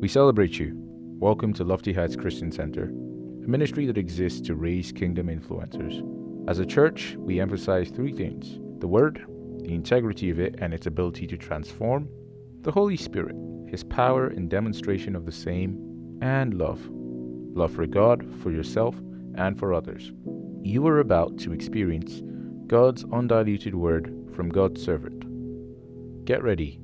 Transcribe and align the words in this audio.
We 0.00 0.06
celebrate 0.06 0.60
you. 0.60 0.74
Welcome 1.18 1.52
to 1.54 1.64
Lofty 1.64 1.92
Heights 1.92 2.14
Christian 2.14 2.52
Center, 2.52 2.84
a 2.84 3.48
ministry 3.48 3.84
that 3.86 3.98
exists 3.98 4.40
to 4.42 4.54
raise 4.54 4.92
kingdom 4.92 5.26
influencers. 5.26 6.48
As 6.48 6.60
a 6.60 6.66
church, 6.66 7.16
we 7.18 7.40
emphasize 7.40 7.90
three 7.90 8.12
things 8.12 8.60
the 8.78 8.86
Word, 8.86 9.26
the 9.58 9.74
integrity 9.74 10.30
of 10.30 10.38
it 10.38 10.54
and 10.60 10.72
its 10.72 10.86
ability 10.86 11.26
to 11.26 11.36
transform, 11.36 12.08
the 12.60 12.70
Holy 12.70 12.96
Spirit, 12.96 13.34
His 13.68 13.82
power 13.82 14.30
in 14.30 14.48
demonstration 14.48 15.16
of 15.16 15.26
the 15.26 15.32
same, 15.32 16.18
and 16.22 16.54
love 16.54 16.88
love 17.58 17.72
for 17.72 17.84
God, 17.84 18.24
for 18.40 18.52
yourself, 18.52 18.94
and 19.34 19.58
for 19.58 19.74
others. 19.74 20.12
You 20.62 20.86
are 20.86 21.00
about 21.00 21.38
to 21.38 21.52
experience 21.52 22.22
God's 22.68 23.04
undiluted 23.12 23.74
Word 23.74 24.14
from 24.32 24.48
God's 24.48 24.80
servant. 24.80 26.24
Get 26.24 26.44
ready 26.44 26.78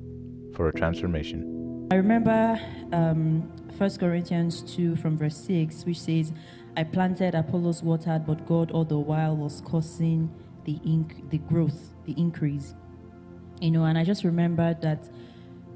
for 0.53 0.67
a 0.67 0.73
transformation. 0.73 1.54
I 1.91 1.95
remember 1.95 2.59
um, 2.93 3.41
1 3.77 3.97
Corinthians 3.97 4.63
2 4.75 4.95
from 4.95 5.17
verse 5.17 5.37
6, 5.37 5.85
which 5.85 5.99
says, 5.99 6.33
I 6.75 6.83
planted, 6.83 7.35
Apollos 7.35 7.83
watered, 7.83 8.25
but 8.25 8.47
God 8.47 8.71
all 8.71 8.85
the 8.85 8.97
while 8.97 9.37
was 9.37 9.61
causing 9.61 10.33
the, 10.63 10.79
inc- 10.79 11.29
the 11.29 11.37
growth, 11.37 11.93
the 12.05 12.13
increase. 12.13 12.73
You 13.61 13.69
know, 13.69 13.83
and 13.83 13.99
I 13.99 14.03
just 14.03 14.23
remembered 14.23 14.81
that 14.81 15.07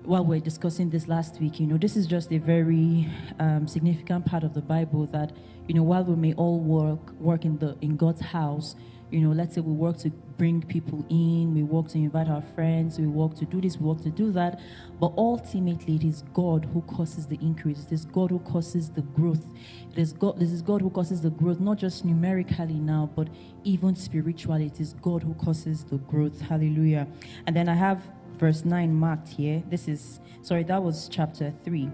while 0.03 0.25
we 0.25 0.37
are 0.37 0.41
discussing 0.41 0.89
this 0.89 1.07
last 1.07 1.39
week, 1.39 1.59
you 1.59 1.67
know, 1.67 1.77
this 1.77 1.95
is 1.95 2.07
just 2.07 2.31
a 2.31 2.39
very 2.39 3.07
um, 3.39 3.67
significant 3.67 4.25
part 4.25 4.43
of 4.43 4.55
the 4.55 4.61
Bible 4.61 5.05
that, 5.07 5.31
you 5.67 5.75
know, 5.75 5.83
while 5.83 6.03
we 6.03 6.15
may 6.15 6.33
all 6.33 6.59
work 6.59 7.11
work 7.19 7.45
in 7.45 7.59
the 7.59 7.77
in 7.81 7.95
God's 7.95 8.21
house, 8.21 8.75
you 9.11 9.21
know, 9.21 9.31
let's 9.31 9.55
say 9.55 9.61
we 9.61 9.73
work 9.73 9.97
to 9.99 10.09
bring 10.37 10.61
people 10.61 11.05
in, 11.09 11.53
we 11.53 11.63
work 11.63 11.87
to 11.89 11.97
invite 11.97 12.29
our 12.29 12.41
friends, 12.41 12.99
we 12.99 13.07
work 13.07 13.35
to 13.35 13.45
do 13.45 13.59
this, 13.59 13.77
we 13.77 13.85
work 13.85 14.01
to 14.03 14.09
do 14.09 14.31
that, 14.31 14.59
but 14.99 15.11
ultimately 15.17 15.95
it 15.95 16.03
is 16.03 16.23
God 16.33 16.65
who 16.73 16.81
causes 16.83 17.25
the 17.25 17.37
increase. 17.41 17.83
It 17.85 17.91
is 17.91 18.05
God 18.05 18.29
who 18.29 18.39
causes 18.39 18.89
the 18.89 19.01
growth. 19.01 19.45
It 19.91 19.97
is 19.97 20.13
God. 20.13 20.39
This 20.39 20.51
is 20.51 20.61
God 20.61 20.81
who 20.81 20.89
causes 20.89 21.21
the 21.21 21.31
growth, 21.31 21.59
not 21.59 21.77
just 21.77 22.05
numerically 22.05 22.75
now, 22.75 23.09
but 23.15 23.27
even 23.63 23.95
spiritually. 23.95 24.67
It 24.67 24.79
is 24.79 24.93
God 25.01 25.23
who 25.23 25.33
causes 25.33 25.83
the 25.83 25.97
growth. 25.97 26.39
Hallelujah. 26.41 27.07
And 27.47 27.55
then 27.55 27.67
I 27.67 27.75
have 27.75 28.01
verse 28.37 28.63
9 28.63 28.93
marked 28.93 29.29
here. 29.29 29.63
This 29.69 29.87
is, 29.87 30.19
sorry, 30.41 30.63
that 30.63 30.81
was 30.81 31.09
chapter 31.11 31.53
3. 31.63 31.89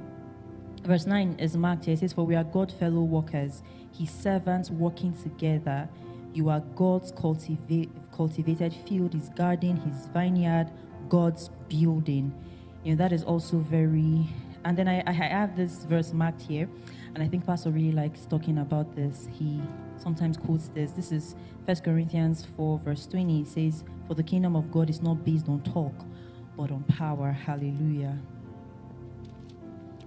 Verse 0.84 1.08
9 1.08 1.38
is 1.40 1.58
marked 1.58 1.86
here. 1.86 1.96
It 1.96 2.00
says, 2.02 2.14
For 2.14 2.26
we 2.26 2.36
are 2.36 2.44
God 2.44 2.72
fellow 2.72 3.02
workers, 3.02 3.64
his 3.98 4.12
servants 4.12 4.70
working 4.70 5.14
together. 5.24 5.90
You 6.36 6.50
are 6.50 6.60
God's 6.76 7.14
cultiva- 7.14 7.90
cultivated 8.14 8.74
field, 8.74 9.14
his 9.14 9.30
garden, 9.30 9.78
his 9.78 10.08
vineyard, 10.08 10.70
God's 11.08 11.50
building. 11.70 12.34
You 12.84 12.92
know, 12.92 12.98
that 12.98 13.14
is 13.14 13.24
also 13.24 13.60
very. 13.60 14.28
And 14.66 14.78
then 14.78 14.90
I, 14.90 15.02
I 15.08 15.14
have 15.14 15.56
this 15.56 15.86
verse 15.86 16.12
marked 16.12 16.42
here, 16.42 16.68
and 17.14 17.24
I 17.24 17.28
think 17.30 17.46
Pastor 17.46 17.72
really 17.72 17.94
likes 17.94 18.26
talking 18.26 18.58
about 18.58 18.98
this. 18.98 19.30
He 19.32 19.62
sometimes 19.96 20.36
quotes 20.36 20.68
this. 20.68 20.92
This 20.92 21.14
is 21.14 21.36
1 21.64 21.78
Corinthians 21.78 22.46
4, 22.58 22.80
verse 22.80 23.06
20. 23.08 23.42
It 23.42 23.48
says, 23.48 23.86
For 24.06 24.14
the 24.14 24.24
kingdom 24.24 24.58
of 24.58 24.70
God 24.74 24.90
is 24.90 25.02
not 25.02 25.24
based 25.24 25.48
on 25.48 25.62
talk, 25.62 25.94
but 26.58 26.70
on 26.70 26.84
power. 26.84 27.32
Hallelujah. 27.32 28.18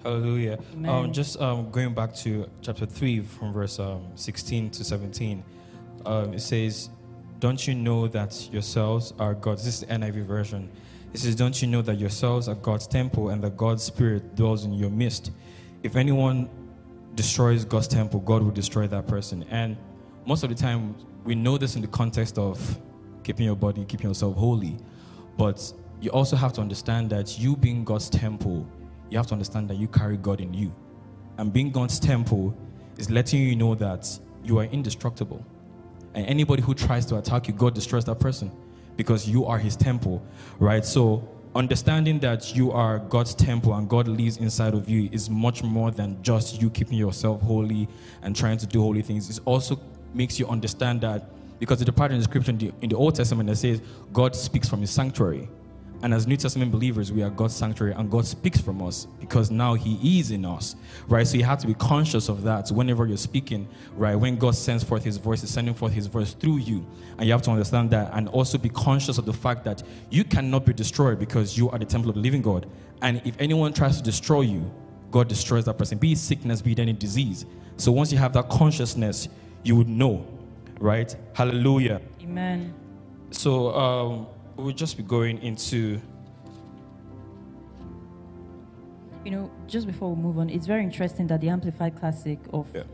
Hallelujah. 0.03 0.59
Um, 0.85 1.11
just 1.11 1.41
um, 1.41 1.71
going 1.71 1.95
back 1.95 2.15
to 2.17 2.51
chapter 2.61 2.85
3 2.85 3.21
from 3.21 3.55
verse 3.55 3.79
um, 3.79 4.03
16 4.15 4.71
to 4.71 4.85
17, 4.85 5.43
um, 6.07 6.35
it 6.35 6.41
says, 6.41 6.91
Don't 7.39 7.67
you 7.67 7.75
know 7.75 8.09
that 8.09 8.49
yourselves 8.53 9.13
are 9.19 9.35
God's? 9.35 9.65
This 9.65 9.75
is 9.75 9.81
the 9.81 9.87
NIV 9.87 10.25
version. 10.27 10.71
It 11.13 11.21
says, 11.21 11.35
Don't 11.35 11.61
you 11.61 11.69
know 11.69 11.83
that 11.83 11.99
yourselves 11.99 12.49
are 12.49 12.55
God's 12.55 12.87
temple 12.87 13.31
and 13.31 13.43
that 13.43 13.57
God's 13.57 13.83
Spirit 13.83 14.35
dwells 14.37 14.65
in 14.65 14.73
your 14.73 14.91
midst? 14.91 15.33
If 15.83 15.97
anyone 15.97 16.49
destroys 17.15 17.65
God's 17.65 17.89
temple, 17.89 18.21
God 18.21 18.43
will 18.43 18.51
destroy 18.51 18.87
that 18.89 19.07
person. 19.07 19.45
And 19.51 19.77
most 20.27 20.43
of 20.43 20.51
the 20.51 20.55
time, 20.55 20.95
we 21.25 21.35
know 21.35 21.59
this 21.59 21.77
in 21.77 21.83
the 21.83 21.89
context 21.89 22.39
of 22.39 22.79
keeping 23.25 23.47
your 23.47 23.57
body, 23.57 23.85
keeping 23.85 24.09
yourself 24.09 24.37
holy. 24.37 24.77
But 25.37 25.73
you 26.01 26.11
also 26.11 26.37
have 26.37 26.53
to 26.55 26.61
understand 26.61 27.11
that 27.11 27.39
you 27.39 27.57
being 27.57 27.85
God's 27.85 28.09
temple, 28.09 28.67
you 29.11 29.17
have 29.17 29.27
to 29.29 29.35
understand 29.35 29.69
that 29.71 29.77
you 29.77 29.89
carry 29.89 30.17
God 30.17 30.41
in 30.41 30.55
you. 30.55 30.75
And 31.39 31.53
being 31.53 31.71
God's 31.71 31.99
temple 32.01 32.57
is 32.99 33.11
letting 33.11 33.41
you 33.43 33.57
know 33.57 33.75
that 33.77 34.19
you 34.45 34.59
are 34.59 34.65
indestructible. 34.65 35.45
And 36.19 36.27
anybody 36.27 36.63
who 36.63 36.75
tries 36.75 37.07
to 37.07 37.19
attack 37.19 37.47
you, 37.47 37.55
God 37.55 37.77
destroys 37.77 38.05
that 38.07 38.19
person 38.19 38.51
because 38.97 39.29
you 39.29 39.47
are 39.47 39.57
his 39.57 39.77
temple, 39.77 40.21
right? 40.59 40.85
So 40.85 41.29
understanding 41.55 42.19
that 42.19 42.57
you 42.57 42.73
are 42.73 42.99
God's 42.99 43.37
temple 43.37 43.73
and 43.75 43.89
God 43.89 44.09
lives 44.09 44.39
inside 44.39 44.75
of 44.75 44.89
you 44.89 45.09
is 45.13 45.31
much 45.31 45.63
more 45.63 45.93
than 45.93 46.21
just 46.21 46.61
you 46.61 46.71
keeping 46.71 46.99
yourself 46.99 47.41
holy 47.43 47.89
and 48.23 48.35
trying 48.35 48.59
to 48.59 48.67
do 48.67 48.81
holy 48.81 49.01
things. 49.01 49.31
It 49.31 49.41
also 49.45 49.81
makes 50.13 50.41
you 50.41 50.49
understand 50.49 51.03
that 51.03 51.31
because 51.61 51.79
the 51.79 51.93
part 51.93 52.11
in 52.11 52.19
the 52.19 52.25
scripture 52.25 52.51
in 52.51 52.59
the, 52.59 52.73
in 52.83 52.89
the 52.89 52.97
Old 52.97 53.15
Testament 53.15 53.49
that 53.49 53.57
says 53.57 53.81
God 54.13 54.35
speaks 54.35 54.69
from 54.69 54.81
his 54.81 54.91
sanctuary. 54.91 55.49
And 56.03 56.15
as 56.15 56.27
New 56.29 56.37
Testament 56.37 56.71
believers, 56.71 57.11
we 57.11 57.23
are 57.23 57.31
God's 57.31 57.57
sanctuary 57.57 57.93
and 57.93 58.09
God 58.09 58.25
speaks 58.25 58.61
from 58.61 58.81
us 58.83 59.07
because 59.19 59.51
now 59.51 59.75
He 59.75 60.21
is 60.21 60.31
in 60.31 60.45
us, 60.45 60.77
right? 61.09 61.27
So 61.27 61.37
you 61.37 61.45
have 61.45 61.59
to 61.59 61.67
be 61.67 61.75
conscious 61.75 62.29
of 62.29 62.43
that 62.43 62.69
whenever 62.71 63.07
you're 63.07 63.17
speaking, 63.17 63.69
right? 63.97 64.15
When 64.15 64.37
God 64.37 64.55
sends 64.55 64.85
forth 64.85 65.03
His 65.03 65.17
voice, 65.17 65.41
He's 65.41 65.51
sending 65.51 65.75
forth 65.75 65.93
His 65.93 66.07
voice 66.07 66.35
through 66.35 66.59
you. 66.59 66.87
And 67.19 67.27
you 67.27 67.33
have 67.33 67.43
to 67.43 67.51
understand 67.51 67.91
that 67.91 68.11
and 68.15 68.29
also 68.29 68.59
be 68.59 68.69
conscious 68.69 69.19
of 69.19 69.27
the 69.27 69.33
fact 69.33 69.65
that 69.65 69.83
you 70.11 70.23
cannot 70.23 70.65
be 70.65 70.73
destroyed 70.73 71.19
because 71.19 71.59
you 71.59 71.69
are 71.71 71.79
the 71.79 71.85
temple 71.85 72.11
of 72.11 72.15
the 72.15 72.23
living 72.23 72.43
God. 72.43 72.71
And 73.03 73.21
if 73.25 73.35
anyone 73.41 73.73
tries 73.73 73.97
to 73.97 74.03
destroy 74.03 74.43
you, 74.43 74.71
God 75.11 75.27
destroys 75.29 75.65
that 75.65 75.79
person, 75.79 75.99
be 75.99 76.13
it 76.13 76.19
sickness, 76.19 76.63
be 76.63 76.73
it 76.73 76.79
any 76.79 76.93
disease. 76.93 77.47
So 77.77 77.91
once 77.91 78.13
you 78.13 78.19
have 78.19 78.33
that 78.35 78.49
consciousness, 78.49 79.29
you 79.63 79.75
would 79.77 79.89
know, 79.89 80.27
right? 80.81 81.15
Hallelujah. 81.33 82.01
Amen. 82.23 82.75
So 83.31 83.75
um, 83.75 84.27
we'll 84.59 84.75
just 84.75 84.97
be 84.97 85.03
going 85.03 85.39
into 85.39 86.01
You 89.25 89.33
know, 89.33 89.51
just 89.67 89.87
before 89.87 90.15
we 90.15 90.23
move 90.23 90.39
on, 90.39 90.49
it's 90.49 90.67
very 90.67 90.83
interesting 90.83 91.27
that 91.27 91.43
the 91.43 91.51
Amplified 91.51 91.97
Classic 91.97 92.39
of 92.51 92.67
Yeah. 92.75 92.85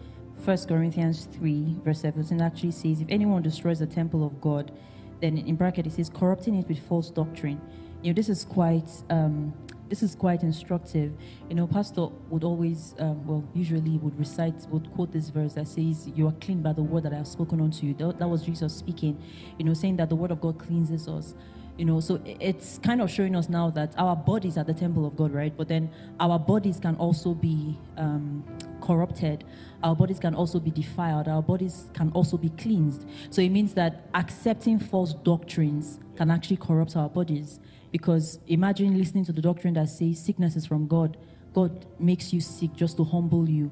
1 0.45 0.67
Corinthians 0.67 1.29
3, 1.33 1.77
verse 1.85 2.01
17 2.01 2.41
actually 2.41 2.73
says, 2.73 3.01
If 3.01 3.07
anyone 3.09 3.41
destroys 3.41 3.79
the 3.79 3.87
temple 3.87 4.27
of 4.27 4.41
God, 4.41 4.73
then 5.21 5.39
in 5.39 5.55
bracket 5.55 5.87
it 5.87 5.93
says, 5.93 6.11
corrupting 6.11 6.57
it 6.57 6.67
with 6.67 6.81
false 6.81 7.11
doctrine. 7.11 7.61
You 8.03 8.11
know, 8.11 8.15
this 8.15 8.29
is 8.29 8.45
quite. 8.45 8.91
Um, 9.11 9.55
this 9.89 10.03
is 10.03 10.15
quite 10.15 10.43
instructive. 10.43 11.13
You 11.49 11.57
know, 11.57 11.67
Pastor 11.67 12.09
would 12.31 12.45
always, 12.45 12.95
um, 12.99 13.27
well, 13.27 13.45
usually 13.55 13.99
would 13.99 14.19
recite, 14.19 14.67
would 14.71 14.91
quote 14.93 15.13
this 15.13 15.29
verse 15.29 15.55
that 15.55 15.69
says, 15.69 16.09
"You 16.15 16.29
are 16.29 16.35
clean 16.41 16.63
by 16.63 16.73
the 16.73 16.83
word 16.83 17.03
that 17.05 17.13
I 17.13 17.17
have 17.17 17.29
spoken 17.29 17.61
unto 17.61 17.87
you." 17.87 17.95
That, 17.95 18.19
that 18.19 18.29
was 18.29 18.43
Jesus 18.43 18.75
speaking. 18.75 19.21
You 19.59 19.65
know, 19.65 19.75
saying 19.75 19.97
that 19.97 20.09
the 20.09 20.17
word 20.17 20.31
of 20.31 20.41
God 20.41 20.59
cleanses 20.59 21.09
us. 21.09 21.35
You 21.77 21.85
know, 21.85 21.99
so 21.99 22.21
it's 22.25 22.79
kind 22.79 23.01
of 23.01 23.11
showing 23.11 23.35
us 23.35 23.49
now 23.49 23.69
that 23.71 23.95
our 23.99 24.15
bodies 24.15 24.57
are 24.57 24.63
the 24.63 24.75
temple 24.75 25.05
of 25.07 25.17
God, 25.17 25.33
right? 25.33 25.53
But 25.57 25.67
then 25.67 25.91
our 26.21 26.39
bodies 26.39 26.79
can 26.79 26.95
also 26.97 27.35
be 27.35 27.77
um, 27.97 28.45
corrupted. 28.81 29.43
Our 29.83 29.97
bodies 29.97 30.21
can 30.21 30.37
also 30.37 30.61
be 30.61 30.71
defiled. 30.71 31.27
Our 31.27 31.43
bodies 31.43 31.91
can 31.93 32.13
also 32.13 32.37
be 32.37 32.51
cleansed. 32.51 33.05
So 33.31 33.43
it 33.43 33.49
means 33.49 33.75
that 33.75 34.09
accepting 34.15 34.79
false 34.79 35.15
doctrines 35.15 35.99
can 36.17 36.31
actually 36.31 36.59
corrupt 36.59 36.97
our 36.97 37.09
bodies. 37.09 37.59
Because 37.95 38.41
imagine 38.49 38.99
listening 38.99 39.25
to 39.27 39.33
the 39.33 39.41
doctrine 39.41 39.75
that 39.75 39.89
says 39.89 40.19
sickness 40.19 40.57
is 40.57 40.67
from 40.67 40.89
God. 40.89 41.17
God 41.53 41.87
makes 42.01 42.33
you 42.33 42.41
sick 42.41 42.75
just 42.75 42.97
to 42.97 43.05
humble 43.05 43.49
you. 43.49 43.71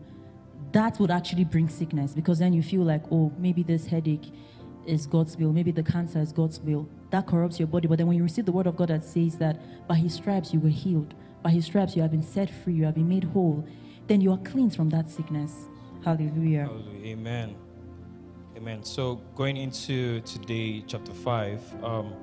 That 0.71 1.01
would 1.01 1.11
actually 1.11 1.45
bring 1.45 1.69
sickness 1.69 2.15
because 2.15 2.39
then 2.39 2.53
you 2.53 2.63
feel 2.63 2.83
like, 2.83 3.03
oh, 3.11 3.33
maybe 3.37 3.65
this 3.65 3.85
headache 3.85 4.33
is 4.87 5.09
God's 5.09 5.37
will. 5.37 5.53
Maybe 5.53 5.73
the 5.73 5.83
cancer 5.83 6.21
is 6.21 6.31
God's 6.31 6.61
will. 6.61 6.89
That 7.11 7.27
corrupts 7.27 7.59
your 7.59 7.67
body. 7.67 7.89
But 7.89 7.99
then 7.99 8.07
when 8.07 8.17
you 8.17 8.23
receive 8.23 8.45
the 8.45 8.53
word 8.53 8.69
of 8.69 8.77
God 8.77 8.91
that 8.91 9.03
says 9.03 9.39
that 9.39 9.89
by 9.89 9.97
his 9.97 10.15
stripes 10.15 10.55
you 10.55 10.61
were 10.61 10.69
healed, 10.69 11.15
by 11.43 11.51
his 11.51 11.65
stripes 11.65 11.97
you 11.97 12.03
have 12.03 12.13
been 12.13 12.23
set 12.23 12.49
free, 12.49 12.75
you 12.75 12.85
have 12.85 12.95
been 12.95 13.09
made 13.09 13.25
whole, 13.25 13.67
then 14.07 14.21
you 14.21 14.31
are 14.31 14.39
cleansed 14.39 14.77
from 14.77 14.89
that 14.91 15.11
sickness. 15.11 15.69
Hallelujah. 16.05 16.67
Hallelujah. 16.67 17.07
Amen. 17.07 17.57
Amen. 18.57 18.85
So 18.85 19.17
going 19.35 19.57
into 19.57 20.21
today, 20.21 20.85
chapter 20.87 21.13
five, 21.13 21.61
um, 21.83 22.15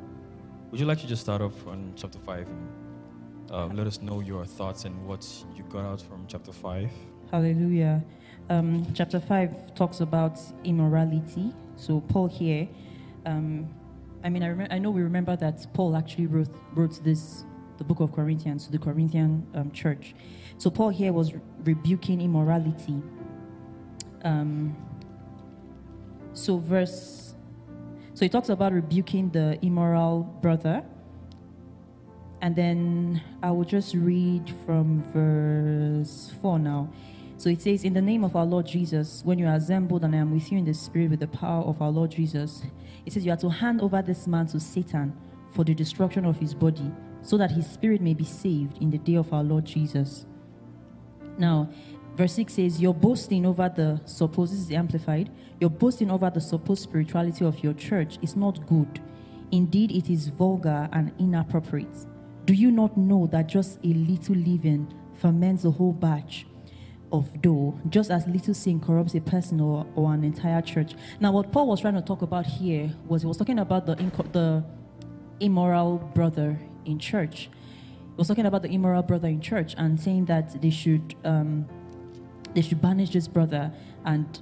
would 0.72 0.80
you 0.80 0.86
like 0.86 1.00
to 1.00 1.08
just 1.08 1.22
start 1.22 1.42
off 1.42 1.68
on 1.68 1.94
chapter 1.96 2.20
five? 2.20 2.48
And, 2.48 3.52
um, 3.52 3.76
let 3.76 3.88
us 3.88 4.02
know 4.02 4.20
your 4.20 4.46
thoughts 4.46 4.86
and 4.86 5.08
what 5.08 5.26
you 5.56 5.64
got 5.64 5.84
out 5.84 6.02
from 6.02 6.26
chapter 6.28 6.52
five. 6.52 6.92
Hallelujah. 7.32 8.04
Um, 8.50 8.84
chapter 8.96 9.20
5 9.20 9.76
talks 9.76 10.00
about 10.00 10.40
immorality. 10.64 11.54
So, 11.76 12.02
Paul 12.02 12.28
here, 12.28 12.68
um, 13.28 13.70
I 14.24 14.30
mean, 14.30 14.42
I, 14.42 14.48
remember, 14.48 14.74
I 14.74 14.80
know 14.80 14.90
we 14.90 15.04
remember 15.04 15.36
that 15.36 15.72
Paul 15.74 15.96
actually 15.96 16.26
wrote, 16.26 16.50
wrote 16.74 17.04
this, 17.04 17.44
the 17.78 17.84
book 17.84 18.00
of 18.00 18.12
Corinthians, 18.12 18.66
to 18.66 18.72
the 18.72 18.80
Corinthian 18.80 19.46
um, 19.54 19.72
church. 19.72 20.16
So, 20.58 20.72
Paul 20.72 20.90
here 20.90 21.14
was 21.14 21.34
rebuking 21.64 22.22
immorality. 22.22 23.00
Um, 24.24 24.76
so, 26.34 26.58
verse, 26.58 27.29
so 28.20 28.26
he 28.26 28.30
talks 28.30 28.50
about 28.50 28.74
rebuking 28.74 29.30
the 29.30 29.58
immoral 29.66 30.24
brother. 30.42 30.84
and 32.42 32.54
then 32.54 33.22
I 33.42 33.50
will 33.52 33.64
just 33.64 33.96
read 33.96 34.54
from 34.66 35.04
verse 35.14 36.34
4 36.42 36.60
now. 36.60 36.90
So 37.38 37.48
it 37.48 37.62
says, 37.62 37.86
In 37.86 37.94
the 37.94 38.02
name 38.02 38.26
of 38.26 38.36
our 38.36 38.46
Lord 38.46 38.66
Jesus, 38.68 39.22
when 39.24 39.40
you 39.40 39.48
are 39.48 39.56
assembled 39.56 40.04
and 40.04 40.14
I 40.14 40.18
am 40.18 40.34
with 40.34 40.52
you 40.52 40.58
in 40.58 40.66
the 40.66 40.74
spirit 40.74 41.12
with 41.12 41.22
the 41.22 41.28
power 41.28 41.64
of 41.64 41.82
our 41.82 41.92
Lord 41.92 42.12
Jesus, 42.12 42.62
it 43.06 43.14
says, 43.14 43.26
You 43.26 43.32
are 43.32 43.38
to 43.38 43.48
hand 43.48 43.80
over 43.80 44.02
this 44.02 44.28
man 44.28 44.48
to 44.48 44.60
Satan 44.60 45.16
for 45.54 45.64
the 45.64 45.74
destruction 45.74 46.26
of 46.26 46.38
his 46.38 46.54
body, 46.54 46.92
so 47.22 47.38
that 47.38 47.52
his 47.52 47.72
spirit 47.72 48.02
may 48.02 48.14
be 48.14 48.26
saved 48.26 48.82
in 48.82 48.90
the 48.90 48.98
day 48.98 49.16
of 49.16 49.32
our 49.32 49.46
Lord 49.46 49.64
Jesus. 49.64 50.26
Now, 51.38 51.70
verse 52.20 52.34
6 52.34 52.54
says, 52.54 52.82
You're 52.82 52.94
boasting 52.94 53.46
over 53.46 53.72
the 53.74 54.02
supposed, 54.04 54.52
this 54.52 54.60
is 54.60 54.72
amplified, 54.72 55.32
you're 55.62 55.70
boasting 55.70 56.12
over 56.12 56.30
the 56.30 56.42
supposed 56.42 56.84
spirituality 56.84 57.46
of 57.46 57.64
your 57.64 57.74
church 57.74 58.20
is 58.22 58.36
not 58.36 58.68
good. 58.68 59.02
Indeed, 59.52 59.92
it 59.92 60.10
is 60.10 60.28
vulgar 60.28 60.90
and 60.92 61.14
inappropriate. 61.18 62.06
Do 62.44 62.54
you 62.54 62.72
not 62.72 62.98
know 62.98 63.26
that 63.28 63.48
just 63.48 63.80
a 63.86 63.88
little 63.88 64.36
leaven 64.36 64.94
ferments 65.14 65.64
the 65.64 65.72
whole 65.72 65.94
batch 65.94 66.46
of 67.14 67.42
dough, 67.42 67.80
just 67.88 68.12
as 68.12 68.28
little 68.28 68.54
sin 68.54 68.82
corrupts 68.82 69.16
a 69.16 69.22
person 69.22 69.62
or, 69.62 69.88
or 69.96 70.14
an 70.14 70.26
entire 70.26 70.62
church? 70.62 70.96
Now, 71.22 71.32
what 71.32 71.54
Paul 71.54 71.68
was 71.68 71.80
trying 71.80 71.96
to 71.96 72.02
talk 72.02 72.22
about 72.22 72.46
here 72.46 72.92
was 73.08 73.22
he 73.22 73.30
was 73.30 73.38
talking 73.38 73.60
about 73.60 73.86
the, 73.86 73.96
inco- 73.96 74.32
the 74.34 74.66
immoral 75.40 76.00
brother 76.14 76.60
in 76.84 77.00
church. 77.00 77.50
He 78.10 78.16
was 78.18 78.28
talking 78.28 78.46
about 78.46 78.64
the 78.64 78.70
immoral 78.70 79.04
brother 79.04 79.30
in 79.30 79.40
church 79.40 79.74
and 79.78 79.98
saying 79.98 80.26
that 80.26 80.62
they 80.62 80.70
should 80.70 81.16
um, 81.24 81.66
they 82.54 82.62
should 82.62 82.82
banish 82.82 83.12
this 83.12 83.28
brother. 83.28 83.72
And 84.06 84.42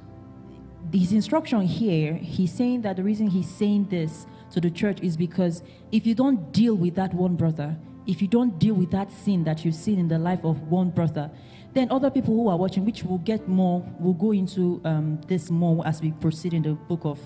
his 0.93 1.11
instruction 1.11 1.61
here, 1.61 2.13
he's 2.13 2.53
saying 2.53 2.81
that 2.81 2.95
the 2.95 3.03
reason 3.03 3.27
he's 3.27 3.49
saying 3.49 3.87
this 3.89 4.25
to 4.51 4.61
the 4.61 4.71
church 4.71 5.01
is 5.01 5.17
because 5.17 5.63
if 5.91 6.05
you 6.05 6.15
don't 6.15 6.51
deal 6.51 6.75
with 6.75 6.95
that 6.95 7.13
one 7.13 7.35
brother, 7.35 7.77
if 8.05 8.21
you 8.21 8.27
don't 8.27 8.57
deal 8.57 8.73
with 8.73 8.89
that 8.91 9.11
sin 9.11 9.43
that 9.43 9.65
you've 9.65 9.75
seen 9.75 9.99
in 9.99 10.07
the 10.07 10.17
life 10.17 10.45
of 10.45 10.61
one 10.69 10.89
brother, 10.89 11.29
then 11.73 11.91
other 11.91 12.09
people 12.09 12.33
who 12.33 12.47
are 12.47 12.57
watching, 12.57 12.85
which 12.85 13.03
will 13.03 13.17
get 13.19 13.47
more, 13.47 13.85
will 13.99 14.13
go 14.13 14.31
into 14.31 14.81
um, 14.85 15.19
this 15.27 15.51
more 15.51 15.85
as 15.85 16.01
we 16.01 16.11
proceed 16.13 16.53
in 16.53 16.63
the 16.63 16.73
book 16.73 17.01
of 17.03 17.19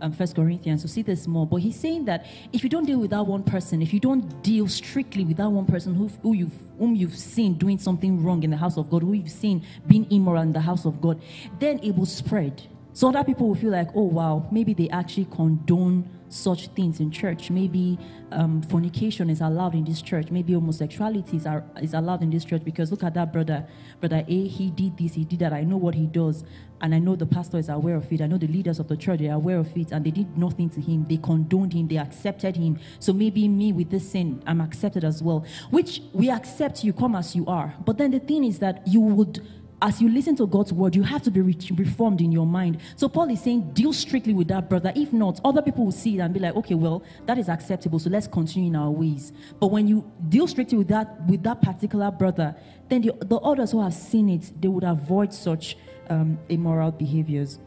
um, 0.00 0.12
First 0.12 0.34
Corinthians 0.34 0.82
to 0.82 0.88
see 0.88 1.02
this 1.02 1.26
more. 1.26 1.46
But 1.46 1.56
he's 1.56 1.78
saying 1.78 2.04
that 2.06 2.26
if 2.52 2.62
you 2.62 2.68
don't 2.68 2.84
deal 2.84 2.98
with 2.98 3.10
that 3.10 3.26
one 3.26 3.42
person, 3.42 3.82
if 3.82 3.92
you 3.92 4.00
don't 4.00 4.42
deal 4.42 4.68
strictly 4.68 5.24
with 5.24 5.36
that 5.38 5.48
one 5.48 5.66
person 5.66 5.94
who, 5.94 6.08
who 6.22 6.34
you've, 6.34 6.58
whom 6.78 6.94
you've 6.94 7.16
seen 7.16 7.54
doing 7.54 7.78
something 7.78 8.22
wrong 8.22 8.42
in 8.42 8.50
the 8.50 8.56
house 8.56 8.76
of 8.76 8.90
God, 8.90 9.02
who 9.02 9.12
you've 9.12 9.30
seen 9.30 9.64
being 9.86 10.10
immoral 10.10 10.42
in 10.42 10.52
the 10.52 10.60
house 10.60 10.84
of 10.84 11.00
God, 11.00 11.20
then 11.58 11.78
it 11.82 11.96
will 11.96 12.06
spread. 12.06 12.62
So 12.96 13.10
other 13.10 13.24
people 13.24 13.48
will 13.48 13.54
feel 13.54 13.72
like, 13.72 13.90
oh 13.94 14.04
wow, 14.04 14.48
maybe 14.50 14.72
they 14.72 14.88
actually 14.88 15.26
condone 15.26 16.08
such 16.30 16.68
things 16.68 16.98
in 16.98 17.10
church. 17.10 17.50
Maybe 17.50 17.98
um, 18.32 18.62
fornication 18.62 19.28
is 19.28 19.42
allowed 19.42 19.74
in 19.74 19.84
this 19.84 20.00
church. 20.00 20.30
Maybe 20.30 20.54
homosexuality 20.54 21.36
is, 21.36 21.46
are, 21.46 21.62
is 21.82 21.92
allowed 21.92 22.22
in 22.22 22.30
this 22.30 22.42
church 22.42 22.64
because 22.64 22.90
look 22.90 23.04
at 23.04 23.12
that 23.12 23.34
brother. 23.34 23.66
Brother 24.00 24.24
A, 24.26 24.48
he 24.48 24.70
did 24.70 24.96
this, 24.96 25.12
he 25.12 25.26
did 25.26 25.40
that. 25.40 25.52
I 25.52 25.62
know 25.62 25.76
what 25.76 25.94
he 25.94 26.06
does. 26.06 26.42
And 26.80 26.94
I 26.94 26.98
know 26.98 27.16
the 27.16 27.26
pastor 27.26 27.58
is 27.58 27.68
aware 27.68 27.96
of 27.96 28.10
it. 28.10 28.22
I 28.22 28.26
know 28.26 28.38
the 28.38 28.48
leaders 28.48 28.78
of 28.78 28.88
the 28.88 28.96
church 28.96 29.20
are 29.20 29.32
aware 29.32 29.58
of 29.58 29.76
it. 29.76 29.92
And 29.92 30.02
they 30.02 30.10
did 30.10 30.38
nothing 30.38 30.70
to 30.70 30.80
him. 30.80 31.04
They 31.06 31.18
condoned 31.18 31.74
him. 31.74 31.88
They 31.88 31.98
accepted 31.98 32.56
him. 32.56 32.78
So 32.98 33.12
maybe 33.12 33.46
me 33.46 33.74
with 33.74 33.90
this 33.90 34.10
sin, 34.10 34.42
I'm 34.46 34.62
accepted 34.62 35.04
as 35.04 35.22
well. 35.22 35.44
Which 35.68 36.00
we 36.14 36.30
accept 36.30 36.82
you 36.82 36.94
come 36.94 37.14
as 37.14 37.36
you 37.36 37.44
are. 37.46 37.74
But 37.84 37.98
then 37.98 38.10
the 38.10 38.20
thing 38.20 38.44
is 38.44 38.58
that 38.60 38.86
you 38.86 39.00
would 39.00 39.46
as 39.82 40.00
you 40.00 40.08
listen 40.08 40.34
to 40.36 40.46
God's 40.46 40.72
word, 40.72 40.96
you 40.96 41.02
have 41.02 41.22
to 41.22 41.30
be 41.30 41.40
re- 41.40 41.56
reformed 41.74 42.20
in 42.20 42.32
your 42.32 42.46
mind. 42.46 42.78
So 42.96 43.08
Paul 43.08 43.30
is 43.30 43.42
saying, 43.42 43.72
deal 43.72 43.92
strictly 43.92 44.32
with 44.32 44.48
that 44.48 44.70
brother. 44.70 44.92
If 44.96 45.12
not, 45.12 45.40
other 45.44 45.60
people 45.60 45.84
will 45.84 45.92
see 45.92 46.16
it 46.16 46.20
and 46.20 46.32
be 46.32 46.40
like, 46.40 46.56
okay, 46.56 46.74
well, 46.74 47.02
that 47.26 47.36
is 47.38 47.48
acceptable. 47.48 47.98
So 47.98 48.08
let's 48.08 48.26
continue 48.26 48.70
in 48.70 48.76
our 48.76 48.90
ways. 48.90 49.32
But 49.60 49.68
when 49.68 49.86
you 49.86 50.10
deal 50.28 50.46
strictly 50.46 50.78
with 50.78 50.88
that 50.88 51.26
with 51.26 51.42
that 51.42 51.60
particular 51.60 52.10
brother, 52.10 52.56
then 52.88 53.02
the, 53.02 53.12
the 53.20 53.36
others 53.36 53.72
who 53.72 53.82
have 53.82 53.94
seen 53.94 54.30
it, 54.30 54.50
they 54.60 54.68
would 54.68 54.84
avoid 54.84 55.34
such 55.34 55.76
um, 56.08 56.38
immoral 56.48 56.92
behaviors. 56.92 57.58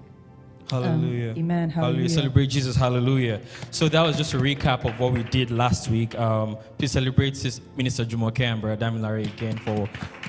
Hallelujah. 0.70 1.32
Um, 1.32 1.38
amen. 1.38 1.70
Hallelujah. 1.70 1.94
Hallelujah. 1.94 2.10
Celebrate 2.10 2.48
Jesus. 2.48 2.76
Hallelujah. 2.76 3.42
So 3.72 3.90
that 3.90 4.02
was 4.02 4.18
just 4.18 4.34
a 4.34 4.38
recap 4.38 4.86
of 4.86 5.00
what 5.00 5.14
we 5.14 5.24
did 5.24 5.52
last 5.52 5.90
week. 5.90 6.18
Um, 6.18 6.58
please 6.78 6.92
celebrate 6.92 7.36
Sis- 7.36 7.62
Minister 7.76 8.06
Jumoke 8.06 8.40
and 8.40 8.62
Brother 8.62 8.86
Damilare 8.86 9.26
again 9.26 9.58
for, 9.58 9.88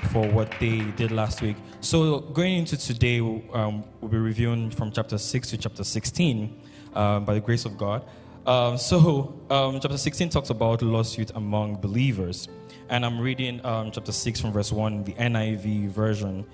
for 0.09 0.27
what 0.29 0.51
they 0.59 0.79
did 0.97 1.11
last 1.11 1.41
week. 1.41 1.57
So 1.81 2.19
going 2.19 2.57
into 2.57 2.77
today, 2.77 3.19
um, 3.53 3.83
we'll 4.01 4.11
be 4.11 4.17
reviewing 4.17 4.71
from 4.71 4.91
chapter 4.91 5.17
6 5.17 5.49
to 5.49 5.57
chapter 5.57 5.83
16 5.83 6.61
um, 6.95 7.25
by 7.25 7.35
the 7.35 7.39
grace 7.41 7.65
of 7.65 7.77
God. 7.77 8.03
Um, 8.45 8.77
so 8.77 9.39
um, 9.51 9.79
chapter 9.79 9.97
16 9.97 10.29
talks 10.29 10.49
about 10.49 10.81
lawsuit 10.81 11.31
among 11.35 11.75
believers. 11.75 12.47
And 12.89 13.05
I'm 13.05 13.19
reading 13.19 13.63
um, 13.65 13.91
chapter 13.91 14.11
6 14.11 14.41
from 14.41 14.51
verse 14.51 14.71
1, 14.71 15.03
the 15.03 15.13
NIV 15.13 15.89
version. 15.89 16.45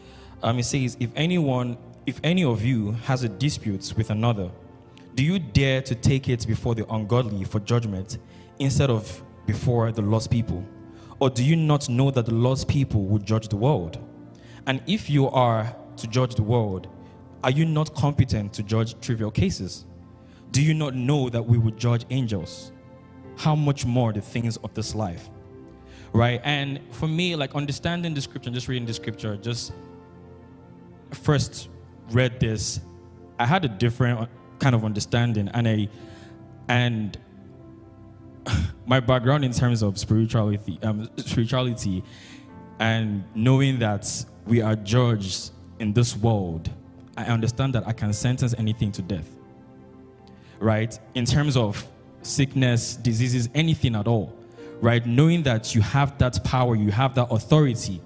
Um, 0.43 0.59
it 0.59 0.63
says, 0.63 0.97
If 0.99 1.09
anyone, 1.15 1.77
if 2.07 2.21
any 2.23 2.45
of 2.45 2.63
you 2.63 2.93
has 3.03 3.23
a 3.23 3.29
dispute 3.29 3.93
with 3.97 4.09
another, 4.11 4.49
do 5.13 5.23
you 5.23 5.39
dare 5.39 5.81
to 5.81 5.93
take 5.93 6.29
it 6.29 6.47
before 6.47 6.73
the 6.73 6.87
ungodly 6.91 7.43
for 7.43 7.59
judgment 7.59 8.17
instead 8.59 8.89
of 8.89 9.21
before 9.45 9.91
the 9.91 10.01
lost 10.01 10.31
people? 10.31 10.65
Or 11.19 11.29
do 11.29 11.43
you 11.43 11.57
not 11.57 11.89
know 11.89 12.09
that 12.11 12.25
the 12.25 12.33
lost 12.33 12.69
people 12.69 13.03
will 13.03 13.19
judge 13.19 13.49
the 13.49 13.57
world? 13.57 13.99
And 14.67 14.81
if 14.87 15.09
you 15.09 15.29
are 15.29 15.75
to 15.97 16.07
judge 16.07 16.35
the 16.35 16.43
world, 16.43 16.87
are 17.43 17.51
you 17.51 17.65
not 17.65 17.93
competent 17.93 18.53
to 18.53 18.63
judge 18.63 18.97
trivial 19.01 19.29
cases? 19.29 19.85
Do 20.51 20.61
you 20.61 20.73
not 20.73 20.95
know 20.95 21.27
that 21.29 21.43
we 21.43 21.57
would 21.57 21.77
judge 21.77 22.05
angels? 22.09 22.71
How 23.35 23.53
much 23.53 23.85
more 23.85 24.13
the 24.13 24.21
things 24.21 24.55
of 24.57 24.73
this 24.73 24.95
life? 24.95 25.29
Right? 26.13 26.39
And 26.45 26.79
for 26.91 27.07
me, 27.07 27.35
like 27.35 27.53
understanding 27.53 28.13
the 28.13 28.21
scripture, 28.21 28.49
just 28.49 28.69
reading 28.69 28.85
the 28.85 28.93
scripture, 28.93 29.35
just 29.35 29.73
first 31.11 31.69
read 32.11 32.39
this, 32.39 32.79
I 33.39 33.45
had 33.45 33.65
a 33.65 33.69
different 33.69 34.29
kind 34.59 34.75
of 34.75 34.83
understanding, 34.83 35.49
and 35.53 35.67
I 35.67 35.89
and 36.67 37.17
my 38.85 38.99
background 38.99 39.45
in 39.45 39.51
terms 39.51 39.83
of 39.83 39.97
spirituality, 39.97 40.79
um, 40.83 41.09
spirituality, 41.17 42.03
and 42.79 43.23
knowing 43.35 43.79
that 43.79 44.25
we 44.45 44.61
are 44.61 44.75
judged 44.75 45.51
in 45.79 45.93
this 45.93 46.15
world, 46.15 46.69
I 47.17 47.25
understand 47.25 47.73
that 47.75 47.87
I 47.87 47.93
can 47.93 48.13
sentence 48.13 48.53
anything 48.57 48.91
to 48.93 49.01
death. 49.01 49.29
Right? 50.59 50.97
In 51.13 51.25
terms 51.25 51.55
of 51.55 51.85
sickness, 52.21 52.95
diseases, 52.95 53.49
anything 53.53 53.95
at 53.95 54.07
all. 54.07 54.33
Right? 54.81 55.05
Knowing 55.05 55.43
that 55.43 55.75
you 55.75 55.81
have 55.81 56.17
that 56.19 56.43
power, 56.43 56.75
you 56.75 56.91
have 56.91 57.15
that 57.15 57.27
authority 57.31 58.01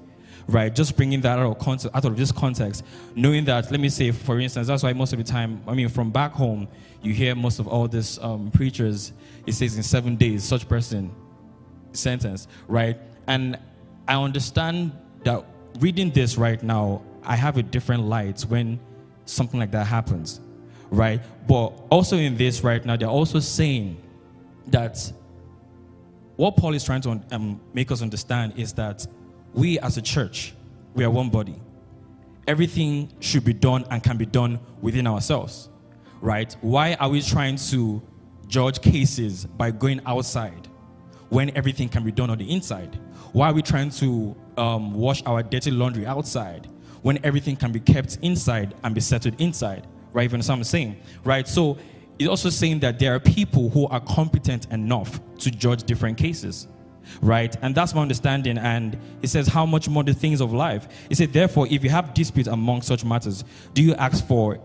right? 0.52 0.74
Just 0.74 0.96
bringing 0.98 1.22
that 1.22 1.40
out 1.40 1.46
of 1.46 1.60
context, 1.60 1.96
out 1.96 2.06
of 2.06 2.18
this 2.18 2.32
context, 2.32 2.86
knowing 3.16 3.46
that, 3.46 3.72
let 3.72 3.80
me 3.80 3.90
say, 3.90 4.12
for 4.12 4.40
instance, 4.40 4.68
that's 4.68 4.84
why 4.84 4.94
most 4.94 5.14
of 5.14 5.20
the 5.20 5.26
time, 5.26 5.62
I 5.68 5.74
mean, 5.74 5.90
from 5.90 6.12
back 6.12 6.34
home, 6.34 6.68
you 7.02 7.14
hear 7.14 7.36
most 7.36 7.60
of 7.60 7.68
all 7.68 7.88
these 7.88 8.20
um, 8.20 8.52
preachers. 8.52 9.14
It 9.46 9.54
says 9.54 9.76
in 9.78 9.84
seven 9.84 10.16
days, 10.16 10.44
such 10.44 10.68
person 10.68 11.12
sentence, 11.94 12.48
right? 12.68 12.98
And 13.28 13.58
I 14.08 14.22
understand 14.22 14.92
that 15.24 15.46
reading 15.80 16.12
this 16.12 16.38
right 16.38 16.62
now, 16.62 17.02
I 17.24 17.36
have 17.36 17.58
a 17.58 17.64
different 17.64 18.04
light 18.04 18.42
when 18.42 18.80
something 19.26 19.60
like 19.60 19.72
that 19.72 19.88
happens, 19.88 20.42
right? 20.90 21.22
But 21.48 21.74
also 21.90 22.18
in 22.18 22.36
this 22.38 22.64
right 22.64 22.84
now, 22.86 22.98
they're 22.98 23.08
also 23.08 23.40
saying 23.40 23.98
that 24.68 25.12
what 26.36 26.58
Paul 26.58 26.74
is 26.74 26.84
trying 26.84 27.02
to 27.02 27.22
um, 27.32 27.62
make 27.74 27.92
us 27.92 28.02
understand 28.02 28.54
is 28.58 28.74
that 28.74 29.06
we 29.54 29.80
as 29.80 29.98
a 29.98 30.02
church, 30.02 30.54
we 30.94 31.04
are 31.04 31.10
one 31.10 31.30
body. 31.30 31.56
Everything 32.48 33.12
should 33.20 33.46
be 33.46 33.54
done 33.54 33.86
and 33.90 34.04
can 34.04 34.18
be 34.18 34.26
done 34.26 34.60
within 34.82 35.08
ourselves, 35.08 35.70
right? 36.22 36.56
Why 36.62 36.96
are 36.96 37.10
we 37.10 37.22
trying 37.22 37.58
to 37.70 38.02
judge 38.48 38.82
cases 38.82 39.46
by 39.46 39.72
going 39.72 40.02
outside 40.06 40.68
when 41.30 41.56
everything 41.56 41.88
can 41.88 42.04
be 42.04 42.12
done 42.12 42.30
on 42.30 42.38
the 42.38 42.52
inside? 42.52 43.00
Why 43.32 43.50
are 43.50 43.54
we 43.54 43.62
trying 43.62 43.92
to 43.92 44.36
um, 44.58 44.94
wash 44.94 45.24
our 45.26 45.44
dirty 45.44 45.72
laundry 45.72 46.06
outside 46.06 46.68
when 47.02 47.24
everything 47.24 47.56
can 47.56 47.72
be 47.72 47.80
kept 47.80 48.18
inside 48.22 48.76
and 48.84 48.94
be 48.94 49.02
settled 49.02 49.40
inside? 49.40 49.88
Right? 50.14 50.32
Understand 50.32 50.60
what 50.60 50.62
I'm 50.62 50.64
saying, 50.66 51.02
right? 51.24 51.48
So 51.48 51.78
it's 52.20 52.28
also 52.28 52.50
saying 52.50 52.80
that 52.82 53.00
there 53.00 53.16
are 53.16 53.20
people 53.20 53.70
who 53.70 53.88
are 53.88 54.02
competent 54.02 54.66
enough 54.72 55.20
to 55.38 55.52
judge 55.52 55.84
different 55.84 56.18
cases 56.18 56.68
right? 57.22 57.56
And 57.62 57.76
that's 57.76 57.94
my 57.94 58.02
understanding. 58.02 58.58
And 58.58 58.98
it 59.22 59.28
says, 59.28 59.48
How 59.48 59.66
much 59.66 59.90
more 59.90 60.04
the 60.04 60.14
things 60.14 60.42
of 60.42 60.54
life? 60.54 60.88
It 61.10 61.18
said, 61.18 61.34
Therefore, 61.34 61.68
if 61.70 61.84
you 61.84 61.90
have 61.90 62.14
dispute 62.14 62.48
among 62.48 62.82
such 62.82 63.04
matters, 63.04 63.44
do 63.74 63.82
you 63.82 63.94
ask 63.96 64.26
for 64.26 64.60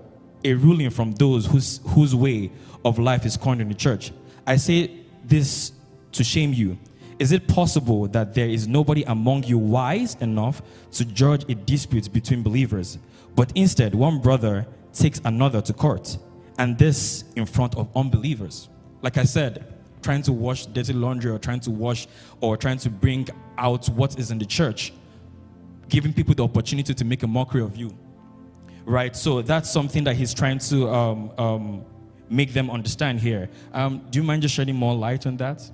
a 0.44 0.54
ruling 0.54 0.90
from 0.90 1.12
those 1.12 1.46
whose, 1.46 1.80
whose 1.88 2.14
way 2.14 2.50
of 2.84 2.98
life 2.98 3.26
is 3.26 3.36
cornered 3.36 3.62
in 3.62 3.68
the 3.68 3.74
church? 3.74 4.12
I 4.46 4.56
say 4.56 4.90
this 5.24 5.72
to 6.12 6.24
shame 6.24 6.52
you. 6.52 6.78
Is 7.18 7.32
it 7.32 7.48
possible 7.48 8.08
that 8.08 8.34
there 8.34 8.48
is 8.48 8.68
nobody 8.68 9.02
among 9.04 9.44
you 9.44 9.58
wise 9.58 10.16
enough 10.16 10.62
to 10.92 11.04
judge 11.04 11.50
a 11.50 11.54
dispute 11.54 12.12
between 12.12 12.42
believers, 12.42 12.98
but 13.34 13.50
instead 13.54 13.94
one 13.94 14.20
brother 14.20 14.66
takes 14.92 15.20
another 15.24 15.62
to 15.62 15.72
court, 15.72 16.18
and 16.58 16.76
this 16.76 17.24
in 17.34 17.46
front 17.46 17.74
of 17.76 17.88
unbelievers? 17.96 18.68
Like 19.02 19.16
I 19.16 19.24
said, 19.24 19.75
trying 20.02 20.22
to 20.22 20.32
wash 20.32 20.66
dirty 20.66 20.92
laundry 20.92 21.30
or 21.30 21.38
trying 21.38 21.60
to 21.60 21.70
wash 21.70 22.06
or 22.40 22.56
trying 22.56 22.78
to 22.78 22.90
bring 22.90 23.28
out 23.58 23.88
what 23.90 24.18
is 24.18 24.30
in 24.30 24.38
the 24.38 24.46
church, 24.46 24.92
giving 25.88 26.12
people 26.12 26.34
the 26.34 26.44
opportunity 26.44 26.94
to 26.94 27.04
make 27.04 27.22
a 27.22 27.26
mockery 27.26 27.62
of 27.62 27.76
you. 27.76 27.96
Right? 28.84 29.16
So 29.16 29.42
that's 29.42 29.70
something 29.70 30.04
that 30.04 30.14
he's 30.14 30.32
trying 30.32 30.58
to 30.58 30.88
um, 30.88 31.32
um, 31.38 31.84
make 32.28 32.52
them 32.52 32.70
understand 32.70 33.20
here. 33.20 33.48
Um, 33.72 34.04
do 34.10 34.18
you 34.18 34.22
mind 34.22 34.42
just 34.42 34.54
shedding 34.54 34.76
more 34.76 34.94
light 34.94 35.26
on 35.26 35.36
that? 35.38 35.68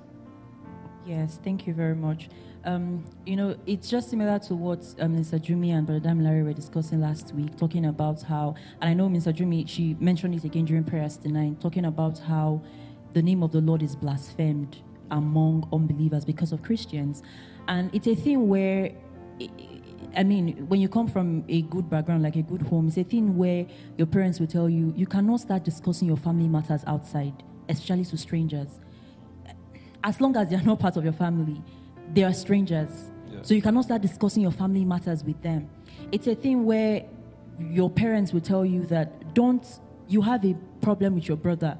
Yes, 1.05 1.39
thank 1.43 1.67
you 1.67 1.73
very 1.73 1.95
much. 1.95 2.29
Um, 2.65 3.03
you 3.25 3.35
know, 3.35 3.57
it's 3.65 3.89
just 3.89 4.09
similar 4.09 4.39
to 4.39 4.55
what 4.55 4.79
um, 4.99 5.17
Mr. 5.17 5.37
Jumi 5.37 5.71
and 5.71 5.85
Brother 5.85 6.07
Damilare 6.07 6.45
were 6.45 6.53
discussing 6.53 7.01
last 7.01 7.33
week, 7.33 7.57
talking 7.57 7.85
about 7.87 8.21
how, 8.21 8.55
and 8.81 8.89
I 8.89 8.93
know 8.93 9.09
Mr. 9.09 9.33
Jumi, 9.33 9.67
she 9.67 9.97
mentioned 9.99 10.35
it 10.35 10.45
again 10.45 10.63
during 10.63 10.85
prayers 10.85 11.17
tonight, 11.17 11.59
talking 11.59 11.85
about 11.85 12.19
how 12.19 12.61
the 13.13 13.21
name 13.21 13.43
of 13.43 13.51
the 13.51 13.61
Lord 13.61 13.81
is 13.81 13.95
blasphemed 13.95 14.77
among 15.11 15.67
unbelievers 15.71 16.25
because 16.25 16.51
of 16.51 16.63
Christians. 16.63 17.21
And 17.67 17.93
it's 17.93 18.07
a 18.07 18.15
thing 18.15 18.47
where, 18.47 18.91
I 20.15 20.23
mean, 20.23 20.67
when 20.67 20.81
you 20.81 20.89
come 20.89 21.07
from 21.07 21.45
a 21.47 21.61
good 21.63 21.89
background, 21.89 22.23
like 22.23 22.35
a 22.35 22.41
good 22.41 22.63
home, 22.63 22.87
it's 22.87 22.97
a 22.97 23.03
thing 23.03 23.37
where 23.37 23.65
your 23.97 24.07
parents 24.07 24.39
will 24.39 24.47
tell 24.47 24.69
you, 24.69 24.93
you 24.95 25.05
cannot 25.05 25.39
start 25.41 25.63
discussing 25.63 26.07
your 26.07 26.17
family 26.17 26.47
matters 26.47 26.83
outside, 26.87 27.33
especially 27.69 28.05
to 28.05 28.17
strangers. 28.17 28.79
As 30.03 30.19
long 30.19 30.35
as 30.35 30.49
they're 30.49 30.61
not 30.61 30.79
part 30.79 30.97
of 30.97 31.03
your 31.03 31.13
family, 31.13 31.61
they 32.13 32.23
are 32.23 32.33
strangers. 32.33 33.11
Yeah. 33.31 33.39
So 33.43 33.53
you 33.53 33.61
cannot 33.61 33.85
start 33.85 34.01
discussing 34.01 34.41
your 34.41 34.51
family 34.51 34.83
matters 34.83 35.23
with 35.23 35.41
them. 35.41 35.69
It's 36.11 36.27
a 36.27 36.35
thing 36.35 36.65
where 36.65 37.05
your 37.59 37.89
parents 37.89 38.33
will 38.33 38.41
tell 38.41 38.65
you 38.65 38.85
that 38.87 39.33
don't, 39.33 39.65
you 40.07 40.21
have 40.21 40.43
a 40.43 40.55
problem 40.81 41.15
with 41.15 41.27
your 41.27 41.37
brother 41.37 41.77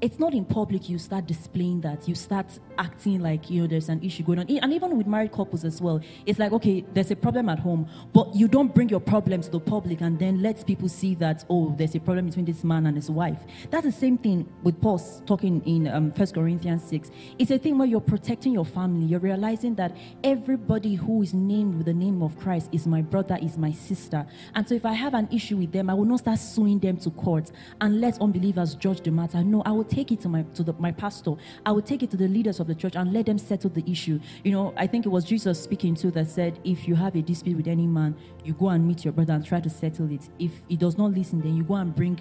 it's 0.00 0.18
not 0.18 0.32
in 0.32 0.44
public 0.44 0.88
you 0.88 0.98
start 0.98 1.26
displaying 1.26 1.80
that. 1.80 2.06
You 2.06 2.14
start 2.14 2.46
acting 2.78 3.20
like 3.20 3.50
you 3.50 3.62
know 3.62 3.66
there's 3.66 3.88
an 3.88 4.02
issue 4.02 4.22
going 4.22 4.38
on. 4.38 4.48
And 4.48 4.72
even 4.72 4.96
with 4.96 5.06
married 5.06 5.32
couples 5.32 5.64
as 5.64 5.80
well 5.80 6.00
it's 6.26 6.38
like 6.38 6.52
okay 6.52 6.84
there's 6.94 7.10
a 7.10 7.16
problem 7.16 7.48
at 7.48 7.58
home 7.58 7.88
but 8.12 8.34
you 8.34 8.46
don't 8.46 8.72
bring 8.74 8.88
your 8.88 9.00
problem 9.00 9.40
to 9.42 9.50
the 9.50 9.60
public 9.60 10.00
and 10.00 10.18
then 10.18 10.40
let 10.42 10.64
people 10.66 10.88
see 10.88 11.14
that 11.16 11.44
oh 11.50 11.74
there's 11.76 11.94
a 11.94 12.00
problem 12.00 12.26
between 12.26 12.44
this 12.44 12.62
man 12.62 12.86
and 12.86 12.96
his 12.96 13.10
wife. 13.10 13.40
That's 13.70 13.84
the 13.84 13.92
same 13.92 14.18
thing 14.18 14.48
with 14.62 14.80
paul 14.80 14.98
talking 15.26 15.62
in 15.66 15.88
um, 15.88 16.10
1 16.10 16.28
corinthians 16.28 16.84
6 16.84 17.10
it's 17.38 17.50
a 17.50 17.58
thing 17.58 17.78
where 17.78 17.86
you're 17.86 18.00
protecting 18.00 18.52
your 18.52 18.64
family. 18.64 19.06
You're 19.06 19.20
realizing 19.20 19.74
that 19.76 19.96
everybody 20.22 20.94
who 20.94 21.22
is 21.22 21.34
named 21.34 21.76
with 21.76 21.86
the 21.86 21.94
name 21.94 22.22
of 22.22 22.38
christ 22.38 22.68
is 22.72 22.86
my 22.86 23.02
brother 23.02 23.38
is 23.42 23.58
my 23.58 23.72
sister. 23.72 24.24
And 24.54 24.68
so 24.68 24.74
if 24.74 24.86
i 24.86 24.92
have 24.92 25.14
an 25.14 25.28
issue 25.32 25.56
with 25.56 25.72
them 25.72 25.90
i 25.90 25.94
will 25.94 26.04
not 26.04 26.20
start 26.20 26.38
suing 26.38 26.78
them 26.78 26.96
to 26.98 27.10
court 27.10 27.50
and 27.80 28.00
let 28.00 28.20
unbelievers 28.20 28.76
judge 28.76 29.00
the 29.00 29.10
matter. 29.10 29.42
No 29.42 29.62
i 29.66 29.72
will 29.72 29.87
take 29.88 30.12
it 30.12 30.20
to 30.20 30.28
my 30.28 30.42
to 30.54 30.62
the, 30.62 30.72
my 30.74 30.92
pastor. 30.92 31.34
I 31.64 31.72
would 31.72 31.86
take 31.86 32.02
it 32.02 32.10
to 32.10 32.16
the 32.16 32.28
leaders 32.28 32.60
of 32.60 32.66
the 32.66 32.74
church 32.74 32.96
and 32.96 33.12
let 33.12 33.26
them 33.26 33.38
settle 33.38 33.70
the 33.70 33.84
issue. 33.90 34.20
You 34.44 34.52
know, 34.52 34.74
I 34.76 34.86
think 34.86 35.06
it 35.06 35.08
was 35.08 35.24
Jesus 35.24 35.62
speaking 35.62 35.94
too 35.94 36.10
that 36.12 36.28
said, 36.28 36.58
if 36.64 36.86
you 36.86 36.94
have 36.94 37.14
a 37.16 37.22
dispute 37.22 37.56
with 37.56 37.68
any 37.68 37.86
man, 37.86 38.16
you 38.44 38.52
go 38.54 38.68
and 38.68 38.86
meet 38.86 39.04
your 39.04 39.12
brother 39.12 39.32
and 39.32 39.44
try 39.44 39.60
to 39.60 39.70
settle 39.70 40.10
it. 40.12 40.28
If 40.38 40.52
he 40.68 40.76
does 40.76 40.96
not 40.96 41.12
listen, 41.12 41.40
then 41.40 41.56
you 41.56 41.64
go 41.64 41.74
and 41.74 41.94
bring 41.94 42.20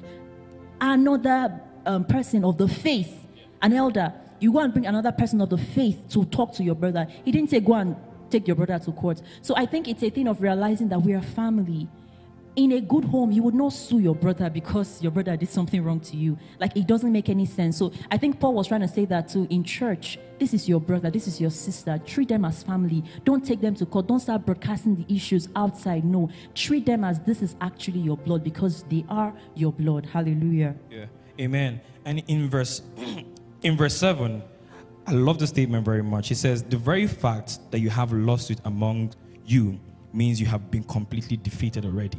another 0.82 1.62
um, 1.86 2.06
person 2.06 2.44
of 2.44 2.58
the 2.58 2.68
faith, 2.68 3.28
an 3.62 3.74
elder. 3.74 4.14
You 4.40 4.52
go 4.52 4.60
and 4.60 4.72
bring 4.72 4.86
another 4.86 5.12
person 5.12 5.42
of 5.42 5.50
the 5.50 5.58
faith 5.58 6.10
to 6.10 6.26
talk 6.26 6.54
to 6.54 6.64
your 6.64 6.76
brother. 6.76 7.08
He 7.26 7.32
didn't 7.32 7.50
say 7.50 7.60
go 7.60 7.74
and 7.74 7.96
take 8.30 8.48
your 8.48 8.56
brother 8.56 8.78
to 8.78 8.92
court. 8.92 9.22
So 9.42 9.56
I 9.56 9.66
think 9.66 9.88
it's 9.88 10.04
a 10.04 10.10
thing 10.10 10.28
of 10.28 10.42
realizing 10.42 10.90
that 10.90 11.00
we 11.00 11.14
are 11.14 11.22
family 11.22 11.88
in 12.58 12.72
a 12.72 12.82
good 12.82 13.06
home, 13.06 13.32
you 13.32 13.44
would 13.44 13.54
not 13.54 13.72
sue 13.72 14.00
your 14.00 14.16
brother 14.16 14.50
because 14.50 15.02
your 15.02 15.12
brother 15.12 15.38
did 15.38 15.48
something 15.48 15.84
wrong 15.84 16.00
to 16.00 16.18
you. 16.18 16.38
Like 16.60 16.76
it 16.76 16.88
doesn't 16.88 17.12
make 17.12 17.30
any 17.30 17.46
sense. 17.46 17.78
So 17.78 17.94
I 18.10 18.18
think 18.18 18.40
Paul 18.40 18.56
was 18.56 18.68
trying 18.68 18.82
to 18.82 18.88
say 18.88 19.06
that 19.06 19.30
too 19.30 19.48
in 19.52 19.64
church. 19.64 20.18
This 20.40 20.56
is 20.56 20.68
your 20.68 20.82
brother, 20.82 21.12
this 21.12 21.28
is 21.28 21.40
your 21.40 21.52
sister. 21.52 22.00
Treat 22.06 22.30
them 22.30 22.46
as 22.46 22.64
family. 22.64 23.04
Don't 23.24 23.46
take 23.46 23.62
them 23.62 23.76
to 23.76 23.86
court. 23.86 24.08
Don't 24.08 24.20
start 24.20 24.46
broadcasting 24.46 24.96
the 24.96 25.16
issues 25.16 25.48
outside. 25.56 26.04
No, 26.04 26.30
treat 26.56 26.86
them 26.88 27.04
as 27.04 27.20
this 27.20 27.44
is 27.44 27.56
actually 27.62 28.00
your 28.00 28.18
blood 28.18 28.44
because 28.44 28.84
they 28.84 29.06
are 29.08 29.34
your 29.54 29.72
blood. 29.72 30.08
Hallelujah. 30.08 30.76
Yeah. 30.90 31.06
Amen. 31.40 31.80
And 32.06 32.24
in 32.28 32.50
verse 32.50 32.82
in 33.62 33.78
verse 33.78 33.96
7, 33.96 34.42
I 35.06 35.12
love 35.12 35.38
the 35.38 35.46
statement 35.46 35.86
very 35.86 36.04
much. 36.04 36.28
He 36.28 36.36
says, 36.36 36.64
The 36.64 36.78
very 36.78 37.06
fact 37.06 37.60
that 37.70 37.80
you 37.80 37.92
have 37.92 38.12
lawsuit 38.14 38.60
among 38.66 39.14
you 39.46 39.80
means 40.12 40.42
you 40.42 40.48
have 40.48 40.72
been 40.72 40.84
completely 40.84 41.38
defeated 41.38 41.86
already. 41.86 42.18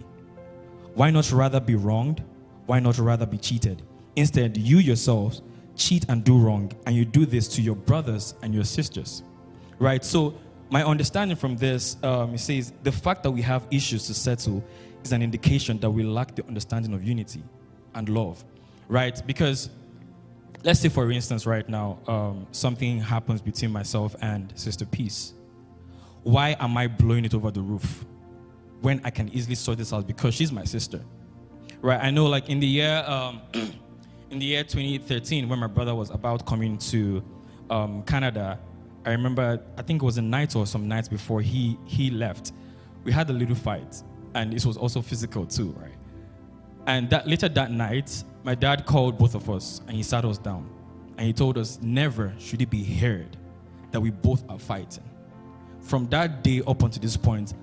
Why 0.99 1.11
not 1.11 1.31
rather 1.31 1.61
be 1.61 1.77
wronged? 1.77 2.25
Why 2.67 2.81
not 2.81 2.99
rather 2.99 3.25
be 3.25 3.39
cheated? 3.39 3.83
Instead, 4.17 4.57
you 4.57 4.79
yourselves 4.79 5.43
cheat 5.77 6.05
and 6.09 6.25
do 6.25 6.37
wrong, 6.37 6.73
and 6.87 6.97
you 6.97 7.05
do 7.05 7.25
this 7.25 7.47
to 7.55 7.63
your 7.63 7.77
brothers 7.77 8.35
and 8.43 8.53
your 8.53 8.65
sisters. 8.65 9.23
Right? 9.79 10.05
So, 10.05 10.35
my 10.71 10.83
understanding 10.83 11.37
from 11.37 11.57
this, 11.57 11.99
um, 12.03 12.37
says 12.37 12.73
the 12.83 12.91
fact 12.91 13.23
that 13.23 13.31
we 13.31 13.43
have 13.43 13.65
issues 13.71 14.09
to 14.09 14.15
settle 14.15 14.65
is 15.05 15.13
an 15.13 15.23
indication 15.23 15.79
that 15.79 15.89
we 15.89 16.03
lack 16.03 16.35
the 16.35 16.45
understanding 16.49 16.93
of 16.93 17.05
unity 17.05 17.45
and 17.95 18.09
love. 18.09 18.45
Right? 18.89 19.23
Because, 19.25 19.71
let's 20.65 20.81
say, 20.81 20.89
for 20.89 21.13
instance, 21.13 21.47
right 21.47 21.69
now, 21.69 22.01
um, 22.09 22.45
something 22.51 22.99
happens 22.99 23.41
between 23.41 23.71
myself 23.71 24.17
and 24.21 24.53
Sister 24.57 24.85
Peace. 24.85 25.33
Why 26.25 26.57
am 26.59 26.77
I 26.77 26.89
blowing 26.89 27.25
it 27.25 27.35
over 27.35 27.53
the 27.53 27.63
roof? 27.63 28.05
When 28.81 29.01
I 29.05 29.11
can 29.11 29.29
easily 29.31 29.55
sort 29.55 29.79
this 29.79 29.93
out 29.93 30.07
because 30.07 30.35
she's 30.35 30.53
my 30.53 30.65
sister, 30.65 31.03
right? 31.81 32.01
I 32.03 32.11
know, 32.11 32.27
like 32.27 32.49
in 32.49 32.61
the 32.61 32.67
year, 32.67 33.05
um, 33.07 33.41
in 34.31 34.39
the 34.39 34.47
year 34.47 34.63
2013, 34.63 35.49
when 35.49 35.59
my 35.59 35.67
brother 35.67 35.95
was 35.95 36.11
about 36.11 36.47
coming 36.47 36.79
to 36.79 37.23
um, 37.71 38.03
Canada, 38.05 38.59
I 39.05 39.11
remember, 39.11 39.61
I 39.77 39.83
think 39.83 40.03
it 40.03 40.05
was 40.05 40.19
a 40.19 40.23
night 40.23 40.55
or 40.55 40.67
some 40.67 40.87
nights 40.87 41.09
before 41.09 41.41
he 41.41 41.79
he 41.87 42.11
left, 42.11 42.53
we 43.05 43.13
had 43.13 43.31
a 43.31 43.33
little 43.33 43.57
fight, 43.57 44.03
and 44.35 44.53
this 44.53 44.67
was 44.67 44.77
also 44.77 45.01
physical 45.01 45.47
too, 45.47 45.75
right? 45.79 45.95
And 46.87 47.09
that 47.11 47.27
later 47.27 47.49
that 47.49 47.71
night, 47.71 48.23
my 48.45 48.55
dad 48.55 48.87
called 48.87 49.19
both 49.19 49.35
of 49.35 49.51
us 49.51 49.81
and 49.87 49.97
he 49.97 50.03
sat 50.03 50.25
us 50.25 50.39
down, 50.39 50.69
and 51.17 51.27
he 51.27 51.33
told 51.33 51.59
us 51.59 51.79
never 51.83 52.33
should 52.39 52.63
it 52.63 52.71
be 52.71 52.85
heard 52.85 53.37
that 53.91 54.01
we 54.01 54.11
both 54.11 54.45
are 54.49 54.59
fighting. 54.59 55.05
From 55.81 56.07
that 56.09 56.43
day 56.43 56.63
up 56.67 56.83
until 56.83 57.01
this 57.01 57.17
point, 57.17 57.55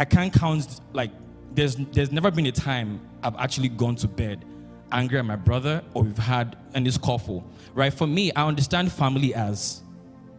I 0.00 0.06
can't 0.06 0.32
count 0.32 0.80
like 0.94 1.10
there's 1.52 1.76
there's 1.76 2.10
never 2.10 2.30
been 2.30 2.46
a 2.46 2.52
time 2.52 3.00
I've 3.22 3.36
actually 3.36 3.68
gone 3.68 3.96
to 3.96 4.08
bed 4.08 4.46
angry 4.92 5.18
at 5.18 5.26
my 5.26 5.36
brother 5.36 5.84
or 5.92 6.04
we've 6.04 6.16
had 6.16 6.56
any 6.74 6.90
scuffle. 6.90 7.44
Right? 7.74 7.92
For 7.92 8.06
me, 8.06 8.32
I 8.32 8.46
understand 8.48 8.90
family 8.90 9.34
as 9.34 9.82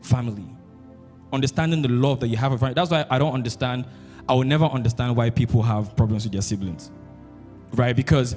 family. 0.02 0.48
Understanding 1.32 1.84
the 1.84 1.90
love 1.90 2.20
that 2.22 2.28
you 2.30 2.38
have 2.38 2.60
family. 2.60 2.74
That's 2.74 2.90
why 2.90 3.06
I 3.08 3.20
don't 3.20 3.36
understand. 3.36 3.86
I 4.28 4.34
will 4.34 4.46
never 4.46 4.66
understand 4.66 5.16
why 5.16 5.30
people 5.30 5.62
have 5.62 5.96
problems 5.96 6.24
with 6.24 6.34
their 6.34 6.42
siblings. 6.42 6.90
Right? 7.74 7.96
Because 7.96 8.36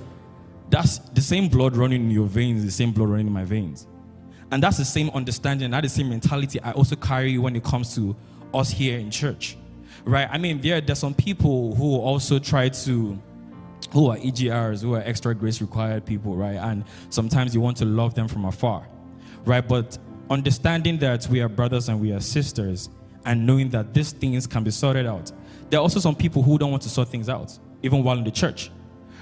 that's 0.68 0.98
the 0.98 1.22
same 1.22 1.48
blood 1.48 1.74
running 1.74 2.02
in 2.02 2.10
your 2.10 2.26
veins, 2.26 2.66
the 2.66 2.70
same 2.70 2.92
blood 2.92 3.08
running 3.08 3.28
in 3.28 3.32
my 3.32 3.44
veins. 3.44 3.86
And 4.52 4.62
that's 4.62 4.76
the 4.76 4.84
same 4.84 5.08
understanding, 5.14 5.70
that 5.70 5.84
the 5.84 5.88
same 5.88 6.10
mentality 6.10 6.60
I 6.60 6.72
also 6.72 6.96
carry 6.96 7.38
when 7.38 7.56
it 7.56 7.64
comes 7.64 7.94
to 7.94 8.14
us 8.52 8.70
here 8.70 8.98
in 8.98 9.10
church 9.10 9.56
right? 10.04 10.28
I 10.30 10.38
mean, 10.38 10.60
there 10.60 10.80
there's 10.80 10.98
some 10.98 11.14
people 11.14 11.74
who 11.74 11.96
also 11.96 12.38
try 12.38 12.68
to 12.68 13.18
who 13.92 14.10
are 14.10 14.16
EGRs, 14.16 14.82
who 14.82 14.94
are 14.94 15.02
extra 15.02 15.34
grace 15.34 15.60
required 15.60 16.04
people, 16.04 16.34
right? 16.34 16.56
And 16.56 16.84
sometimes 17.10 17.54
you 17.54 17.60
want 17.60 17.76
to 17.78 17.84
love 17.84 18.14
them 18.14 18.28
from 18.28 18.44
afar, 18.44 18.86
right? 19.44 19.66
But 19.66 19.98
understanding 20.30 20.98
that 20.98 21.28
we 21.28 21.40
are 21.40 21.48
brothers 21.48 21.88
and 21.88 22.00
we 22.00 22.12
are 22.12 22.20
sisters 22.20 22.88
and 23.24 23.46
knowing 23.46 23.68
that 23.70 23.94
these 23.94 24.12
things 24.12 24.46
can 24.46 24.64
be 24.64 24.70
sorted 24.70 25.06
out. 25.06 25.30
There 25.70 25.78
are 25.78 25.82
also 25.82 26.00
some 26.00 26.16
people 26.16 26.42
who 26.42 26.58
don't 26.58 26.70
want 26.70 26.82
to 26.82 26.88
sort 26.88 27.08
things 27.08 27.28
out, 27.28 27.56
even 27.82 28.02
while 28.02 28.18
in 28.18 28.24
the 28.24 28.30
church, 28.30 28.70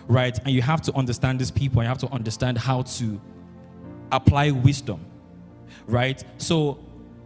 right? 0.08 0.36
And 0.38 0.48
you 0.48 0.62
have 0.62 0.80
to 0.82 0.94
understand 0.94 1.38
these 1.38 1.50
people 1.50 1.80
and 1.80 1.86
you 1.86 1.88
have 1.88 1.98
to 1.98 2.08
understand 2.08 2.58
how 2.58 2.82
to 2.82 3.20
apply 4.10 4.50
wisdom, 4.50 5.04
right? 5.86 6.22
So, 6.38 6.78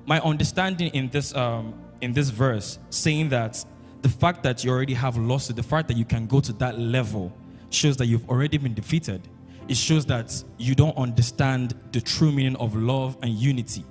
my 0.05 0.21
understanding 0.21 0.95
in 0.95 1.09
this 1.09 1.35
um, 1.35 1.75
in 2.07 2.13
this 2.13 2.31
verse 2.31 2.79
saying 2.89 3.29
that 3.29 3.63
the 4.03 4.09
fact 4.09 4.43
that 4.45 4.65
you 4.65 4.71
already 4.71 4.95
have 4.95 5.17
lost 5.17 5.51
it, 5.51 5.57
the 5.57 5.63
fact 5.63 5.89
that 5.89 5.97
you 5.97 6.05
can 6.05 6.27
go 6.27 6.41
to 6.41 6.53
that 6.55 6.79
level, 6.79 7.33
shows 7.71 7.97
that 7.97 8.07
you've 8.07 8.29
already 8.31 8.57
been 8.57 8.75
defeated. 8.75 9.29
It 9.69 9.77
shows 9.77 10.07
that 10.07 10.29
you 10.57 10.77
don't 10.77 10.97
understand 10.97 11.75
the 11.91 12.01
true 12.01 12.31
meaning 12.31 12.57
of 12.57 12.77
love 12.77 13.19
and 13.23 13.33
unity, 13.33 13.85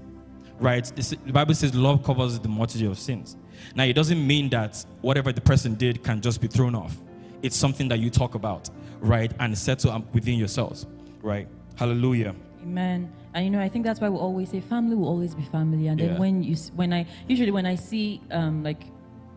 right? 0.60 0.86
The 0.96 1.34
Bible 1.34 1.54
says 1.54 1.76
love 1.76 2.04
covers 2.04 2.40
the 2.40 2.48
multitude 2.48 2.90
of 2.90 2.98
sins. 2.98 3.36
Now, 3.76 3.84
it 3.84 3.94
doesn't 3.94 4.26
mean 4.26 4.50
that 4.50 4.84
whatever 5.02 5.34
the 5.34 5.42
person 5.42 5.76
did 5.76 6.02
can 6.02 6.22
just 6.22 6.40
be 6.40 6.48
thrown 6.48 6.74
off. 6.74 6.96
It's 7.42 7.58
something 7.58 7.90
that 7.90 8.00
you 8.00 8.10
talk 8.10 8.36
about, 8.36 8.70
right? 9.02 9.32
And 9.42 9.58
settle 9.58 9.92
um, 9.92 10.08
within 10.14 10.40
yourselves, 10.40 10.88
right? 11.22 11.50
Hallelujah. 11.76 12.34
Amen. 12.62 13.12
And 13.36 13.46
you 13.46 13.52
know, 13.52 13.60
I 13.60 13.70
think 13.70 13.86
that's 13.86 14.00
why 14.00 14.10
we 14.10 14.18
always 14.18 14.50
say 14.50 14.62
family 14.62 14.96
will 14.96 15.08
always 15.10 15.36
be 15.36 15.44
family. 15.44 15.88
And 15.88 16.00
then 16.00 16.14
yeah. 16.14 16.20
when 16.20 16.42
you, 16.42 16.56
when 16.74 16.94
I 16.94 17.06
usually 17.28 17.52
when 17.52 17.66
I 17.68 17.76
see 17.76 18.22
um, 18.32 18.64
like, 18.64 18.82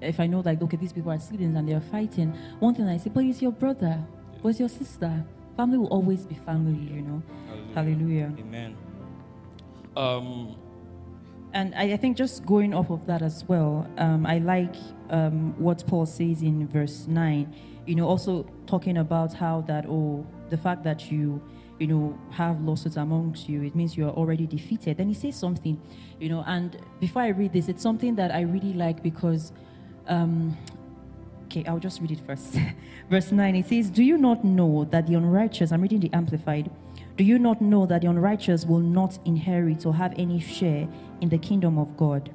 if 0.00 0.20
I 0.20 0.26
know 0.26 0.40
like 0.40 0.62
okay 0.62 0.76
these 0.76 0.92
people 0.92 1.10
are 1.12 1.18
siblings 1.18 1.56
and 1.56 1.68
they're 1.68 1.80
fighting, 1.80 2.32
one 2.60 2.74
thing 2.74 2.88
I 2.88 2.96
say, 2.96 3.10
but 3.12 3.24
it's 3.24 3.42
your 3.42 3.52
brother, 3.52 3.98
yeah. 3.98 4.38
but 4.40 4.50
it's 4.50 4.60
your 4.60 4.68
sister. 4.70 5.24
Family 5.56 5.78
will 5.78 5.88
always 5.88 6.24
be 6.24 6.36
family. 6.36 6.78
You 6.94 7.02
know. 7.02 7.22
Hallelujah. 7.74 7.74
Hallelujah. 7.74 8.32
Amen. 8.38 8.76
Um, 9.96 10.56
And 11.54 11.74
I, 11.74 11.94
I 11.94 11.96
think 11.96 12.16
just 12.16 12.44
going 12.44 12.74
off 12.74 12.90
of 12.90 13.06
that 13.06 13.22
as 13.22 13.44
well, 13.48 13.88
um, 13.98 14.26
I 14.26 14.38
like 14.38 14.76
um, 15.10 15.54
what 15.58 15.84
Paul 15.86 16.06
says 16.06 16.42
in 16.42 16.68
verse 16.68 17.06
9, 17.08 17.54
you 17.86 17.94
know, 17.94 18.06
also 18.06 18.46
talking 18.66 18.98
about 18.98 19.32
how 19.32 19.62
that, 19.62 19.86
oh, 19.88 20.26
the 20.50 20.56
fact 20.58 20.84
that 20.84 21.10
you, 21.10 21.42
you 21.78 21.86
know, 21.86 22.18
have 22.30 22.60
lawsuits 22.60 22.96
amongst 22.96 23.48
you, 23.48 23.62
it 23.62 23.74
means 23.74 23.96
you 23.96 24.06
are 24.06 24.12
already 24.12 24.46
defeated. 24.46 24.96
Then 24.96 25.08
he 25.08 25.14
says 25.14 25.36
something, 25.36 25.80
you 26.18 26.28
know, 26.28 26.44
and 26.46 26.76
before 27.00 27.22
I 27.22 27.28
read 27.28 27.52
this, 27.52 27.68
it's 27.68 27.82
something 27.82 28.16
that 28.16 28.32
I 28.32 28.40
really 28.42 28.72
like 28.72 29.02
because, 29.02 29.52
um, 30.08 30.56
okay, 31.44 31.64
I'll 31.66 31.78
just 31.78 32.00
read 32.00 32.10
it 32.10 32.20
first. 32.26 32.56
verse 33.10 33.30
9, 33.30 33.56
it 33.56 33.68
says, 33.68 33.90
Do 33.90 34.02
you 34.02 34.18
not 34.18 34.44
know 34.44 34.84
that 34.90 35.06
the 35.06 35.14
unrighteous, 35.14 35.70
I'm 35.70 35.82
reading 35.82 36.00
the 36.00 36.10
Amplified, 36.12 36.70
do 37.16 37.24
you 37.24 37.38
not 37.38 37.60
know 37.60 37.86
that 37.86 38.02
the 38.02 38.08
unrighteous 38.08 38.64
will 38.64 38.78
not 38.78 39.18
inherit 39.24 39.86
or 39.86 39.94
have 39.94 40.14
any 40.18 40.40
share 40.40 40.88
in 41.20 41.28
the 41.28 41.38
kingdom 41.38 41.78
of 41.78 41.96
God? 41.96 42.30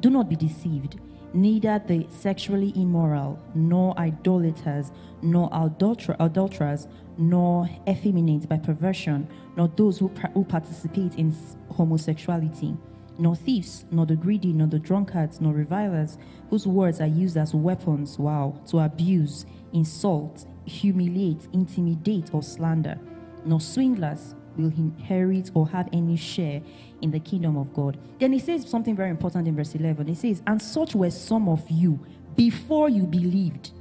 Do 0.00 0.10
not 0.10 0.28
be 0.28 0.36
deceived. 0.36 0.98
Neither 1.32 1.80
the 1.86 2.06
sexually 2.10 2.72
immoral, 2.74 3.38
nor 3.54 3.96
idolaters, 3.98 4.90
nor 5.22 5.48
adulter- 5.50 6.16
adulterers, 6.18 6.88
nor 7.18 7.68
effeminate 7.88 8.48
by 8.48 8.58
perversion, 8.58 9.28
nor 9.56 9.68
those 9.68 9.98
who, 9.98 10.08
who 10.34 10.44
participate 10.44 11.14
in 11.16 11.34
homosexuality, 11.70 12.76
nor 13.18 13.36
thieves, 13.36 13.84
nor 13.92 14.06
the 14.06 14.16
greedy, 14.16 14.52
nor 14.52 14.66
the 14.66 14.78
drunkards, 14.78 15.40
nor 15.40 15.52
revilers, 15.52 16.18
whose 16.48 16.66
words 16.66 17.00
are 17.00 17.06
used 17.06 17.36
as 17.36 17.54
weapons, 17.54 18.18
wow, 18.18 18.60
to 18.66 18.78
abuse, 18.78 19.46
insult, 19.72 20.46
humiliate, 20.64 21.46
intimidate, 21.52 22.30
or 22.32 22.42
slander, 22.42 22.98
nor 23.44 23.60
swindlers 23.60 24.34
will 24.60 24.72
inherit 24.76 25.50
or 25.54 25.68
have 25.68 25.88
any 25.92 26.16
share 26.16 26.62
in 27.02 27.10
the 27.10 27.20
kingdom 27.20 27.56
of 27.56 27.72
God. 27.74 27.98
Then 28.18 28.32
he 28.32 28.38
says 28.38 28.68
something 28.68 28.94
very 28.94 29.10
important 29.10 29.48
in 29.48 29.56
verse 29.56 29.74
11. 29.74 30.06
He 30.06 30.14
says, 30.14 30.42
And 30.46 30.60
such 30.60 30.94
were 30.94 31.10
some 31.10 31.48
of 31.48 31.68
you 31.70 32.04
before 32.36 32.88
you 32.88 33.04
believed, 33.04 33.72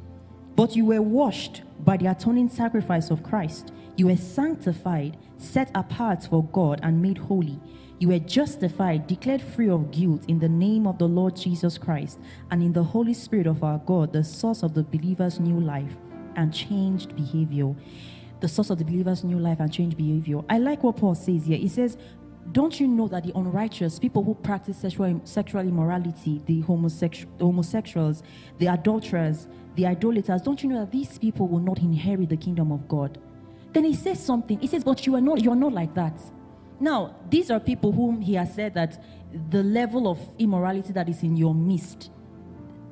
but 0.55 0.75
you 0.75 0.85
were 0.85 1.01
washed 1.01 1.61
by 1.79 1.97
the 1.97 2.07
atoning 2.07 2.49
sacrifice 2.49 3.09
of 3.09 3.23
Christ. 3.23 3.71
You 3.95 4.07
were 4.07 4.17
sanctified, 4.17 5.17
set 5.37 5.71
apart 5.75 6.23
for 6.23 6.43
God, 6.45 6.79
and 6.83 7.01
made 7.01 7.17
holy. 7.17 7.59
You 7.99 8.09
were 8.09 8.19
justified, 8.19 9.07
declared 9.07 9.41
free 9.41 9.69
of 9.69 9.91
guilt 9.91 10.23
in 10.29 10.39
the 10.39 10.47
name 10.47 10.87
of 10.87 10.97
the 10.97 11.07
Lord 11.07 11.35
Jesus 11.35 11.77
Christ, 11.77 12.19
and 12.49 12.63
in 12.63 12.71
the 12.71 12.83
Holy 12.83 13.13
Spirit 13.13 13.45
of 13.45 13.63
our 13.63 13.77
God, 13.79 14.13
the 14.13 14.23
source 14.23 14.63
of 14.63 14.73
the 14.73 14.83
believer's 14.83 15.39
new 15.39 15.59
life 15.59 15.97
and 16.35 16.53
changed 16.53 17.15
behavior 17.15 17.75
the 18.39 18.47
source 18.47 18.69
of 18.69 18.77
the 18.77 18.85
believer's 18.85 19.23
new 19.23 19.39
life 19.39 19.59
and 19.59 19.71
change 19.71 19.97
behavior. 19.97 20.41
I 20.49 20.57
like 20.57 20.83
what 20.83 20.97
Paul 20.97 21.15
says 21.15 21.45
here. 21.45 21.57
He 21.57 21.67
says, 21.67 21.97
Don't 22.51 22.79
you 22.79 22.87
know 22.87 23.07
that 23.09 23.23
the 23.23 23.31
unrighteous, 23.35 23.99
people 23.99 24.23
who 24.23 24.35
practice 24.35 24.77
sexual, 24.77 25.21
sexual 25.25 25.61
immorality, 25.61 26.41
the, 26.45 26.61
homosexu- 26.63 27.27
the 27.37 27.45
homosexuals, 27.45 28.23
the 28.57 28.67
adulterers, 28.67 29.47
the 29.75 29.85
idolaters, 29.85 30.41
don't 30.41 30.61
you 30.63 30.69
know 30.69 30.79
that 30.79 30.91
these 30.91 31.17
people 31.17 31.47
will 31.47 31.59
not 31.59 31.79
inherit 31.79 32.29
the 32.29 32.37
kingdom 32.37 32.71
of 32.71 32.87
God? 32.87 33.19
Then 33.73 33.83
he 33.83 33.93
says 33.93 34.23
something. 34.23 34.59
He 34.59 34.67
says, 34.67 34.83
But 34.83 35.05
you 35.05 35.15
are 35.15 35.21
not, 35.21 35.41
you 35.41 35.51
are 35.51 35.55
not 35.55 35.73
like 35.73 35.93
that. 35.95 36.19
Now, 36.79 37.15
these 37.29 37.51
are 37.51 37.59
people 37.59 37.91
whom 37.91 38.21
he 38.21 38.35
has 38.35 38.53
said 38.53 38.73
that 38.75 39.03
the 39.49 39.63
level 39.63 40.07
of 40.07 40.17
immorality 40.39 40.93
that 40.93 41.09
is 41.09 41.23
in 41.23 41.35
your 41.35 41.53
midst, 41.53 42.09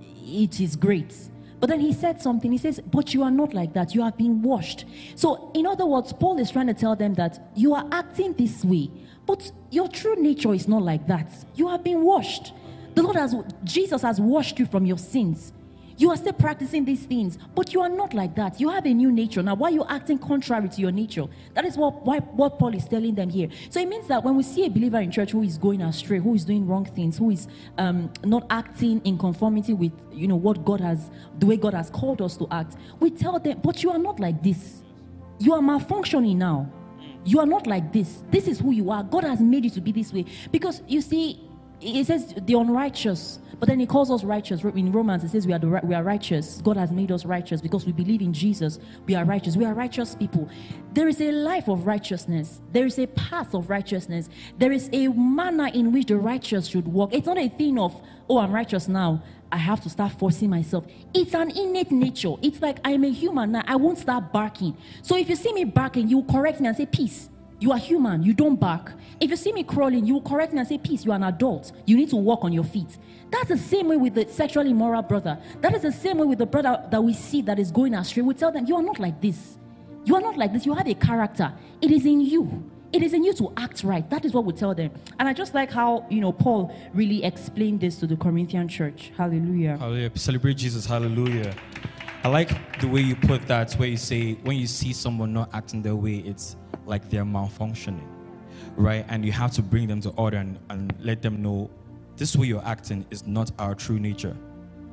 it 0.02 0.60
is 0.60 0.76
great. 0.76 1.14
But 1.60 1.70
then 1.70 1.80
he 1.80 1.92
said 1.94 2.22
something. 2.22 2.52
He 2.52 2.58
says, 2.58 2.80
But 2.80 3.14
you 3.14 3.24
are 3.24 3.32
not 3.32 3.54
like 3.54 3.74
that. 3.74 3.96
You 3.96 4.04
have 4.04 4.18
been 4.18 4.42
washed. 4.42 4.86
So, 5.16 5.52
in 5.56 5.66
other 5.66 5.86
words, 5.86 6.14
Paul 6.14 6.40
is 6.40 6.52
trying 6.52 6.68
to 6.68 6.74
tell 6.74 6.96
them 6.96 7.16
that 7.16 7.50
you 7.56 7.74
are 7.74 7.88
acting 7.92 8.34
this 8.34 8.64
way, 8.64 8.92
but 9.26 9.52
your 9.72 9.88
true 9.88 10.16
nature 10.16 10.54
is 10.54 10.68
not 10.68 10.84
like 10.84 11.08
that. 11.08 11.32
You 11.56 11.68
have 11.70 11.84
been 11.84 12.04
washed. 12.04 12.54
The 12.94 13.04
Lord 13.04 13.16
has, 13.16 13.36
Jesus 13.64 14.02
has 14.02 14.20
washed 14.20 14.60
you 14.60 14.66
from 14.66 14.86
your 14.86 14.98
sins. 14.98 15.54
You 15.98 16.12
are 16.12 16.18
still 16.18 16.34
practicing 16.34 16.86
these 16.86 17.06
things, 17.06 17.40
but 17.56 17.74
you 17.74 17.82
are 17.82 17.90
not 17.90 18.14
like 18.14 18.36
that. 18.36 18.60
You 18.60 18.70
have 18.70 18.86
a 18.86 18.94
new 18.94 19.12
nature. 19.12 19.42
Now, 19.42 19.56
why 19.56 19.70
are 19.70 19.72
you 19.72 19.86
acting 19.86 20.20
contrary 20.20 20.70
to 20.70 20.82
your 20.82 20.92
nature? 20.92 21.26
That 21.56 21.66
is 21.66 21.76
what, 21.76 22.06
why, 22.06 22.20
what 22.20 22.60
Paul 22.60 22.76
is 22.76 22.88
telling 22.88 23.16
them 23.16 23.32
here. 23.32 23.50
So 23.72 23.80
it 23.80 23.90
means 23.90 24.08
that 24.08 24.24
when 24.24 24.36
we 24.36 24.44
see 24.44 24.66
a 24.66 24.70
believer 24.70 25.00
in 25.00 25.12
church 25.12 25.32
who 25.32 25.42
is 25.42 25.58
going 25.58 25.82
astray, 25.82 26.20
who 26.20 26.36
is 26.36 26.46
doing 26.46 26.68
wrong 26.68 26.86
things, 26.86 27.18
who 27.18 27.32
is 27.32 27.48
um, 27.80 28.12
not 28.24 28.46
acting 28.52 29.02
in 29.06 29.18
conformity 29.18 29.74
with 29.74 29.92
you 30.12 30.28
know 30.28 30.36
what 30.36 30.64
God 30.64 30.82
has, 30.82 31.10
the 31.40 31.48
way 31.48 31.58
God 31.58 31.74
has 31.74 31.90
called 31.90 32.22
us 32.22 32.38
to 32.38 32.48
act, 32.52 32.76
we 33.00 33.10
tell 33.10 33.40
them, 33.40 33.60
but 33.64 33.82
you 33.82 33.90
are 33.90 33.98
not 33.98 34.20
like 34.20 34.44
this. 34.44 34.84
You 35.40 35.54
are 35.54 35.62
malfunctioning 35.62 36.36
now. 36.36 36.72
You 37.26 37.40
are 37.40 37.46
not 37.46 37.68
like 37.68 37.92
this. 37.92 38.24
This 38.32 38.48
is 38.48 38.60
who 38.60 38.72
you 38.72 38.92
are. 38.92 39.04
God 39.04 39.24
has 39.24 39.42
made 39.42 39.66
you 39.66 39.72
to 39.72 39.82
be 39.82 39.92
this 39.92 40.14
way. 40.14 40.26
Because 40.52 40.82
you 40.88 41.02
see, 41.02 41.42
it 41.82 42.06
says 42.06 42.34
the 42.38 42.54
unrighteous, 42.54 43.40
but 43.60 43.68
then 43.68 43.80
he 43.80 43.86
calls 43.86 44.12
us 44.12 44.24
righteous. 44.24 44.64
In 44.64 44.92
Romans, 44.92 45.24
it 45.24 45.30
says 45.30 45.48
we 45.48 45.54
are, 45.54 45.60
the, 45.60 45.68
we 45.84 45.96
are 45.96 46.04
righteous. 46.04 46.62
God 46.64 46.78
has 46.78 46.92
made 46.92 47.12
us 47.12 47.26
righteous 47.26 47.62
because 47.62 47.86
we 47.86 47.92
believe 47.92 48.22
in 48.22 48.34
Jesus. 48.34 48.80
We 49.06 49.16
are 49.16 49.26
righteous. 49.26 49.58
We 49.58 49.66
are 49.66 49.74
righteous 49.74 50.16
people. 50.16 50.48
There 50.94 51.08
is 51.08 51.20
a 51.22 51.32
life 51.32 51.68
of 51.68 51.88
righteousness. 51.88 52.62
There 52.72 52.86
is 52.86 53.00
a 53.00 53.08
path 53.08 53.54
of 53.56 53.70
righteousness. 53.70 54.30
There 54.58 54.72
is 54.72 54.90
a 54.94 55.08
manner 55.08 55.70
in 55.74 55.92
which 55.92 56.08
the 56.08 56.18
righteous 56.18 56.68
should 56.68 56.88
walk. 56.88 57.14
It's 57.14 57.26
not 57.26 57.38
a 57.38 57.50
thing 57.50 57.80
of, 57.80 58.00
oh, 58.30 58.38
I'm 58.40 58.52
righteous 58.52 58.88
now. 58.88 59.24
I 59.52 59.58
have 59.58 59.82
to 59.84 59.90
start 59.90 60.12
forcing 60.14 60.50
myself. 60.50 60.86
It's 61.14 61.34
an 61.34 61.52
innate 61.52 61.92
nature. 61.92 62.34
It's 62.42 62.62
like 62.62 62.80
I'm 62.84 63.04
a 63.06 63.10
human 63.10 63.54
now. 63.54 63.64
I 63.66 63.78
won't 63.78 63.98
start 63.98 64.32
barking. 64.32 64.78
So 65.02 65.16
if 65.16 65.30
you 65.30 65.36
see 65.36 65.54
me 65.54 65.64
barking, 65.64 66.10
you 66.10 66.24
correct 66.24 66.60
me 66.60 66.68
and 66.68 66.76
say, 66.76 66.86
peace. 66.86 67.30
You 67.60 67.72
are 67.72 67.78
human. 67.78 68.22
You 68.24 68.34
don't 68.34 68.56
bark. 68.60 68.94
If 69.20 69.32
you 69.32 69.36
see 69.36 69.52
me 69.52 69.64
crawling, 69.64 70.06
you 70.06 70.14
will 70.14 70.22
correct 70.22 70.54
me 70.54 70.60
and 70.60 70.68
say, 70.68 70.78
Peace, 70.78 71.04
you 71.06 71.12
are 71.12 71.16
an 71.16 71.24
adult. 71.24 71.72
You 71.86 71.98
need 71.98 72.10
to 72.10 72.16
walk 72.16 72.44
on 72.44 72.54
your 72.54 72.64
feet. 72.64 72.98
That's 73.32 73.48
the 73.50 73.58
same 73.58 73.88
way 73.88 73.98
with 73.98 74.14
the 74.14 74.28
sexually 74.28 74.72
immoral 74.72 75.02
brother. 75.02 75.40
That 75.62 75.74
is 75.74 75.82
the 75.82 75.92
same 75.92 76.20
way 76.20 76.28
with 76.28 76.38
the 76.38 76.46
brother 76.46 76.84
that 76.92 77.04
we 77.04 77.14
see 77.14 77.42
that 77.44 77.58
is 77.58 77.72
going 77.72 77.96
astray. 77.96 78.22
We 78.22 78.36
tell 78.36 78.52
them, 78.52 78.66
You 78.68 78.76
are 78.76 78.84
not 78.84 79.00
like 79.00 79.22
this. 79.22 79.58
You 80.06 80.16
are 80.16 80.22
not 80.22 80.38
like 80.38 80.54
this. 80.54 80.66
You 80.66 80.74
have 80.76 80.88
a 80.88 80.94
character. 80.94 81.52
It 81.82 81.92
is 81.92 82.06
in 82.06 82.22
you. 82.22 82.72
It 82.94 83.04
is 83.04 83.14
in 83.14 83.24
you 83.24 83.34
to 83.34 83.52
act 83.58 83.84
right. 83.84 84.10
That 84.10 84.24
is 84.24 84.34
what 84.34 84.46
we 84.46 84.54
tell 84.54 84.74
them. 84.74 84.92
And 85.20 85.28
I 85.28 85.34
just 85.34 85.54
like 85.54 85.70
how, 85.70 86.06
you 86.10 86.22
know, 86.22 86.32
Paul 86.32 86.74
really 86.94 87.24
explained 87.26 87.82
this 87.82 87.98
to 87.98 88.08
the 88.08 88.16
Corinthian 88.16 88.70
church. 88.70 89.12
Hallelujah. 89.18 89.78
Hallelujah. 89.78 90.12
Celebrate 90.16 90.56
Jesus. 90.56 90.86
Hallelujah. 90.86 91.54
I 92.28 92.30
like 92.30 92.82
the 92.82 92.90
way 92.90 93.00
you 93.00 93.16
put 93.16 93.48
that, 93.48 93.72
where 93.76 93.88
you 93.88 93.96
say, 93.96 94.34
when 94.44 94.58
you 94.58 94.68
see 94.68 94.92
someone 94.92 95.32
not 95.32 95.50
acting 95.54 95.82
their 95.82 95.96
way, 95.96 96.18
it's 96.18 96.58
like 96.86 97.10
they're 97.10 97.24
malfunctioning, 97.24 98.06
right? 98.76 99.06
And 99.08 99.24
you 99.24 99.32
have 99.32 99.54
to 99.54 99.62
bring 99.62 99.88
them 99.88 100.02
to 100.02 100.10
order 100.10 100.36
and, 100.36 100.60
and 100.70 100.94
let 101.00 101.22
them 101.22 101.42
know 101.42 101.70
this 102.18 102.36
way 102.36 102.48
you're 102.48 102.66
acting 102.66 103.06
is 103.12 103.26
not 103.26 103.52
our 103.60 103.74
true 103.76 103.98
nature. 103.98 104.36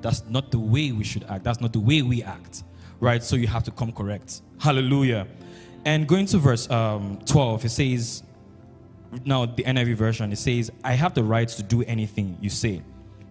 That's 0.01 0.23
not 0.29 0.53
the 0.53 0.61
way 0.61 0.93
we 0.93 1.03
should 1.03 1.25
act. 1.25 1.43
That's 1.43 1.61
not 1.61 1.73
the 1.73 1.81
way 1.81 2.03
we 2.03 2.23
act, 2.23 2.63
right? 3.01 3.21
So 3.21 3.35
you 3.35 3.49
have 3.49 3.65
to 3.65 3.73
come 3.73 3.91
correct. 3.91 4.43
Hallelujah. 4.61 5.27
And 5.85 6.07
going 6.07 6.27
to 6.27 6.39
verse 6.39 6.71
um, 6.71 7.19
12, 7.27 7.65
it 7.65 7.71
says, 7.71 8.23
now 9.25 9.45
the 9.45 9.65
NIV 9.65 9.97
version, 9.97 10.31
it 10.31 10.39
says, 10.39 10.71
I 10.85 10.93
have 10.93 11.15
the 11.15 11.25
right 11.25 11.49
to 11.49 11.65
do 11.65 11.83
anything 11.83 12.39
you 12.41 12.49
say, 12.49 12.81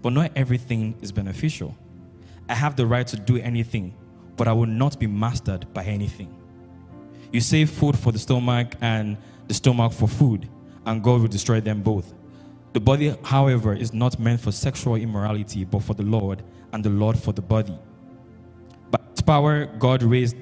but 0.02 0.12
not 0.12 0.32
everything 0.36 0.94
is 1.02 1.14
beneficial. 1.14 1.74
I 2.54 2.56
have 2.56 2.76
the 2.76 2.86
right 2.86 3.08
to 3.08 3.18
do 3.18 3.38
anything, 3.38 3.96
but 4.38 4.48
I 4.48 4.54
will 4.54 4.68
not 4.68 5.00
be 5.00 5.08
mastered 5.08 5.74
by 5.74 5.86
anything. 5.86 6.32
You 7.32 7.42
save 7.42 7.72
food 7.72 7.98
for 7.98 8.12
the 8.12 8.20
stomach 8.20 8.76
and 8.80 9.18
the 9.48 9.56
stomach 9.56 9.92
for 9.92 10.08
food, 10.08 10.48
and 10.86 11.04
God 11.04 11.22
will 11.22 11.28
destroy 11.28 11.62
them 11.62 11.82
both. 11.82 12.14
The 12.74 12.80
body, 12.80 13.16
however, 13.24 13.74
is 13.74 13.92
not 13.92 14.20
meant 14.20 14.40
for 14.40 14.52
sexual 14.52 14.98
immorality, 14.98 15.66
but 15.66 15.82
for 15.82 15.96
the 15.96 16.04
Lord, 16.04 16.44
and 16.74 16.86
the 16.86 16.92
Lord 16.92 17.18
for 17.18 17.34
the 17.34 17.42
body. 17.42 17.76
By 18.92 19.00
His 19.10 19.22
power, 19.22 19.66
God 19.66 20.04
raised 20.04 20.36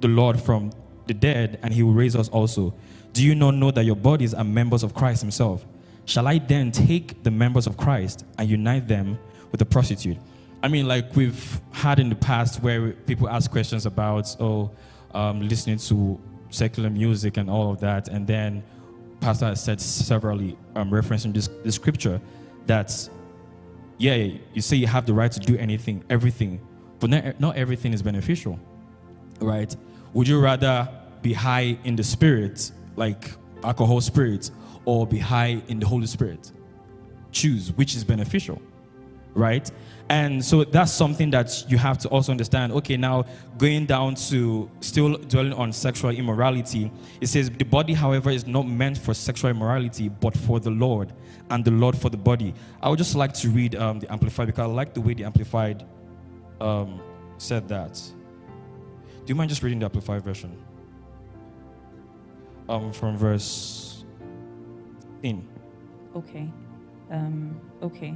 the 0.00 0.06
Lord 0.06 0.40
from 0.40 0.70
the 1.08 1.14
dead, 1.14 1.58
and 1.64 1.74
He 1.74 1.82
will 1.82 1.92
raise 1.92 2.14
us 2.14 2.28
also. 2.28 2.72
Do 3.14 3.24
you 3.24 3.34
not 3.34 3.56
know 3.56 3.72
that 3.72 3.84
your 3.84 3.96
bodies 3.96 4.32
are 4.32 4.44
members 4.44 4.84
of 4.84 4.94
Christ 4.94 5.22
Himself? 5.22 5.66
Shall 6.04 6.28
I 6.28 6.38
then 6.38 6.70
take 6.70 7.24
the 7.24 7.32
members 7.32 7.66
of 7.66 7.76
Christ 7.76 8.24
and 8.38 8.48
unite 8.48 8.86
them 8.86 9.18
with 9.50 9.60
a 9.60 9.66
prostitute? 9.66 10.18
I 10.62 10.68
mean, 10.68 10.86
like 10.86 11.16
we've 11.16 11.60
had 11.72 11.98
in 11.98 12.08
the 12.08 12.14
past 12.14 12.62
where 12.62 12.92
people 12.92 13.28
ask 13.28 13.50
questions 13.50 13.84
about, 13.84 14.36
oh, 14.38 14.70
um, 15.12 15.46
listening 15.48 15.78
to 15.78 16.20
secular 16.50 16.90
music 16.90 17.36
and 17.36 17.50
all 17.50 17.72
of 17.72 17.80
that, 17.80 18.08
and 18.08 18.26
then 18.26 18.62
Pastor 19.20 19.46
has 19.46 19.62
said 19.62 19.80
severally, 19.80 20.56
um, 20.74 20.90
referencing 20.90 21.34
this, 21.34 21.48
this 21.64 21.74
scripture, 21.74 22.20
that 22.66 23.08
yeah, 23.98 24.14
you 24.52 24.60
say 24.60 24.76
you 24.76 24.86
have 24.88 25.06
the 25.06 25.12
right 25.12 25.30
to 25.30 25.40
do 25.40 25.56
anything, 25.58 26.04
everything, 26.10 26.60
but 26.98 27.10
not, 27.10 27.40
not 27.40 27.56
everything 27.56 27.92
is 27.92 28.02
beneficial, 28.02 28.58
right? 29.40 29.74
Would 30.12 30.26
you 30.26 30.40
rather 30.40 30.88
be 31.22 31.32
high 31.32 31.78
in 31.84 31.94
the 31.94 32.02
spirit, 32.02 32.72
like 32.96 33.30
alcohol 33.62 34.00
spirit, 34.00 34.50
or 34.84 35.06
be 35.06 35.18
high 35.18 35.62
in 35.68 35.78
the 35.78 35.86
Holy 35.86 36.06
Spirit? 36.06 36.50
Choose 37.30 37.72
which 37.72 37.94
is 37.94 38.02
beneficial, 38.02 38.60
right? 39.34 39.70
And 40.12 40.44
so 40.44 40.62
that's 40.62 40.92
something 40.92 41.30
that 41.30 41.64
you 41.70 41.78
have 41.78 41.96
to 42.00 42.08
also 42.08 42.32
understand. 42.32 42.70
Okay, 42.72 42.98
now 42.98 43.24
going 43.56 43.86
down 43.86 44.14
to 44.28 44.70
still 44.80 45.16
dwelling 45.16 45.54
on 45.54 45.72
sexual 45.72 46.10
immorality, 46.10 46.92
it 47.22 47.28
says, 47.28 47.48
The 47.48 47.64
body, 47.64 47.94
however, 47.94 48.28
is 48.28 48.46
not 48.46 48.68
meant 48.68 48.98
for 48.98 49.14
sexual 49.14 49.48
immorality, 49.48 50.10
but 50.10 50.36
for 50.36 50.60
the 50.60 50.68
Lord, 50.68 51.14
and 51.48 51.64
the 51.64 51.70
Lord 51.70 51.96
for 51.96 52.10
the 52.10 52.18
body. 52.18 52.52
I 52.82 52.90
would 52.90 52.98
just 52.98 53.14
like 53.14 53.32
to 53.32 53.48
read 53.48 53.74
um, 53.74 54.00
the 54.00 54.12
Amplified 54.12 54.48
because 54.48 54.64
I 54.64 54.66
like 54.66 54.92
the 54.92 55.00
way 55.00 55.14
the 55.14 55.24
Amplified 55.24 55.86
um, 56.60 57.00
said 57.38 57.66
that. 57.68 57.94
Do 57.94 59.24
you 59.28 59.34
mind 59.34 59.48
just 59.48 59.62
reading 59.62 59.78
the 59.78 59.86
Amplified 59.86 60.22
version? 60.22 60.62
Um, 62.68 62.92
from 62.92 63.16
verse 63.16 64.04
in. 65.22 65.48
Okay. 66.14 66.50
Um, 67.10 67.58
okay. 67.82 68.14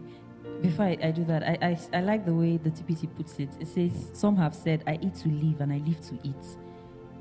Before 0.62 0.86
I, 0.86 0.98
I 1.02 1.10
do 1.10 1.24
that, 1.24 1.42
I, 1.42 1.58
I, 1.60 1.98
I 1.98 2.00
like 2.00 2.24
the 2.24 2.34
way 2.34 2.56
the 2.56 2.70
TPT 2.70 3.08
puts 3.14 3.38
it. 3.38 3.50
It 3.60 3.68
says, 3.68 4.10
Some 4.12 4.36
have 4.36 4.54
said, 4.54 4.82
I 4.86 4.98
eat 5.02 5.14
to 5.16 5.28
live 5.28 5.60
and 5.60 5.72
I 5.72 5.78
live 5.78 6.00
to 6.08 6.18
eat. 6.22 6.56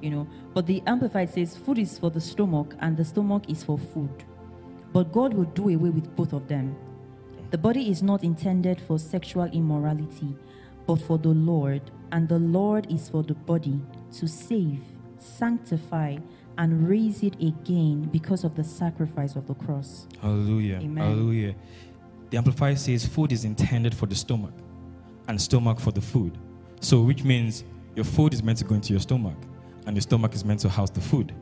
You 0.01 0.09
know, 0.09 0.27
but 0.53 0.67
the 0.67 0.81
Amplified 0.87 1.33
says, 1.33 1.57
Food 1.57 1.79
is 1.79 1.97
for 1.97 2.09
the 2.09 2.21
stomach 2.21 2.75
and 2.79 2.95
the 2.95 3.05
stomach 3.05 3.49
is 3.49 3.63
for 3.63 3.77
food. 3.77 4.23
But 4.93 5.11
God 5.11 5.33
will 5.33 5.45
do 5.45 5.63
away 5.69 5.89
with 5.89 6.15
both 6.15 6.31
of 6.33 6.47
them. 6.47 6.75
The 7.51 7.57
body 7.57 7.89
is 7.89 8.01
not 8.01 8.23
intended 8.23 8.81
for 8.81 8.97
sexual 8.97 9.45
immorality, 9.45 10.35
but 10.87 10.95
for 10.97 11.17
the 11.17 11.29
Lord, 11.29 11.81
and 12.11 12.27
the 12.27 12.39
Lord 12.39 12.91
is 12.91 13.09
for 13.09 13.23
the 13.23 13.33
body 13.33 13.79
to 14.13 14.27
save, 14.27 14.81
sanctify, 15.17 16.17
and 16.57 16.87
raise 16.87 17.23
it 17.23 17.35
again 17.41 18.03
because 18.11 18.43
of 18.43 18.55
the 18.55 18.63
sacrifice 18.63 19.35
of 19.35 19.47
the 19.47 19.53
cross. 19.55 20.07
Hallelujah. 20.21 20.79
Amen. 20.81 21.03
Hallelujah. 21.03 21.55
The 22.29 22.37
Amplified 22.37 22.79
says 22.79 23.05
food 23.05 23.31
is 23.31 23.45
intended 23.45 23.93
for 23.93 24.05
the 24.05 24.15
stomach 24.15 24.53
and 25.27 25.41
stomach 25.41 25.79
for 25.79 25.91
the 25.91 26.01
food. 26.01 26.37
So, 26.81 27.01
which 27.01 27.23
means 27.23 27.63
your 27.95 28.05
food 28.05 28.33
is 28.33 28.43
meant 28.43 28.57
to 28.59 28.65
go 28.65 28.75
into 28.75 28.93
your 28.93 28.99
stomach 28.99 29.37
and 29.85 29.95
the 29.95 30.01
stomach 30.01 30.33
is 30.33 30.43
meant 30.43 30.59
to 30.61 30.69
house 30.69 30.89
the 30.89 31.01
food. 31.01 31.33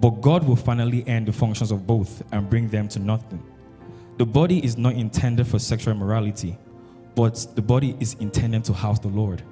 But 0.00 0.20
God 0.22 0.46
will 0.46 0.56
finally 0.56 1.06
end 1.06 1.26
the 1.26 1.32
functions 1.32 1.70
of 1.70 1.86
both 1.86 2.22
and 2.32 2.48
bring 2.48 2.68
them 2.68 2.88
to 2.88 2.98
nothing. 2.98 3.42
The 4.16 4.26
body 4.26 4.64
is 4.64 4.76
not 4.76 4.94
intended 4.94 5.46
for 5.46 5.58
sexual 5.58 5.94
immorality, 5.94 6.58
but 7.14 7.46
the 7.54 7.62
body 7.62 7.96
is 8.00 8.14
intended 8.14 8.64
to 8.64 8.72
house 8.72 8.98
the 8.98 9.08
Lord. 9.08 9.42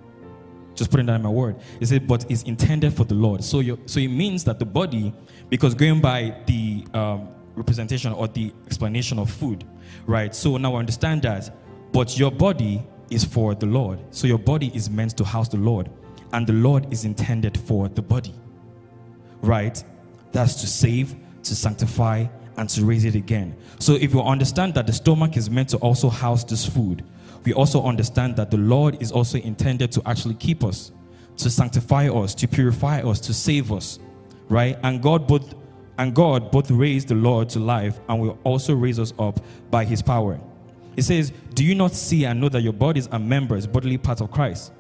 Just 0.75 0.91
putting 0.91 1.07
that 1.07 1.17
in 1.17 1.23
my 1.23 1.29
word. 1.29 1.57
It 1.81 1.87
said, 1.87 2.07
but 2.07 2.31
is 2.31 2.45
intended 2.45 2.95
for 2.95 3.05
the 3.05 3.15
Lord. 3.15 3.43
So, 3.43 3.63
so 3.87 4.01
it 4.01 4.09
means 4.09 4.45
that 4.45 4.59
the 4.59 4.65
body, 4.65 5.13
because 5.49 5.75
going 5.75 6.01
by 6.01 6.37
the 6.47 6.87
um, 6.95 7.29
representation 7.57 8.13
or 8.13 8.29
the 8.29 8.53
explanation 8.67 9.19
of 9.19 9.31
food, 9.31 9.65
right? 10.07 10.35
So 10.35 10.57
now 10.57 10.75
I 10.75 10.79
understand 10.79 11.23
that. 11.23 11.55
But 11.93 12.19
your 12.19 12.31
body 12.31 12.83
is 13.11 13.25
for 13.25 13.55
the 13.55 13.67
Lord. 13.67 13.99
So 14.11 14.27
your 14.27 14.39
body 14.39 14.71
is 14.75 14.91
meant 14.91 15.17
to 15.17 15.25
house 15.25 15.49
the 15.49 15.57
Lord, 15.57 15.91
and 16.33 16.47
the 16.47 16.53
Lord 16.53 16.93
is 16.93 17.05
intended 17.05 17.59
for 17.59 17.89
the 17.89 18.03
body, 18.03 18.35
right? 19.41 19.83
That's 20.33 20.55
to 20.57 20.67
save, 20.67 21.17
to 21.45 21.55
sanctify, 21.55 22.27
and 22.57 22.69
to 22.71 22.85
raise 22.85 23.05
it 23.05 23.15
again. 23.15 23.57
So 23.79 23.95
if 23.95 24.13
you 24.13 24.21
understand 24.21 24.75
that 24.75 24.87
the 24.87 24.93
stomach 24.93 25.37
is 25.37 25.49
meant 25.49 25.69
to 25.71 25.77
also 25.79 26.09
house 26.11 26.45
this 26.45 26.67
food, 26.67 27.05
we 27.45 27.53
also 27.53 27.83
understand 27.85 28.37
that 28.37 28.51
the 28.51 28.57
Lord 28.59 29.01
is 29.01 29.13
also 29.13 29.39
intended 29.39 29.93
to 29.93 30.03
actually 30.07 30.35
keep 30.35 30.65
us, 30.65 30.93
to 31.37 31.49
sanctify 31.49 32.09
us, 32.09 32.35
to 32.35 32.49
purify 32.49 33.01
us, 33.01 33.21
to 33.21 33.33
save 33.33 33.73
us, 33.73 34.01
right? 34.49 34.77
And 34.83 35.01
God 35.01 35.27
both 35.27 35.55
and 35.99 36.15
God 36.15 36.51
both 36.53 36.71
raised 36.71 37.09
the 37.09 37.17
Lord 37.17 37.49
to 37.51 37.59
life 37.59 37.99
and 38.09 38.21
will 38.21 38.39
also 38.45 38.75
raise 38.75 38.99
us 38.99 39.13
up 39.19 39.41
by 39.71 39.85
his 39.85 40.01
power. 40.01 40.41
It 40.97 41.03
says, 41.03 41.33
Do 41.55 41.65
you 41.65 41.75
not 41.75 41.93
see 41.93 42.25
and 42.25 42.41
know 42.41 42.49
that 42.49 42.63
your 42.63 42.73
bodies 42.73 43.09
are 43.09 43.19
members, 43.19 43.67
bodily 43.67 43.99
parts 43.99 44.21
of 44.21 44.31
Christ, 44.31 44.73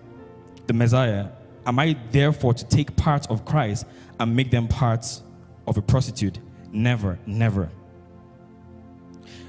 the 0.66 0.72
Messiah? 0.72 1.28
Am 1.66 1.78
I 1.78 1.96
therefore 2.12 2.54
to 2.54 2.64
take 2.64 2.96
parts 2.96 3.26
of 3.26 3.44
Christ 3.44 3.84
and 4.18 4.34
make 4.34 4.50
them 4.50 4.68
parts 4.68 5.22
of 5.66 5.76
a 5.76 5.82
prostitute? 5.82 6.38
Never, 6.72 7.18
never. 7.26 7.68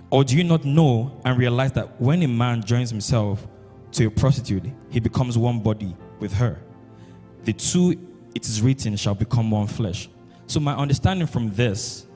Or 0.09 0.23
do 0.23 0.35
you 0.35 0.43
not 0.43 0.65
know 0.65 1.21
and 1.23 1.37
realize 1.37 1.71
that 1.73 2.01
when 2.01 2.23
a 2.23 2.27
man 2.27 2.63
joins 2.63 2.89
himself 2.89 3.47
to 3.91 4.07
a 4.07 4.11
prostitute, 4.11 4.65
he 4.89 4.99
becomes 4.99 5.37
one 5.37 5.59
body 5.59 5.95
with 6.19 6.33
her? 6.33 6.59
The 7.43 7.53
two, 7.53 7.91
it 8.33 8.47
is 8.47 8.61
written, 8.61 8.95
shall 8.95 9.15
become 9.15 9.51
one 9.51 9.67
flesh. 9.67 10.09
So, 10.49 10.59
my 10.59 10.75
understanding 10.75 11.27
from 11.27 11.51
this 11.51 12.07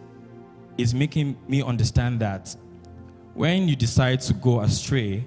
is 0.80 0.92
making 0.96 1.38
me 1.48 1.62
understand 1.62 2.20
that 2.22 2.56
when 3.36 3.68
you 3.68 3.76
decide 3.76 4.22
to 4.22 4.34
go 4.34 4.62
astray 4.62 5.24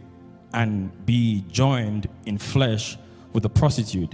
and 0.52 0.90
be 1.06 1.44
joined 1.48 2.08
in 2.24 2.36
flesh 2.36 2.98
with 3.32 3.44
a 3.44 3.48
prostitute, 3.48 4.12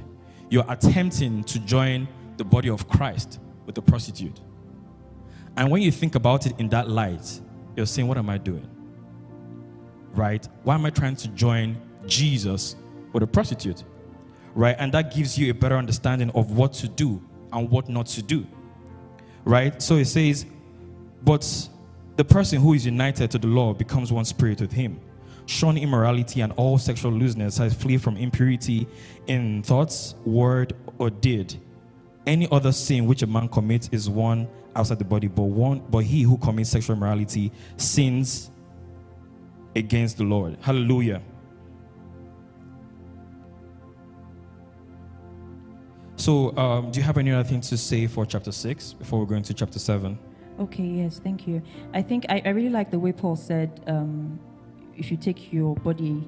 you're 0.51 0.67
attempting 0.69 1.43
to 1.45 1.59
join 1.61 2.07
the 2.37 2.45
body 2.45 2.69
of 2.69 2.87
Christ 2.87 3.41
with 3.65 3.77
the 3.77 3.81
prostitute. 3.81 4.39
And 5.57 5.71
when 5.71 5.81
you 5.81 5.91
think 5.91 6.15
about 6.15 6.45
it 6.45 6.53
in 6.61 6.69
that 6.69 6.91
light, 6.91 7.41
you're 7.75 7.87
saying, 7.87 8.07
What 8.07 8.19
am 8.19 8.29
I 8.29 8.37
doing? 8.37 8.69
Right? 10.13 10.47
Why 10.65 10.75
am 10.75 10.85
I 10.85 10.91
trying 10.91 11.17
to 11.17 11.29
join 11.29 11.81
Jesus 12.07 12.77
with 13.15 13.23
a 13.23 13.27
prostitute? 13.27 13.85
Right? 14.55 14.77
And 14.79 14.93
that 14.93 15.15
gives 15.15 15.39
you 15.39 15.51
a 15.51 15.55
better 15.55 15.79
understanding 15.79 16.29
of 16.33 16.51
what 16.51 16.75
to 16.75 16.89
do 16.89 17.23
and 17.55 17.71
what 17.71 17.89
not 17.89 18.05
to 18.09 18.23
do. 18.23 18.47
Right? 19.45 19.81
So 19.83 19.97
it 19.97 20.07
says, 20.07 20.47
But 21.25 21.69
the 22.17 22.25
person 22.25 22.61
who 22.61 22.75
is 22.75 22.87
united 22.87 23.31
to 23.33 23.39
the 23.39 23.47
Lord 23.47 23.79
becomes 23.79 24.13
one 24.13 24.25
spirit 24.25 24.61
with 24.61 24.73
him. 24.73 25.01
Shun 25.47 25.77
immorality 25.77 26.41
and 26.41 26.53
all 26.53 26.79
sexual 26.79 27.13
looseness 27.13 27.59
as 27.59 27.75
flee 27.75 27.99
from 27.99 28.17
impurity 28.17 28.87
in 29.27 29.63
thoughts, 29.63 30.15
word, 30.25 30.75
or 30.99 31.11
deed. 31.11 31.61
Any 32.27 32.49
other 32.53 32.71
sin 32.71 33.07
which 33.07 33.23
a 33.23 33.27
man 33.27 33.49
commits 33.49 33.89
is 33.91 34.09
one 34.09 34.49
outside 34.77 34.99
the 34.99 35.05
body, 35.05 35.27
but 35.27 35.43
one 35.43 35.83
but 35.91 36.05
he 36.05 36.23
who 36.23 36.39
commits 36.39 36.71
sexual 36.71 36.97
immorality 36.97 37.51
sins 37.77 38.51
against 39.75 40.19
the 40.19 40.25
Lord. 40.25 40.57
Hallelujah. 40.61 41.23
So, 46.23 46.57
um, 46.57 46.93
do 46.93 47.01
you 47.01 47.05
have 47.05 47.19
any 47.19 47.33
other 47.33 47.43
thing 47.43 47.61
to 47.63 47.77
say 47.77 48.07
for 48.07 48.25
chapter 48.25 48.53
six 48.53 48.93
before 48.93 49.19
we 49.19 49.27
go 49.27 49.35
into 49.35 49.53
chapter 49.53 49.81
seven? 49.81 50.17
Okay, 50.61 50.85
yes, 50.85 51.19
thank 51.19 51.49
you. 51.49 51.61
I 51.95 52.01
think 52.01 52.27
I, 52.29 52.41
I 52.45 52.51
really 52.51 52.69
like 52.69 52.93
the 52.93 52.99
way 53.01 53.11
Paul 53.11 53.35
said 53.35 53.83
um, 53.89 54.39
if 54.97 55.11
you 55.11 55.17
take 55.17 55.53
your 55.53 55.75
body 55.75 56.23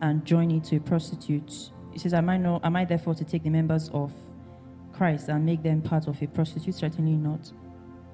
and 0.00 0.24
join 0.24 0.50
it 0.50 0.64
to 0.64 0.76
a 0.76 0.80
prostitute, 0.80 1.72
he 1.92 1.98
says, 1.98 2.14
Am 2.14 2.30
I, 2.30 2.38
no, 2.38 2.58
am 2.64 2.74
I 2.74 2.86
therefore 2.86 3.14
to 3.16 3.22
take 3.22 3.42
the 3.42 3.50
members 3.50 3.90
of 3.92 4.14
Christ 4.94 5.28
and 5.28 5.44
make 5.44 5.62
them 5.62 5.82
part 5.82 6.08
of 6.08 6.22
a 6.22 6.26
prostitute? 6.26 6.74
Certainly 6.74 7.12
not. 7.12 7.52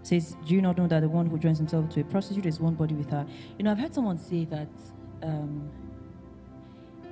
He 0.00 0.20
says, 0.20 0.36
Do 0.44 0.52
you 0.52 0.60
not 0.60 0.78
know 0.78 0.88
that 0.88 0.98
the 0.98 1.08
one 1.08 1.26
who 1.26 1.38
joins 1.38 1.58
himself 1.58 1.90
to 1.90 2.00
a 2.00 2.04
prostitute 2.06 2.46
is 2.46 2.58
one 2.58 2.74
body 2.74 2.96
with 2.96 3.10
her? 3.10 3.24
You 3.56 3.62
know, 3.62 3.70
I've 3.70 3.78
heard 3.78 3.94
someone 3.94 4.18
say 4.18 4.46
that 4.46 4.68
um, 5.22 5.70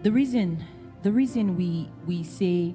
the 0.03 0.11
reason 0.11 0.65
the 1.05 1.13
reason 1.13 1.57
we 1.57 1.89
we 2.05 2.25
say 2.25 2.75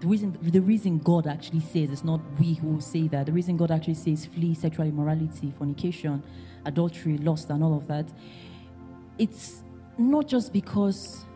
the 0.00 0.06
reason 0.06 0.36
the 0.40 0.60
reason 0.60 0.98
God 0.98 1.26
actually 1.26 1.60
says 1.60 1.90
it's 1.90 2.04
not 2.04 2.20
we 2.38 2.54
who 2.54 2.80
say 2.80 3.06
that. 3.08 3.26
The 3.26 3.32
reason 3.32 3.56
God 3.56 3.70
actually 3.70 3.94
says 3.94 4.24
flee 4.24 4.54
sexual 4.54 4.86
immorality, 4.86 5.52
fornication, 5.58 6.22
adultery, 6.64 7.18
lust, 7.18 7.50
and 7.50 7.62
all 7.62 7.76
of 7.76 7.86
that. 7.88 8.06
It's 9.18 9.62
not 9.98 10.26
just 10.26 10.52
because 10.52 11.26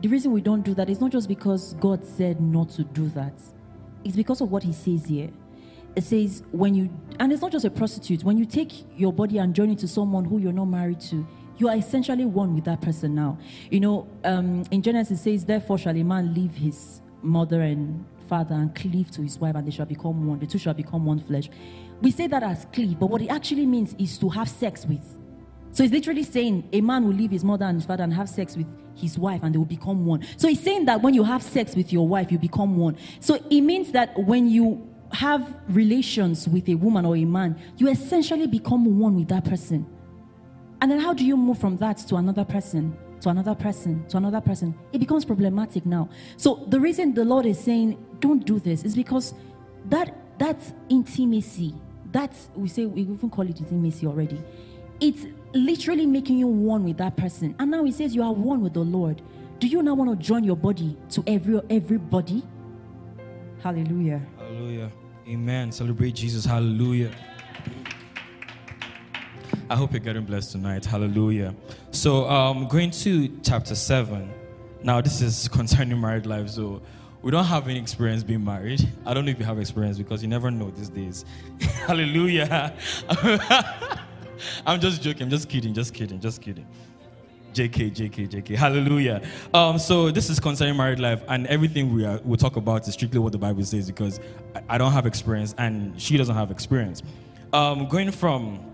the 0.00 0.08
reason 0.08 0.32
we 0.32 0.40
don't 0.40 0.62
do 0.62 0.74
that 0.74 0.90
is 0.90 1.00
not 1.00 1.12
just 1.12 1.28
because 1.28 1.74
God 1.74 2.04
said 2.04 2.40
not 2.40 2.70
to 2.70 2.82
do 2.82 3.08
that. 3.10 3.34
It's 4.04 4.16
because 4.16 4.40
of 4.40 4.50
what 4.50 4.64
He 4.64 4.72
says 4.72 5.06
here. 5.06 5.30
It 5.94 6.02
says 6.02 6.42
when 6.50 6.74
you 6.74 6.90
and 7.20 7.32
it's 7.32 7.42
not 7.42 7.52
just 7.52 7.64
a 7.64 7.70
prostitute. 7.70 8.24
When 8.24 8.36
you 8.36 8.46
take 8.46 8.72
your 8.98 9.12
body 9.12 9.38
and 9.38 9.54
join 9.54 9.70
it 9.70 9.78
to 9.78 9.88
someone 9.88 10.24
who 10.24 10.38
you're 10.38 10.52
not 10.52 10.64
married 10.64 11.00
to, 11.02 11.24
you 11.58 11.68
are 11.68 11.76
essentially 11.76 12.24
one 12.24 12.54
with 12.54 12.64
that 12.64 12.80
person 12.80 13.14
now. 13.14 13.38
You 13.70 13.78
know, 13.78 14.08
um, 14.24 14.64
in 14.72 14.82
Genesis 14.82 15.20
it 15.20 15.22
says, 15.22 15.44
"Therefore 15.44 15.78
shall 15.78 15.96
a 15.96 16.02
man 16.02 16.34
leave 16.34 16.56
his 16.56 17.01
mother 17.22 17.62
and 17.62 18.04
father 18.28 18.54
and 18.54 18.74
cleave 18.74 19.10
to 19.12 19.22
his 19.22 19.38
wife, 19.38 19.54
and 19.54 19.66
they 19.66 19.70
shall 19.70 19.86
become 19.86 20.26
one. 20.26 20.38
The 20.38 20.46
two 20.46 20.58
shall 20.58 20.74
become 20.74 21.04
one 21.04 21.18
flesh." 21.18 21.48
We 22.00 22.10
say 22.10 22.26
that 22.26 22.42
as 22.42 22.66
cleave, 22.72 22.98
but 22.98 23.06
what 23.10 23.22
it 23.22 23.28
actually 23.28 23.66
means 23.66 23.94
is 23.98 24.18
to 24.18 24.28
have 24.30 24.48
sex 24.48 24.86
with. 24.86 25.18
So 25.70 25.82
it's 25.82 25.92
literally 25.92 26.24
saying 26.24 26.68
a 26.72 26.80
man 26.80 27.04
will 27.04 27.14
leave 27.14 27.30
his 27.30 27.44
mother 27.44 27.64
and 27.64 27.76
his 27.76 27.86
father 27.86 28.04
and 28.04 28.12
have 28.12 28.28
sex 28.28 28.56
with 28.56 28.66
his 28.94 29.18
wife 29.18 29.42
and 29.42 29.54
they 29.54 29.58
will 29.58 29.64
become 29.64 30.04
one. 30.04 30.22
So 30.36 30.48
he's 30.48 30.60
saying 30.60 30.84
that 30.84 31.00
when 31.00 31.14
you 31.14 31.24
have 31.24 31.42
sex 31.42 31.74
with 31.74 31.92
your 31.92 32.06
wife, 32.06 32.30
you 32.30 32.38
become 32.38 32.76
one. 32.76 32.96
So 33.20 33.36
it 33.50 33.60
means 33.62 33.92
that 33.92 34.18
when 34.18 34.48
you 34.48 34.86
have 35.12 35.56
relations 35.68 36.46
with 36.48 36.68
a 36.68 36.74
woman 36.74 37.06
or 37.06 37.16
a 37.16 37.24
man, 37.24 37.58
you 37.78 37.88
essentially 37.88 38.46
become 38.46 38.98
one 38.98 39.16
with 39.16 39.28
that 39.28 39.44
person. 39.44 39.86
And 40.80 40.90
then 40.90 40.98
how 40.98 41.14
do 41.14 41.24
you 41.24 41.36
move 41.36 41.58
from 41.58 41.76
that 41.78 41.98
to 42.08 42.16
another 42.16 42.44
person, 42.44 42.96
to 43.22 43.28
another 43.28 43.54
person, 43.54 44.06
to 44.08 44.16
another 44.16 44.40
person? 44.40 44.74
It 44.92 44.98
becomes 44.98 45.24
problematic 45.24 45.86
now. 45.86 46.08
So 46.36 46.64
the 46.68 46.78
reason 46.78 47.14
the 47.14 47.24
Lord 47.24 47.46
is 47.46 47.58
saying, 47.58 48.04
don't 48.20 48.44
do 48.44 48.60
this 48.60 48.84
is 48.84 48.94
because 48.94 49.34
that 49.86 50.16
that's 50.38 50.72
intimacy. 50.88 51.74
That's 52.10 52.50
we 52.54 52.68
say 52.68 52.86
we 52.86 53.02
even 53.02 53.30
call 53.30 53.48
it 53.48 53.58
intimacy 53.58 54.06
already. 54.06 54.40
It's 55.00 55.26
literally 55.54 56.06
making 56.06 56.38
you 56.38 56.46
one 56.46 56.84
with 56.84 56.98
that 56.98 57.16
person. 57.16 57.54
And 57.58 57.70
now 57.70 57.84
he 57.84 57.92
says 57.92 58.14
you 58.14 58.22
are 58.22 58.32
one 58.32 58.60
with 58.60 58.74
the 58.74 58.80
Lord. 58.80 59.22
Do 59.58 59.66
you 59.66 59.82
now 59.82 59.94
want 59.94 60.10
to 60.10 60.16
join 60.24 60.44
your 60.44 60.56
body 60.56 60.96
to 61.10 61.24
every 61.26 61.60
everybody? 61.70 62.42
Hallelujah. 63.62 64.20
Hallelujah. 64.38 64.90
Amen. 65.28 65.70
Celebrate 65.70 66.14
Jesus. 66.14 66.44
Hallelujah. 66.44 67.10
I 69.72 69.74
hope 69.74 69.92
you're 69.92 70.00
getting 70.00 70.26
blessed 70.26 70.52
tonight. 70.52 70.84
Hallelujah. 70.84 71.54
So, 71.92 72.28
um, 72.28 72.68
going 72.68 72.90
to 72.90 73.28
chapter 73.42 73.74
7. 73.74 74.30
Now, 74.82 75.00
this 75.00 75.22
is 75.22 75.48
concerning 75.48 75.98
married 75.98 76.26
life. 76.26 76.50
So, 76.50 76.82
we 77.22 77.30
don't 77.30 77.46
have 77.46 77.66
any 77.68 77.78
experience 77.78 78.22
being 78.22 78.44
married. 78.44 78.86
I 79.06 79.14
don't 79.14 79.24
know 79.24 79.30
if 79.30 79.38
you 79.38 79.46
have 79.46 79.58
experience 79.58 79.96
because 79.96 80.20
you 80.20 80.28
never 80.28 80.50
know 80.50 80.70
these 80.72 80.90
days. 80.90 81.24
Hallelujah. 81.86 82.76
I'm 84.66 84.78
just 84.78 85.00
joking. 85.00 85.22
I'm 85.22 85.30
just 85.30 85.48
kidding. 85.48 85.72
Just 85.72 85.94
kidding. 85.94 86.20
Just 86.20 86.42
kidding. 86.42 86.66
JK, 87.54 87.94
JK, 87.94 88.28
JK. 88.28 88.54
Hallelujah. 88.54 89.22
Um, 89.54 89.78
so 89.78 90.10
this 90.10 90.28
is 90.28 90.38
concerning 90.38 90.76
married 90.76 91.00
life, 91.00 91.22
and 91.28 91.46
everything 91.46 91.94
we 91.94 92.04
are, 92.04 92.20
we'll 92.24 92.36
talk 92.36 92.56
about 92.56 92.86
is 92.86 92.92
strictly 92.92 93.20
what 93.20 93.32
the 93.32 93.38
Bible 93.38 93.64
says 93.64 93.86
because 93.86 94.20
I, 94.54 94.74
I 94.74 94.78
don't 94.78 94.92
have 94.92 95.06
experience 95.06 95.54
and 95.56 95.98
she 95.98 96.18
doesn't 96.18 96.36
have 96.36 96.50
experience. 96.50 97.02
Um, 97.54 97.88
going 97.88 98.10
from 98.10 98.71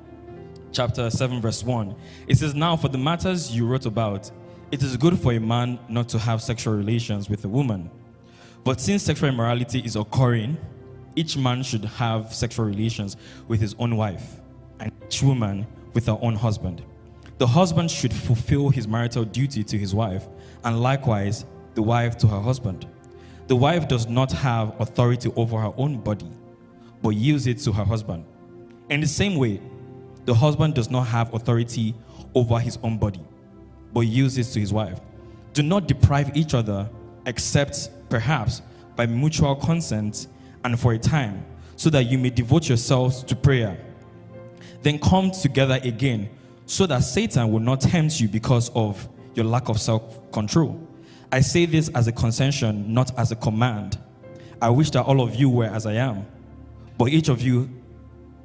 chapter 0.72 1.10
7, 1.10 1.40
verse 1.40 1.62
1, 1.64 1.94
it 2.26 2.38
says, 2.38 2.54
Now 2.54 2.76
for 2.76 2.88
the 2.88 2.98
matters 2.98 3.54
you 3.54 3.66
wrote 3.66 3.86
about, 3.86 4.30
it 4.70 4.82
is 4.82 4.96
good 4.96 5.18
for 5.18 5.32
a 5.32 5.40
man 5.40 5.78
not 5.88 6.08
to 6.10 6.18
have 6.18 6.42
sexual 6.42 6.74
relations 6.74 7.30
with 7.30 7.44
a 7.44 7.48
woman. 7.48 7.90
But 8.64 8.80
since 8.80 9.02
sexual 9.02 9.28
immorality 9.28 9.80
is 9.80 9.96
occurring, 9.96 10.58
each 11.16 11.36
man 11.36 11.62
should 11.62 11.84
have 11.84 12.34
sexual 12.34 12.66
relations 12.66 13.16
with 13.48 13.60
his 13.60 13.74
own 13.78 13.96
wife, 13.96 14.40
and 14.78 14.92
each 15.06 15.22
woman 15.22 15.66
with 15.94 16.06
her 16.06 16.18
own 16.20 16.34
husband. 16.34 16.82
The 17.38 17.46
husband 17.46 17.90
should 17.90 18.12
fulfill 18.12 18.68
his 18.68 18.86
marital 18.86 19.24
duty 19.24 19.64
to 19.64 19.78
his 19.78 19.94
wife, 19.94 20.28
and 20.64 20.80
likewise 20.80 21.44
the 21.74 21.82
wife 21.82 22.18
to 22.18 22.26
her 22.26 22.40
husband. 22.40 22.86
The 23.46 23.56
wife 23.56 23.88
does 23.88 24.06
not 24.06 24.30
have 24.32 24.78
authority 24.80 25.32
over 25.34 25.58
her 25.58 25.72
own 25.76 25.98
body, 26.00 26.30
but 27.02 27.10
yields 27.10 27.46
it 27.46 27.58
to 27.60 27.72
her 27.72 27.84
husband. 27.84 28.24
In 28.90 29.00
the 29.00 29.06
same 29.06 29.36
way, 29.36 29.60
the 30.28 30.34
husband 30.34 30.74
does 30.74 30.90
not 30.90 31.04
have 31.04 31.32
authority 31.32 31.94
over 32.34 32.58
his 32.58 32.78
own 32.82 32.98
body, 32.98 33.22
but 33.94 34.00
uses 34.00 34.52
to 34.52 34.60
his 34.60 34.74
wife. 34.74 35.00
Do 35.54 35.62
not 35.62 35.88
deprive 35.88 36.36
each 36.36 36.52
other, 36.52 36.86
except 37.24 37.88
perhaps 38.10 38.60
by 38.94 39.06
mutual 39.06 39.56
consent 39.56 40.26
and 40.64 40.78
for 40.78 40.92
a 40.92 40.98
time, 40.98 41.46
so 41.76 41.88
that 41.88 42.04
you 42.04 42.18
may 42.18 42.28
devote 42.28 42.68
yourselves 42.68 43.22
to 43.24 43.34
prayer. 43.34 43.82
Then 44.82 44.98
come 44.98 45.30
together 45.30 45.80
again 45.82 46.28
so 46.66 46.84
that 46.84 47.04
Satan 47.04 47.50
will 47.50 47.60
not 47.60 47.80
tempt 47.80 48.20
you 48.20 48.28
because 48.28 48.68
of 48.74 49.08
your 49.34 49.46
lack 49.46 49.70
of 49.70 49.80
self 49.80 50.30
control. 50.30 50.78
I 51.32 51.40
say 51.40 51.64
this 51.64 51.88
as 51.94 52.06
a 52.06 52.12
concession, 52.12 52.92
not 52.92 53.18
as 53.18 53.32
a 53.32 53.36
command. 53.36 53.96
I 54.60 54.68
wish 54.68 54.90
that 54.90 55.04
all 55.04 55.22
of 55.22 55.36
you 55.36 55.48
were 55.48 55.68
as 55.68 55.86
I 55.86 55.94
am. 55.94 56.26
But 56.98 57.08
each 57.08 57.30
of 57.30 57.40
you, 57.40 57.70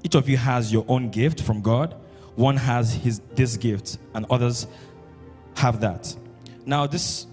each 0.03 0.15
of 0.15 0.29
you 0.29 0.37
has 0.37 0.71
your 0.71 0.85
own 0.87 1.09
gift 1.09 1.41
from 1.41 1.61
God. 1.61 1.95
One 2.35 2.57
has 2.57 2.93
his 2.93 3.19
this 3.35 3.57
gift, 3.57 3.97
and 4.13 4.25
others 4.29 4.67
have 5.55 5.81
that. 5.81 6.15
Now, 6.65 6.87
this 6.87 7.27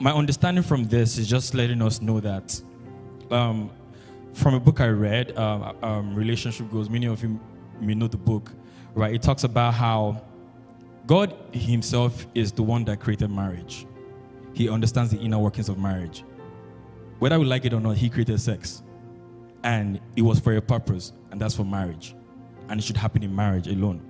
my 0.00 0.12
understanding 0.12 0.62
from 0.62 0.84
this 0.84 1.18
is 1.18 1.28
just 1.28 1.54
letting 1.54 1.80
us 1.80 2.00
know 2.00 2.20
that 2.20 2.60
um, 3.30 3.70
from 4.32 4.54
a 4.54 4.60
book 4.60 4.80
I 4.80 4.88
read, 4.88 5.36
um, 5.38 5.76
um, 5.82 6.14
Relationship 6.14 6.70
Goals, 6.70 6.90
many 6.90 7.06
of 7.06 7.22
you 7.22 7.40
may 7.80 7.94
know 7.94 8.08
the 8.08 8.16
book 8.16 8.50
right? 8.94 9.14
It 9.14 9.22
talks 9.22 9.44
about 9.44 9.74
how 9.74 10.22
God 11.06 11.34
Himself 11.52 12.26
is 12.34 12.52
the 12.52 12.62
one 12.62 12.84
that 12.84 13.00
created 13.00 13.30
marriage. 13.30 13.86
He 14.54 14.68
understands 14.68 15.10
the 15.10 15.18
inner 15.18 15.38
workings 15.38 15.68
of 15.68 15.78
marriage. 15.78 16.24
Whether 17.18 17.38
we 17.38 17.46
like 17.46 17.64
it 17.64 17.72
or 17.72 17.80
not, 17.80 17.96
He 17.96 18.08
created 18.08 18.40
sex. 18.40 18.82
And 19.64 20.00
it 20.14 20.22
was 20.22 20.38
for 20.38 20.54
a 20.54 20.62
purpose, 20.62 21.12
and 21.30 21.40
that's 21.40 21.56
for 21.56 21.64
marriage. 21.64 22.14
And 22.68 22.78
it 22.78 22.84
should 22.84 22.96
happen 22.96 23.22
in 23.22 23.34
marriage 23.34 23.66
alone. 23.66 24.00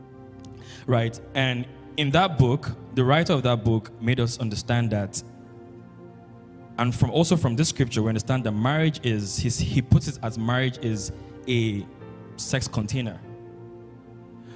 Right? 0.86 1.18
And 1.34 1.66
in 1.96 2.10
that 2.10 2.38
book, 2.38 2.70
the 2.94 3.04
writer 3.04 3.32
of 3.32 3.42
that 3.44 3.64
book 3.64 3.90
made 4.02 4.20
us 4.20 4.38
understand 4.38 4.90
that. 4.90 5.22
And 6.76 6.94
from 6.94 7.10
also 7.10 7.36
from 7.36 7.56
this 7.56 7.70
scripture, 7.70 8.02
we 8.02 8.08
understand 8.08 8.44
that 8.44 8.52
marriage 8.52 9.00
is, 9.06 9.38
his, 9.38 9.58
he 9.58 9.80
puts 9.80 10.08
it 10.08 10.18
as 10.22 10.36
marriage 10.36 10.78
is 10.82 11.12
a 11.48 11.86
sex 12.36 12.68
container 12.68 13.18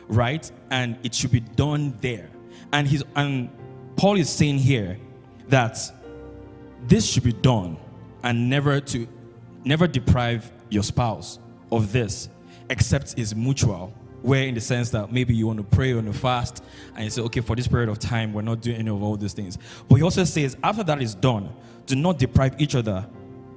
right? 0.08 0.50
And 0.70 0.98
it 1.02 1.14
should 1.14 1.30
be 1.30 1.40
done 1.40 1.96
there. 2.00 2.28
And 2.72 2.88
he's 2.88 3.02
and 3.14 3.50
Paul 3.96 4.16
is 4.16 4.28
saying 4.28 4.58
here 4.58 4.98
that 5.48 5.78
this 6.86 7.06
should 7.08 7.24
be 7.24 7.32
done 7.32 7.76
and 8.22 8.50
never 8.50 8.80
to 8.80 9.06
never 9.64 9.86
deprive 9.86 10.50
your 10.70 10.82
spouse 10.82 11.38
of 11.72 11.92
this 11.92 12.28
except 12.70 13.18
is 13.18 13.34
mutual 13.34 13.92
where 14.22 14.44
in 14.44 14.54
the 14.54 14.60
sense 14.60 14.90
that 14.90 15.12
maybe 15.12 15.34
you 15.34 15.46
want 15.46 15.58
to 15.58 15.76
pray 15.76 15.92
on 15.92 16.06
a 16.08 16.12
fast 16.12 16.64
and 16.94 17.04
you 17.04 17.10
say 17.10 17.22
okay 17.22 17.40
for 17.40 17.54
this 17.54 17.68
period 17.68 17.88
of 17.88 17.98
time 17.98 18.32
we're 18.32 18.42
not 18.42 18.60
doing 18.60 18.76
any 18.76 18.90
of 18.90 19.02
all 19.02 19.16
these 19.16 19.32
things 19.32 19.58
but 19.88 19.96
he 19.96 20.02
also 20.02 20.24
says 20.24 20.56
after 20.62 20.82
that 20.82 21.00
is 21.00 21.14
done 21.14 21.48
do 21.86 21.94
not 21.94 22.18
deprive 22.18 22.60
each 22.60 22.74
other 22.74 23.06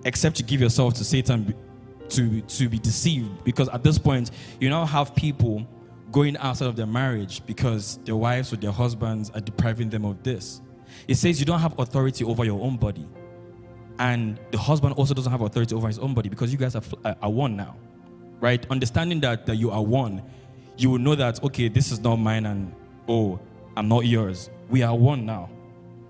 except 0.05 0.35
to 0.35 0.43
give 0.43 0.61
yourself 0.61 0.93
to 0.93 1.03
satan 1.03 1.53
to 2.09 2.41
to 2.41 2.69
be 2.69 2.77
deceived 2.77 3.43
because 3.43 3.69
at 3.69 3.83
this 3.83 3.97
point 3.97 4.31
you 4.59 4.69
now 4.69 4.85
have 4.85 5.15
people 5.15 5.65
going 6.11 6.37
outside 6.37 6.67
of 6.67 6.75
their 6.75 6.85
marriage 6.85 7.45
because 7.45 7.97
their 8.03 8.15
wives 8.15 8.51
or 8.51 8.57
their 8.57 8.71
husbands 8.71 9.29
are 9.31 9.41
depriving 9.41 9.89
them 9.89 10.05
of 10.05 10.21
this. 10.23 10.61
It 11.07 11.15
says 11.15 11.39
you 11.39 11.45
don't 11.45 11.59
have 11.59 11.77
authority 11.79 12.23
over 12.25 12.43
your 12.43 12.61
own 12.61 12.77
body. 12.77 13.07
And 14.01 14.39
the 14.49 14.57
husband 14.57 14.95
also 14.95 15.13
doesn't 15.13 15.31
have 15.31 15.41
authority 15.41 15.75
over 15.75 15.87
his 15.87 15.99
own 15.99 16.13
body 16.13 16.27
because 16.27 16.51
you 16.51 16.57
guys 16.57 16.75
are, 16.75 16.83
are 17.21 17.29
one 17.29 17.55
now. 17.55 17.75
Right? 18.39 18.65
Understanding 18.69 19.19
that, 19.21 19.45
that 19.45 19.55
you 19.55 19.69
are 19.71 19.83
one, 19.83 20.23
you 20.75 20.89
will 20.89 20.97
know 20.97 21.15
that, 21.15 21.43
okay, 21.43 21.69
this 21.69 21.91
is 21.91 21.99
not 21.99 22.15
mine 22.15 22.45
and, 22.47 22.73
oh, 23.07 23.39
I'm 23.77 23.87
not 23.87 24.05
yours. 24.05 24.49
We 24.69 24.81
are 24.81 24.95
one 24.95 25.25
now. 25.25 25.49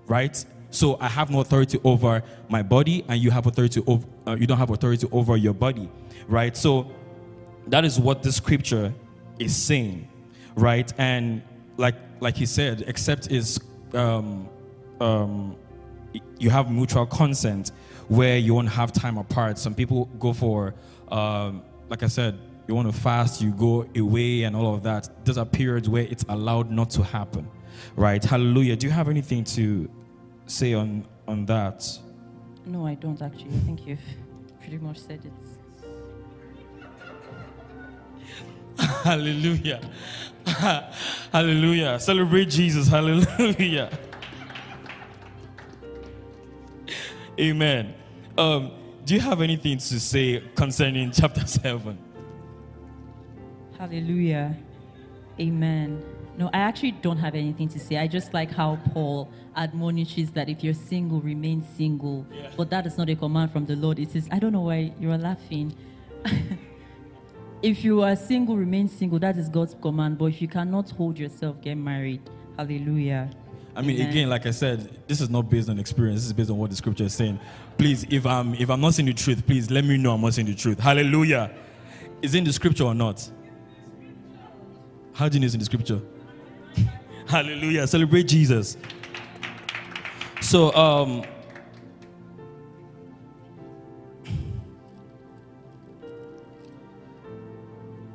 Right? 0.06 0.44
So 0.70 0.96
I 1.00 1.08
have 1.08 1.30
no 1.30 1.40
authority 1.40 1.78
over 1.84 2.22
my 2.48 2.62
body, 2.62 3.04
and 3.08 3.20
you 3.20 3.30
have 3.30 3.46
authority 3.46 3.82
over, 3.86 4.06
uh, 4.26 4.36
you 4.40 4.46
don't 4.46 4.56
have 4.56 4.70
authority 4.70 5.06
over 5.12 5.36
your 5.36 5.52
body. 5.52 5.90
Right? 6.28 6.56
So 6.56 6.90
that 7.66 7.84
is 7.84 8.00
what 8.00 8.22
the 8.22 8.32
scripture 8.32 8.92
is 9.38 9.54
saying, 9.54 10.08
right? 10.56 10.92
And 10.98 11.42
like 11.76 11.94
like 12.20 12.36
he 12.36 12.46
said, 12.46 12.84
except 12.86 13.30
is 13.30 13.60
um, 13.94 14.48
um, 15.00 15.56
you 16.38 16.50
have 16.50 16.70
mutual 16.70 17.06
consent 17.06 17.72
where 18.08 18.38
you 18.38 18.54
won't 18.54 18.68
have 18.68 18.92
time 18.92 19.18
apart. 19.18 19.58
Some 19.58 19.74
people 19.74 20.06
go 20.18 20.32
for, 20.32 20.74
um, 21.08 21.62
like 21.88 22.02
I 22.02 22.08
said, 22.08 22.38
you 22.68 22.74
want 22.74 22.92
to 22.92 22.98
fast, 23.00 23.40
you 23.40 23.50
go 23.52 23.86
away, 23.96 24.44
and 24.44 24.54
all 24.54 24.74
of 24.74 24.82
that. 24.84 25.24
Those 25.24 25.38
are 25.38 25.44
periods 25.44 25.88
where 25.88 26.04
it's 26.04 26.24
allowed 26.28 26.70
not 26.70 26.90
to 26.90 27.02
happen, 27.02 27.48
right? 27.96 28.22
Hallelujah. 28.22 28.76
Do 28.76 28.86
you 28.86 28.92
have 28.92 29.08
anything 29.08 29.44
to 29.44 29.90
say 30.46 30.74
on 30.74 31.06
on 31.26 31.46
that? 31.46 31.86
No, 32.66 32.86
I 32.86 32.94
don't 32.94 33.20
actually. 33.20 33.54
I 33.54 33.60
think 33.66 33.86
you've 33.86 34.00
pretty 34.60 34.78
much 34.78 34.98
said 34.98 35.20
it. 35.24 35.32
Hallelujah. 39.04 39.80
Hallelujah. 41.32 41.98
Celebrate 42.00 42.48
Jesus. 42.48 42.88
Hallelujah. 42.88 43.90
Amen. 47.38 47.94
Um, 48.36 48.72
do 49.04 49.14
you 49.14 49.20
have 49.20 49.40
anything 49.40 49.78
to 49.78 50.00
say 50.00 50.42
concerning 50.54 51.10
chapter 51.14 51.46
7? 51.46 51.98
Hallelujah. 53.78 54.56
Amen. 55.40 56.02
No, 56.38 56.48
I 56.52 56.58
actually 56.58 56.92
don't 56.92 57.18
have 57.18 57.34
anything 57.34 57.68
to 57.70 57.78
say. 57.78 57.98
I 57.98 58.06
just 58.06 58.32
like 58.32 58.50
how 58.50 58.78
Paul 58.92 59.30
admonishes 59.56 60.30
that 60.32 60.48
if 60.48 60.62
you're 60.62 60.74
single, 60.74 61.20
remain 61.20 61.62
single. 61.76 62.26
Yeah. 62.32 62.50
But 62.56 62.70
that 62.70 62.86
is 62.86 62.96
not 62.96 63.08
a 63.10 63.16
command 63.16 63.52
from 63.52 63.66
the 63.66 63.76
Lord. 63.76 63.98
It 63.98 64.12
says, 64.12 64.28
I 64.30 64.38
don't 64.38 64.52
know 64.52 64.62
why 64.62 64.92
you're 64.98 65.18
laughing. 65.18 65.74
if 67.62 67.84
you 67.84 68.02
are 68.02 68.16
single, 68.16 68.56
remain 68.56 68.88
single. 68.88 69.18
That 69.18 69.36
is 69.36 69.48
God's 69.48 69.74
command. 69.80 70.18
But 70.18 70.26
if 70.26 70.40
you 70.40 70.48
cannot 70.48 70.90
hold 70.90 71.18
yourself, 71.18 71.60
get 71.60 71.74
married. 71.74 72.22
Hallelujah. 72.56 73.30
I 73.74 73.80
mean, 73.80 73.96
Amen. 73.96 74.10
again, 74.10 74.28
like 74.28 74.46
I 74.46 74.50
said, 74.50 74.98
this 75.08 75.20
is 75.20 75.30
not 75.30 75.48
based 75.48 75.70
on 75.70 75.78
experience. 75.78 76.20
This 76.20 76.26
is 76.26 76.32
based 76.34 76.50
on 76.50 76.58
what 76.58 76.70
the 76.70 76.76
scripture 76.76 77.04
is 77.04 77.14
saying. 77.14 77.40
Please, 77.78 78.04
if 78.10 78.26
I'm 78.26 78.54
if 78.54 78.68
I'm 78.68 78.80
not 78.80 78.94
saying 78.94 79.06
the 79.06 79.14
truth, 79.14 79.46
please 79.46 79.70
let 79.70 79.84
me 79.84 79.96
know 79.96 80.12
I'm 80.12 80.20
not 80.20 80.34
saying 80.34 80.46
the 80.46 80.54
truth. 80.54 80.78
Hallelujah. 80.78 81.50
Is 82.20 82.34
it 82.34 82.38
in 82.38 82.44
the 82.44 82.52
scripture 82.52 82.84
or 82.84 82.94
not? 82.94 83.28
How 85.14 85.28
do 85.28 85.36
you 85.36 85.40
know 85.40 85.46
it's 85.46 85.54
in 85.54 85.60
the 85.60 85.66
scripture? 85.66 86.00
Hallelujah. 87.26 87.86
Celebrate 87.86 88.24
Jesus. 88.24 88.76
So 90.40 90.74
um 90.74 91.24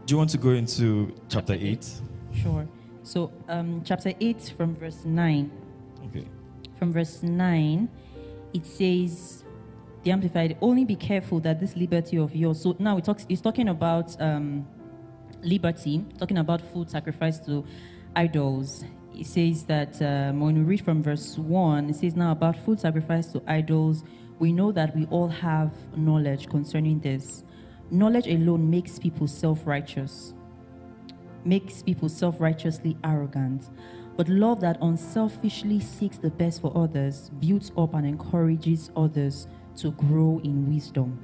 Do 0.07 0.13
you 0.13 0.17
want 0.17 0.29
to 0.29 0.37
go 0.37 0.51
into 0.51 1.13
chapter 1.27 1.51
8? 1.51 1.85
Sure. 2.33 2.65
So, 3.07 3.31
um, 3.47 3.83
chapter 3.85 4.13
8 4.19 4.53
from 4.57 4.75
verse 4.75 5.05
9. 5.05 5.49
Okay. 6.07 6.27
From 6.77 6.91
verse 6.91 7.23
9, 7.23 7.87
it 8.53 8.65
says, 8.65 9.45
the 10.03 10.11
Amplified, 10.11 10.57
only 10.59 10.83
be 10.83 10.97
careful 10.97 11.39
that 11.39 11.61
this 11.61 11.77
liberty 11.77 12.17
of 12.17 12.35
yours. 12.35 12.61
So 12.61 12.75
now 12.79 12.97
it 12.97 13.05
talks, 13.05 13.25
it's 13.29 13.39
talking 13.39 13.69
about 13.69 14.21
um, 14.21 14.67
liberty, 15.41 16.03
talking 16.17 16.37
about 16.37 16.59
food 16.59 16.89
sacrificed 16.89 17.45
to 17.45 17.65
idols. 18.13 18.83
It 19.15 19.25
says 19.25 19.63
that 19.63 20.01
um, 20.01 20.41
when 20.41 20.55
we 20.55 20.63
read 20.63 20.83
from 20.83 21.01
verse 21.01 21.37
1, 21.37 21.89
it 21.89 21.95
says, 21.95 22.13
Now 22.17 22.33
about 22.33 22.57
food 22.57 22.81
sacrificed 22.81 23.31
to 23.31 23.41
idols, 23.47 24.03
we 24.37 24.51
know 24.51 24.73
that 24.73 24.93
we 24.93 25.05
all 25.05 25.29
have 25.29 25.71
knowledge 25.95 26.49
concerning 26.49 26.99
this. 26.99 27.45
Knowledge 27.89 28.27
alone 28.27 28.69
makes 28.69 28.99
people 28.99 29.27
self 29.27 29.65
righteous, 29.65 30.33
makes 31.47 31.81
people 31.81 32.09
self 32.09 32.39
righteously 32.39 32.97
arrogant. 33.03 33.69
But 34.15 34.29
love 34.29 34.61
that 34.61 34.77
unselfishly 34.81 35.79
seeks 35.79 36.17
the 36.17 36.31
best 36.31 36.61
for 36.61 36.75
others 36.75 37.29
builds 37.39 37.71
up 37.77 37.93
and 37.93 38.05
encourages 38.05 38.89
others 38.95 39.47
to 39.77 39.91
grow 39.91 40.41
in 40.43 40.73
wisdom. 40.73 41.19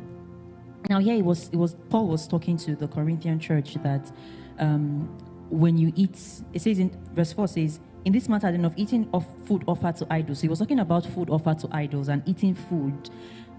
Now, 0.89 0.99
here 0.99 1.15
it 1.15 1.25
was, 1.25 1.49
it 1.49 1.55
was 1.55 1.75
Paul 1.89 2.07
was 2.07 2.27
talking 2.27 2.57
to 2.57 2.75
the 2.75 2.87
Corinthian 2.87 3.39
church 3.39 3.75
that 3.75 4.11
um, 4.59 5.07
when 5.49 5.77
you 5.77 5.91
eat, 5.95 6.19
it 6.53 6.61
says 6.61 6.77
in 6.77 6.95
verse 7.13 7.33
4 7.33 7.47
says, 7.47 7.79
in 8.05 8.11
this 8.11 8.27
matter 8.27 8.51
then 8.51 8.65
of 8.65 8.73
eating 8.75 9.09
of 9.13 9.25
food 9.45 9.63
offered 9.67 9.95
to 9.97 10.07
idols. 10.09 10.39
So 10.39 10.43
he 10.43 10.49
was 10.49 10.59
talking 10.59 10.79
about 10.79 11.05
food 11.05 11.29
offered 11.29 11.59
to 11.59 11.69
idols 11.71 12.09
and 12.09 12.21
eating 12.27 12.53
food 12.53 13.09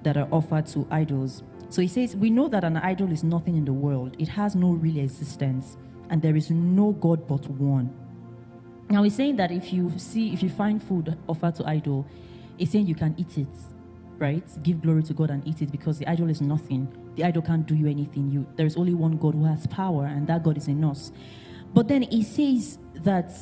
that 0.02 0.16
are 0.16 0.28
offered 0.30 0.66
to 0.66 0.86
idols. 0.90 1.42
So 1.70 1.80
he 1.80 1.88
says, 1.88 2.14
We 2.14 2.30
know 2.30 2.48
that 2.48 2.62
an 2.62 2.76
idol 2.76 3.10
is 3.10 3.24
nothing 3.24 3.56
in 3.56 3.64
the 3.64 3.72
world, 3.72 4.16
it 4.18 4.28
has 4.28 4.54
no 4.54 4.72
real 4.72 4.98
existence, 4.98 5.76
and 6.10 6.22
there 6.22 6.36
is 6.36 6.50
no 6.50 6.92
God 6.92 7.26
but 7.26 7.48
one. 7.50 7.94
Now 8.90 9.02
he's 9.02 9.14
saying 9.14 9.36
that 9.36 9.50
if 9.50 9.72
you 9.72 9.92
see, 9.96 10.32
if 10.32 10.42
you 10.42 10.50
find 10.50 10.82
food 10.82 11.16
offered 11.26 11.54
to 11.56 11.66
idol, 11.66 12.06
he's 12.58 12.70
saying 12.70 12.86
you 12.86 12.94
can 12.94 13.14
eat 13.16 13.38
it, 13.38 13.48
right? 14.18 14.44
Give 14.62 14.80
glory 14.80 15.02
to 15.04 15.14
God 15.14 15.30
and 15.30 15.46
eat 15.46 15.62
it 15.62 15.72
because 15.72 15.98
the 15.98 16.06
idol 16.06 16.28
is 16.30 16.40
nothing. 16.40 16.88
The 17.16 17.24
idol 17.24 17.42
can't 17.42 17.66
do 17.66 17.74
you 17.74 17.86
anything. 17.86 18.30
You 18.30 18.46
there 18.56 18.66
is 18.66 18.76
only 18.76 18.94
one 18.94 19.16
God 19.16 19.34
who 19.34 19.44
has 19.44 19.66
power, 19.68 20.06
and 20.06 20.26
that 20.26 20.42
God 20.42 20.56
is 20.56 20.68
in 20.68 20.84
us. 20.84 21.12
But 21.72 21.88
then 21.88 22.02
he 22.02 22.22
says 22.22 22.78
that 22.96 23.32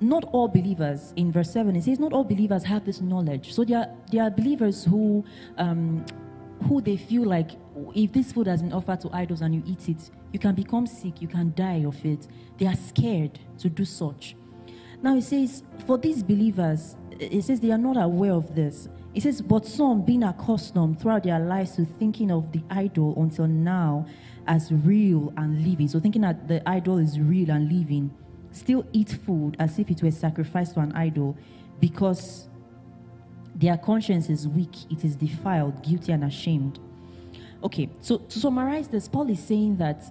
not 0.00 0.24
all 0.24 0.46
believers 0.48 1.14
in 1.16 1.32
verse 1.32 1.50
7 1.50 1.74
it 1.74 1.84
says 1.84 1.98
not 1.98 2.12
all 2.12 2.22
believers 2.22 2.62
have 2.62 2.84
this 2.84 3.00
knowledge 3.00 3.54
so 3.54 3.64
there 3.64 3.78
are, 3.78 3.88
there 4.12 4.22
are 4.24 4.30
believers 4.30 4.84
who 4.84 5.24
um, 5.56 6.04
who 6.64 6.80
they 6.80 6.96
feel 6.96 7.24
like 7.24 7.50
if 7.94 8.12
this 8.12 8.32
food 8.32 8.46
has 8.46 8.62
been 8.62 8.72
offered 8.72 9.00
to 9.00 9.10
idols 9.12 9.42
and 9.42 9.54
you 9.54 9.62
eat 9.66 9.88
it 9.88 10.10
you 10.32 10.38
can 10.38 10.54
become 10.54 10.86
sick 10.86 11.22
you 11.22 11.28
can 11.28 11.52
die 11.56 11.84
of 11.86 12.04
it. 12.04 12.26
They 12.58 12.66
are 12.66 12.76
scared 12.76 13.38
to 13.58 13.68
do 13.68 13.84
such. 13.84 14.36
Now 15.02 15.16
it 15.16 15.22
says 15.22 15.62
for 15.86 15.98
these 15.98 16.22
believers 16.22 16.96
it 17.18 17.42
says 17.42 17.60
they 17.60 17.70
are 17.70 17.78
not 17.78 17.96
aware 17.96 18.32
of 18.32 18.54
this. 18.54 18.88
It 19.14 19.22
says 19.22 19.40
but 19.40 19.66
some 19.66 20.02
being 20.02 20.22
accustomed 20.22 21.00
throughout 21.00 21.22
their 21.22 21.38
lives 21.38 21.76
to 21.76 21.84
thinking 21.84 22.30
of 22.30 22.52
the 22.52 22.62
idol 22.70 23.14
until 23.22 23.46
now 23.46 24.06
as 24.46 24.70
real 24.72 25.32
and 25.36 25.66
living. 25.66 25.88
So 25.88 26.00
thinking 26.00 26.22
that 26.22 26.48
the 26.48 26.66
idol 26.68 26.98
is 26.98 27.18
real 27.18 27.50
and 27.50 27.72
living 27.72 28.14
still 28.52 28.86
eat 28.92 29.10
food 29.10 29.56
as 29.58 29.78
if 29.78 29.90
it 29.90 30.02
were 30.02 30.10
sacrificed 30.10 30.74
to 30.74 30.80
an 30.80 30.92
idol 30.92 31.36
because 31.80 32.48
their 33.56 33.76
conscience 33.76 34.28
is 34.28 34.46
weak, 34.46 34.90
it 34.90 35.04
is 35.04 35.16
defiled, 35.16 35.82
guilty, 35.82 36.12
and 36.12 36.24
ashamed. 36.24 36.78
Okay, 37.64 37.88
so 38.00 38.18
to 38.18 38.38
summarize 38.38 38.88
this, 38.88 39.08
Paul 39.08 39.30
is 39.30 39.40
saying 39.42 39.78
that 39.78 40.04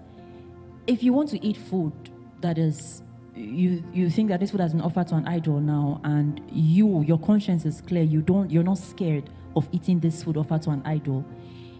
if 0.87 1.03
you 1.03 1.13
want 1.13 1.29
to 1.29 1.45
eat 1.45 1.57
food 1.57 1.93
that 2.41 2.57
is 2.57 3.01
you 3.35 3.83
you 3.93 4.09
think 4.09 4.29
that 4.29 4.39
this 4.39 4.51
food 4.51 4.61
has 4.61 4.71
been 4.71 4.81
offered 4.81 5.07
to 5.07 5.15
an 5.15 5.27
idol 5.27 5.59
now 5.59 5.99
and 6.03 6.41
you 6.51 7.01
your 7.03 7.17
conscience 7.19 7.65
is 7.65 7.81
clear 7.81 8.03
you 8.03 8.21
don't 8.21 8.49
you're 8.51 8.63
not 8.63 8.77
scared 8.77 9.29
of 9.55 9.67
eating 9.71 9.99
this 9.99 10.23
food 10.23 10.37
offered 10.37 10.61
to 10.61 10.69
an 10.69 10.81
idol 10.85 11.25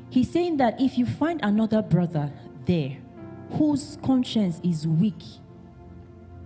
he's 0.10 0.30
saying 0.30 0.58
that 0.58 0.80
if 0.82 0.98
you 0.98 1.06
find 1.06 1.40
another 1.44 1.82
brother 1.82 2.32
there 2.66 2.98
whose 3.52 3.98
conscience 4.04 4.60
is 4.64 4.88
weak 4.88 5.22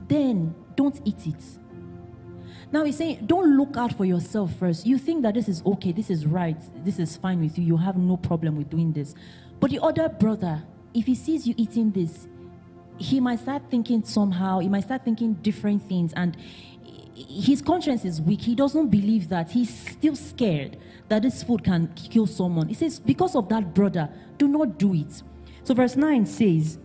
then 0.10 0.54
don't 0.76 1.00
eat 1.06 1.28
it. 1.28 1.44
Now 2.72 2.84
he's 2.84 2.98
saying, 2.98 3.26
don't 3.26 3.58
look 3.58 3.78
out 3.78 3.94
for 3.94 4.06
yourself 4.06 4.54
first. 4.56 4.86
You 4.86 4.98
think 4.98 5.24
that 5.24 5.34
this 5.34 5.50
is 5.50 5.64
okay, 5.66 5.92
this 5.92 6.10
is 6.10 6.26
right, 6.26 6.58
this 6.84 7.00
is 7.00 7.18
fine 7.18 7.42
with 7.42 7.58
you, 7.58 7.66
you 7.66 7.78
have 7.78 7.98
no 7.98 8.18
problem 8.18 8.58
with 8.58 8.70
doing 8.70 8.94
this. 8.94 9.16
But 9.60 9.72
the 9.72 9.80
other 9.82 10.08
brother, 10.08 10.64
if 10.94 11.06
he 11.06 11.16
sees 11.16 11.48
you 11.48 11.56
eating 11.58 11.92
this, 11.92 12.28
he 12.98 13.20
might 13.20 13.40
start 13.40 13.64
thinking 13.72 14.04
somehow, 14.04 14.60
he 14.60 14.70
might 14.70 14.84
start 14.84 15.04
thinking 15.04 15.34
different 15.36 15.82
things, 15.84 16.14
and 16.16 16.38
his 17.28 17.62
conscience 17.62 18.06
is 18.06 18.22
weak. 18.22 18.42
He 18.42 18.56
doesn't 18.56 18.88
believe 18.90 19.30
that. 19.30 19.52
He's 19.52 19.74
still 19.92 20.16
scared 20.16 20.78
that 21.10 21.24
this 21.24 21.44
food 21.44 21.64
can 21.64 21.94
kill 21.96 22.28
someone. 22.28 22.68
He 22.68 22.74
says, 22.74 23.00
because 23.00 23.36
of 23.36 23.50
that 23.50 23.74
brother, 23.74 24.10
do 24.38 24.48
not 24.48 24.78
do 24.78 24.94
it. 24.94 25.22
So, 25.64 25.74
verse 25.74 25.96
9 25.96 26.26
says, 26.26 26.80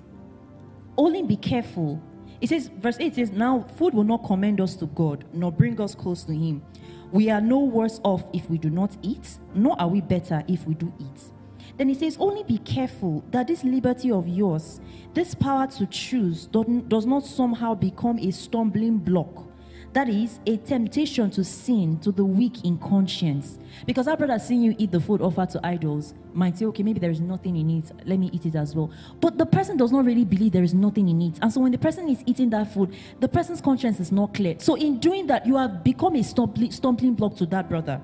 Only 0.97 1.23
be 1.23 1.37
careful 1.37 2.03
it 2.45 2.51
says, 2.51 2.69
verse 2.69 2.99
8 3.01 3.15
says, 3.15 3.31
Now 3.31 3.63
food 3.63 3.95
will 3.95 4.05
not 4.05 4.23
commend 4.23 4.61
us 4.61 4.77
to 4.77 4.85
God, 4.89 5.25
nor 5.33 5.51
bring 5.51 5.81
us 5.81 5.95
close 5.95 6.25
to 6.25 6.35
Him. 6.35 6.63
We 7.11 7.31
are 7.31 7.41
no 7.41 7.61
worse 7.61 8.01
off 8.05 8.23
if 8.35 8.51
we 8.51 8.59
do 8.59 8.69
not 8.69 8.99
eat, 9.01 9.39
nor 9.55 9.81
are 9.81 9.89
we 9.89 10.03
better 10.03 10.45
if 10.47 10.67
we 10.67 10.75
do 10.75 10.93
eat. 10.99 11.31
Then 11.79 11.89
he 11.89 11.95
says, 11.95 12.19
Only 12.21 12.43
be 12.43 12.59
careful 12.59 13.25
that 13.31 13.47
this 13.47 13.65
liberty 13.65 14.13
of 14.13 14.29
yours, 14.29 14.83
this 15.15 15.35
power 15.35 15.67
to 15.69 15.87
choose, 15.87 16.47
does 16.47 17.07
not 17.07 17.25
somehow 17.25 17.75
become 17.75 18.19
a 18.19 18.31
stumbling 18.31 18.99
block 18.99 19.49
that 19.95 20.09
is 20.09 20.41
a 20.45 20.57
temptation 20.57 21.31
to 21.31 21.45
sin 21.45 21.99
to 22.01 22.11
the 22.11 22.25
weak 22.25 22.65
in 22.65 22.77
conscience. 22.79 23.59
Because 23.87 24.09
our 24.09 24.17
brother 24.17 24.41
seeing 24.41 24.61
you 24.61 24.75
eat 24.77 24.91
the 24.91 25.01
food 25.01 25.23
offered 25.23 25.51
to 25.51 25.61
idols 25.65 26.15
might 26.33 26.59
say, 26.59 26.65
okay, 26.67 26.83
maybe 26.83 26.99
there 26.99 27.13
is 27.13 27.21
nothing 27.21 27.57
in 27.57 27.71
it. 27.71 27.93
Let 28.05 28.19
me 28.19 28.29
eat 28.33 28.45
it 28.45 28.57
as 28.57 28.75
well. 28.75 28.91
But 29.21 29.39
the 29.39 29.47
person 29.47 29.77
does 29.77 29.93
not 29.93 30.05
really 30.05 30.25
believe 30.25 30.51
there 30.51 30.65
is 30.65 30.75
nothing 30.75 31.09
in 31.09 31.23
it. 31.23 31.39
And 31.41 31.53
so 31.53 31.61
when 31.61 31.71
the 31.71 31.79
person 31.79 32.09
is 32.09 32.25
eating 32.27 32.51
that 32.51 32.75
food, 32.75 32.93
the 33.21 33.29
person's 33.29 33.61
conscience 33.61 34.01
is 34.01 34.11
not 34.11 34.35
clear. 34.35 34.57
So 34.59 34.75
in 34.75 34.99
doing 34.99 35.29
that, 35.29 35.47
you 35.47 35.57
have 35.57 35.85
become 35.85 36.17
a 36.17 36.25
stumbling 36.25 37.15
block 37.15 37.37
to 37.37 37.47
that 37.47 37.69
brother. 37.69 38.01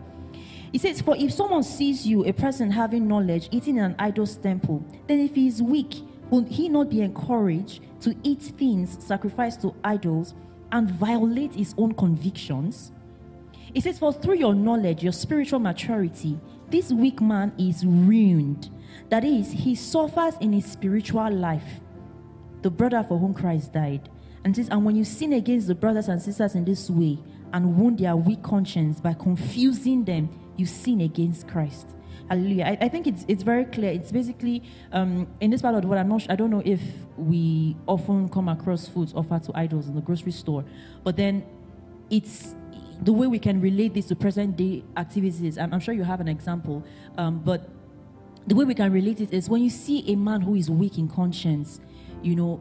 He 0.70 0.78
says, 0.78 1.00
For 1.00 1.16
if 1.16 1.32
someone 1.32 1.64
sees 1.64 2.06
you, 2.06 2.24
a 2.24 2.32
person 2.32 2.70
having 2.70 3.08
knowledge, 3.08 3.48
eating 3.50 3.78
in 3.78 3.84
an 3.84 3.96
idol's 3.98 4.36
temple, 4.36 4.84
then 5.08 5.18
if 5.18 5.34
he 5.34 5.48
is 5.48 5.60
weak, 5.60 5.96
will 6.30 6.44
he 6.44 6.68
not 6.68 6.88
be 6.88 7.00
encouraged 7.00 7.82
to 8.02 8.14
eat 8.22 8.42
things 8.42 8.96
sacrificed 9.04 9.62
to 9.62 9.74
idols? 9.82 10.34
And 10.72 10.90
violate 10.90 11.54
his 11.54 11.74
own 11.78 11.94
convictions. 11.94 12.92
It 13.74 13.84
says, 13.84 13.98
For 13.98 14.12
through 14.12 14.36
your 14.36 14.54
knowledge, 14.54 15.02
your 15.02 15.12
spiritual 15.12 15.60
maturity, 15.60 16.38
this 16.70 16.92
weak 16.92 17.20
man 17.20 17.52
is 17.58 17.84
ruined. 17.84 18.70
That 19.08 19.24
is, 19.24 19.50
he 19.50 19.74
suffers 19.74 20.34
in 20.40 20.52
his 20.52 20.70
spiritual 20.70 21.30
life. 21.30 21.80
The 22.62 22.70
brother 22.70 23.04
for 23.06 23.18
whom 23.18 23.34
Christ 23.34 23.72
died. 23.72 24.08
And 24.44 24.54
says, 24.54 24.68
And 24.70 24.84
when 24.84 24.96
you 24.96 25.04
sin 25.04 25.32
against 25.32 25.66
the 25.66 25.74
brothers 25.74 26.08
and 26.08 26.20
sisters 26.20 26.54
in 26.54 26.64
this 26.64 26.88
way 26.90 27.18
and 27.52 27.76
wound 27.76 27.98
their 27.98 28.16
weak 28.16 28.42
conscience 28.42 29.00
by 29.00 29.14
confusing 29.14 30.04
them, 30.04 30.28
you 30.56 30.66
sin 30.66 31.00
against 31.02 31.48
Christ. 31.48 31.88
Hallelujah. 32.30 32.64
I, 32.64 32.78
I, 32.82 32.88
think 32.88 33.08
it's 33.08 33.24
it's 33.26 33.42
very 33.42 33.64
clear. 33.64 33.90
It's 33.90 34.12
basically 34.12 34.62
um, 34.92 35.26
in 35.40 35.50
this 35.50 35.62
part 35.62 35.74
of 35.74 35.82
the 35.82 35.88
world. 35.88 35.98
I'm 35.98 36.08
not. 36.08 36.30
I 36.30 36.36
don't 36.36 36.50
know 36.50 36.62
if 36.64 36.80
we 37.16 37.76
often 37.88 38.28
come 38.28 38.48
across 38.48 38.86
foods 38.86 39.12
offered 39.14 39.42
to 39.44 39.52
idols 39.56 39.88
in 39.88 39.96
the 39.96 40.00
grocery 40.00 40.30
store, 40.30 40.64
but 41.02 41.16
then 41.16 41.44
it's 42.08 42.54
the 43.02 43.12
way 43.12 43.26
we 43.26 43.40
can 43.40 43.60
relate 43.60 43.94
this 43.94 44.06
to 44.06 44.14
present 44.14 44.56
day 44.56 44.84
activities. 44.96 45.58
I'm, 45.58 45.74
I'm 45.74 45.80
sure 45.80 45.92
you 45.92 46.04
have 46.04 46.20
an 46.20 46.28
example, 46.28 46.84
um, 47.18 47.40
but 47.40 47.68
the 48.46 48.54
way 48.54 48.64
we 48.64 48.74
can 48.74 48.92
relate 48.92 49.20
it 49.20 49.32
is 49.34 49.48
when 49.48 49.60
you 49.60 49.70
see 49.70 50.08
a 50.12 50.14
man 50.14 50.40
who 50.40 50.54
is 50.54 50.70
weak 50.70 50.98
in 50.98 51.08
conscience, 51.08 51.80
you 52.22 52.36
know, 52.36 52.60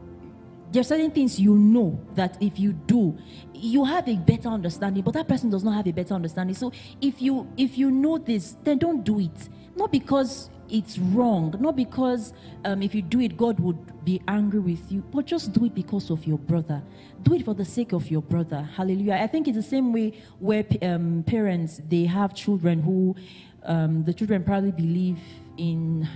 there 0.72 0.80
are 0.80 0.84
certain 0.84 1.10
things 1.10 1.38
you 1.38 1.56
know 1.56 2.00
that 2.14 2.36
if 2.40 2.58
you 2.58 2.72
do 2.72 3.16
you 3.52 3.84
have 3.84 4.08
a 4.08 4.16
better 4.16 4.48
understanding 4.48 5.02
but 5.02 5.14
that 5.14 5.26
person 5.26 5.50
does 5.50 5.64
not 5.64 5.72
have 5.72 5.86
a 5.86 5.90
better 5.90 6.14
understanding 6.14 6.54
so 6.54 6.72
if 7.00 7.20
you 7.20 7.48
if 7.56 7.76
you 7.76 7.90
know 7.90 8.18
this 8.18 8.56
then 8.62 8.78
don't 8.78 9.02
do 9.02 9.18
it 9.18 9.48
not 9.80 9.90
because 9.90 10.50
it's 10.68 10.98
wrong, 10.98 11.54
not 11.58 11.74
because 11.74 12.32
um, 12.64 12.82
if 12.82 12.94
you 12.94 13.02
do 13.02 13.18
it, 13.20 13.36
God 13.36 13.58
would 13.58 14.04
be 14.04 14.20
angry 14.28 14.60
with 14.60 14.92
you, 14.92 15.02
but 15.10 15.24
just 15.24 15.52
do 15.52 15.64
it 15.64 15.74
because 15.74 16.10
of 16.10 16.26
your 16.26 16.38
brother. 16.38 16.82
Do 17.22 17.34
it 17.34 17.44
for 17.44 17.54
the 17.54 17.64
sake 17.64 17.92
of 17.92 18.10
your 18.10 18.22
brother. 18.22 18.68
Hallelujah. 18.76 19.14
I 19.14 19.26
think 19.26 19.48
it's 19.48 19.56
the 19.56 19.62
same 19.62 19.92
way 19.92 20.12
where 20.38 20.64
um, 20.82 21.24
parents 21.26 21.80
they 21.88 22.04
have 22.04 22.34
children 22.34 22.82
who 22.82 23.16
um, 23.64 24.04
the 24.04 24.12
children 24.12 24.44
probably 24.44 24.72
believe 24.72 25.18
in. 25.56 26.06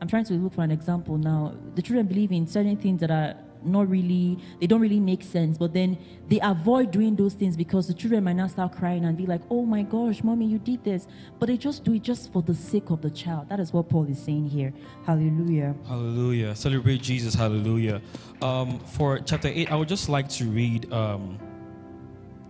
I'm 0.00 0.08
trying 0.08 0.24
to 0.24 0.32
look 0.32 0.54
for 0.54 0.64
an 0.64 0.72
example 0.72 1.16
now. 1.16 1.54
The 1.76 1.82
children 1.82 2.06
believe 2.06 2.32
in 2.32 2.46
certain 2.46 2.76
things 2.76 3.00
that 3.00 3.10
are 3.10 3.36
not 3.64 3.88
really, 3.88 4.38
they 4.60 4.66
don't 4.66 4.80
really 4.80 5.00
make 5.00 5.22
sense. 5.22 5.58
But 5.58 5.72
then 5.72 5.98
they 6.28 6.40
avoid 6.42 6.90
doing 6.90 7.16
those 7.16 7.34
things 7.34 7.56
because 7.56 7.88
the 7.88 7.94
children 7.94 8.24
might 8.24 8.34
now 8.34 8.46
start 8.46 8.72
crying 8.72 9.04
and 9.04 9.16
be 9.16 9.26
like, 9.26 9.42
oh 9.50 9.64
my 9.64 9.82
gosh, 9.82 10.22
mommy, 10.22 10.46
you 10.46 10.58
did 10.58 10.84
this. 10.84 11.06
But 11.38 11.46
they 11.46 11.56
just 11.56 11.84
do 11.84 11.94
it 11.94 12.02
just 12.02 12.32
for 12.32 12.42
the 12.42 12.54
sake 12.54 12.90
of 12.90 13.02
the 13.02 13.10
child. 13.10 13.48
That 13.48 13.60
is 13.60 13.72
what 13.72 13.88
Paul 13.88 14.08
is 14.08 14.22
saying 14.22 14.48
here. 14.48 14.72
Hallelujah. 15.06 15.74
Hallelujah. 15.86 16.54
Celebrate 16.54 17.02
Jesus. 17.02 17.34
Hallelujah. 17.34 18.00
Um, 18.40 18.78
for 18.80 19.18
chapter 19.20 19.48
8, 19.48 19.70
I 19.70 19.76
would 19.76 19.88
just 19.88 20.08
like 20.08 20.28
to 20.30 20.44
read 20.46 20.92
um, 20.92 21.38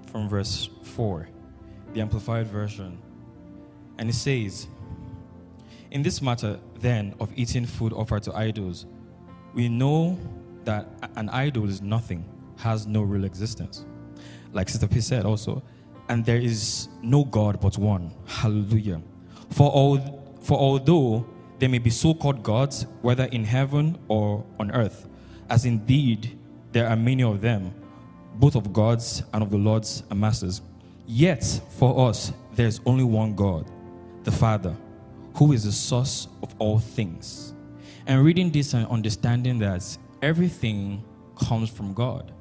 from 0.07 0.29
verse 0.29 0.71
4, 0.83 1.29
the 1.95 2.01
Amplified 2.01 2.47
Version. 2.47 2.99
And 3.99 4.09
it 4.09 4.15
says, 4.15 4.67
In 5.91 6.03
this 6.03 6.23
matter, 6.23 6.59
then, 6.81 7.15
of 7.21 7.33
eating 7.37 7.67
food 7.67 7.93
offered 7.93 8.23
to 8.25 8.35
idols, 8.35 8.87
we 9.55 9.69
know 9.69 10.19
that 10.65 10.87
an 11.17 11.29
idol 11.31 11.69
is 11.69 11.83
nothing, 11.83 12.25
has 12.57 12.87
no 12.87 13.03
real 13.03 13.25
existence. 13.25 13.85
Like 14.53 14.69
Sister 14.69 14.87
P 14.87 15.01
said 15.01 15.25
also, 15.25 15.63
and 16.09 16.25
there 16.25 16.37
is 16.37 16.89
no 17.03 17.25
God 17.25 17.61
but 17.61 17.79
one. 17.79 18.13
Hallelujah. 18.27 19.01
For, 19.51 19.71
all, 19.71 19.99
for 20.43 20.59
although 20.59 21.27
there 21.59 21.69
may 21.69 21.79
be 21.79 21.91
so 21.91 22.13
called 22.15 22.43
gods, 22.43 22.87
whether 23.03 23.25
in 23.25 23.45
heaven 23.45 23.99
or 24.09 24.45
on 24.59 24.71
earth, 24.73 25.09
as 25.49 25.65
indeed 25.65 26.39
there 26.73 26.89
are 26.89 26.97
many 26.97 27.23
of 27.23 27.41
them, 27.41 27.73
both 28.35 28.57
of 28.57 28.73
gods 28.73 29.23
and 29.33 29.43
of 29.43 29.51
the 29.51 29.57
Lord's 29.57 30.03
and 30.11 30.21
masters, 30.21 30.63
yet 31.07 31.45
for 31.79 32.09
us 32.09 32.33
there 32.55 32.67
is 32.67 32.81
only 32.87 33.05
one 33.05 33.35
God, 33.35 33.71
the 34.25 34.33
Father, 34.33 34.75
who 35.37 35.53
is 35.53 35.65
the 35.65 35.73
source 35.73 36.29
of 36.43 36.55
all 36.59 36.79
things. 36.79 37.55
And 38.07 38.25
reading 38.25 38.51
this 38.51 38.75
and 38.75 38.87
understanding 38.89 39.59
that 39.61 39.97
everything 40.23 41.05
comes 41.37 41.69
from 41.69 41.93
God. 41.93 42.33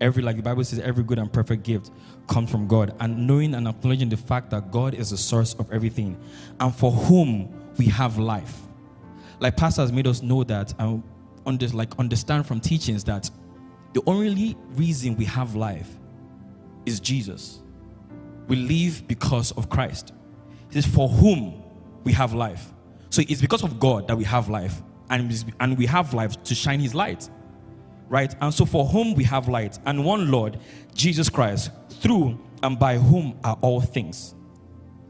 Every, 0.00 0.22
like 0.22 0.36
the 0.36 0.42
Bible 0.42 0.64
says, 0.64 0.80
every 0.80 1.04
good 1.04 1.18
and 1.18 1.32
perfect 1.32 1.62
gift 1.62 1.90
comes 2.26 2.50
from 2.50 2.66
God. 2.66 2.94
And 2.98 3.26
knowing 3.26 3.54
and 3.54 3.68
acknowledging 3.68 4.08
the 4.08 4.16
fact 4.16 4.50
that 4.50 4.72
God 4.72 4.94
is 4.94 5.10
the 5.10 5.16
source 5.16 5.54
of 5.54 5.70
everything 5.70 6.18
and 6.58 6.74
for 6.74 6.90
whom 6.90 7.54
we 7.78 7.86
have 7.86 8.18
life. 8.18 8.58
Like 9.38 9.56
Pastor 9.56 9.82
has 9.82 9.92
made 9.92 10.06
us 10.06 10.22
know 10.22 10.42
that 10.44 10.74
and 10.80 11.02
under, 11.46 11.68
like 11.68 11.96
understand 11.98 12.46
from 12.46 12.60
teachings 12.60 13.04
that 13.04 13.30
the 13.92 14.02
only 14.06 14.56
reason 14.70 15.16
we 15.16 15.24
have 15.26 15.54
life 15.54 15.88
is 16.86 16.98
Jesus. 16.98 17.60
We 18.48 18.56
live 18.56 19.06
because 19.06 19.52
of 19.52 19.68
Christ. 19.68 20.12
It 20.70 20.76
is 20.76 20.86
for 20.86 21.08
whom 21.08 21.62
we 22.02 22.12
have 22.12 22.32
life. 22.34 22.72
So 23.10 23.22
it's 23.28 23.40
because 23.40 23.62
of 23.62 23.78
God 23.78 24.08
that 24.08 24.16
we 24.16 24.24
have 24.24 24.48
life 24.48 24.82
and, 25.12 25.54
and 25.60 25.78
we 25.78 25.86
have 25.86 26.14
life 26.14 26.42
to 26.44 26.54
shine 26.54 26.80
his 26.80 26.94
light. 26.94 27.28
Right? 28.08 28.34
And 28.40 28.52
so 28.52 28.64
for 28.64 28.86
whom 28.86 29.14
we 29.14 29.24
have 29.24 29.48
light 29.48 29.78
and 29.86 30.04
one 30.04 30.30
Lord, 30.30 30.58
Jesus 30.94 31.28
Christ, 31.28 31.70
through 31.88 32.38
and 32.62 32.78
by 32.78 32.96
whom 32.98 33.38
are 33.44 33.56
all 33.60 33.80
things. 33.80 34.34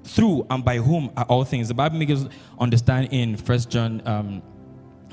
Through 0.05 0.46
and 0.50 0.64
by 0.64 0.78
whom 0.78 1.11
are 1.16 1.24
all 1.24 1.44
things. 1.44 1.68
The 1.68 1.74
Bible 1.74 1.98
makes 1.98 2.12
us 2.12 2.28
understand 2.59 3.09
in 3.12 3.36
First 3.36 3.70
John 3.70 4.03
um, 4.07 4.42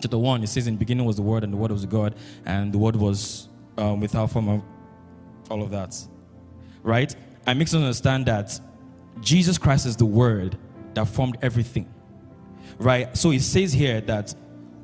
chapter 0.01 0.17
1, 0.17 0.43
it 0.43 0.47
says, 0.47 0.67
In 0.67 0.75
the 0.75 0.79
beginning 0.79 1.05
was 1.05 1.15
the 1.15 1.21
Word, 1.21 1.43
and 1.43 1.53
the 1.53 1.57
Word 1.57 1.71
was 1.71 1.85
God, 1.85 2.15
and 2.45 2.73
the 2.73 2.77
Word 2.77 2.95
was 2.95 3.49
um, 3.77 3.99
without 3.99 4.31
form 4.31 4.49
of 4.49 4.63
all 5.49 5.61
of 5.61 5.69
that. 5.71 5.95
Right? 6.81 7.15
And 7.45 7.59
makes 7.59 7.73
us 7.73 7.81
understand 7.81 8.25
that 8.25 8.59
Jesus 9.21 9.57
Christ 9.57 9.85
is 9.85 9.95
the 9.95 10.05
Word 10.05 10.57
that 10.95 11.07
formed 11.07 11.37
everything. 11.41 11.91
Right? 12.79 13.15
So 13.15 13.31
it 13.31 13.41
says 13.41 13.73
here 13.73 14.01
that 14.01 14.33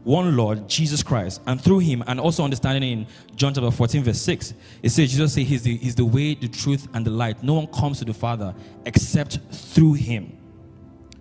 one 0.06 0.38
Lord, 0.38 0.70
Jesus 0.70 1.02
Christ, 1.02 1.42
and 1.48 1.60
through 1.60 1.80
him, 1.80 2.04
and 2.06 2.20
also 2.20 2.44
understanding 2.44 2.92
in 2.92 3.08
John 3.36 3.56
chapter 3.56 3.72
14, 3.72 4.04
verse 4.04 4.22
6, 4.22 4.54
it 4.84 4.90
says, 4.90 5.10
Jesus 5.10 5.34
says 5.34 5.48
he's 5.48 5.64
the, 5.64 5.76
he's 5.78 5.96
the 5.96 6.06
way, 6.06 6.36
the 6.36 6.48
truth, 6.48 6.88
and 6.94 7.04
the 7.04 7.10
light. 7.10 7.42
No 7.44 7.56
one 7.56 7.68
comes 7.68 8.00
to 8.00 8.06
the 8.06 8.14
Father 8.14 8.54
except 8.86 9.40
through 9.52 9.94
him. 9.94 10.38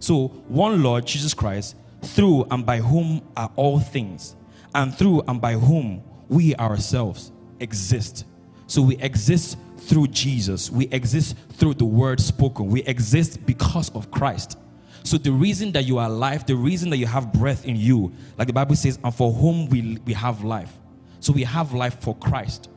So, 0.00 0.28
one 0.48 0.82
Lord, 0.82 1.06
Jesus 1.06 1.32
Christ, 1.32 1.76
through 2.02 2.46
and 2.50 2.66
by 2.66 2.76
whom 2.78 3.22
are 3.38 3.50
all 3.56 3.80
things, 3.80 4.36
and 4.74 4.94
through 4.94 5.22
and 5.28 5.40
by 5.40 5.54
whom 5.54 6.02
we 6.28 6.54
ourselves 6.56 7.32
exist. 7.60 8.26
So, 8.66 8.82
we 8.82 8.98
exist 8.98 9.56
through 9.78 10.08
Jesus, 10.08 10.70
we 10.70 10.88
exist 10.88 11.36
through 11.54 11.74
the 11.74 11.86
word 11.86 12.20
spoken, 12.20 12.66
we 12.66 12.82
exist 12.82 13.46
because 13.46 13.90
of 13.94 14.10
Christ. 14.10 14.58
So 15.04 15.18
the 15.18 15.30
reason 15.30 15.70
that 15.72 15.84
you 15.84 15.98
are 15.98 16.08
alive, 16.08 16.46
the 16.46 16.56
reason 16.56 16.88
that 16.90 16.96
you 16.96 17.06
have 17.06 17.32
breath 17.32 17.66
in 17.66 17.76
you, 17.76 18.12
like 18.38 18.46
the 18.46 18.54
Bible 18.54 18.74
says, 18.74 18.98
and 19.04 19.14
for 19.14 19.32
whom 19.32 19.68
we, 19.68 19.98
we 20.06 20.14
have 20.14 20.42
life. 20.42 20.72
So 21.20 21.32
we 21.32 21.44
have 21.44 21.74
life 21.74 22.00
for 22.00 22.16
Christ. 22.16 22.70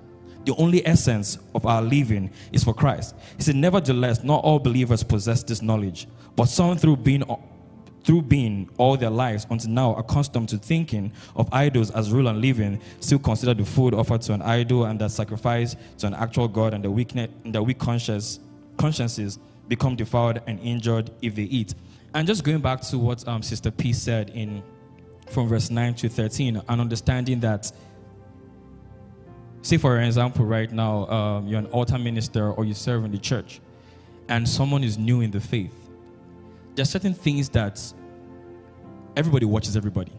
The 0.46 0.54
only 0.56 0.86
essence 0.86 1.38
of 1.56 1.66
our 1.66 1.82
living 1.82 2.30
is 2.52 2.64
for 2.64 2.74
Christ. 2.74 3.16
He 3.38 3.44
said, 3.44 3.56
Nevertheless, 3.56 4.24
not 4.24 4.44
all 4.44 4.60
believers 4.60 5.04
possess 5.04 5.42
this 5.44 5.62
knowledge, 5.62 6.08
but 6.36 6.46
some 6.46 6.78
through 6.78 6.98
being 6.98 7.24
through 8.04 8.22
being 8.22 8.70
all 8.78 8.96
their 8.96 9.10
lives 9.10 9.46
until 9.50 9.70
now 9.70 9.94
accustomed 9.96 10.48
to 10.48 10.58
thinking 10.58 11.12
of 11.36 11.50
idols 11.52 11.92
as 11.92 12.10
real 12.14 12.30
and 12.30 12.40
living, 12.40 12.80
still 13.02 13.20
consider 13.20 13.54
the 13.54 13.66
food 13.66 13.94
offered 13.94 14.22
to 14.22 14.34
an 14.34 14.42
idol 14.42 14.86
and 14.86 14.98
that 15.02 15.12
sacrifice 15.12 15.76
to 15.98 16.08
an 16.08 16.14
actual 16.14 16.48
God 16.48 16.74
and 16.74 16.82
the 16.82 16.90
weakness 16.90 17.30
and 17.44 17.54
the 17.54 17.62
weak 17.62 17.80
conscience, 17.80 18.40
consciences 18.78 19.40
become 19.68 19.98
defiled 19.98 20.40
and 20.48 20.58
injured 20.62 21.12
if 21.22 21.36
they 21.36 21.44
eat. 21.44 21.76
And 22.14 22.28
just 22.28 22.44
going 22.44 22.60
back 22.60 22.82
to 22.82 22.98
what 22.98 23.28
um, 23.28 23.44
Sister 23.44 23.72
P 23.72 23.94
said 23.94 24.30
in 24.30 24.64
from 25.30 25.48
verse 25.48 25.70
9 25.70 25.94
to 25.96 26.10
13, 26.10 26.56
and 26.56 26.80
understanding 26.80 27.40
that, 27.42 27.72
say 29.62 29.78
for 29.78 30.00
example, 30.00 30.46
right 30.46 30.72
now, 30.72 31.08
um, 31.10 31.48
you're 31.48 31.60
an 31.60 31.66
altar 31.68 31.98
minister 31.98 32.52
or 32.52 32.64
you 32.64 32.74
serve 32.74 33.04
in 33.04 33.12
the 33.12 33.18
church, 33.18 33.60
and 34.30 34.48
someone 34.48 34.84
is 34.84 34.98
new 34.98 35.22
in 35.22 35.32
the 35.32 35.40
faith. 35.40 35.74
There 36.76 36.84
are 36.84 36.86
certain 36.86 37.14
things 37.14 37.50
that 37.50 37.82
everybody 39.18 39.46
watches 39.46 39.76
everybody, 39.76 40.14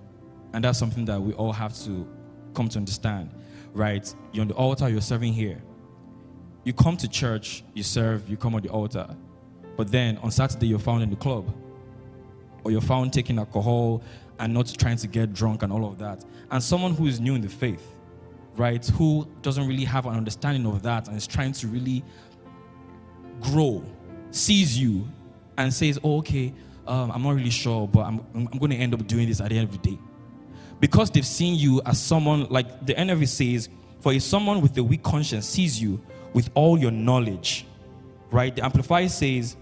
and 0.52 0.62
that's 0.62 0.78
something 0.78 1.06
that 1.06 1.20
we 1.20 1.32
all 1.34 1.52
have 1.52 1.76
to 1.84 2.06
come 2.52 2.68
to 2.68 2.78
understand, 2.78 3.30
right? 3.72 4.12
You're 4.32 4.42
on 4.42 4.48
the 4.48 4.54
altar, 4.54 4.88
you're 4.88 5.00
serving 5.00 5.32
here. 5.32 5.62
You 6.64 6.74
come 6.74 6.98
to 6.98 7.08
church, 7.08 7.64
you 7.72 7.82
serve, 7.82 8.28
you 8.28 8.36
come 8.36 8.54
on 8.54 8.60
the 8.60 8.68
altar, 8.68 9.16
but 9.76 9.90
then 9.90 10.18
on 10.18 10.30
Saturday 10.30 10.66
you're 10.66 10.78
found 10.78 11.02
in 11.02 11.08
the 11.08 11.16
club 11.16 11.50
or 12.64 12.70
you're 12.70 12.80
found 12.80 13.12
taking 13.12 13.38
alcohol 13.38 14.02
and 14.38 14.54
not 14.54 14.72
trying 14.78 14.96
to 14.96 15.06
get 15.06 15.32
drunk 15.32 15.62
and 15.62 15.72
all 15.72 15.86
of 15.86 15.98
that. 15.98 16.24
And 16.50 16.62
someone 16.62 16.94
who 16.94 17.06
is 17.06 17.20
new 17.20 17.34
in 17.34 17.40
the 17.40 17.48
faith, 17.48 17.96
right, 18.56 18.84
who 18.86 19.28
doesn't 19.42 19.66
really 19.66 19.84
have 19.84 20.06
an 20.06 20.14
understanding 20.14 20.66
of 20.66 20.82
that 20.82 21.08
and 21.08 21.16
is 21.16 21.26
trying 21.26 21.52
to 21.52 21.66
really 21.66 22.04
grow, 23.40 23.84
sees 24.30 24.78
you 24.78 25.06
and 25.56 25.72
says, 25.72 25.98
oh, 26.04 26.18
okay, 26.18 26.52
um, 26.86 27.10
I'm 27.10 27.22
not 27.22 27.34
really 27.34 27.50
sure, 27.50 27.86
but 27.86 28.00
I'm, 28.00 28.24
I'm 28.34 28.46
going 28.46 28.70
to 28.70 28.76
end 28.76 28.94
up 28.94 29.06
doing 29.06 29.28
this 29.28 29.40
at 29.40 29.50
the 29.50 29.58
end 29.58 29.68
of 29.68 29.82
the 29.82 29.90
day. 29.90 29.98
Because 30.80 31.10
they've 31.10 31.26
seen 31.26 31.56
you 31.56 31.82
as 31.84 32.00
someone, 32.00 32.46
like 32.48 32.86
the 32.86 32.94
NIV 32.94 33.28
says, 33.28 33.68
for 34.00 34.12
if 34.12 34.22
someone 34.22 34.60
with 34.60 34.78
a 34.78 34.82
weak 34.82 35.02
conscience 35.02 35.46
sees 35.46 35.80
you 35.80 36.00
with 36.32 36.50
all 36.54 36.78
your 36.78 36.92
knowledge, 36.92 37.66
right? 38.30 38.54
The 38.54 38.64
Amplified 38.64 39.10
says, 39.10 39.56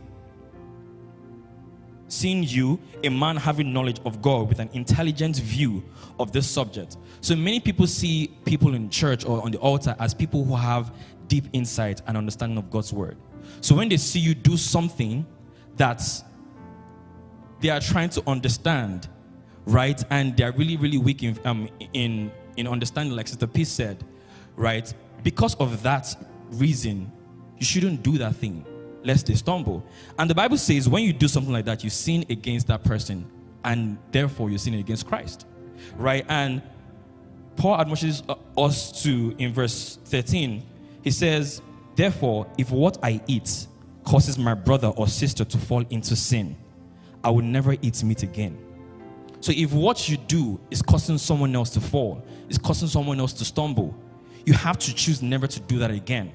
seeing 2.09 2.43
you, 2.43 2.79
a 3.05 3.09
man 3.09 3.37
having 3.37 3.73
knowledge 3.73 4.01
of 4.05 4.23
God 4.23 4.49
with 4.49 4.61
an 4.61 4.71
intelligent 4.73 5.37
view 5.37 5.85
of 6.19 6.33
this 6.33 6.49
subject. 6.49 6.97
So 7.21 7.35
many 7.35 7.61
people 7.61 7.87
see 7.87 8.29
people 8.45 8.75
in 8.75 8.91
church 8.91 9.25
or 9.25 9.43
on 9.43 9.51
the 9.51 9.59
altar 9.59 9.97
as 9.99 10.15
people 10.15 10.45
who 10.45 10.55
have 10.55 10.95
deep 11.29 11.47
insight 11.53 12.03
and 12.07 12.17
understanding 12.17 12.59
of 12.59 12.71
God's 12.71 12.93
word. 12.93 13.17
So 13.61 13.75
when 13.75 13.89
they 13.89 13.97
see 13.97 14.21
you 14.21 14.35
do 14.35 14.57
something 14.57 15.27
that 15.77 16.03
they 17.61 17.71
are 17.71 17.81
trying 17.81 18.11
to 18.11 18.23
understand, 18.27 19.09
right, 19.67 20.03
and 20.11 20.37
they 20.37 20.45
are 20.45 20.53
really, 20.53 20.77
really 20.77 20.99
weak 20.99 21.23
in, 21.23 21.39
um, 21.45 21.69
in, 21.93 22.31
in 22.57 22.69
understanding, 22.69 23.17
like 23.17 23.29
Sister 23.29 23.47
Peace 23.47 23.71
said, 23.71 24.05
right, 24.55 24.93
because 25.23 25.55
of 25.57 25.83
that 25.83 26.15
reason, 26.53 27.11
you 27.59 27.65
shouldn't 27.65 28.03
do 28.03 28.19
that 28.19 28.37
thing 28.37 28.65
lest 29.07 29.27
they 29.27 29.35
stumble. 29.35 29.85
And 30.19 30.29
the 30.29 30.35
Bible 30.35 30.59
says 30.59 30.89
when 30.89 31.05
you 31.05 31.13
do 31.13 31.29
something 31.29 31.53
like 31.53 31.65
that, 31.67 31.85
you 31.85 31.91
sin 31.91 32.25
against 32.29 32.67
that 32.67 32.83
person, 32.85 33.31
and 33.65 33.97
therefore 34.11 34.51
you're 34.51 34.59
sinning 34.59 34.81
against 34.81 35.07
Christ. 35.07 35.47
Right? 35.97 36.27
And 36.29 36.61
Paul 37.57 37.81
admonishes 37.81 38.23
uh, 38.29 38.35
us 38.59 39.03
to 39.05 39.35
in 39.39 39.53
verse 39.53 39.99
13. 40.05 40.63
He 41.03 41.11
says, 41.11 41.63
Therefore, 41.95 42.47
if 42.59 42.71
what 42.71 42.99
I 43.03 43.23
eat 43.27 43.67
causes 44.05 44.39
my 44.39 44.55
brother 44.55 44.89
or 44.89 45.09
sister 45.09 45.45
to 45.45 45.59
fall 45.59 45.85
into 45.91 46.17
sin, 46.17 46.57
I 47.25 47.31
will 47.31 47.45
never 47.45 47.77
eat 47.81 48.03
meat 48.05 48.23
again. 48.23 48.59
So 49.41 49.53
if 49.55 49.73
what 49.73 50.09
you 50.09 50.17
do 50.17 50.61
is 50.71 50.83
causing 50.83 51.19
someone 51.19 51.55
else 51.55 51.71
to 51.71 51.81
fall, 51.81 52.25
is 52.49 52.59
causing 52.59 52.89
someone 52.89 53.21
else 53.21 53.33
to 53.35 53.45
stumble, 53.45 53.95
you 54.45 54.53
have 54.53 54.79
to 54.79 54.95
choose 54.95 55.23
never 55.23 55.47
to 55.47 55.61
do 55.61 55.79
that 55.79 55.91
again 55.91 56.33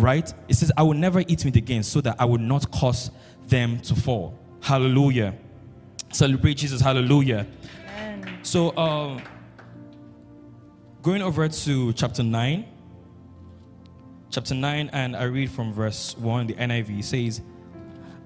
right? 0.00 0.32
It 0.48 0.54
says, 0.54 0.72
I 0.76 0.82
will 0.82 0.94
never 0.94 1.20
eat 1.26 1.44
meat 1.44 1.56
again 1.56 1.82
so 1.82 2.00
that 2.00 2.16
I 2.18 2.24
will 2.24 2.38
not 2.38 2.70
cause 2.70 3.10
them 3.46 3.80
to 3.80 3.94
fall. 3.94 4.38
Hallelujah. 4.60 5.34
Celebrate 6.12 6.54
Jesus. 6.54 6.80
Hallelujah. 6.80 7.46
Amen. 7.86 8.38
So, 8.42 8.76
um, 8.76 9.22
going 11.02 11.22
over 11.22 11.48
to 11.48 11.92
chapter 11.92 12.22
9. 12.22 12.66
Chapter 14.30 14.54
9, 14.54 14.90
and 14.92 15.16
I 15.16 15.24
read 15.24 15.50
from 15.50 15.72
verse 15.72 16.16
1, 16.16 16.46
the 16.46 16.54
NIV 16.54 17.02
says, 17.02 17.42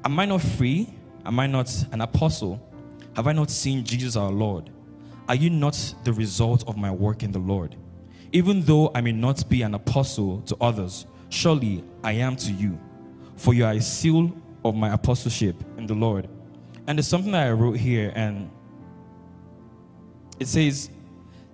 Am 0.05 0.19
I 0.21 0.27
not 0.27 0.43
free? 0.43 0.93
Am 1.25 1.41
I 1.41 1.47
not 1.47 1.71
an 1.93 2.03
apostle? 2.03 2.61
Have 3.17 3.27
I 3.27 3.33
not 3.33 3.51
seen 3.51 3.85
Jesus 3.85 4.15
our 4.15 4.31
Lord? 4.31 4.69
Are 5.29 5.35
you 5.35 5.49
not 5.49 5.95
the 6.05 6.13
result 6.13 6.69
of 6.69 6.77
my 6.77 6.91
work 6.91 7.23
in 7.23 7.33
the 7.33 7.39
Lord? 7.39 7.77
Even 8.33 8.61
though 8.63 8.91
I 8.95 9.01
may 9.01 9.13
not 9.13 9.49
be 9.49 9.63
an 9.63 9.75
apostle 9.75 10.43
to 10.43 10.57
others, 10.61 11.07
surely 11.35 11.85
I 12.03 12.13
am 12.13 12.37
to 12.37 12.53
you, 12.53 12.79
for 13.37 13.53
you 13.55 13.65
are 13.65 13.73
a 13.73 13.81
seal 13.81 14.33
of 14.65 14.75
my 14.75 14.93
apostleship 14.95 15.57
in 15.77 15.87
the 15.87 15.95
Lord. 15.95 16.29
And 16.87 16.99
there's 16.99 17.09
something 17.09 17.33
that 17.33 17.47
I 17.47 17.51
wrote 17.51 17.77
here, 17.77 18.13
and 18.15 18.51
it 20.39 20.47
says, 20.47 20.91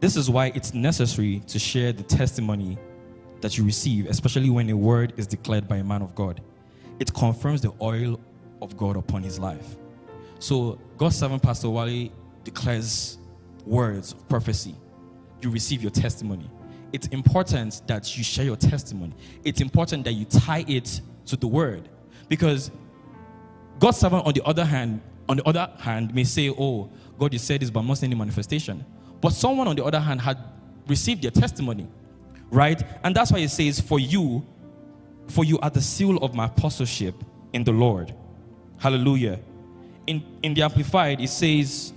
This 0.00 0.16
is 0.16 0.28
why 0.28 0.52
it's 0.54 0.74
necessary 0.74 1.40
to 1.46 1.58
share 1.58 1.92
the 1.92 2.02
testimony 2.02 2.78
that 3.40 3.56
you 3.56 3.64
receive, 3.64 4.06
especially 4.06 4.50
when 4.50 4.68
a 4.70 4.76
word 4.76 5.14
is 5.16 5.26
declared 5.26 5.66
by 5.66 5.76
a 5.76 5.84
man 5.84 6.02
of 6.02 6.14
God. 6.14 6.40
It 6.98 7.12
confirms 7.14 7.62
the 7.62 7.72
oil 7.80 8.20
of 8.60 8.76
God 8.76 8.96
upon 8.96 9.22
his 9.22 9.38
life. 9.38 9.76
So, 10.38 10.78
God's 10.98 11.16
servant, 11.16 11.42
Pastor 11.42 11.70
Wale, 11.70 12.10
declares 12.44 13.18
words 13.64 14.12
of 14.12 14.28
prophecy. 14.28 14.74
You 15.40 15.50
receive 15.50 15.82
your 15.82 15.90
testimony. 15.90 16.50
It's 16.92 17.06
important 17.08 17.82
that 17.86 18.16
you 18.16 18.24
share 18.24 18.44
your 18.44 18.56
testimony. 18.56 19.14
It's 19.44 19.60
important 19.60 20.04
that 20.04 20.12
you 20.12 20.24
tie 20.24 20.64
it 20.66 21.00
to 21.26 21.36
the 21.36 21.46
word. 21.46 21.88
Because 22.28 22.70
God's 23.78 23.98
servant, 23.98 24.26
on 24.26 24.34
the 24.34 24.42
other 24.44 24.64
hand, 24.64 25.00
on 25.28 25.36
the 25.36 25.44
other 25.44 25.70
hand, 25.78 26.14
may 26.14 26.24
say, 26.24 26.50
Oh, 26.50 26.90
God, 27.18 27.32
you 27.32 27.38
said 27.38 27.60
this, 27.60 27.70
but 27.70 27.80
I'm 27.80 27.86
not 27.86 28.02
any 28.02 28.14
manifestation. 28.14 28.84
But 29.20 29.30
someone, 29.30 29.68
on 29.68 29.76
the 29.76 29.84
other 29.84 30.00
hand, 30.00 30.20
had 30.20 30.38
received 30.86 31.22
their 31.22 31.30
testimony, 31.30 31.86
right? 32.50 32.82
And 33.04 33.14
that's 33.14 33.30
why 33.30 33.38
it 33.38 33.50
says, 33.50 33.80
For 33.80 34.00
you, 34.00 34.44
for 35.28 35.44
you 35.44 35.58
are 35.60 35.70
the 35.70 35.80
seal 35.80 36.16
of 36.18 36.34
my 36.34 36.46
apostleship 36.46 37.14
in 37.52 37.64
the 37.64 37.72
Lord. 37.72 38.14
Hallelujah. 38.78 39.38
In, 40.06 40.22
in 40.42 40.54
the 40.54 40.62
Amplified, 40.62 41.20
it 41.20 41.28
says, 41.28 41.92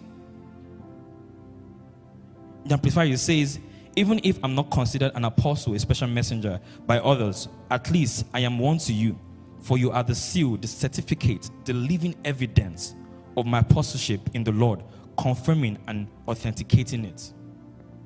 the 2.66 2.74
Amplified, 2.74 3.12
it 3.12 3.18
says, 3.18 3.60
even 3.96 4.20
if 4.24 4.40
I'm 4.44 4.56
not 4.56 4.72
considered 4.72 5.12
an 5.16 5.26
apostle, 5.26 5.74
a 5.74 5.80
special 5.80 6.08
messenger 6.08 6.60
by 6.86 7.00
others, 7.00 7.48
at 7.70 7.90
least 7.92 8.26
I 8.34 8.42
am 8.42 8.60
one 8.60 8.78
to 8.80 8.94
you. 8.94 9.20
For 9.62 9.78
you 9.78 9.92
are 9.92 10.04
the 10.04 10.16
seal, 10.16 10.58
the 10.58 10.68
certificate, 10.68 11.50
the 11.64 11.74
living 11.74 12.16
evidence 12.26 12.96
of 13.38 13.46
my 13.46 13.60
apostleship 13.60 14.22
in 14.34 14.44
the 14.44 14.52
Lord, 14.52 14.84
confirming 15.18 15.78
and 15.88 16.08
authenticating 16.28 17.06
it. 17.06 17.32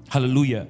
Hallelujah. 0.09 0.67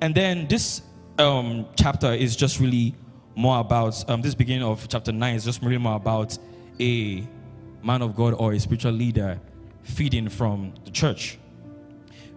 And 0.00 0.14
then 0.14 0.48
this 0.48 0.82
um, 1.18 1.66
chapter 1.76 2.12
is 2.12 2.34
just 2.34 2.58
really 2.58 2.94
more 3.36 3.60
about, 3.60 4.08
um, 4.10 4.20
this 4.20 4.34
beginning 4.34 4.64
of 4.64 4.88
chapter 4.88 5.12
9 5.12 5.34
is 5.34 5.44
just 5.44 5.62
really 5.62 5.78
more 5.78 5.96
about 5.96 6.36
a 6.80 7.26
man 7.82 8.02
of 8.02 8.16
God 8.16 8.34
or 8.34 8.52
a 8.52 8.58
spiritual 8.58 8.92
leader 8.92 9.38
feeding 9.82 10.28
from 10.28 10.74
the 10.84 10.90
church. 10.90 11.38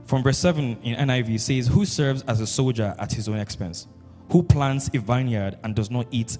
From 0.05 0.21
verse 0.21 0.37
7 0.37 0.77
in 0.83 1.07
NIV 1.07 1.39
says, 1.39 1.67
Who 1.67 1.85
serves 1.85 2.23
as 2.23 2.41
a 2.41 2.47
soldier 2.47 2.95
at 2.99 3.11
his 3.11 3.29
own 3.29 3.39
expense? 3.39 3.87
Who 4.29 4.43
plants 4.43 4.89
a 4.93 4.99
vineyard 4.99 5.57
and 5.63 5.75
does 5.75 5.89
not 5.89 6.07
eat 6.11 6.37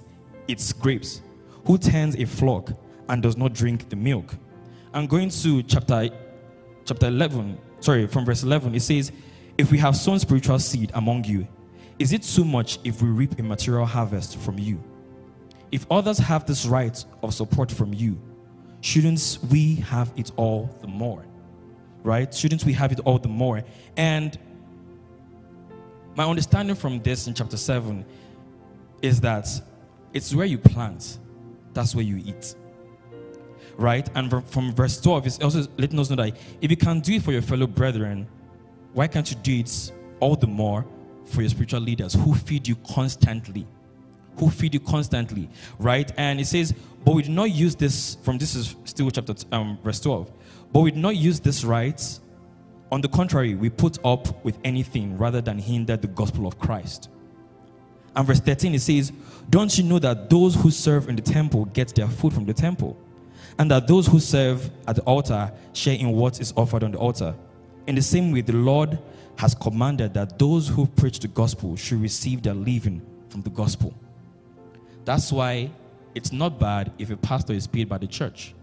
its 0.47 0.73
grapes? 0.73 1.21
Who 1.65 1.77
tends 1.77 2.15
a 2.17 2.25
flock 2.25 2.71
and 3.09 3.21
does 3.23 3.37
not 3.37 3.53
drink 3.53 3.89
the 3.89 3.95
milk? 3.95 4.35
And 4.93 5.09
going 5.09 5.29
to 5.29 5.63
chapter, 5.63 6.09
chapter 6.85 7.07
11, 7.07 7.57
sorry, 7.79 8.07
from 8.07 8.25
verse 8.25 8.43
11, 8.43 8.75
it 8.75 8.81
says, 8.81 9.11
If 9.57 9.71
we 9.71 9.77
have 9.77 9.95
sown 9.95 10.19
spiritual 10.19 10.59
seed 10.59 10.91
among 10.93 11.23
you, 11.23 11.47
is 11.99 12.11
it 12.11 12.23
too 12.23 12.43
much 12.43 12.79
if 12.83 13.01
we 13.01 13.09
reap 13.09 13.39
a 13.39 13.43
material 13.43 13.85
harvest 13.85 14.37
from 14.39 14.59
you? 14.59 14.83
If 15.71 15.85
others 15.89 16.17
have 16.17 16.45
this 16.45 16.65
right 16.65 17.03
of 17.23 17.33
support 17.33 17.71
from 17.71 17.93
you, 17.93 18.19
shouldn't 18.81 19.39
we 19.49 19.75
have 19.75 20.11
it 20.15 20.31
all 20.35 20.69
the 20.81 20.87
more? 20.87 21.25
Right? 22.03 22.33
Shouldn't 22.33 22.65
we 22.65 22.73
have 22.73 22.91
it 22.91 22.99
all 23.01 23.17
the 23.17 23.29
more? 23.29 23.63
And 23.97 24.37
my 26.15 26.25
understanding 26.25 26.75
from 26.75 27.01
this 27.01 27.27
in 27.27 27.33
chapter 27.33 27.57
7 27.57 28.05
is 29.01 29.21
that 29.21 29.47
it's 30.13 30.33
where 30.33 30.45
you 30.45 30.57
plant, 30.57 31.19
that's 31.73 31.95
where 31.95 32.03
you 32.03 32.21
eat. 32.25 32.55
Right? 33.77 34.07
And 34.15 34.29
from, 34.29 34.43
from 34.43 34.73
verse 34.73 35.01
12, 35.01 35.27
it's 35.27 35.39
also 35.39 35.65
letting 35.77 35.99
us 35.99 36.09
know 36.09 36.17
that 36.17 36.37
if 36.61 36.69
you 36.69 36.77
can 36.77 36.99
do 36.99 37.13
it 37.13 37.23
for 37.23 37.31
your 37.31 37.41
fellow 37.41 37.65
brethren, 37.65 38.27
why 38.93 39.07
can't 39.07 39.29
you 39.29 39.37
do 39.37 39.59
it 39.59 39.91
all 40.19 40.35
the 40.35 40.47
more 40.47 40.85
for 41.25 41.41
your 41.41 41.49
spiritual 41.49 41.81
leaders 41.81 42.13
who 42.13 42.35
feed 42.35 42.67
you 42.67 42.75
constantly? 42.87 43.65
Who 44.37 44.49
feed 44.49 44.73
you 44.73 44.79
constantly, 44.79 45.49
right? 45.79 46.11
And 46.17 46.39
it 46.39 46.45
says, 46.45 46.73
but 47.03 47.15
we 47.15 47.23
do 47.23 47.31
not 47.31 47.51
use 47.51 47.75
this, 47.75 48.17
from 48.23 48.37
this 48.37 48.55
is 48.55 48.75
still 48.85 49.09
chapter 49.09 49.33
um, 49.51 49.77
verse 49.83 49.99
12, 49.99 50.31
but 50.73 50.81
we 50.81 50.91
do 50.91 50.99
not 50.99 51.15
use 51.15 51.39
this 51.39 51.63
right. 51.63 52.19
On 52.91 52.99
the 52.99 53.07
contrary, 53.07 53.55
we 53.55 53.69
put 53.69 54.03
up 54.03 54.43
with 54.43 54.57
anything 54.63 55.17
rather 55.17 55.39
than 55.39 55.57
hinder 55.57 55.95
the 55.95 56.07
gospel 56.07 56.47
of 56.47 56.59
Christ. 56.59 57.09
And 58.15 58.27
verse 58.27 58.39
13 58.39 58.75
it 58.75 58.81
says, 58.81 59.11
Don't 59.49 59.75
you 59.77 59.83
know 59.83 59.99
that 59.99 60.29
those 60.29 60.55
who 60.55 60.71
serve 60.71 61.09
in 61.09 61.15
the 61.15 61.21
temple 61.21 61.65
get 61.65 61.95
their 61.95 62.07
food 62.07 62.33
from 62.33 62.45
the 62.45 62.53
temple? 62.53 62.97
And 63.59 63.69
that 63.71 63.87
those 63.87 64.07
who 64.07 64.19
serve 64.19 64.69
at 64.87 64.95
the 64.95 65.03
altar 65.03 65.51
share 65.73 65.95
in 65.95 66.09
what 66.11 66.39
is 66.41 66.53
offered 66.55 66.83
on 66.83 66.91
the 66.91 66.97
altar? 66.97 67.35
In 67.87 67.95
the 67.95 68.01
same 68.01 68.31
way, 68.31 68.41
the 68.41 68.53
Lord 68.53 68.97
has 69.37 69.53
commanded 69.55 70.13
that 70.13 70.39
those 70.39 70.67
who 70.67 70.85
preach 70.85 71.19
the 71.19 71.27
gospel 71.27 71.75
should 71.75 72.01
receive 72.01 72.41
their 72.41 72.53
living 72.53 73.01
from 73.29 73.41
the 73.41 73.49
gospel. 73.49 73.93
That's 75.05 75.31
why 75.31 75.69
it's 76.15 76.31
not 76.31 76.59
bad 76.59 76.91
if 76.97 77.09
a 77.09 77.17
pastor 77.17 77.53
is 77.53 77.67
paid 77.67 77.89
by 77.89 77.97
the 77.97 78.07
church. 78.07 78.53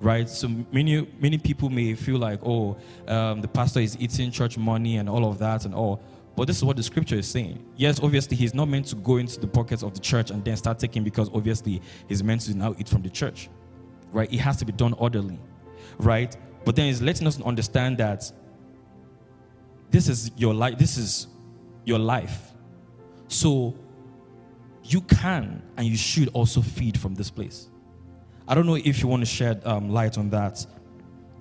Right? 0.00 0.28
So 0.28 0.48
many 0.72 1.06
many 1.18 1.38
people 1.38 1.70
may 1.70 1.94
feel 1.94 2.18
like, 2.18 2.40
oh, 2.44 2.76
um, 3.08 3.40
the 3.40 3.48
pastor 3.48 3.80
is 3.80 3.96
eating 3.98 4.30
church 4.30 4.58
money 4.58 4.98
and 4.98 5.08
all 5.08 5.26
of 5.28 5.38
that 5.38 5.64
and 5.64 5.74
all. 5.74 6.02
But 6.36 6.46
this 6.46 6.58
is 6.58 6.64
what 6.64 6.76
the 6.76 6.82
scripture 6.82 7.16
is 7.16 7.26
saying. 7.26 7.64
Yes, 7.76 7.98
obviously, 8.02 8.36
he's 8.36 8.52
not 8.52 8.68
meant 8.68 8.86
to 8.88 8.96
go 8.96 9.16
into 9.16 9.40
the 9.40 9.46
pockets 9.46 9.82
of 9.82 9.94
the 9.94 10.00
church 10.00 10.30
and 10.30 10.44
then 10.44 10.56
start 10.58 10.78
taking 10.78 11.02
because 11.02 11.30
obviously 11.32 11.80
he's 12.08 12.22
meant 12.22 12.42
to 12.42 12.54
now 12.54 12.74
eat 12.78 12.88
from 12.88 13.02
the 13.02 13.08
church. 13.08 13.48
Right? 14.12 14.30
It 14.30 14.38
has 14.38 14.58
to 14.58 14.66
be 14.66 14.72
done 14.72 14.92
orderly. 14.94 15.40
Right? 15.98 16.36
But 16.66 16.76
then 16.76 16.86
he's 16.86 17.00
letting 17.00 17.26
us 17.26 17.40
understand 17.40 17.96
that 17.98 18.30
this 19.90 20.08
is 20.08 20.30
your 20.36 20.52
life, 20.52 20.76
this 20.76 20.98
is 20.98 21.28
your 21.86 21.98
life. 21.98 22.52
So 23.28 23.74
you 24.82 25.00
can 25.00 25.62
and 25.76 25.86
you 25.86 25.96
should 25.96 26.28
also 26.28 26.60
feed 26.60 26.98
from 26.98 27.14
this 27.14 27.30
place. 27.30 27.70
I 28.48 28.54
don't 28.54 28.66
know 28.66 28.76
if 28.76 29.02
you 29.02 29.08
want 29.08 29.22
to 29.22 29.26
shed 29.26 29.62
um, 29.64 29.90
light 29.90 30.18
on 30.18 30.30
that. 30.30 30.64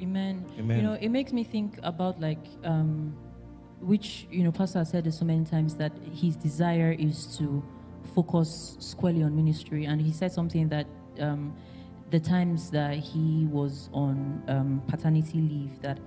Amen. 0.01 0.45
Amen. 0.59 0.77
You 0.77 0.83
know, 0.83 0.93
it 0.93 1.09
makes 1.09 1.31
me 1.31 1.43
think 1.43 1.79
about 1.83 2.19
like, 2.19 2.43
um, 2.63 3.15
which 3.79 4.27
you 4.31 4.43
know, 4.43 4.51
Pastor 4.51 4.79
has 4.79 4.89
said 4.89 5.03
this 5.03 5.19
so 5.19 5.25
many 5.25 5.45
times 5.45 5.75
that 5.75 5.91
his 6.13 6.35
desire 6.35 6.95
is 6.97 7.37
to 7.37 7.63
focus 8.13 8.75
squarely 8.79 9.23
on 9.23 9.35
ministry, 9.35 9.85
and 9.85 10.01
he 10.01 10.11
said 10.11 10.31
something 10.31 10.67
that 10.69 10.87
um, 11.19 11.55
the 12.11 12.19
times 12.19 12.69
that 12.71 12.97
he 12.97 13.47
was 13.51 13.89
on 13.93 14.43
um, 14.47 14.81
paternity 14.87 15.39
leave 15.39 15.81
that. 15.81 15.99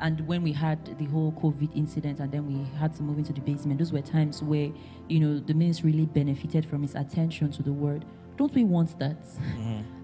And 0.00 0.26
when 0.26 0.42
we 0.42 0.52
had 0.52 0.98
the 0.98 1.04
whole 1.04 1.32
COVID 1.32 1.74
incident, 1.76 2.18
and 2.18 2.30
then 2.30 2.46
we 2.46 2.68
had 2.78 2.94
to 2.96 3.02
move 3.02 3.16
into 3.18 3.32
the 3.32 3.40
basement, 3.40 3.78
those 3.78 3.92
were 3.92 4.02
times 4.02 4.42
where, 4.42 4.70
you 5.08 5.20
know, 5.20 5.38
the 5.38 5.54
ministry 5.54 5.92
really 5.92 6.06
benefited 6.06 6.66
from 6.66 6.82
his 6.82 6.94
attention 6.96 7.52
to 7.52 7.62
the 7.62 7.72
word. 7.72 8.04
Don't 8.36 8.52
we 8.52 8.64
want 8.64 8.98
that? 8.98 9.16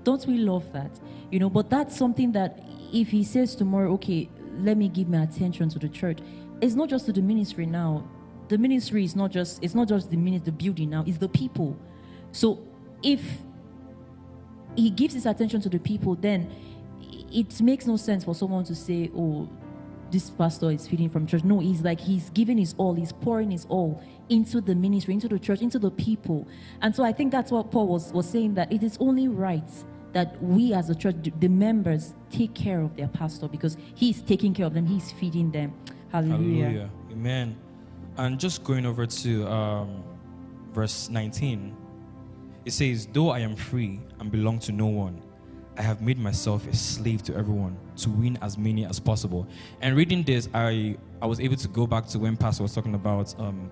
Don't 0.05 0.25
we 0.27 0.39
love 0.39 0.73
that? 0.73 0.99
You 1.31 1.39
know, 1.39 1.51
but 1.51 1.71
that's 1.71 1.97
something 1.97 2.33
that 2.33 2.63
if 2.93 3.09
he 3.09 3.25
says 3.25 3.55
tomorrow, 3.55 3.93
okay, 3.95 4.29
let 4.59 4.77
me 4.77 4.89
give 4.89 5.09
my 5.09 5.23
attention 5.23 5.69
to 5.71 5.79
the 5.79 5.89
church, 5.89 6.19
it's 6.61 6.75
not 6.75 6.89
just 6.89 7.07
to 7.07 7.13
the 7.13 7.23
ministry 7.23 7.67
now. 7.67 8.09
The 8.49 8.59
ministry 8.59 9.05
is 9.05 9.15
not 9.15 9.31
just 9.31 9.63
it's 9.63 9.75
not 9.75 9.89
just 9.89 10.11
the 10.11 10.17
minute 10.17 10.45
the 10.45 10.53
building 10.53 10.91
now, 10.91 11.05
it's 11.07 11.19
the 11.19 11.29
people. 11.29 11.77
So 12.33 12.61
if 13.03 13.21
he 14.77 14.91
gives 14.91 15.15
his 15.15 15.27
attention 15.27 15.61
to 15.63 15.69
the 15.69 15.79
people, 15.79 16.15
then 16.15 16.51
it 17.33 17.61
makes 17.61 17.87
no 17.87 17.97
sense 17.97 18.25
for 18.25 18.35
someone 18.35 18.65
to 18.65 18.75
say, 18.75 19.11
oh, 19.17 19.49
this 20.11 20.31
pastor 20.31 20.71
is 20.71 20.87
feeding 20.87 21.09
from 21.09 21.27
church. 21.27 21.45
No, 21.45 21.59
he's 21.61 21.83
like 21.83 22.01
he's 22.01 22.31
giving 22.31 22.59
his 22.59 22.75
all, 22.79 22.95
he's 22.95 23.13
pouring 23.13 23.51
his 23.51 23.67
all 23.69 24.03
into 24.29 24.61
the 24.61 24.75
ministry, 24.75 25.15
into 25.15 25.29
the 25.29 25.39
church, 25.39 25.61
into 25.61 25.79
the 25.79 25.91
people. 25.91 26.47
And 26.83 26.95
so 26.95 27.05
I 27.05 27.13
think 27.13 27.33
that's 27.33 27.51
what 27.51 27.71
Paul 27.71 27.89
was, 27.89 28.13
was 28.13 28.29
saying 28.29 28.55
that 28.55 28.73
it 28.73 28.83
is 28.83 28.97
only 29.01 29.29
right 29.29 29.69
that 30.13 30.43
we 30.43 30.73
as 30.73 30.91
a 30.91 30.95
church, 30.95 31.17
the 31.39 31.49
members, 31.49 32.15
take 32.31 32.55
care 32.55 32.81
of 32.81 32.97
their 32.97 33.09
pastor 33.09 33.49
because 33.49 33.77
he's 33.95 34.23
taking 34.23 34.53
care 34.55 34.67
of 34.67 34.75
them, 34.75 34.87
he's 34.87 35.13
feeding 35.13 35.51
them. 35.51 35.73
Hallelujah. 36.11 36.65
Hallelujah. 36.65 36.91
Amen. 37.13 37.57
And 38.17 38.39
just 38.39 38.65
going 38.65 38.87
over 38.87 39.07
to 39.07 39.47
um, 39.47 40.03
verse 40.73 41.09
19, 41.09 41.77
it 42.65 42.73
says, 42.73 43.07
Though 43.13 43.31
I 43.31 43.41
am 43.41 43.57
free 43.57 44.01
and 44.19 44.31
belong 44.31 44.59
to 44.61 44.73
no 44.73 44.87
one, 44.87 45.23
I 45.81 45.83
have 45.83 46.03
made 46.03 46.19
myself 46.19 46.69
a 46.69 46.77
slave 46.77 47.23
to 47.23 47.35
everyone 47.35 47.75
to 47.97 48.11
win 48.11 48.39
as 48.43 48.59
many 48.59 48.85
as 48.85 49.01
possible. 49.01 49.49
And 49.81 49.97
reading 49.97 50.23
this, 50.23 50.47
I, 50.53 50.99
I 51.23 51.27
was 51.27 51.41
able 51.41 51.57
to 51.57 51.69
go 51.69 51.87
back 51.87 52.07
to 52.09 52.19
when 52.19 52.37
Pastor 52.37 52.63
was 52.63 52.75
talking 52.75 52.95
about 52.95 53.35
um, 53.41 53.71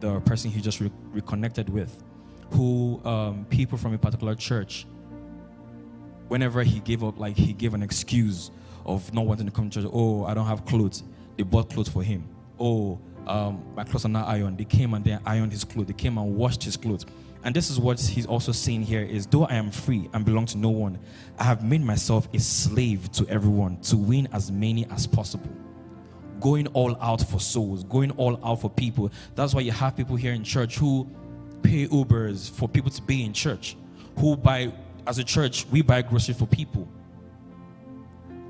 the 0.00 0.18
person 0.22 0.50
he 0.50 0.60
just 0.60 0.80
re- 0.80 0.90
reconnected 1.12 1.68
with, 1.68 2.02
who 2.50 3.00
um, 3.04 3.46
people 3.50 3.78
from 3.78 3.94
a 3.94 3.98
particular 3.98 4.34
church, 4.34 4.84
whenever 6.26 6.64
he 6.64 6.80
gave 6.80 7.04
up, 7.04 7.20
like 7.20 7.36
he 7.36 7.52
gave 7.52 7.72
an 7.72 7.84
excuse 7.84 8.50
of 8.84 9.14
not 9.14 9.24
wanting 9.24 9.46
to 9.46 9.52
come 9.52 9.70
to 9.70 9.80
church, 9.80 9.90
oh, 9.94 10.24
I 10.24 10.34
don't 10.34 10.48
have 10.48 10.64
clothes, 10.64 11.04
they 11.36 11.44
bought 11.44 11.70
clothes 11.70 11.88
for 11.88 12.02
him. 12.02 12.28
Oh, 12.58 12.98
um, 13.28 13.64
my 13.76 13.84
clothes 13.84 14.06
are 14.06 14.08
not 14.08 14.26
ironed. 14.26 14.58
They 14.58 14.64
came 14.64 14.92
and 14.92 15.04
they 15.04 15.16
ironed 15.24 15.52
his 15.52 15.62
clothes. 15.62 15.86
They 15.86 15.92
came 15.92 16.18
and 16.18 16.34
washed 16.34 16.64
his 16.64 16.76
clothes. 16.76 17.06
And 17.44 17.54
this 17.54 17.68
is 17.68 17.78
what 17.78 18.00
he's 18.00 18.24
also 18.24 18.52
saying 18.52 18.84
here 18.84 19.02
is 19.02 19.26
though 19.26 19.44
I 19.44 19.54
am 19.54 19.70
free 19.70 20.08
and 20.14 20.24
belong 20.24 20.46
to 20.46 20.58
no 20.58 20.70
one, 20.70 20.98
I 21.38 21.44
have 21.44 21.62
made 21.62 21.82
myself 21.82 22.26
a 22.32 22.40
slave 22.40 23.12
to 23.12 23.28
everyone 23.28 23.76
to 23.82 23.98
win 23.98 24.28
as 24.32 24.50
many 24.50 24.86
as 24.90 25.06
possible. 25.06 25.50
Going 26.40 26.66
all 26.68 26.96
out 27.02 27.20
for 27.20 27.38
souls, 27.38 27.84
going 27.84 28.12
all 28.12 28.40
out 28.42 28.62
for 28.62 28.70
people. 28.70 29.12
That's 29.34 29.54
why 29.54 29.60
you 29.60 29.72
have 29.72 29.94
people 29.94 30.16
here 30.16 30.32
in 30.32 30.42
church 30.42 30.78
who 30.78 31.06
pay 31.62 31.86
Ubers 31.86 32.50
for 32.50 32.66
people 32.66 32.90
to 32.90 33.02
be 33.02 33.24
in 33.24 33.34
church, 33.34 33.76
who 34.18 34.36
buy, 34.36 34.72
as 35.06 35.18
a 35.18 35.24
church, 35.24 35.66
we 35.70 35.82
buy 35.82 36.00
groceries 36.00 36.38
for 36.38 36.46
people. 36.46 36.88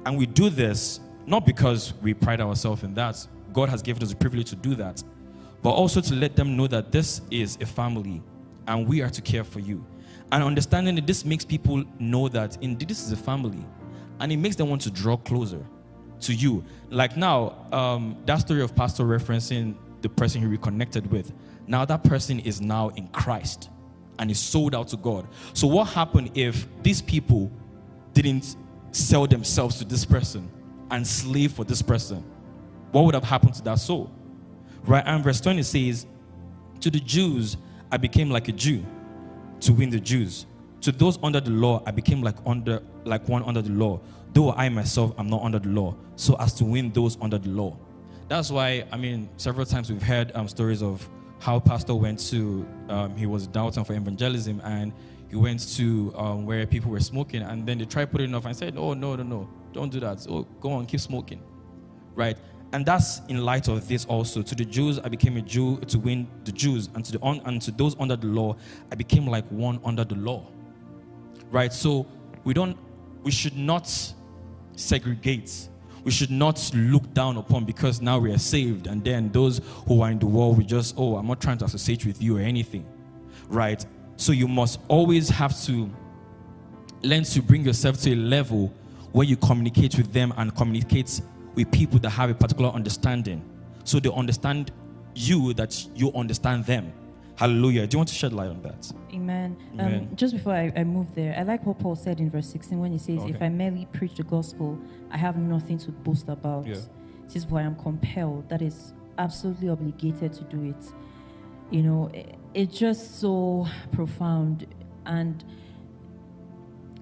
And 0.07 0.17
we 0.17 0.27
do 0.27 0.51
this 0.51 1.01
not 1.27 1.47
because 1.47 1.95
we 2.01 2.15
pride 2.15 2.41
ourselves 2.41 2.85
in 2.85 2.95
that. 2.95 3.27
God 3.53 3.69
has 3.71 3.83
given 3.83 4.03
us 4.05 4.11
the 4.11 4.17
privilege 4.17 4.51
to 4.51 4.57
do 4.57 4.77
that, 4.77 5.03
but 5.63 5.71
also 5.71 6.01
to 6.01 6.15
let 6.15 6.37
them 6.37 6.57
know 6.57 6.69
that 6.69 6.93
this 6.93 7.23
is 7.31 7.59
a 7.61 7.67
family 7.67 8.23
and 8.67 8.87
we 8.87 9.03
are 9.03 9.11
to 9.11 9.23
care 9.23 9.45
for 9.45 9.61
you. 9.61 9.85
And 10.33 10.43
understanding 10.43 10.95
that 10.97 11.07
this 11.07 11.25
makes 11.25 11.45
people 11.45 11.85
know 11.99 12.29
that 12.29 12.59
indeed 12.61 12.89
this 12.89 13.03
is 13.03 13.13
a 13.13 13.17
family 13.17 13.65
and 14.21 14.33
it 14.33 14.37
makes 14.37 14.57
them 14.57 14.69
want 14.69 14.83
to 14.83 14.91
draw 14.91 15.17
closer 15.17 15.65
to 16.21 16.35
you. 16.35 16.65
Like 16.91 17.17
now, 17.17 17.67
um, 17.73 18.17
that 18.27 18.37
story 18.37 18.63
of 18.63 18.75
Pastor 18.75 19.05
referencing 19.05 19.77
the 20.03 20.09
person 20.09 20.41
he 20.41 20.47
reconnected 20.47 21.11
with, 21.11 21.33
now 21.67 21.85
that 21.85 22.05
person 22.05 22.41
is 22.41 22.61
now 22.61 22.89
in 22.91 23.09
Christ 23.09 23.71
and 24.19 24.31
is 24.31 24.39
sold 24.39 24.75
out 24.75 24.89
to 24.89 24.97
God. 24.97 25.27
So, 25.53 25.67
what 25.67 25.85
happened 25.87 26.31
if 26.35 26.67
these 26.83 27.03
people 27.03 27.51
didn't 28.13 28.57
sell 28.93 29.27
themselves 29.27 29.79
to 29.79 29.85
this 29.85 30.05
person 30.05 30.51
and 30.91 31.07
slave 31.07 31.53
for 31.53 31.65
this 31.65 31.83
person? 31.83 32.25
What 32.93 33.05
would 33.07 33.15
have 33.15 33.25
happened 33.25 33.55
to 33.55 33.63
that 33.63 33.81
soul? 33.81 34.13
Right? 34.85 35.03
And 35.07 35.25
verse 35.25 35.41
20 35.41 35.63
says, 35.63 36.07
To 36.81 36.91
the 36.91 37.01
Jews, 37.01 37.57
I 37.95 37.97
became 37.97 38.29
like 38.29 38.49
a 38.49 38.53
Jew 38.53 38.85
to 39.61 39.73
win 39.73 39.89
the 39.89 40.01
Jews. 40.01 40.47
To 40.81 40.91
those 40.91 41.17
under 41.23 41.39
the 41.39 41.53
law, 41.53 41.81
I 41.87 41.93
became 41.93 42.23
like 42.23 42.35
under 42.45 42.83
like 43.05 43.29
one 43.29 43.45
under 43.45 43.63
the 43.63 43.71
law, 43.71 44.01
though 44.33 44.51
I 44.51 44.69
myself 44.69 45.17
am 45.17 45.31
not 45.31 45.43
under 45.43 45.61
the 45.61 45.69
law, 45.69 45.95
so 46.17 46.35
as 46.41 46.55
to 46.55 46.65
win 46.65 46.91
those 46.91 47.17
under 47.21 47.39
the 47.39 47.51
law. 47.51 47.77
That's 48.27 48.51
why 48.51 48.85
I 48.91 48.97
mean, 48.97 49.29
several 49.37 49.65
times 49.65 49.93
we've 49.93 50.03
heard 50.03 50.33
um, 50.35 50.49
stories 50.49 50.83
of 50.83 51.09
how 51.39 51.61
pastor 51.61 51.95
went 51.95 52.19
to 52.31 52.67
um, 52.89 53.17
he 53.17 53.27
was 53.27 53.47
downtown 53.47 53.85
for 53.85 53.95
evangelism 53.95 54.61
and 54.65 54.93
he 55.31 55.37
went 55.37 55.61
to 55.77 56.13
um, 56.17 56.47
where 56.47 56.67
people 56.67 56.91
were 56.91 56.99
smoking 56.99 57.43
and 57.43 57.65
then 57.65 57.79
they 57.79 57.85
tried 57.85 58.11
putting 58.11 58.31
it 58.31 58.35
off 58.35 58.45
and 58.45 58.57
said, 58.57 58.75
"Oh 58.77 58.93
no, 58.95 59.15
no, 59.15 59.23
no, 59.23 59.49
don't 59.73 59.93
do 59.93 60.01
that. 60.01 60.27
Oh, 60.29 60.43
go 60.61 60.73
on, 60.73 60.87
keep 60.87 60.99
smoking." 60.99 61.41
Right? 62.17 62.37
And 62.75 62.85
that's 62.85 63.21
in 63.29 63.45
light 63.45 63.69
of 63.69 63.87
this 63.87 64.05
also. 64.05 64.43
To 64.43 64.53
the 64.53 64.65
Jews, 64.65 64.99
I 64.99 65.09
became 65.09 65.37
a 65.37 65.41
Jew 65.41 65.79
to 65.87 65.97
win 65.97 66.27
the 66.43 66.51
Jews, 66.51 66.91
and 66.97 67.05
to 67.05 67.13
the 67.13 67.25
un, 67.25 67.41
and 67.45 67.63
to 67.63 67.71
those 67.71 67.95
under 68.01 68.17
the 68.17 68.27
law, 68.27 68.57
I 68.91 68.97
became 68.97 69.29
like 69.29 69.47
one 69.49 69.79
under 69.85 70.03
the 70.03 70.17
law. 70.17 70.49
Right? 71.53 71.73
So 71.73 72.05
we 72.43 72.53
don't 72.53 72.77
we 73.23 73.31
should 73.31 73.57
not 73.57 73.89
segregate. 74.75 75.69
We 76.03 76.11
should 76.11 76.33
not 76.33 76.69
look 76.75 77.15
down 77.15 77.37
upon 77.37 77.65
because 77.65 78.03
now 78.03 78.19
we 78.19 78.33
are 78.33 78.39
saved, 78.39 78.89
and 78.89 79.05
then 79.05 79.31
those 79.31 79.61
who 79.87 80.03
are 80.03 80.11
in 80.11 80.19
the 80.19 80.27
world, 80.27 80.59
we 80.59 80.65
just, 80.65 80.97
oh, 80.99 81.15
I'm 81.15 81.29
not 81.29 81.41
trying 81.41 81.59
to 81.59 81.67
associate 81.67 82.05
with 82.05 82.21
you 82.21 82.39
or 82.39 82.41
anything. 82.41 82.85
Right? 83.47 83.87
So 84.17 84.33
you 84.33 84.49
must 84.49 84.81
always 84.89 85.29
have 85.29 85.57
to 85.67 85.89
learn 87.03 87.23
to 87.23 87.41
bring 87.41 87.65
yourself 87.65 88.01
to 88.01 88.15
a 88.15 88.17
level 88.17 88.75
where 89.13 89.25
you 89.25 89.37
communicate 89.37 89.97
with 89.97 90.13
them 90.13 90.35
and 90.37 90.53
communicate 90.57 91.21
with 91.55 91.71
people 91.71 91.99
that 92.01 92.11
have 92.11 92.31
a 92.31 92.35
particular 92.35 92.71
understanding. 92.71 93.43
So 93.85 94.01
they 94.01 94.11
understand 94.11 94.73
you 95.15 95.55
that 95.55 95.87
you 95.95 96.13
understand 96.13 96.65
them. 96.65 96.93
Hallelujah. 97.37 97.87
Do 97.87 97.97
you 97.97 97.99
want 97.99 98.09
to 98.11 98.15
shed 98.15 98.33
light 98.33 98.49
on 98.49 98.63
that? 98.63 98.93
Amen. 99.13 99.57
Amen. 99.75 100.09
Um, 100.11 100.17
just 100.17 100.35
before 100.35 100.53
I, 100.53 100.73
I 100.77 100.85
move 100.85 101.15
there, 101.15 101.35
I 101.37 101.43
like 101.43 101.67
what 101.67 101.79
Paul 101.81 101.97
said 101.97 102.21
in 102.21 102.31
verse 102.31 102.47
16 102.49 102.79
when 102.79 102.93
he 102.93 102.99
says, 102.99 103.19
Okay. 103.21 103.31
If 103.31 103.43
I 103.43 103.49
merely 103.49 103.87
preach 103.93 104.15
the 104.15 104.23
gospel, 104.23 104.79
I 105.11 105.17
have 105.17 105.37
nothing 105.37 105.79
to 105.79 105.91
boast 105.91 106.29
about. 106.29 106.67
Yeah. 106.67 106.77
This 107.25 107.37
is 107.37 107.47
why 107.47 107.63
I'm 107.63 107.75
compelled, 107.77 108.49
that 108.51 108.63
is 108.63 108.93
absolutely 109.19 109.69
obligated 109.69 110.33
to 110.35 110.45
do 110.45 110.63
it. 110.65 110.93
You 111.71 111.83
know, 111.83 112.11
it, 112.13 112.37
it's 112.53 112.79
just 112.79 113.19
so 113.21 113.67
profound. 113.91 114.67
And 115.07 115.43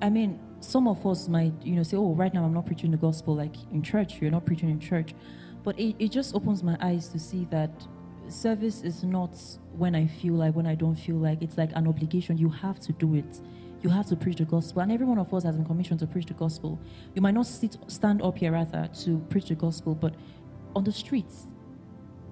I 0.00 0.08
mean, 0.08 0.40
some 0.62 0.86
of 0.86 1.04
us 1.06 1.28
might, 1.28 1.52
you 1.62 1.74
know, 1.74 1.82
say, 1.82 1.96
oh, 1.96 2.14
right 2.14 2.32
now 2.32 2.44
I'm 2.44 2.54
not 2.54 2.66
preaching 2.66 2.90
the 2.90 2.96
gospel 2.96 3.34
like 3.34 3.54
in 3.72 3.82
church. 3.82 4.20
You're 4.20 4.30
not 4.30 4.46
preaching 4.46 4.70
in 4.70 4.80
church. 4.80 5.14
But 5.64 5.78
it, 5.78 5.96
it 5.98 6.10
just 6.10 6.34
opens 6.34 6.62
my 6.62 6.76
eyes 6.80 7.08
to 7.08 7.18
see 7.18 7.46
that 7.50 7.70
service 8.28 8.82
is 8.82 9.04
not 9.04 9.38
when 9.72 9.94
I 9.94 10.06
feel 10.06 10.34
like, 10.34 10.54
when 10.54 10.66
I 10.66 10.74
don't 10.74 10.96
feel 10.96 11.16
like. 11.16 11.42
It's 11.42 11.58
like 11.58 11.70
an 11.74 11.86
obligation. 11.86 12.38
You 12.38 12.48
have 12.48 12.80
to 12.80 12.92
do 12.92 13.14
it. 13.14 13.40
You 13.82 13.90
have 13.90 14.06
to 14.06 14.16
preach 14.16 14.36
the 14.36 14.44
gospel. 14.44 14.82
And 14.82 14.92
every 14.92 15.06
one 15.06 15.18
of 15.18 15.32
us 15.34 15.42
has 15.42 15.56
been 15.56 15.64
commissioned 15.64 16.00
to 16.00 16.06
preach 16.06 16.26
the 16.26 16.34
gospel. 16.34 16.78
You 17.14 17.22
might 17.22 17.34
not 17.34 17.46
sit, 17.46 17.76
stand 17.88 18.22
up 18.22 18.38
here, 18.38 18.52
rather, 18.52 18.88
to 19.04 19.18
preach 19.30 19.48
the 19.48 19.56
gospel, 19.56 19.94
but 19.94 20.14
on 20.76 20.84
the 20.84 20.92
streets, 20.92 21.46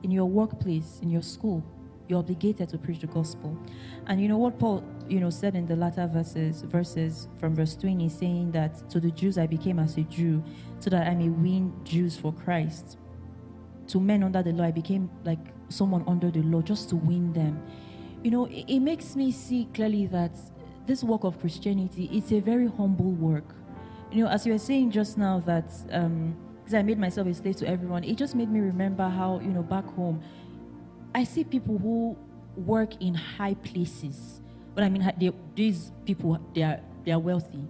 in 0.03 0.11
your 0.11 0.27
workplace, 0.27 1.01
in 1.03 1.11
your 1.11 1.23
school, 1.23 1.65
you're 2.11 2.19
obligated 2.19 2.69
to 2.69 2.79
preach 2.79 3.01
the 3.01 3.07
gospel. 3.07 3.57
And 4.07 4.21
you 4.21 4.29
know 4.29 4.37
what 4.37 4.59
Paul, 4.59 4.85
you 5.09 5.21
know, 5.21 5.31
said 5.31 5.55
in 5.55 5.67
the 5.67 5.77
latter 5.77 6.07
verses, 6.07 6.63
verses 6.63 7.29
from 7.39 7.55
verse 7.55 7.77
20, 7.77 8.09
saying 8.09 8.53
that 8.53 8.91
to 8.91 9.01
the 9.01 9.11
Jews 9.13 9.39
I 9.39 9.47
became 9.47 9.79
as 9.79 9.97
a 9.97 10.03
Jew, 10.03 10.43
so 10.81 10.91
that 10.91 11.07
I 11.07 11.15
may 11.15 11.29
win 11.29 11.73
Jews 11.85 12.17
for 12.17 12.33
Christ. 12.33 12.99
To 13.89 14.01
men 14.01 14.23
under 14.23 14.43
the 14.43 14.53
law, 14.53 14.65
I 14.65 14.73
became 14.73 15.09
like 15.25 15.39
someone 15.69 16.05
under 16.07 16.31
the 16.31 16.43
law 16.43 16.61
just 16.61 16.89
to 16.91 16.97
win 16.97 17.33
them. 17.33 17.63
You 18.23 18.31
know, 18.33 18.45
it, 18.47 18.65
it 18.69 18.81
makes 18.81 19.17
me 19.17 19.31
see 19.31 19.69
clearly 19.73 20.07
that 20.09 20.37
this 20.87 21.03
work 21.03 21.25
of 21.25 21.39
Christianity 21.41 22.11
is 22.13 22.33
a 22.33 22.41
very 22.41 22.67
humble 22.67 23.13
work. 23.13 23.55
You 24.11 24.25
know, 24.25 24.31
as 24.31 24.45
you 24.45 24.53
were 24.53 24.59
saying 24.59 24.91
just 24.91 25.17
now 25.17 25.39
that 25.47 25.73
um, 25.93 26.37
because 26.71 26.79
I 26.79 26.83
made 26.83 27.01
myself 27.01 27.27
a 27.27 27.35
slave 27.35 27.57
to 27.57 27.67
everyone, 27.67 28.05
it 28.05 28.17
just 28.17 28.37
made 28.37 28.49
me 28.49 28.61
remember 28.61 29.09
how, 29.09 29.41
you 29.41 29.49
know, 29.49 29.63
back 29.63 29.85
home, 29.87 30.23
I 31.15 31.25
see 31.25 31.45
people 31.45 31.79
who 31.79 32.17
work 32.57 33.01
in 33.01 33.15
high 33.15 33.55
places. 33.55 34.41
But 34.75 34.85
I 34.85 34.89
mean, 34.89 35.13
they, 35.19 35.33
these 35.55 35.93
people, 36.07 36.39
they 36.55 36.63
are, 36.63 36.81
they 37.05 37.13
are 37.13 37.19
wealthy. 37.19 37.65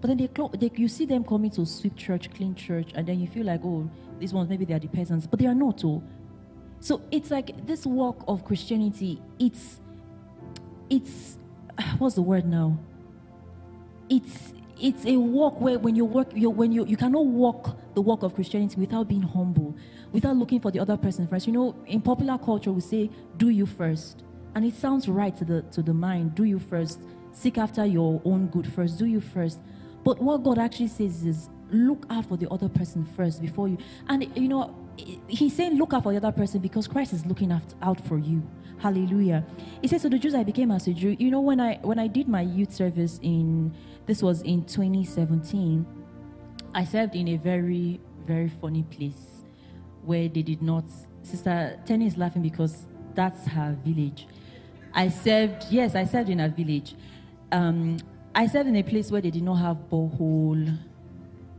But 0.00 0.08
then 0.08 0.16
they, 0.18 0.58
they, 0.58 0.70
you 0.76 0.88
see 0.88 1.06
them 1.06 1.24
coming 1.24 1.50
to 1.52 1.64
sweep 1.64 1.96
church, 1.96 2.32
clean 2.34 2.54
church, 2.54 2.90
and 2.94 3.06
then 3.06 3.20
you 3.20 3.26
feel 3.26 3.46
like, 3.46 3.60
oh, 3.64 3.88
these 4.18 4.32
ones, 4.32 4.48
maybe 4.48 4.64
they 4.64 4.74
are 4.74 4.78
the 4.78 4.88
peasants. 4.88 5.26
But 5.26 5.40
they 5.40 5.46
are 5.46 5.54
not, 5.54 5.82
oh. 5.84 6.02
So 6.80 7.00
it's 7.10 7.30
like 7.30 7.66
this 7.66 7.86
walk 7.86 8.22
of 8.28 8.44
Christianity, 8.44 9.20
it's, 9.38 9.80
it's, 10.90 11.38
what's 11.98 12.14
the 12.14 12.22
word 12.22 12.46
now? 12.46 12.78
It's, 14.10 14.52
it's 14.78 15.06
a 15.06 15.16
walk 15.16 15.60
where 15.60 15.78
when 15.78 15.96
you 15.96 16.04
work, 16.04 16.28
you, 16.34 16.50
when 16.50 16.72
you, 16.72 16.84
you 16.84 16.96
cannot 16.96 17.24
walk 17.24 17.78
the 17.94 18.02
walk 18.02 18.22
of 18.22 18.34
Christianity 18.34 18.78
without 18.78 19.08
being 19.08 19.22
humble, 19.22 19.74
without 20.14 20.36
looking 20.36 20.60
for 20.60 20.70
the 20.70 20.78
other 20.78 20.96
person 20.96 21.26
first. 21.26 21.46
You 21.46 21.52
know, 21.52 21.74
in 21.86 22.00
popular 22.00 22.38
culture, 22.38 22.72
we 22.72 22.80
say, 22.80 23.10
do 23.36 23.48
you 23.48 23.66
first. 23.66 24.22
And 24.54 24.64
it 24.64 24.74
sounds 24.74 25.08
right 25.08 25.36
to 25.36 25.44
the, 25.44 25.62
to 25.72 25.82
the 25.82 25.92
mind, 25.92 26.36
do 26.36 26.44
you 26.44 26.60
first. 26.60 27.00
Seek 27.32 27.58
after 27.58 27.84
your 27.84 28.22
own 28.24 28.46
good 28.46 28.72
first, 28.72 28.96
do 28.96 29.06
you 29.06 29.20
first. 29.20 29.58
But 30.04 30.22
what 30.22 30.44
God 30.44 30.58
actually 30.58 30.86
says 30.86 31.24
is, 31.24 31.48
look 31.70 32.06
out 32.08 32.26
for 32.26 32.36
the 32.36 32.48
other 32.50 32.68
person 32.68 33.04
first 33.04 33.42
before 33.42 33.66
you. 33.66 33.76
And, 34.08 34.30
you 34.36 34.46
know, 34.46 34.72
he's 35.26 35.56
saying, 35.56 35.76
look 35.76 35.92
out 35.92 36.04
for 36.04 36.12
the 36.12 36.18
other 36.18 36.30
person 36.30 36.60
because 36.60 36.86
Christ 36.86 37.12
is 37.12 37.26
looking 37.26 37.50
out, 37.50 38.00
for 38.06 38.18
you. 38.18 38.48
Hallelujah. 38.78 39.44
He 39.82 39.88
says, 39.88 40.02
so 40.02 40.08
the 40.08 40.18
Jews 40.18 40.36
I 40.36 40.44
became 40.44 40.70
as 40.70 40.86
a 40.86 40.92
Jew. 40.92 41.16
You 41.18 41.32
know, 41.32 41.40
when 41.40 41.58
I 41.58 41.78
when 41.82 41.98
I 41.98 42.06
did 42.06 42.28
my 42.28 42.42
youth 42.42 42.72
service 42.72 43.18
in 43.22 43.74
this 44.06 44.22
was 44.22 44.42
in 44.42 44.64
2017, 44.64 45.86
I 46.74 46.84
served 46.84 47.14
in 47.14 47.28
a 47.28 47.36
very, 47.36 48.00
very 48.26 48.48
funny 48.48 48.82
place 48.82 49.33
where 50.04 50.28
they 50.28 50.42
did 50.42 50.62
not. 50.62 50.84
Sister 51.22 51.78
Tenny 51.86 52.06
is 52.06 52.16
laughing 52.16 52.42
because 52.42 52.86
that's 53.14 53.46
her 53.46 53.76
village. 53.84 54.26
I 54.92 55.08
served, 55.08 55.64
yes, 55.70 55.94
I 55.94 56.04
served 56.04 56.28
in 56.28 56.40
a 56.40 56.48
village. 56.48 56.94
Um, 57.50 57.98
I 58.34 58.46
served 58.46 58.68
in 58.68 58.76
a 58.76 58.82
place 58.82 59.10
where 59.10 59.20
they 59.20 59.30
did 59.30 59.42
not 59.42 59.56
have 59.56 59.76
borehole. 59.90 60.78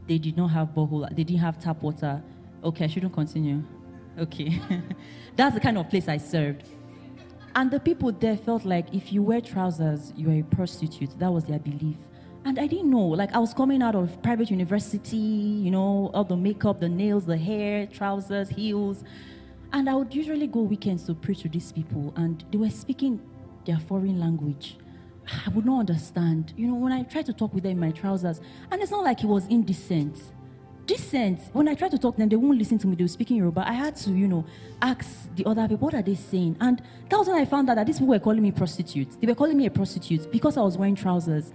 They 0.08 0.18
did 0.18 0.38
not 0.38 0.48
have 0.48 0.70
borehole. 0.70 1.10
They 1.10 1.24
didn't 1.24 1.42
have 1.42 1.60
tap 1.60 1.82
water. 1.82 2.22
Okay, 2.64 2.86
I 2.86 2.88
shouldn't 2.88 3.14
continue. 3.14 3.64
Okay. 4.18 4.62
that's 5.36 5.56
the 5.56 5.62
kind 5.62 5.78
of 5.78 5.90
place 5.90 6.08
I 6.08 6.18
served. 6.18 6.64
And 7.56 7.72
the 7.72 7.80
people 7.80 8.12
there 8.12 8.38
felt 8.38 8.66
like 8.66 8.94
if 8.94 9.14
you 9.14 9.24
wear 9.24 9.42
trousers, 9.42 10.14
you 10.16 10.30
are 10.30 10.40
a 10.40 10.44
prostitute. 10.44 11.18
That 11.20 11.32
was 11.32 11.46
their 11.46 11.60
belief. 11.60 11.98
And 12.46 12.60
I 12.60 12.68
didn't 12.68 12.92
know. 12.92 13.08
Like 13.08 13.34
I 13.34 13.40
was 13.40 13.54
coming 13.54 13.82
out 13.82 13.96
of 13.96 14.22
private 14.22 14.52
university, 14.52 15.18
you 15.18 15.72
know, 15.72 16.12
all 16.14 16.24
the 16.24 16.38
makeup, 16.38 16.80
the 16.80 16.88
nails, 16.88 17.26
the 17.26 17.38
hair, 17.38 17.88
trousers, 17.88 18.50
heels. 18.50 19.04
And 19.74 19.90
I 19.90 19.96
would 19.96 20.14
usually 20.14 20.48
go 20.48 20.62
weekends 20.62 21.04
to 21.08 21.16
preach 21.16 21.42
to 21.42 21.50
these 21.50 21.72
people, 21.72 22.14
and 22.16 22.46
they 22.52 22.58
were 22.58 22.70
speaking 22.70 23.20
their 23.66 23.80
foreign 23.80 24.20
language. 24.20 24.78
I 25.28 25.50
would 25.50 25.66
not 25.66 25.80
understand. 25.80 26.54
You 26.56 26.68
know, 26.68 26.76
when 26.76 26.94
I 26.94 27.02
tried 27.02 27.26
to 27.26 27.34
talk 27.34 27.52
with 27.54 27.64
them 27.64 27.72
in 27.74 27.80
my 27.80 27.92
trousers, 27.92 28.40
and 28.72 28.80
it's 28.82 28.92
not 28.92 29.04
like 29.04 29.24
it 29.24 29.28
was 29.28 29.48
indecent. 29.48 30.18
decent. 30.86 31.40
When 31.52 31.68
I 31.68 31.74
tried 31.74 31.92
to 31.92 31.98
talk 31.98 32.16
to 32.16 32.20
them, 32.22 32.30
they 32.30 32.36
won't 32.36 32.58
listen 32.58 32.78
to 32.78 32.88
me. 32.88 32.96
They 32.96 33.04
were 33.04 33.10
speaking 33.10 33.38
Yoruba. 33.38 33.68
I 33.68 33.74
had 33.74 33.96
to, 33.98 34.12
you 34.12 34.28
know, 34.28 34.46
ask 34.82 35.34
the 35.36 35.46
other 35.46 35.68
people, 35.68 35.88
what 35.88 35.94
are 35.96 36.02
they 36.04 36.16
saying? 36.16 36.58
And 36.60 36.82
that 37.10 37.18
was 37.18 37.28
when 37.28 37.38
I 37.38 37.46
found 37.46 37.70
out 37.70 37.76
that 37.76 37.88
these 37.88 37.98
people 37.98 38.14
were 38.14 38.20
calling 38.20 38.44
me 38.44 38.52
prostitute. 38.52 39.20
They 39.20 39.28
were 39.28 39.36
calling 39.36 39.58
me 39.58 39.66
a 39.66 39.72
prostitute 39.72 40.32
because 40.32 40.58
I 40.58 40.62
was 40.62 40.78
wearing 40.78 40.96
trousers. 40.96 41.52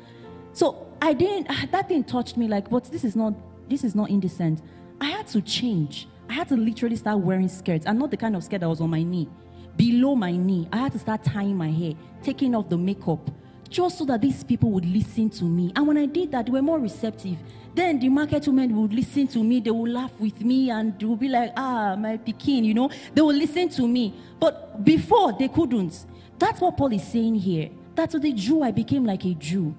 So 0.53 0.87
I 1.01 1.13
didn't, 1.13 1.49
that 1.71 1.89
thing 1.89 2.05
touched 2.05 2.37
me 2.37 2.49
like, 2.49 2.69
but 2.71 2.85
this 2.85 3.05
is 3.05 3.17
not, 3.17 3.35
this 3.69 3.85
is 3.85 3.95
not 3.95 4.11
indecent. 4.11 4.63
I 5.01 5.07
had 5.07 5.27
to 5.29 5.41
change. 5.41 6.09
I 6.29 6.35
had 6.35 6.49
to 6.49 6.57
literally 6.57 6.97
start 6.97 7.19
wearing 7.21 7.49
skirts 7.49 7.87
and 7.87 7.99
not 7.99 8.11
the 8.11 8.17
kind 8.17 8.37
of 8.37 8.45
skirt 8.45 8.61
that 8.61 8.69
was 8.69 8.81
on 8.81 8.91
my 8.91 9.03
knee. 9.03 9.29
Below 9.77 10.15
my 10.15 10.33
knee, 10.33 10.69
I 10.73 10.79
had 10.79 10.93
to 10.93 10.99
start 10.99 11.25
tying 11.25 11.57
my 11.57 11.71
hair, 11.71 11.95
taking 12.23 12.55
off 12.55 12.69
the 12.69 12.77
makeup, 12.77 13.31
just 13.69 13.99
so 13.99 14.05
that 14.07 14.21
these 14.21 14.45
people 14.45 14.71
would 14.73 14.85
listen 14.85 15.31
to 15.31 15.45
me. 15.45 15.73
And 15.75 15.87
when 15.87 15.97
I 15.97 16.07
did 16.07 16.33
that, 16.33 16.47
they 16.47 16.53
were 16.53 16.63
more 16.63 16.79
receptive. 16.79 17.39
Then 17.75 17.99
the 18.01 18.09
market 18.09 18.47
women 18.47 18.77
would 18.77 18.93
listen 18.93 19.29
to 19.29 19.45
me, 19.45 19.61
they 19.61 19.71
would 19.71 19.91
laugh 19.91 20.13
with 20.19 20.45
me, 20.45 20.71
and 20.71 20.99
they 20.99 21.07
would 21.07 21.21
be 21.21 21.29
like, 21.29 21.53
ah, 21.57 21.97
my 21.97 22.17
Pekin, 22.17 22.65
you 22.65 22.75
know, 22.75 22.91
they 23.15 23.23
would 23.23 23.37
listen 23.37 23.69
to 23.71 23.87
me. 23.87 24.13
But 24.39 24.85
before, 24.85 25.33
they 25.39 25.49
couldn't. 25.49 26.05
That's 26.39 26.61
what 26.61 26.77
Paul 26.77 26.93
is 26.93 27.05
saying 27.05 27.37
here. 27.37 27.71
That 27.95 28.11
to 28.11 28.19
the 28.19 28.33
Jew, 28.33 28.63
I 28.63 28.73
became 28.73 29.05
like 29.05 29.25
a 29.25 29.35
Jew. 29.35 29.75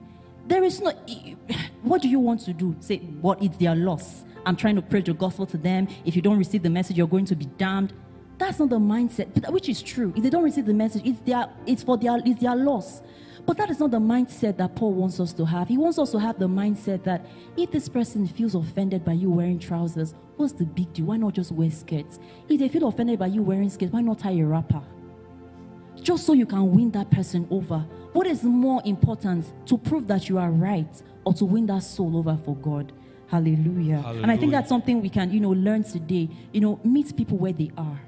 There 0.52 0.66
is 0.66 0.82
no, 0.82 0.92
what 1.82 2.02
do 2.02 2.10
you 2.10 2.20
want 2.20 2.42
to 2.42 2.52
do? 2.52 2.76
Say, 2.82 2.98
what? 2.98 3.42
It's 3.42 3.56
their 3.56 3.74
loss. 3.74 4.26
I'm 4.46 4.58
trying 4.58 4.76
to 4.76 4.82
preach 4.82 5.06
the 5.06 5.14
gospel 5.14 5.46
to 5.46 5.58
them. 5.58 5.88
If 6.04 6.14
you 6.14 6.22
don't 6.22 6.38
receive 6.38 6.62
the 6.62 6.70
message, 6.70 6.98
you're 6.98 7.08
going 7.08 7.24
to 7.28 7.38
be 7.38 7.46
damned. 7.46 7.94
That's 8.38 8.60
not 8.60 8.68
the 8.70 8.78
mindset, 8.78 9.50
which 9.50 9.70
is 9.70 9.82
true. 9.82 10.12
If 10.14 10.24
they 10.24 10.30
don't 10.30 10.44
receive 10.44 10.66
the 10.66 10.74
message, 10.74 11.04
it's 11.06 11.22
their, 11.22 11.48
it's 11.66 11.84
for 11.84 11.98
their, 11.98 12.20
it's 12.26 12.42
their 12.42 12.58
loss. 12.58 13.02
But 13.46 13.56
that 13.60 13.70
is 13.70 13.80
not 13.80 13.92
the 13.92 14.00
mindset 14.00 14.58
that 14.58 14.76
Paul 14.76 14.92
wants 14.92 15.22
us 15.22 15.32
to 15.32 15.46
have. 15.46 15.70
He 15.70 15.78
wants 15.78 15.98
us 15.98 16.12
to 16.12 16.20
have 16.20 16.38
the 16.38 16.50
mindset 16.50 17.06
that 17.06 17.26
if 17.56 17.72
this 17.72 17.88
person 17.88 18.28
feels 18.28 18.54
offended 18.54 19.06
by 19.06 19.14
you 19.14 19.30
wearing 19.30 19.58
trousers, 19.58 20.16
what's 20.36 20.52
the 20.52 20.66
big 20.66 20.92
deal? 20.92 21.06
Why 21.06 21.16
not 21.16 21.34
just 21.34 21.54
wear 21.54 21.72
skirts? 21.72 22.20
If 22.50 22.60
they 22.60 22.68
feel 22.68 22.90
offended 22.90 23.20
by 23.20 23.28
you 23.28 23.42
wearing 23.42 23.70
skirts, 23.70 23.94
why 23.94 24.02
not 24.02 24.20
tie 24.20 24.32
a 24.32 24.44
wrapper? 24.44 24.82
Just 26.02 26.26
so 26.26 26.34
you 26.34 26.46
can 26.46 26.72
win 26.72 26.92
that 26.92 27.10
person 27.12 27.48
over. 27.50 27.80
What 28.14 28.28
is 28.28 28.44
more 28.44 28.82
important 28.86 29.52
to 29.68 29.78
prove 29.78 30.08
that 30.08 30.30
you 30.30 30.38
are 30.38 30.52
right 30.52 31.02
or 31.26 31.34
to 31.36 31.46
win 31.46 31.66
that 31.68 31.84
soul 31.84 32.18
over 32.18 32.38
for 32.44 32.56
God? 32.56 32.92
Hallelujah. 33.28 34.02
Hallelujah. 34.02 34.24
And 34.24 34.32
I 34.32 34.38
think 34.38 34.52
that's 34.52 34.70
something 34.70 35.02
we 35.02 35.10
can, 35.10 35.32
you 35.32 35.40
know, 35.40 35.52
learn 35.52 35.84
today. 35.84 36.30
You 36.52 36.62
know, 36.62 36.80
meet 36.84 37.16
people 37.16 37.38
where 37.38 37.54
they 37.54 37.72
are 37.78 38.00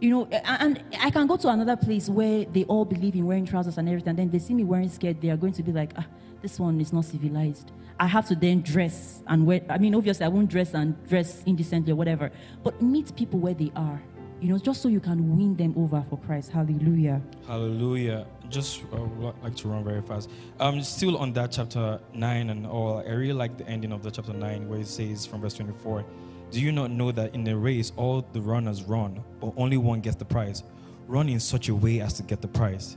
you 0.00 0.10
know, 0.10 0.26
and 0.44 0.82
I 1.00 1.10
can 1.10 1.26
go 1.26 1.36
to 1.36 1.48
another 1.48 1.76
place 1.76 2.08
where 2.08 2.44
they 2.44 2.64
all 2.64 2.84
believe 2.84 3.14
in 3.14 3.24
wearing 3.24 3.46
trousers 3.46 3.78
and 3.78 3.88
everything, 3.88 4.10
and 4.10 4.18
then 4.18 4.30
they 4.30 4.38
see 4.38 4.54
me 4.54 4.64
wearing 4.64 4.88
skirt, 4.88 5.20
they 5.20 5.30
are 5.30 5.36
going 5.36 5.52
to 5.54 5.62
be 5.62 5.72
like, 5.72 5.92
ah, 5.96 6.06
this 6.42 6.58
one 6.60 6.80
is 6.80 6.92
not 6.92 7.04
civilized. 7.04 7.72
I 7.98 8.06
have 8.06 8.26
to 8.28 8.34
then 8.34 8.60
dress 8.60 9.22
and 9.26 9.46
wear, 9.46 9.62
I 9.70 9.78
mean, 9.78 9.94
obviously, 9.94 10.26
I 10.26 10.28
won't 10.28 10.50
dress 10.50 10.74
and 10.74 11.02
dress 11.08 11.42
indecently 11.46 11.92
or 11.92 11.96
whatever, 11.96 12.30
but 12.62 12.80
meet 12.82 13.16
people 13.16 13.40
where 13.40 13.54
they 13.54 13.72
are, 13.74 14.02
you 14.40 14.48
know, 14.48 14.58
just 14.58 14.82
so 14.82 14.88
you 14.88 15.00
can 15.00 15.36
win 15.36 15.56
them 15.56 15.74
over 15.76 16.04
for 16.08 16.18
Christ. 16.18 16.50
Hallelujah. 16.50 17.20
Hallelujah. 17.46 18.26
Just 18.48 18.82
uh, 18.92 18.98
like 19.42 19.56
to 19.56 19.68
run 19.68 19.84
very 19.84 20.02
fast. 20.02 20.30
Um, 20.60 20.82
still 20.82 21.16
on 21.16 21.32
that 21.32 21.52
chapter 21.52 22.00
9 22.14 22.50
and 22.50 22.66
all, 22.66 22.98
I 22.98 23.10
really 23.12 23.32
like 23.32 23.56
the 23.56 23.66
ending 23.66 23.92
of 23.92 24.02
the 24.02 24.10
chapter 24.10 24.32
9 24.32 24.68
where 24.68 24.80
it 24.80 24.86
says 24.86 25.26
from 25.26 25.40
verse 25.40 25.54
24 25.54 26.04
do 26.50 26.60
you 26.60 26.70
not 26.70 26.90
know 26.90 27.10
that 27.10 27.34
in 27.34 27.46
a 27.48 27.56
race 27.56 27.92
all 27.96 28.24
the 28.32 28.40
runners 28.40 28.84
run, 28.84 29.22
but 29.40 29.52
only 29.56 29.76
one 29.76 30.00
gets 30.00 30.16
the 30.16 30.24
prize? 30.24 30.62
Run 31.08 31.28
in 31.28 31.40
such 31.40 31.68
a 31.68 31.74
way 31.74 32.00
as 32.00 32.12
to 32.14 32.22
get 32.22 32.40
the 32.40 32.48
prize. 32.48 32.96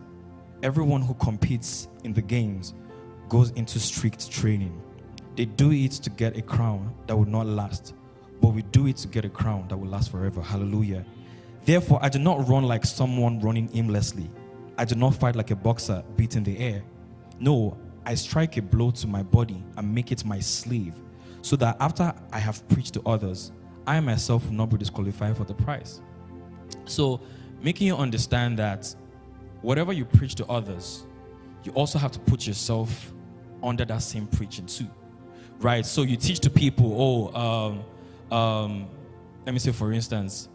Everyone 0.61 1.01
who 1.01 1.13
competes 1.15 1.87
in 2.03 2.13
the 2.13 2.21
games 2.21 2.75
goes 3.27 3.49
into 3.51 3.79
strict 3.79 4.29
training. 4.29 4.81
They 5.35 5.45
do 5.45 5.71
it 5.71 5.91
to 5.93 6.09
get 6.09 6.37
a 6.37 6.41
crown 6.41 6.93
that 7.07 7.15
will 7.15 7.25
not 7.25 7.47
last, 7.47 7.95
but 8.39 8.49
we 8.49 8.61
do 8.61 8.87
it 8.87 8.97
to 8.97 9.07
get 9.07 9.25
a 9.25 9.29
crown 9.29 9.67
that 9.69 9.77
will 9.77 9.89
last 9.89 10.11
forever. 10.11 10.41
Hallelujah. 10.41 11.05
Therefore, 11.65 11.99
I 12.01 12.09
do 12.09 12.19
not 12.19 12.47
run 12.47 12.63
like 12.63 12.85
someone 12.85 13.39
running 13.39 13.69
aimlessly. 13.73 14.29
I 14.77 14.85
do 14.85 14.95
not 14.95 15.15
fight 15.15 15.35
like 15.35 15.51
a 15.51 15.55
boxer 15.55 16.03
beating 16.15 16.43
the 16.43 16.57
air. 16.57 16.83
No, 17.39 17.77
I 18.05 18.15
strike 18.15 18.57
a 18.57 18.61
blow 18.61 18.91
to 18.91 19.07
my 19.07 19.23
body 19.23 19.63
and 19.77 19.93
make 19.93 20.11
it 20.11 20.25
my 20.25 20.39
slave 20.39 20.95
so 21.41 21.55
that 21.57 21.77
after 21.79 22.13
I 22.31 22.39
have 22.39 22.67
preached 22.69 22.93
to 22.95 23.01
others, 23.05 23.51
I 23.85 23.99
myself 23.99 24.45
will 24.45 24.53
not 24.53 24.69
be 24.69 24.77
disqualified 24.77 25.35
for 25.37 25.43
the 25.43 25.53
prize. 25.53 26.01
So, 26.85 27.21
making 27.61 27.87
you 27.87 27.95
understand 27.95 28.57
that 28.59 28.93
whatever 29.61 29.93
you 29.93 30.05
preach 30.05 30.35
to 30.35 30.45
others, 30.47 31.05
you 31.63 31.71
also 31.73 31.99
have 31.99 32.11
to 32.11 32.19
put 32.19 32.47
yourself 32.47 33.13
under 33.61 33.85
that 33.85 34.01
same 34.01 34.27
preaching 34.27 34.65
too, 34.65 34.87
right? 35.59 35.85
So 35.85 36.03
you 36.03 36.15
teach 36.15 36.39
to 36.41 36.49
people, 36.49 37.31
oh, 37.35 37.81
um, 38.31 38.37
um, 38.37 38.87
let 39.45 39.53
me 39.53 39.59
say, 39.59 39.71
for 39.71 39.91
instance, 39.91 40.49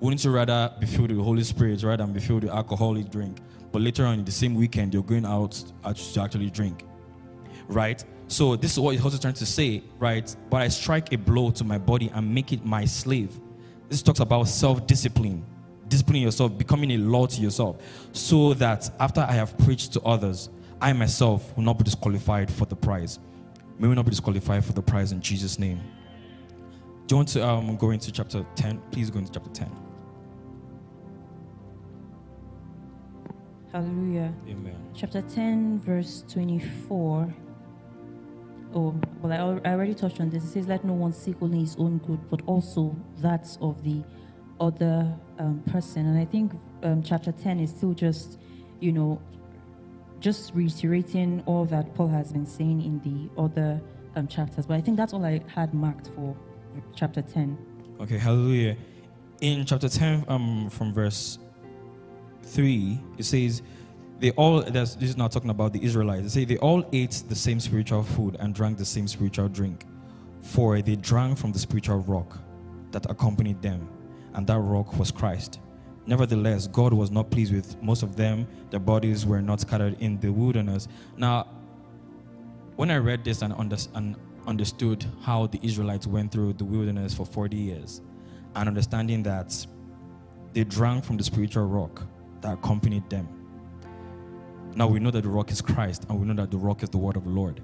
wouldn't 0.00 0.24
you 0.24 0.30
rather 0.30 0.72
be 0.80 0.86
filled 0.86 1.08
with 1.08 1.18
the 1.18 1.22
Holy 1.22 1.44
Spirit 1.44 1.82
rather 1.82 2.04
than 2.04 2.12
be 2.12 2.20
filled 2.20 2.44
with 2.44 2.52
alcoholic 2.52 3.10
drink? 3.10 3.38
But 3.70 3.82
later 3.82 4.04
on 4.06 4.18
in 4.18 4.24
the 4.24 4.32
same 4.32 4.54
weekend, 4.54 4.94
you're 4.94 5.02
going 5.02 5.26
out 5.26 5.62
to 5.84 6.20
actually 6.20 6.50
drink, 6.50 6.84
right? 7.68 8.02
So 8.26 8.56
this 8.56 8.72
is 8.72 8.80
what 8.80 8.94
he's 8.94 9.04
also 9.04 9.18
trying 9.18 9.34
to 9.34 9.46
say, 9.46 9.82
right? 9.98 10.34
But 10.48 10.62
I 10.62 10.68
strike 10.68 11.12
a 11.12 11.18
blow 11.18 11.50
to 11.52 11.64
my 11.64 11.78
body 11.78 12.10
and 12.14 12.34
make 12.34 12.52
it 12.52 12.64
my 12.64 12.84
slave. 12.84 13.38
This 13.88 14.02
talks 14.02 14.20
about 14.20 14.48
self-discipline, 14.48 15.44
disciplining 15.88 16.22
yourself, 16.22 16.56
becoming 16.56 16.92
a 16.92 16.96
law 16.96 17.26
to 17.26 17.40
yourself, 17.40 17.76
so 18.12 18.54
that 18.54 18.90
after 19.00 19.20
I 19.20 19.32
have 19.32 19.56
preached 19.58 19.92
to 19.94 20.00
others, 20.02 20.48
I 20.80 20.92
myself 20.92 21.54
will 21.56 21.64
not 21.64 21.78
be 21.78 21.84
disqualified 21.84 22.50
for 22.50 22.64
the 22.64 22.76
prize. 22.76 23.18
May 23.78 23.88
we 23.88 23.94
not 23.94 24.04
be 24.04 24.10
disqualified 24.10 24.64
for 24.64 24.72
the 24.72 24.82
prize 24.82 25.12
in 25.12 25.20
Jesus' 25.20 25.58
name. 25.58 25.80
Do 27.06 27.14
you 27.14 27.16
want 27.16 27.28
to 27.30 27.46
um, 27.46 27.76
go 27.76 27.90
into 27.90 28.12
chapter 28.12 28.46
10? 28.54 28.80
Please 28.92 29.10
go 29.10 29.18
into 29.18 29.32
chapter 29.32 29.50
10. 29.50 29.89
Hallelujah. 33.72 34.32
Amen. 34.48 34.76
Chapter 34.94 35.22
10, 35.22 35.80
verse 35.80 36.24
24 36.28 37.34
oh, 38.74 38.94
well, 39.22 39.60
I, 39.64 39.70
already 39.70 39.94
touched 39.94 40.20
on 40.20 40.30
this. 40.30 40.44
It 40.44 40.48
says, 40.48 40.66
Let 40.66 40.84
no 40.84 40.92
one 40.92 41.12
seek 41.12 41.36
only 41.40 41.60
his 41.60 41.76
own 41.76 41.98
good, 41.98 42.18
but 42.30 42.40
also 42.46 42.96
that 43.18 43.56
of 43.60 43.82
the 43.84 44.02
other 44.60 45.12
um, 45.38 45.62
person. 45.70 46.06
And 46.06 46.18
I 46.18 46.24
think 46.24 46.52
um, 46.82 47.02
chapter 47.02 47.32
10 47.32 47.60
is 47.60 47.70
still 47.70 47.94
just, 47.94 48.38
you 48.80 48.92
know, 48.92 49.20
just 50.20 50.52
reiterating 50.54 51.42
all 51.46 51.64
that 51.66 51.94
Paul 51.94 52.08
has 52.08 52.32
been 52.32 52.46
saying 52.46 52.82
in 52.82 53.00
the 53.00 53.40
other 53.40 53.80
um, 54.16 54.28
chapters. 54.28 54.66
But 54.66 54.74
I 54.74 54.80
think 54.80 54.96
that's 54.96 55.12
all 55.12 55.24
I 55.24 55.40
had 55.54 55.72
marked 55.72 56.08
for 56.08 56.36
chapter 56.94 57.22
10. 57.22 57.56
Okay, 58.00 58.18
hallelujah. 58.18 58.76
In 59.40 59.64
chapter 59.64 59.88
10, 59.88 60.26
um, 60.28 60.68
from 60.70 60.92
verse 60.92 61.38
3, 62.42 63.00
it 63.18 63.24
says, 63.24 63.62
they 64.20 64.32
all 64.32 64.60
this 64.60 64.96
is 65.00 65.16
not 65.16 65.32
talking 65.32 65.50
about 65.50 65.72
the 65.72 65.82
israelites. 65.82 66.22
They 66.22 66.40
say 66.40 66.44
they 66.44 66.58
all 66.58 66.84
ate 66.92 67.22
the 67.28 67.34
same 67.34 67.58
spiritual 67.58 68.02
food 68.02 68.36
and 68.38 68.54
drank 68.54 68.76
the 68.76 68.84
same 68.84 69.08
spiritual 69.08 69.48
drink 69.48 69.86
for 70.42 70.80
they 70.80 70.96
drank 70.96 71.38
from 71.38 71.52
the 71.52 71.58
spiritual 71.58 72.00
rock 72.00 72.38
that 72.92 73.10
accompanied 73.10 73.60
them 73.62 73.88
and 74.34 74.46
that 74.46 74.58
rock 74.58 74.98
was 74.98 75.10
christ. 75.10 75.60
Nevertheless 76.06 76.66
god 76.66 76.92
was 76.92 77.10
not 77.10 77.30
pleased 77.30 77.52
with 77.52 77.82
most 77.82 78.02
of 78.02 78.14
them. 78.14 78.46
Their 78.70 78.80
bodies 78.80 79.24
were 79.24 79.40
not 79.40 79.60
scattered 79.60 79.96
in 80.00 80.20
the 80.20 80.30
wilderness. 80.30 80.86
Now 81.16 81.48
when 82.76 82.90
i 82.90 82.96
read 82.98 83.24
this 83.24 83.40
and, 83.40 83.54
under, 83.54 83.76
and 83.94 84.16
understood 84.46 85.04
how 85.22 85.46
the 85.46 85.60
israelites 85.62 86.06
went 86.06 86.30
through 86.30 86.52
the 86.54 86.64
wilderness 86.64 87.14
for 87.14 87.24
40 87.24 87.56
years 87.56 88.02
and 88.54 88.68
understanding 88.68 89.22
that 89.22 89.66
they 90.52 90.64
drank 90.64 91.04
from 91.04 91.16
the 91.16 91.24
spiritual 91.24 91.64
rock 91.64 92.02
that 92.42 92.54
accompanied 92.54 93.08
them 93.10 93.28
now 94.74 94.86
we 94.86 95.00
know 95.00 95.10
that 95.10 95.22
the 95.22 95.28
rock 95.28 95.50
is 95.50 95.60
Christ, 95.60 96.06
and 96.08 96.18
we 96.18 96.26
know 96.26 96.34
that 96.34 96.50
the 96.50 96.56
rock 96.56 96.82
is 96.82 96.90
the 96.90 96.98
word 96.98 97.16
of 97.16 97.24
the 97.24 97.30
Lord. 97.30 97.60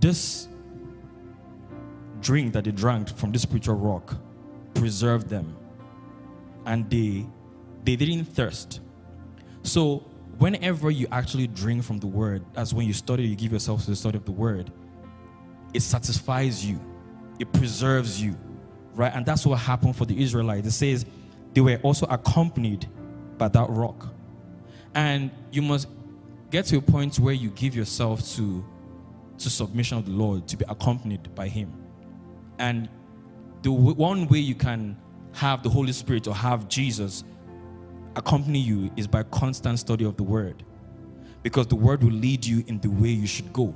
This 0.00 0.48
drink 2.20 2.52
that 2.52 2.64
they 2.64 2.70
drank 2.70 3.08
from 3.16 3.32
this 3.32 3.42
spiritual 3.42 3.74
rock 3.74 4.16
preserved 4.74 5.28
them, 5.28 5.56
and 6.66 6.88
they 6.88 7.26
they 7.84 7.96
didn't 7.96 8.26
thirst. 8.26 8.80
So 9.64 9.98
whenever 10.38 10.90
you 10.90 11.08
actually 11.10 11.48
drink 11.48 11.82
from 11.82 11.98
the 11.98 12.06
word, 12.06 12.44
as 12.56 12.72
when 12.72 12.86
you 12.86 12.92
study, 12.92 13.24
you 13.24 13.36
give 13.36 13.52
yourself 13.52 13.84
to 13.84 13.90
the 13.90 13.96
study 13.96 14.16
of 14.18 14.24
the 14.24 14.32
word, 14.32 14.72
it 15.74 15.80
satisfies 15.80 16.64
you, 16.64 16.80
it 17.40 17.52
preserves 17.52 18.22
you, 18.22 18.36
right? 18.94 19.12
And 19.14 19.26
that's 19.26 19.44
what 19.44 19.58
happened 19.58 19.96
for 19.96 20.04
the 20.04 20.20
Israelites. 20.22 20.66
It 20.66 20.72
says 20.72 21.06
they 21.54 21.60
were 21.60 21.80
also 21.82 22.06
accompanied 22.06 22.88
by 23.38 23.48
that 23.48 23.70
rock. 23.70 24.08
And 24.94 25.30
you 25.52 25.62
must 25.62 25.88
get 26.50 26.66
to 26.66 26.78
a 26.78 26.82
point 26.82 27.18
where 27.18 27.34
you 27.34 27.50
give 27.50 27.76
yourself 27.76 28.26
to, 28.36 28.64
to 29.38 29.50
submission 29.50 29.98
of 29.98 30.06
the 30.06 30.12
Lord, 30.12 30.48
to 30.48 30.56
be 30.56 30.64
accompanied 30.68 31.34
by 31.34 31.48
Him. 31.48 31.72
And 32.58 32.88
the 33.62 33.70
w- 33.70 33.94
one 33.94 34.28
way 34.28 34.38
you 34.38 34.54
can 34.54 34.96
have 35.34 35.62
the 35.62 35.70
Holy 35.70 35.92
Spirit 35.92 36.28
or 36.28 36.34
have 36.34 36.68
Jesus 36.68 37.24
accompany 38.16 38.60
you 38.60 38.90
is 38.96 39.06
by 39.06 39.22
constant 39.24 39.78
study 39.78 40.04
of 40.04 40.16
the 40.16 40.22
Word. 40.24 40.64
Because 41.42 41.66
the 41.68 41.76
Word 41.76 42.02
will 42.04 42.12
lead 42.12 42.44
you 42.44 42.64
in 42.68 42.80
the 42.80 42.88
way 42.90 43.10
you 43.10 43.26
should 43.26 43.52
go. 43.52 43.74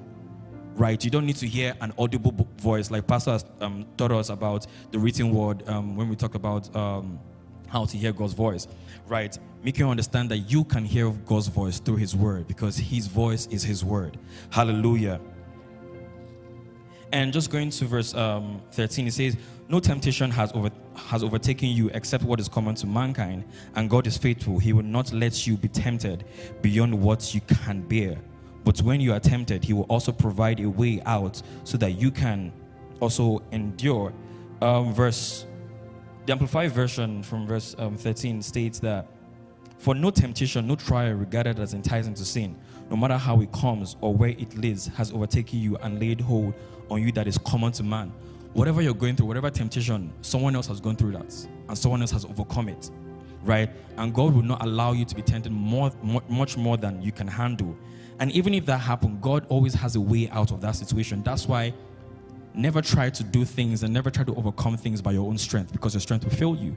right? 0.76 1.02
You 1.04 1.10
don't 1.10 1.26
need 1.26 1.36
to 1.36 1.46
hear 1.46 1.74
an 1.80 1.92
audible 1.98 2.32
voice 2.58 2.90
like 2.90 3.06
Pastor 3.06 3.32
has 3.32 3.44
um, 3.60 3.86
taught 3.96 4.12
us 4.12 4.28
about 4.30 4.66
the 4.90 4.98
written 4.98 5.30
word 5.30 5.68
um, 5.68 5.96
when 5.96 6.08
we 6.08 6.16
talk 6.16 6.34
about 6.34 6.74
um, 6.76 7.18
how 7.68 7.84
to 7.84 7.96
hear 7.96 8.12
God's 8.12 8.32
voice, 8.32 8.68
right? 9.06 9.36
Make 9.62 9.78
you 9.78 9.88
understand 9.88 10.30
that 10.30 10.38
you 10.38 10.64
can 10.64 10.84
hear 10.84 11.10
God's 11.10 11.48
voice 11.48 11.78
through 11.78 11.96
His 11.96 12.14
word 12.14 12.46
because 12.46 12.76
His 12.76 13.06
voice 13.06 13.46
is 13.48 13.62
His 13.62 13.84
word. 13.84 14.18
Hallelujah. 14.50 15.20
And 17.12 17.32
just 17.32 17.50
going 17.50 17.70
to 17.70 17.84
verse 17.84 18.14
um, 18.14 18.60
13, 18.72 19.06
it 19.06 19.12
says, 19.12 19.36
No 19.68 19.80
temptation 19.80 20.30
has, 20.30 20.52
over, 20.52 20.70
has 20.96 21.22
overtaken 21.22 21.68
you 21.68 21.88
except 21.94 22.24
what 22.24 22.40
is 22.40 22.48
common 22.48 22.74
to 22.76 22.86
mankind, 22.86 23.44
and 23.74 23.88
God 23.88 24.06
is 24.06 24.16
faithful. 24.16 24.58
He 24.58 24.72
will 24.72 24.82
not 24.82 25.12
let 25.12 25.46
you 25.46 25.56
be 25.56 25.68
tempted 25.68 26.24
beyond 26.62 27.00
what 27.00 27.34
you 27.34 27.40
can 27.42 27.82
bear. 27.82 28.18
But 28.64 28.82
when 28.82 29.00
you 29.00 29.12
are 29.12 29.20
tempted, 29.20 29.64
He 29.64 29.72
will 29.72 29.84
also 29.84 30.10
provide 30.10 30.60
a 30.60 30.68
way 30.68 31.00
out 31.06 31.40
so 31.64 31.78
that 31.78 31.92
you 31.92 32.10
can 32.10 32.52
also 33.00 33.42
endure. 33.52 34.12
Um, 34.60 34.92
verse, 34.92 35.45
the 36.26 36.32
Amplified 36.32 36.72
version 36.72 37.22
from 37.22 37.46
verse 37.46 37.76
um, 37.78 37.96
13 37.96 38.42
states 38.42 38.80
that, 38.80 39.06
For 39.78 39.94
no 39.94 40.10
temptation, 40.10 40.66
no 40.66 40.74
trial 40.74 41.12
regarded 41.12 41.60
as 41.60 41.72
enticing 41.72 42.14
to 42.14 42.24
sin, 42.24 42.56
no 42.90 42.96
matter 42.96 43.16
how 43.16 43.40
it 43.40 43.52
comes 43.52 43.96
or 44.00 44.12
where 44.12 44.30
it 44.30 44.56
leads, 44.56 44.88
has 44.88 45.12
overtaken 45.12 45.60
you 45.60 45.76
and 45.76 46.00
laid 46.00 46.20
hold 46.20 46.54
on 46.90 47.00
you 47.00 47.12
that 47.12 47.28
is 47.28 47.38
common 47.38 47.70
to 47.72 47.84
man. 47.84 48.12
Whatever 48.54 48.82
you're 48.82 48.94
going 48.94 49.14
through, 49.14 49.26
whatever 49.26 49.50
temptation, 49.50 50.12
someone 50.22 50.56
else 50.56 50.66
has 50.66 50.80
gone 50.80 50.96
through 50.96 51.12
that, 51.12 51.32
and 51.68 51.78
someone 51.78 52.00
else 52.00 52.10
has 52.10 52.24
overcome 52.24 52.68
it, 52.68 52.90
right? 53.44 53.70
And 53.96 54.12
God 54.12 54.34
will 54.34 54.42
not 54.42 54.64
allow 54.64 54.92
you 54.92 55.04
to 55.04 55.14
be 55.14 55.22
tempted 55.22 55.52
more, 55.52 55.92
much 56.28 56.56
more 56.56 56.76
than 56.76 57.00
you 57.02 57.12
can 57.12 57.28
handle. 57.28 57.76
And 58.18 58.32
even 58.32 58.52
if 58.52 58.66
that 58.66 58.78
happened, 58.78 59.20
God 59.20 59.46
always 59.48 59.74
has 59.74 59.94
a 59.94 60.00
way 60.00 60.28
out 60.30 60.50
of 60.50 60.60
that 60.62 60.74
situation. 60.74 61.22
That's 61.22 61.46
why 61.46 61.72
never 62.56 62.80
try 62.80 63.10
to 63.10 63.22
do 63.22 63.44
things 63.44 63.82
and 63.82 63.92
never 63.92 64.10
try 64.10 64.24
to 64.24 64.34
overcome 64.34 64.76
things 64.76 65.02
by 65.02 65.12
your 65.12 65.28
own 65.28 65.38
strength 65.38 65.72
because 65.72 65.94
your 65.94 66.00
strength 66.00 66.24
will 66.24 66.32
fail 66.32 66.56
you. 66.56 66.76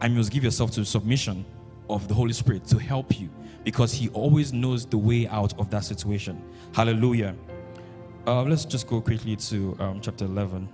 And 0.00 0.12
you 0.12 0.18
must 0.18 0.32
give 0.32 0.42
yourself 0.42 0.72
to 0.72 0.80
the 0.80 0.86
submission 0.86 1.44
of 1.88 2.08
the 2.08 2.14
Holy 2.14 2.32
Spirit 2.32 2.64
to 2.66 2.78
help 2.78 3.18
you 3.20 3.30
because 3.64 3.92
He 3.92 4.08
always 4.10 4.52
knows 4.52 4.84
the 4.84 4.98
way 4.98 5.28
out 5.28 5.58
of 5.60 5.70
that 5.70 5.84
situation. 5.84 6.42
Hallelujah. 6.74 7.36
Uh, 8.26 8.42
let's 8.42 8.64
just 8.64 8.88
go 8.88 9.00
quickly 9.00 9.36
to 9.36 9.76
um, 9.78 10.00
chapter 10.00 10.24
11. 10.24 10.68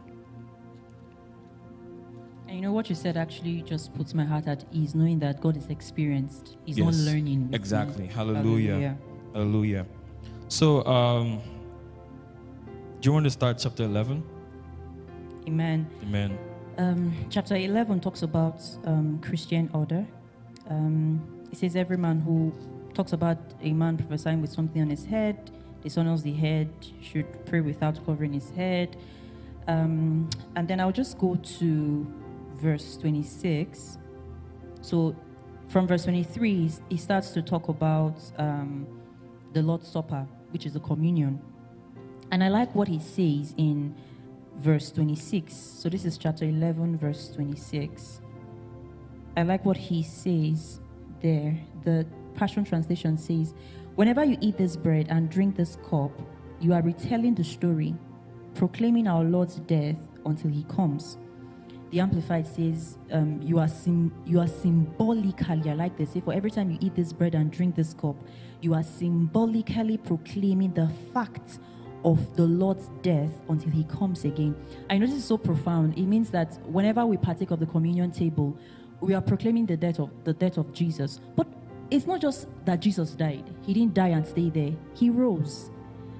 And 2.46 2.56
you 2.56 2.62
know 2.62 2.72
what 2.72 2.88
you 2.88 2.94
said 2.94 3.18
actually 3.18 3.60
just 3.62 3.92
puts 3.94 4.14
my 4.14 4.24
heart 4.24 4.48
at 4.48 4.64
ease, 4.72 4.94
knowing 4.94 5.18
that 5.18 5.40
God 5.42 5.56
is 5.56 5.66
experienced. 5.68 6.56
He's 6.64 6.78
not 6.78 6.94
learning. 6.94 7.42
with 7.42 7.50
me. 7.50 7.56
Exactly. 7.56 8.06
Hallelujah. 8.06 8.96
Hallelujah. 9.34 9.86
So, 10.48 10.82
um, 10.86 11.42
do 13.00 13.06
you 13.06 13.12
want 13.12 13.24
to 13.24 13.30
start 13.30 13.58
chapter 13.58 13.84
11? 13.84 14.24
Amen. 15.48 15.88
Amen. 16.02 16.38
Um, 16.76 17.14
chapter 17.30 17.56
11 17.56 18.00
talks 18.00 18.20
about 18.20 18.60
um, 18.84 19.18
Christian 19.22 19.70
order. 19.72 20.06
Um, 20.68 21.26
it 21.50 21.56
says, 21.56 21.74
Every 21.74 21.96
man 21.96 22.20
who 22.20 22.52
talks 22.92 23.14
about 23.14 23.38
a 23.62 23.72
man 23.72 23.96
prophesying 23.96 24.42
with 24.42 24.52
something 24.52 24.82
on 24.82 24.90
his 24.90 25.06
head, 25.06 25.50
dishonors 25.82 26.22
the 26.22 26.34
head, 26.34 26.68
should 27.00 27.46
pray 27.46 27.62
without 27.62 28.04
covering 28.04 28.34
his 28.34 28.50
head. 28.50 28.98
Um, 29.68 30.28
and 30.54 30.68
then 30.68 30.80
I'll 30.80 30.92
just 30.92 31.16
go 31.16 31.34
to 31.36 32.06
verse 32.56 32.98
26. 32.98 33.96
So 34.82 35.16
from 35.68 35.86
verse 35.86 36.04
23, 36.04 36.70
he 36.90 36.96
starts 36.98 37.30
to 37.30 37.40
talk 37.40 37.68
about 37.68 38.20
um, 38.36 38.86
the 39.54 39.62
Lord's 39.62 39.88
Supper, 39.88 40.26
which 40.50 40.66
is 40.66 40.74
the 40.74 40.80
communion. 40.80 41.40
And 42.30 42.44
I 42.44 42.48
like 42.48 42.74
what 42.74 42.88
he 42.88 42.98
says 42.98 43.54
in 43.56 43.94
verse 44.58 44.90
26. 44.90 45.54
So 45.54 45.88
this 45.88 46.04
is 46.04 46.18
chapter 46.18 46.44
11, 46.44 46.96
verse 46.96 47.30
26. 47.30 48.20
I 49.36 49.42
like 49.42 49.64
what 49.64 49.76
he 49.76 50.02
says 50.02 50.80
there. 51.22 51.58
The 51.84 52.06
Passion 52.34 52.64
Translation 52.64 53.16
says, 53.16 53.54
Whenever 53.94 54.24
you 54.24 54.36
eat 54.40 54.56
this 54.56 54.76
bread 54.76 55.06
and 55.10 55.30
drink 55.30 55.56
this 55.56 55.76
cup, 55.88 56.12
you 56.60 56.72
are 56.72 56.82
retelling 56.82 57.34
the 57.34 57.44
story, 57.44 57.94
proclaiming 58.54 59.06
our 59.06 59.24
Lord's 59.24 59.56
death 59.60 59.96
until 60.24 60.50
he 60.50 60.64
comes. 60.64 61.18
The 61.90 62.00
Amplified 62.00 62.46
says, 62.46 62.98
um, 63.12 63.40
you, 63.42 63.58
are 63.58 63.68
sim- 63.68 64.12
you 64.26 64.40
are 64.40 64.46
symbolically, 64.46 65.70
I 65.70 65.74
like 65.74 65.96
this, 65.96 66.10
say, 66.10 66.20
for 66.20 66.34
every 66.34 66.50
time 66.50 66.70
you 66.70 66.78
eat 66.80 66.94
this 66.94 67.12
bread 67.12 67.34
and 67.34 67.50
drink 67.50 67.76
this 67.76 67.94
cup, 67.94 68.16
you 68.60 68.74
are 68.74 68.82
symbolically 68.82 69.96
proclaiming 69.96 70.74
the 70.74 70.88
fact 71.14 71.58
of 72.04 72.36
the 72.36 72.44
Lord's 72.44 72.88
death 73.02 73.30
until 73.48 73.70
he 73.70 73.84
comes 73.84 74.24
again. 74.24 74.54
I 74.88 74.98
know 74.98 75.06
this 75.06 75.16
is 75.16 75.24
so 75.24 75.38
profound. 75.38 75.96
It 75.98 76.06
means 76.06 76.30
that 76.30 76.58
whenever 76.66 77.04
we 77.04 77.16
partake 77.16 77.50
of 77.50 77.60
the 77.60 77.66
communion 77.66 78.10
table, 78.10 78.56
we 79.00 79.14
are 79.14 79.20
proclaiming 79.20 79.66
the 79.66 79.76
death 79.76 79.98
of 79.98 80.10
the 80.24 80.32
death 80.32 80.56
of 80.56 80.72
Jesus. 80.72 81.20
But 81.36 81.46
it's 81.90 82.06
not 82.06 82.20
just 82.20 82.48
that 82.64 82.80
Jesus 82.80 83.12
died. 83.12 83.44
He 83.64 83.72
didn't 83.72 83.94
die 83.94 84.08
and 84.08 84.26
stay 84.26 84.50
there. 84.50 84.72
He 84.94 85.10
rose. 85.10 85.70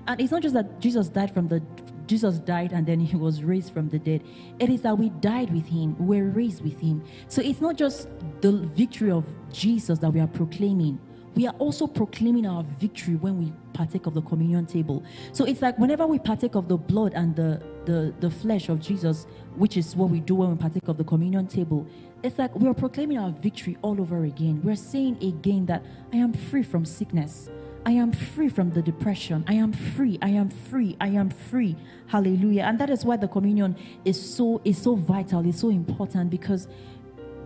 And 0.06 0.20
it's 0.20 0.32
not 0.32 0.42
just 0.42 0.54
that 0.54 0.80
Jesus 0.80 1.08
died 1.08 1.32
from 1.32 1.48
the 1.48 1.62
Jesus 2.06 2.38
died 2.38 2.72
and 2.72 2.86
then 2.86 2.98
he 2.98 3.16
was 3.16 3.44
raised 3.44 3.72
from 3.74 3.90
the 3.90 3.98
dead. 3.98 4.22
It 4.58 4.70
is 4.70 4.80
that 4.80 4.96
we 4.96 5.10
died 5.10 5.52
with 5.52 5.66
him, 5.66 5.94
we're 5.98 6.30
raised 6.30 6.62
with 6.62 6.80
him. 6.80 7.04
So 7.28 7.42
it's 7.42 7.60
not 7.60 7.76
just 7.76 8.08
the 8.40 8.52
victory 8.52 9.10
of 9.10 9.26
Jesus 9.52 9.98
that 9.98 10.10
we 10.10 10.20
are 10.20 10.26
proclaiming. 10.26 10.98
We 11.34 11.46
are 11.46 11.54
also 11.58 11.86
proclaiming 11.86 12.46
our 12.46 12.62
victory 12.80 13.14
when 13.14 13.38
we 13.38 13.52
partake 13.72 14.06
of 14.06 14.14
the 14.14 14.22
communion 14.22 14.66
table. 14.66 15.04
So 15.32 15.44
it's 15.44 15.62
like 15.62 15.78
whenever 15.78 16.06
we 16.06 16.18
partake 16.18 16.56
of 16.56 16.68
the 16.68 16.76
blood 16.76 17.12
and 17.14 17.36
the, 17.36 17.62
the, 17.84 18.12
the 18.20 18.30
flesh 18.30 18.68
of 18.68 18.80
Jesus, 18.80 19.26
which 19.56 19.76
is 19.76 19.94
what 19.94 20.10
we 20.10 20.20
do 20.20 20.34
when 20.34 20.50
we 20.50 20.56
partake 20.56 20.88
of 20.88 20.96
the 20.96 21.04
communion 21.04 21.46
table, 21.46 21.86
it's 22.22 22.38
like 22.38 22.54
we 22.56 22.68
are 22.68 22.74
proclaiming 22.74 23.18
our 23.18 23.30
victory 23.30 23.76
all 23.82 24.00
over 24.00 24.24
again. 24.24 24.60
We're 24.64 24.74
saying 24.74 25.22
again 25.22 25.66
that 25.66 25.84
I 26.12 26.16
am 26.16 26.32
free 26.32 26.64
from 26.64 26.84
sickness. 26.84 27.50
I 27.86 27.92
am 27.92 28.12
free 28.12 28.48
from 28.48 28.70
the 28.70 28.82
depression. 28.82 29.44
I 29.46 29.54
am 29.54 29.72
free. 29.72 30.18
I 30.20 30.30
am 30.30 30.50
free. 30.50 30.96
I 31.00 31.08
am 31.08 31.30
free. 31.30 31.76
Hallelujah. 32.08 32.62
And 32.62 32.78
that 32.80 32.90
is 32.90 33.04
why 33.04 33.16
the 33.16 33.28
communion 33.28 33.76
is 34.04 34.20
so 34.20 34.60
is 34.64 34.76
so 34.76 34.94
vital, 34.96 35.48
it's 35.48 35.60
so 35.60 35.70
important 35.70 36.30
because 36.30 36.68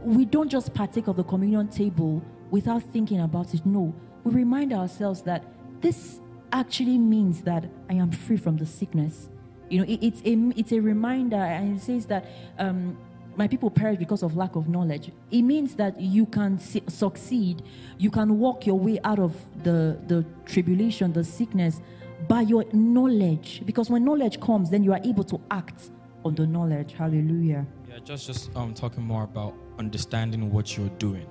we 0.03 0.25
don't 0.25 0.49
just 0.49 0.75
partake 0.75 1.07
of 1.07 1.17
the 1.17 1.25
communion 1.25 1.69
table 1.69 2.23
without 2.53 2.83
thinking 2.93 3.21
about 3.21 3.53
it. 3.55 3.67
No, 3.67 3.93
we 4.23 4.33
remind 4.33 4.73
ourselves 4.73 5.23
that 5.23 5.43
this 5.81 6.21
actually 6.53 6.99
means 6.99 7.43
that 7.43 7.65
I 7.91 7.95
am 7.95 8.13
free 8.13 8.37
from 8.37 8.57
the 8.57 8.67
sickness. 8.67 9.29
You 9.69 9.79
know, 9.79 9.85
it, 9.89 9.99
it's 10.01 10.21
a 10.21 10.35
it's 10.55 10.73
a 10.73 10.79
reminder, 10.81 11.37
and 11.37 11.77
it 11.77 11.83
says 11.83 12.07
that 12.07 12.27
um, 12.59 12.97
my 13.37 13.49
people 13.49 13.71
perish 13.71 13.99
because 13.99 14.23
of 14.23 14.37
lack 14.37 14.55
of 14.55 14.69
knowledge. 14.69 15.11
It 15.31 15.43
means 15.43 15.75
that 15.77 15.99
you 15.99 16.27
can 16.27 16.59
succeed, 16.59 17.63
you 17.99 18.11
can 18.11 18.39
walk 18.39 18.67
your 18.67 18.79
way 18.79 19.01
out 19.03 19.19
of 19.19 19.35
the 19.65 19.99
the 20.07 20.25
tribulation, 20.45 21.13
the 21.15 21.25
sickness, 21.25 21.81
by 22.29 22.43
your 22.43 22.65
knowledge. 22.73 23.63
Because 23.65 23.89
when 23.91 24.05
knowledge 24.05 24.39
comes, 24.41 24.71
then 24.71 24.85
you 24.85 24.93
are 24.93 25.01
able 25.05 25.25
to 25.25 25.41
act 25.51 25.91
on 26.25 26.35
the 26.35 26.47
knowledge. 26.47 26.93
Hallelujah. 26.93 27.67
Yeah, 27.89 27.99
just 28.05 28.27
just 28.27 28.55
um 28.55 28.75
talking 28.75 29.03
more 29.03 29.25
about 29.25 29.55
understanding 29.79 30.53
what 30.53 30.77
you're 30.77 30.97
doing, 30.99 31.27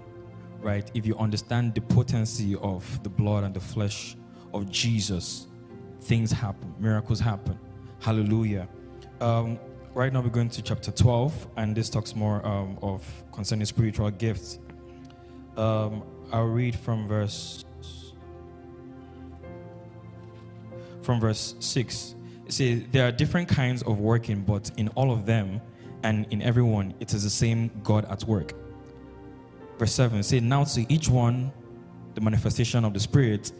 right? 0.62 0.90
If 0.94 1.06
you 1.06 1.16
understand 1.18 1.76
the 1.76 1.82
potency 1.82 2.56
of 2.56 3.04
the 3.04 3.10
blood 3.10 3.44
and 3.44 3.54
the 3.54 3.60
flesh 3.60 4.16
of 4.54 4.70
Jesus, 4.70 5.48
things 6.02 6.32
happen, 6.32 6.74
miracles 6.80 7.20
happen. 7.20 7.58
Hallelujah. 8.00 8.68
Um, 9.20 9.60
right 9.94 10.12
now 10.12 10.22
we're 10.22 10.30
going 10.30 10.50
to 10.50 10.62
chapter 10.62 10.92
12, 10.92 11.48
and 11.58 11.76
this 11.76 11.90
talks 11.90 12.16
more 12.16 12.46
um, 12.46 12.78
of 12.82 13.06
concerning 13.32 13.66
spiritual 13.66 14.10
gifts. 14.12 14.60
Um, 15.58 16.04
I'll 16.32 16.46
read 16.46 16.76
from 16.76 17.08
verse 17.08 17.66
from 21.02 21.20
verse 21.20 21.56
6. 21.60 22.16
It 22.46 22.54
says, 22.54 22.84
There 22.92 23.08
are 23.08 23.12
different 23.12 23.48
kinds 23.48 23.82
of 23.84 24.00
working, 24.00 24.42
but 24.42 24.72
in 24.78 24.88
all 24.90 25.12
of 25.12 25.26
them 25.26 25.62
and 26.04 26.26
in 26.32 26.42
everyone, 26.42 26.94
it 27.00 27.14
is 27.14 27.24
the 27.24 27.30
same 27.30 27.72
God 27.84 28.06
at 28.06 28.24
work. 28.24 28.54
Verse 29.82 29.94
7 29.94 30.22
say, 30.22 30.40
Now 30.40 30.64
to 30.64 30.94
each 30.94 31.10
one, 31.10 31.52
the 32.14 32.22
manifestation 32.22 32.86
of 32.86 32.94
the 32.94 33.00
Spirit, 33.00 33.52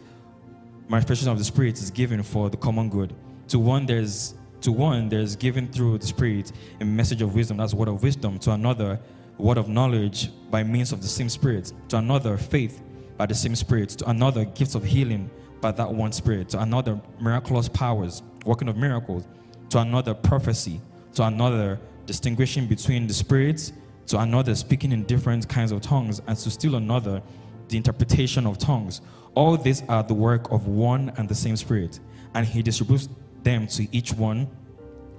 manifestation 0.88 1.32
of 1.32 1.36
the 1.36 1.42
Spirit 1.42 1.80
is 1.80 1.90
given 1.90 2.22
for 2.22 2.48
the 2.48 2.56
common 2.56 2.88
good. 2.88 3.12
To 3.48 3.58
one, 3.58 3.86
there's 3.86 4.34
to 4.60 4.70
one, 4.70 5.08
there's 5.08 5.34
given 5.34 5.66
through 5.66 5.98
the 5.98 6.06
Spirit 6.06 6.52
a 6.80 6.84
message 6.84 7.22
of 7.22 7.34
wisdom, 7.34 7.56
that's 7.56 7.74
word 7.74 7.88
of 7.88 8.04
wisdom. 8.04 8.38
To 8.38 8.52
another, 8.52 9.00
word 9.36 9.58
of 9.58 9.68
knowledge 9.68 10.30
by 10.48 10.62
means 10.62 10.92
of 10.92 11.02
the 11.02 11.08
same 11.08 11.28
Spirit. 11.28 11.72
To 11.88 11.96
another, 11.96 12.36
faith 12.36 12.80
by 13.16 13.26
the 13.26 13.34
same 13.34 13.56
Spirit. 13.56 13.88
To 13.88 14.08
another, 14.08 14.44
gifts 14.44 14.76
of 14.76 14.84
healing 14.84 15.28
by 15.60 15.72
that 15.72 15.92
one 15.92 16.12
Spirit. 16.12 16.50
To 16.50 16.62
another, 16.62 17.00
miraculous 17.18 17.68
powers, 17.68 18.22
working 18.44 18.68
of 18.68 18.76
miracles. 18.76 19.26
To 19.70 19.78
another, 19.78 20.14
prophecy. 20.14 20.80
To 21.14 21.24
another, 21.24 21.80
distinguishing 22.06 22.68
between 22.68 23.08
the 23.08 23.12
spirits. 23.12 23.72
To 24.08 24.18
another, 24.18 24.54
speaking 24.54 24.92
in 24.92 25.04
different 25.04 25.48
kinds 25.48 25.72
of 25.72 25.80
tongues. 25.80 26.20
And 26.26 26.36
to 26.36 26.50
still 26.50 26.76
another, 26.76 27.22
the 27.68 27.76
interpretation 27.76 28.46
of 28.46 28.58
tongues. 28.58 29.00
All 29.34 29.56
these 29.56 29.82
are 29.88 30.02
the 30.02 30.14
work 30.14 30.50
of 30.52 30.66
one 30.66 31.12
and 31.16 31.28
the 31.28 31.34
same 31.34 31.56
Spirit. 31.56 32.00
And 32.34 32.46
He 32.46 32.62
distributes 32.62 33.08
them 33.42 33.66
to 33.68 33.86
each 33.94 34.12
one 34.12 34.48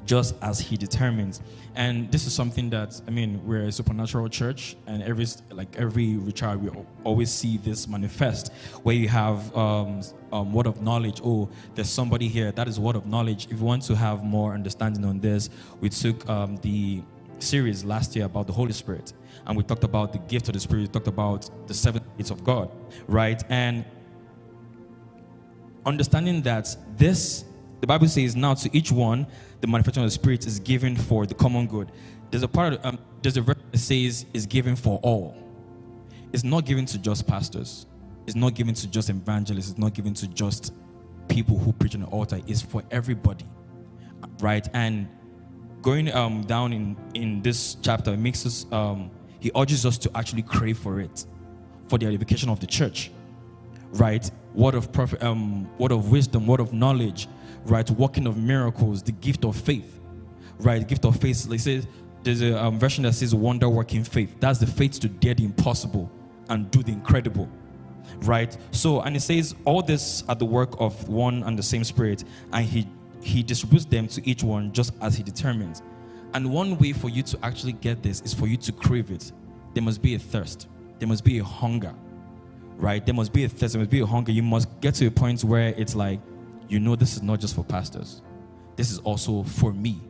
just 0.06 0.36
as 0.42 0.60
he 0.60 0.76
determines 0.76 1.42
and 1.76 2.12
this 2.12 2.28
is 2.28 2.34
something 2.34 2.70
that 2.70 3.00
i 3.08 3.12
mean 3.12 3.40
we're 3.46 3.66
a 3.66 3.72
supernatural 3.72 4.28
church 4.28 4.76
and 4.88 5.02
every 5.04 5.26
like 5.52 5.74
every 5.78 6.18
recharge 6.18 6.60
we 6.60 6.70
always 7.04 7.32
see 7.32 7.58
this 7.58 7.88
manifest 7.88 8.52
where 8.84 8.96
you 8.96 9.08
have 9.08 9.56
um, 9.56 10.02
um, 10.32 10.52
word 10.52 10.68
of 10.68 10.82
knowledge 10.82 11.22
oh 11.24 11.50
there's 11.76 11.90
somebody 11.90 12.28
here 12.28 12.52
that 12.52 12.68
is 12.68 12.80
word 12.80 12.96
of 12.96 13.06
knowledge 13.06 13.46
if 13.46 13.60
you 13.60 13.66
want 13.66 13.82
to 13.82 13.96
have 13.96 14.24
more 14.24 14.54
understanding 14.54 15.06
on 15.06 15.20
this 15.20 15.50
we 15.80 15.90
took 15.90 16.28
um, 16.30 16.58
the 16.58 17.02
series 17.44 17.84
last 17.84 18.16
year 18.16 18.26
about 18.26 18.48
the 18.48 18.54
holy 18.54 18.74
spirit 18.74 19.14
and 19.46 19.58
we 19.58 19.64
talked 19.64 19.84
about 19.84 20.12
the 20.12 20.20
gift 20.20 20.48
of 20.48 20.54
the 20.54 20.60
spirit 20.60 20.82
we 20.82 20.88
talked 20.88 21.08
about 21.08 21.68
the 21.68 21.74
seven 21.74 22.02
gifts 22.18 22.32
of 22.32 22.44
god 22.44 22.70
right 23.08 23.44
and 23.50 23.86
understanding 25.86 26.42
that 26.42 26.76
this 26.98 27.46
the 27.82 27.88
bible 27.88 28.08
says 28.08 28.36
now 28.36 28.54
to 28.54 28.70
each 28.76 28.92
one 28.92 29.28
the 29.64 29.68
manifestation 29.68 30.04
of 30.04 30.08
the 30.08 30.14
Spirit 30.14 30.46
is 30.46 30.60
given 30.60 30.94
for 30.94 31.26
the 31.26 31.34
common 31.34 31.68
good. 31.68 31.90
There's 32.32 32.44
a 32.44 32.50
part, 32.50 32.74
of, 32.74 32.86
um, 32.86 33.00
there's 33.22 33.38
a 33.38 33.42
verse 33.42 33.56
that 33.72 33.78
says 33.78 34.26
is 34.34 34.46
given 34.46 34.76
for 34.76 35.00
all. 35.02 35.38
It's 36.34 36.44
not 36.44 36.66
given 36.66 36.86
to 36.88 36.98
just 36.98 37.26
pastors. 37.26 37.86
It's 38.28 38.36
not 38.36 38.56
given 38.56 38.74
to 38.74 38.88
just 38.88 39.10
evangelists. 39.10 39.70
It's 39.70 39.80
not 39.80 39.94
given 39.94 40.14
to 40.16 40.28
just 40.28 40.74
people 41.30 41.58
who 41.58 41.72
preach 41.72 41.96
on 41.96 42.02
the 42.02 42.08
altar. 42.08 42.42
It's 42.46 42.62
for 42.62 42.84
everybody, 42.92 43.46
right? 44.42 44.68
And 44.74 45.08
going 45.84 46.12
um, 46.14 46.42
down 46.46 46.74
in 46.74 46.98
in 47.14 47.44
this 47.44 47.78
chapter 47.84 48.18
makes 48.18 48.48
us. 48.48 48.66
Um, 48.72 49.12
he 49.40 49.52
urges 49.58 49.86
us 49.86 49.98
to 49.98 50.12
actually 50.16 50.42
crave 50.42 50.78
for 50.78 51.02
it, 51.02 51.26
for 51.90 52.00
the 52.00 52.06
edification 52.06 52.50
of 52.50 52.62
the 52.62 52.66
church, 52.66 53.12
right? 53.92 54.32
Word 54.56 54.74
of 54.74 54.90
prophet, 54.94 55.22
um, 55.22 55.70
word 55.78 55.92
of 55.92 56.12
wisdom, 56.12 56.48
word 56.48 56.62
of 56.62 56.72
knowledge, 56.72 57.28
right? 57.66 57.88
Working 57.92 58.26
of 58.26 58.38
miracles, 58.38 59.04
the 59.04 59.12
gift 59.12 59.44
of 59.44 59.58
faith, 59.58 60.00
right? 60.60 60.88
Gift 60.88 61.04
of 61.04 61.18
faith. 61.20 61.46
Like 61.48 61.60
says, 61.60 61.88
there's 62.24 62.42
a 62.42 62.58
um, 62.58 62.80
version 62.80 63.04
that 63.04 63.16
says 63.16 63.36
wonder 63.36 63.68
working 63.68 64.06
faith. 64.06 64.34
That's 64.40 64.60
the 64.60 64.68
faith 64.68 64.98
to 65.02 65.10
dare 65.10 65.34
the 65.34 65.44
impossible 65.44 66.10
and 66.48 66.72
do 66.72 66.82
the 66.82 66.94
incredible, 66.94 67.50
right? 68.20 68.58
So, 68.72 69.02
and 69.02 69.14
it 69.14 69.22
says 69.22 69.56
all 69.66 69.82
this 69.82 70.24
at 70.30 70.40
the 70.40 70.46
work 70.46 70.80
of 70.80 71.10
one 71.10 71.44
and 71.44 71.60
the 71.60 71.64
same 71.64 71.84
Spirit, 71.84 72.24
and 72.54 72.66
He 72.66 72.88
He 73.24 73.44
distributes 73.44 73.86
them 73.86 74.08
to 74.10 74.30
each 74.30 74.44
one 74.44 74.72
just 74.72 74.94
as 75.02 75.16
He 75.16 75.24
determines. 75.24 75.82
And 76.34 76.52
one 76.52 76.78
way 76.78 76.94
for 76.94 77.10
you 77.10 77.24
to 77.24 77.40
actually 77.44 77.74
get 77.74 78.02
this 78.02 78.22
is 78.22 78.34
for 78.34 78.48
you 78.48 78.58
to 78.58 78.72
crave 78.72 79.12
it. 79.12 79.32
There 79.74 79.84
must 79.84 80.02
be 80.02 80.16
a 80.16 80.20
thirst. 80.20 80.68
There 81.00 81.08
must 81.08 81.24
be 81.24 81.40
a 81.40 81.44
hunger, 81.44 81.94
right? 82.78 83.06
There 83.06 83.16
must 83.16 83.34
be 83.34 83.44
a 83.44 83.50
thirst. 83.50 83.74
There 83.74 83.80
must 83.80 83.92
be 83.92 84.00
a 84.02 84.06
hunger. 84.06 84.32
You 84.32 84.44
must 84.44 84.68
get 84.82 84.96
to 84.96 85.08
a 85.08 85.12
point 85.12 85.44
where 85.44 85.70
it's 85.78 85.96
like 85.96 86.20
you 86.70 86.80
know 86.80 86.96
this 86.96 87.16
is 87.16 87.22
not 87.22 87.40
just 87.40 87.56
for 87.56 87.64
pastors. 87.64 88.22
This 88.76 88.92
is 88.92 89.00
also 89.00 89.44
for 89.44 89.74
me. 89.74 90.02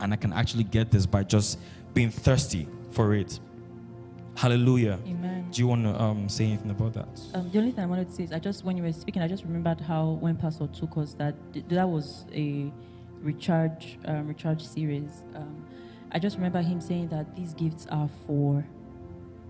And 0.00 0.12
I 0.12 0.16
can 0.16 0.32
actually 0.32 0.64
get 0.64 0.90
this 0.90 1.06
by 1.06 1.24
just 1.24 1.58
being 1.94 2.10
thirsty 2.10 2.68
for 2.90 3.14
it. 3.14 3.38
Hallelujah. 4.36 4.98
Amen. 5.06 5.31
Do 5.52 5.60
you 5.60 5.66
want 5.66 5.84
to 5.84 6.00
um, 6.00 6.30
say 6.30 6.46
anything 6.46 6.70
about 6.70 6.94
that? 6.94 7.20
Um, 7.34 7.50
the 7.50 7.58
only 7.58 7.72
thing 7.72 7.84
I 7.84 7.86
wanted 7.86 8.08
to 8.08 8.14
say 8.14 8.24
is 8.24 8.32
I 8.32 8.38
just, 8.38 8.64
when 8.64 8.74
you 8.74 8.82
were 8.82 8.92
speaking, 8.92 9.20
I 9.20 9.28
just 9.28 9.44
remembered 9.44 9.82
how 9.82 10.12
when 10.12 10.34
Pastor 10.34 10.66
took 10.68 10.96
us 10.96 11.12
that 11.14 11.34
that 11.68 11.86
was 11.86 12.24
a 12.32 12.72
recharge 13.20 13.98
um, 14.06 14.28
recharge 14.28 14.66
series. 14.66 15.24
Um, 15.34 15.66
I 16.10 16.18
just 16.18 16.36
remember 16.36 16.62
him 16.62 16.80
saying 16.80 17.08
that 17.08 17.36
these 17.36 17.52
gifts 17.52 17.86
are 17.90 18.08
for 18.26 18.66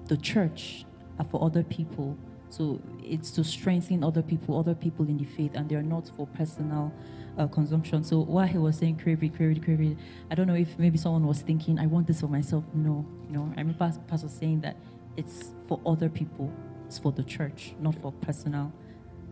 the 0.06 0.16
church, 0.16 0.84
are 1.20 1.24
for 1.24 1.40
other 1.44 1.62
people. 1.62 2.18
So 2.50 2.80
it's 3.00 3.30
to 3.32 3.44
strengthen 3.44 4.02
other 4.02 4.22
people, 4.22 4.58
other 4.58 4.74
people 4.74 5.08
in 5.08 5.18
the 5.18 5.24
faith, 5.24 5.52
and 5.54 5.68
they're 5.68 5.82
not 5.82 6.10
for 6.16 6.26
personal 6.26 6.92
uh, 7.38 7.46
consumption. 7.46 8.02
So 8.02 8.22
while 8.22 8.48
he 8.48 8.58
was 8.58 8.76
saying 8.76 8.98
crave 8.98 9.22
it, 9.22 9.34
crave 9.36 9.96
I 10.30 10.34
don't 10.34 10.48
know 10.48 10.54
if 10.54 10.76
maybe 10.80 10.98
someone 10.98 11.28
was 11.28 11.42
thinking, 11.42 11.78
I 11.78 11.86
want 11.86 12.08
this 12.08 12.20
for 12.20 12.28
myself. 12.28 12.64
No, 12.74 13.06
know, 13.30 13.52
I 13.56 13.60
remember 13.60 13.92
Pastor 14.08 14.28
saying 14.28 14.60
that 14.62 14.76
it's 15.16 15.52
for 15.68 15.80
other 15.86 16.08
people, 16.08 16.52
it's 16.86 16.98
for 16.98 17.12
the 17.12 17.22
church, 17.22 17.74
not 17.80 17.94
for 17.94 18.12
personal 18.12 18.72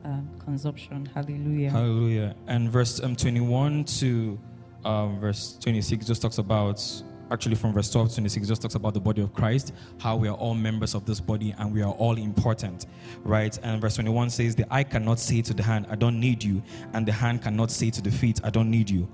um, 0.05 0.29
consumption. 0.39 1.07
Hallelujah. 1.07 1.71
Hallelujah. 1.71 2.35
And 2.47 2.71
verse 2.71 3.01
um, 3.03 3.17
21 3.17 3.85
to 3.85 4.39
um, 4.85 5.21
verse 5.21 5.59
26 5.61 6.07
just 6.07 6.23
talks 6.23 6.39
about 6.39 6.83
actually 7.31 7.55
from 7.55 7.73
verse 7.73 7.91
12 7.91 8.09
to 8.09 8.15
26 8.17 8.49
just 8.49 8.63
talks 8.63 8.75
about 8.75 8.95
the 8.95 9.01
body 9.01 9.23
of 9.23 9.33
Christ, 9.33 9.73
how 10.01 10.17
we 10.17 10.29
are 10.29 10.35
all 10.35 10.55
members 10.55 10.95
of 10.95 11.05
this 11.07 11.21
body 11.21 11.55
and 11.59 11.73
we 11.73 11.83
are 11.83 11.93
all 11.93 12.17
important, 12.17 12.87
right? 13.23 13.57
And 13.63 13.81
verse 13.81 13.95
21 13.95 14.31
says, 14.31 14.57
The 14.57 14.67
eye 14.73 14.85
cannot 14.85 15.19
say 15.19 15.43
to 15.43 15.55
the 15.55 15.63
hand, 15.63 15.87
I 15.91 15.97
don't 15.97 16.19
need 16.19 16.43
you, 16.43 16.63
and 16.93 17.07
the 17.07 17.13
hand 17.13 17.43
cannot 17.43 17.71
say 17.71 17.91
to 17.91 18.01
the 18.01 18.11
feet, 18.11 18.41
I 18.43 18.51
don't 18.51 18.71
need 18.71 18.91
you. 18.91 19.09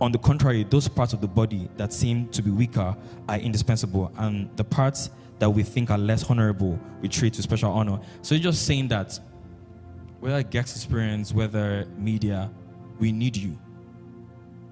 On 0.00 0.10
the 0.10 0.18
contrary, 0.18 0.64
those 0.64 0.88
parts 0.88 1.12
of 1.12 1.20
the 1.20 1.28
body 1.28 1.68
that 1.76 1.92
seem 1.92 2.28
to 2.28 2.42
be 2.42 2.50
weaker 2.50 2.96
are 3.28 3.36
indispensable, 3.36 4.10
and 4.16 4.54
the 4.56 4.64
parts 4.64 5.10
that 5.40 5.50
we 5.50 5.62
think 5.62 5.90
are 5.90 5.98
less 5.98 6.30
honorable, 6.30 6.78
we 7.00 7.08
treat 7.08 7.36
with 7.36 7.42
special 7.42 7.72
honor. 7.72 7.98
So 8.22 8.34
you're 8.34 8.44
just 8.44 8.66
saying 8.66 8.88
that 8.88 9.18
whether 10.20 10.42
guest 10.42 10.76
experience, 10.76 11.32
whether 11.32 11.86
media, 11.98 12.50
we 12.98 13.10
need 13.10 13.36
you 13.36 13.58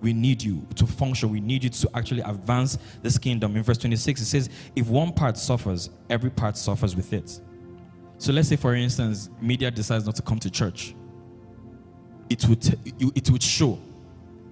we 0.01 0.13
need 0.13 0.43
you 0.43 0.67
to 0.77 0.87
function. 0.87 1.31
We 1.31 1.41
need 1.41 1.65
you 1.65 1.71
to 1.71 1.91
actually 1.95 2.23
advance 2.23 2.79
this 3.03 3.19
kingdom. 3.19 3.57
In 3.57 3.63
verse 3.63 3.79
26, 3.79 4.21
it 4.21 4.25
says, 4.25 4.51
If 4.77 4.89
one 4.89 5.13
part 5.13 5.37
suffers, 5.37 5.91
every 6.09 6.31
part 6.31 6.57
suffers 6.57 6.95
with 6.95 7.13
it. 7.13 7.41
So 8.19 8.33
let's 8.33 8.49
say, 8.49 8.57
for 8.57 8.75
instance, 8.75 9.31
media 9.41 9.71
decides 9.71 10.07
not 10.07 10.17
to 10.17 10.23
come 10.23 10.39
to 10.41 10.51
church. 10.51 10.95
It 12.31 12.47
would, 12.49 12.79
it 13.17 13.31
would 13.31 13.43
show 13.43 13.79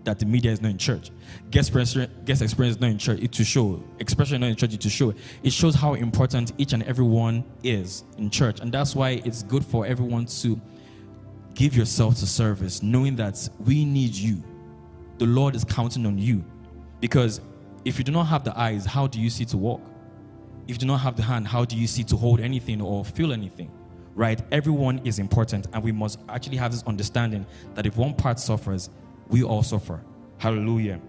that 0.04 0.18
the 0.18 0.26
media 0.26 0.50
is 0.50 0.60
not 0.62 0.70
in 0.70 0.78
church. 0.78 1.10
Guest 1.50 1.74
experience, 1.74 2.12
guest 2.24 2.42
experience 2.42 2.80
not 2.80 2.90
in 2.90 2.98
church. 2.98 3.20
It 3.20 3.32
to 3.32 3.44
show. 3.44 3.82
Expression 3.98 4.40
not 4.40 4.48
in 4.48 4.56
church. 4.56 4.74
It 4.74 4.80
to 4.82 4.90
show. 4.90 5.14
It 5.42 5.52
shows 5.52 5.74
how 5.74 5.94
important 5.94 6.52
each 6.58 6.72
and 6.72 6.82
every 6.84 7.04
one 7.04 7.44
is 7.62 8.04
in 8.18 8.30
church, 8.30 8.60
and 8.60 8.72
that's 8.72 8.94
why 8.94 9.22
it's 9.24 9.42
good 9.42 9.64
for 9.64 9.86
everyone 9.86 10.26
to 10.26 10.60
give 11.54 11.76
yourself 11.76 12.16
to 12.16 12.26
service, 12.26 12.82
knowing 12.82 13.16
that 13.16 13.48
we 13.64 13.84
need 13.84 14.14
you 14.14 14.42
the 15.18 15.26
Lord 15.26 15.54
is 15.54 15.64
counting 15.64 16.06
on 16.06 16.18
you. 16.18 16.44
Because 17.00 17.40
if 17.84 17.98
you 17.98 18.04
do 18.04 18.12
not 18.12 18.24
have 18.24 18.44
the 18.44 18.58
eyes, 18.58 18.84
how 18.84 19.06
do 19.06 19.20
you 19.20 19.30
see 19.30 19.44
to 19.46 19.56
walk? 19.56 19.80
If 20.68 20.74
you 20.74 20.78
do 20.78 20.86
not 20.86 20.98
have 20.98 21.16
the 21.16 21.22
hand, 21.22 21.46
how 21.46 21.64
do 21.64 21.76
you 21.76 21.86
see 21.86 22.04
to 22.04 22.16
hold 22.16 22.40
anything 22.40 22.80
or 22.80 23.04
feel 23.04 23.32
anything? 23.32 23.70
Right? 24.14 24.40
Everyone 24.50 25.00
is 25.04 25.18
important, 25.18 25.68
and 25.72 25.82
we 25.82 25.92
must 25.92 26.18
actually 26.28 26.56
have 26.56 26.72
this 26.72 26.82
understanding 26.84 27.46
that 27.74 27.86
if 27.86 27.96
one 27.96 28.14
part 28.14 28.40
suffers, 28.40 28.90
we 29.28 29.42
all 29.42 29.62
suffer. 29.62 30.02
Hallelujah. 30.38 31.00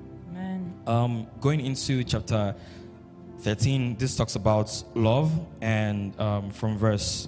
Um, 0.87 1.27
going 1.41 1.59
into 1.61 2.03
chapter 2.03 2.55
13, 3.39 3.97
this 3.97 4.15
talks 4.15 4.35
about 4.35 4.83
love, 4.95 5.31
and 5.61 6.19
um, 6.19 6.49
from 6.49 6.77
verse 6.77 7.27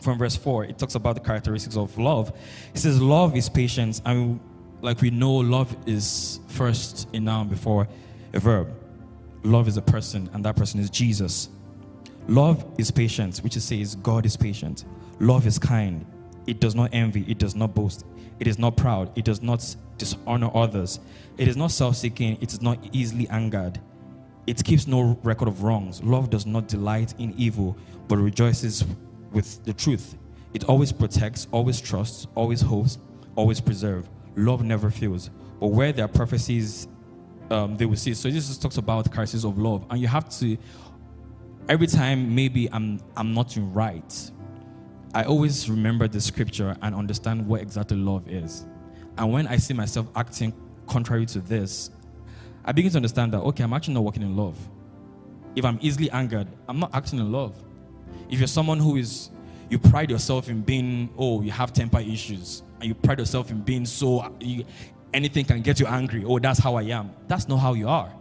from 0.00 0.16
verse 0.16 0.34
4, 0.34 0.64
it 0.64 0.78
talks 0.78 0.94
about 0.94 1.14
the 1.14 1.20
characteristics 1.20 1.76
of 1.76 1.98
love. 1.98 2.32
It 2.74 2.78
says, 2.78 3.02
Love 3.02 3.36
is 3.36 3.50
patience, 3.50 4.00
and 4.06 4.40
like 4.80 5.02
we 5.02 5.10
know 5.10 5.34
love 5.34 5.76
is 5.86 6.40
first 6.48 7.08
a 7.12 7.20
noun 7.20 7.48
before 7.48 7.86
a 8.32 8.40
verb. 8.40 8.72
Love 9.42 9.68
is 9.68 9.76
a 9.76 9.82
person, 9.82 10.30
and 10.32 10.44
that 10.44 10.56
person 10.56 10.80
is 10.80 10.88
Jesus. 10.88 11.50
Love 12.28 12.64
is 12.78 12.90
patient, 12.90 13.38
which 13.38 13.56
is 13.56 13.64
says 13.64 13.94
God 13.96 14.24
is 14.24 14.36
patient. 14.36 14.84
Love 15.18 15.46
is 15.46 15.58
kind. 15.58 16.06
It 16.46 16.60
does 16.60 16.74
not 16.74 16.90
envy. 16.92 17.24
It 17.28 17.38
does 17.38 17.54
not 17.54 17.74
boast. 17.74 18.04
It 18.40 18.46
is 18.46 18.58
not 18.58 18.76
proud. 18.76 19.16
It 19.16 19.24
does 19.24 19.42
not 19.42 19.64
dishonor 19.98 20.50
others. 20.54 20.98
It 21.38 21.46
is 21.46 21.56
not 21.56 21.70
self 21.70 21.96
seeking. 21.96 22.38
It 22.40 22.52
is 22.52 22.60
not 22.60 22.78
easily 22.92 23.28
angered. 23.28 23.78
It 24.46 24.64
keeps 24.64 24.86
no 24.86 25.18
record 25.22 25.48
of 25.48 25.62
wrongs. 25.62 26.02
Love 26.02 26.30
does 26.30 26.46
not 26.46 26.66
delight 26.66 27.14
in 27.18 27.34
evil, 27.36 27.76
but 28.08 28.16
rejoices 28.16 28.84
with 29.32 29.62
the 29.64 29.72
truth. 29.72 30.16
It 30.54 30.64
always 30.64 30.90
protects, 30.90 31.46
always 31.52 31.80
trusts, 31.80 32.26
always 32.34 32.60
hopes, 32.60 32.98
always 33.36 33.60
preserves 33.60 34.08
love 34.36 34.62
never 34.62 34.90
fails. 34.90 35.30
But 35.58 35.68
where 35.68 35.92
there 35.92 36.04
are 36.04 36.08
prophecies, 36.08 36.88
um, 37.50 37.76
they 37.76 37.86
will 37.86 37.96
see. 37.96 38.14
So 38.14 38.30
this 38.30 38.56
talks 38.58 38.78
about 38.78 39.10
crisis 39.12 39.44
of 39.44 39.58
love, 39.58 39.84
and 39.90 40.00
you 40.00 40.08
have 40.08 40.28
to. 40.38 40.56
Every 41.68 41.86
time 41.86 42.34
maybe 42.34 42.70
I'm 42.72 43.00
I'm 43.16 43.34
not 43.34 43.56
in 43.56 43.72
right, 43.72 44.30
I 45.14 45.24
always 45.24 45.68
remember 45.68 46.06
the 46.06 46.20
scripture 46.20 46.76
and 46.82 46.94
understand 46.94 47.46
what 47.46 47.60
exactly 47.60 47.96
love 47.96 48.28
is. 48.28 48.64
And 49.18 49.32
when 49.32 49.46
I 49.46 49.56
see 49.56 49.74
myself 49.74 50.06
acting 50.14 50.52
contrary 50.86 51.26
to 51.26 51.40
this, 51.40 51.90
I 52.64 52.72
begin 52.72 52.90
to 52.92 52.98
understand 52.98 53.32
that 53.32 53.40
okay, 53.40 53.64
I'm 53.64 53.72
actually 53.72 53.94
not 53.94 54.04
working 54.04 54.22
in 54.22 54.36
love. 54.36 54.56
If 55.56 55.64
I'm 55.64 55.78
easily 55.80 56.10
angered, 56.10 56.46
I'm 56.68 56.78
not 56.78 56.94
acting 56.94 57.18
in 57.18 57.32
love. 57.32 57.54
If 58.30 58.38
you're 58.38 58.46
someone 58.46 58.78
who 58.78 58.96
is 58.96 59.30
you 59.70 59.78
pride 59.78 60.10
yourself 60.10 60.48
in 60.48 60.60
being, 60.62 61.08
oh, 61.16 61.40
you 61.42 61.52
have 61.52 61.72
temper 61.72 62.00
issues, 62.00 62.62
and 62.80 62.88
you 62.88 62.94
pride 62.94 63.20
yourself 63.20 63.50
in 63.50 63.60
being 63.60 63.86
so, 63.86 64.34
you, 64.40 64.64
anything 65.14 65.44
can 65.44 65.62
get 65.62 65.78
you 65.78 65.86
angry. 65.86 66.24
Oh, 66.24 66.38
that's 66.40 66.58
how 66.58 66.74
I 66.74 66.82
am. 66.82 67.12
That's 67.28 67.48
not 67.48 67.58
how 67.58 67.74
you 67.74 67.88
are. 67.88 68.12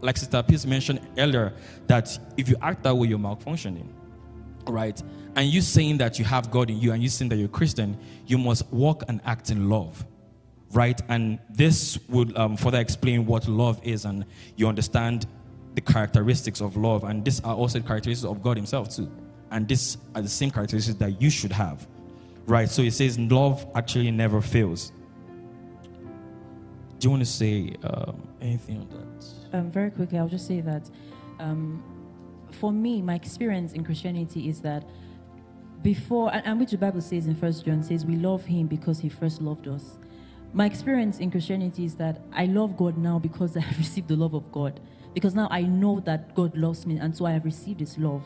Like 0.00 0.16
Sister 0.16 0.42
Peace 0.42 0.64
mentioned 0.64 1.00
earlier, 1.18 1.52
that 1.88 2.16
if 2.36 2.48
you 2.48 2.56
act 2.62 2.84
that 2.84 2.94
way, 2.94 3.08
you're 3.08 3.18
malfunctioning, 3.18 3.88
right? 4.66 5.02
And 5.36 5.48
you 5.48 5.60
saying 5.60 5.98
that 5.98 6.18
you 6.18 6.24
have 6.24 6.50
God 6.50 6.70
in 6.70 6.78
you 6.78 6.92
and 6.92 7.02
you 7.02 7.08
saying 7.08 7.28
that 7.28 7.36
you're 7.36 7.48
Christian, 7.48 7.96
you 8.26 8.36
must 8.36 8.66
walk 8.72 9.04
and 9.08 9.20
act 9.24 9.50
in 9.50 9.68
love, 9.68 10.04
right? 10.72 11.00
And 11.08 11.38
this 11.48 11.98
would 12.08 12.36
um, 12.36 12.56
further 12.56 12.80
explain 12.80 13.26
what 13.26 13.46
love 13.48 13.80
is, 13.82 14.04
and 14.04 14.24
you 14.56 14.68
understand 14.68 15.26
the 15.74 15.80
characteristics 15.80 16.60
of 16.60 16.76
love. 16.76 17.04
And 17.04 17.24
these 17.24 17.40
are 17.40 17.54
also 17.54 17.78
the 17.78 17.86
characteristics 17.86 18.28
of 18.28 18.42
God 18.42 18.56
Himself, 18.56 18.94
too. 18.94 19.10
And 19.50 19.66
these 19.68 19.98
are 20.14 20.22
the 20.22 20.28
same 20.28 20.50
characteristics 20.50 20.98
that 20.98 21.20
you 21.22 21.30
should 21.30 21.52
have, 21.52 21.86
right? 22.46 22.68
So 22.68 22.82
it 22.82 22.92
says 22.92 23.18
love 23.18 23.66
actually 23.74 24.10
never 24.10 24.40
fails. 24.40 24.92
Do 26.98 27.06
you 27.06 27.10
want 27.10 27.22
to 27.22 27.30
say 27.30 27.74
um, 27.84 28.28
anything 28.40 28.78
on 28.78 28.88
that? 28.88 29.58
Um, 29.58 29.70
very 29.70 29.90
quickly, 29.90 30.18
I'll 30.18 30.28
just 30.28 30.46
say 30.46 30.60
that 30.60 30.90
um, 31.38 31.82
for 32.50 32.72
me, 32.72 33.00
my 33.00 33.14
experience 33.14 33.72
in 33.72 33.84
Christianity 33.84 34.48
is 34.48 34.60
that 34.60 34.84
before, 35.82 36.32
and, 36.34 36.44
and 36.46 36.60
which 36.60 36.70
the 36.70 36.78
Bible 36.78 37.00
says 37.00 37.26
in 37.26 37.34
First 37.34 37.64
John 37.64 37.82
says, 37.82 38.04
we 38.04 38.16
love 38.16 38.44
Him 38.44 38.66
because 38.66 38.98
He 39.00 39.08
first 39.08 39.40
loved 39.40 39.68
us. 39.68 39.98
My 40.52 40.66
experience 40.66 41.18
in 41.18 41.30
Christianity 41.30 41.84
is 41.84 41.94
that 41.96 42.20
I 42.32 42.46
love 42.46 42.76
God 42.76 42.98
now 42.98 43.18
because 43.18 43.56
I 43.56 43.60
have 43.60 43.78
received 43.78 44.08
the 44.08 44.16
love 44.16 44.34
of 44.34 44.50
God. 44.52 44.80
Because 45.14 45.34
now 45.34 45.48
I 45.50 45.62
know 45.62 46.00
that 46.00 46.34
God 46.34 46.56
loves 46.56 46.86
me, 46.86 46.98
and 46.98 47.16
so 47.16 47.26
I 47.26 47.32
have 47.32 47.44
received 47.44 47.80
His 47.80 47.98
love. 47.98 48.24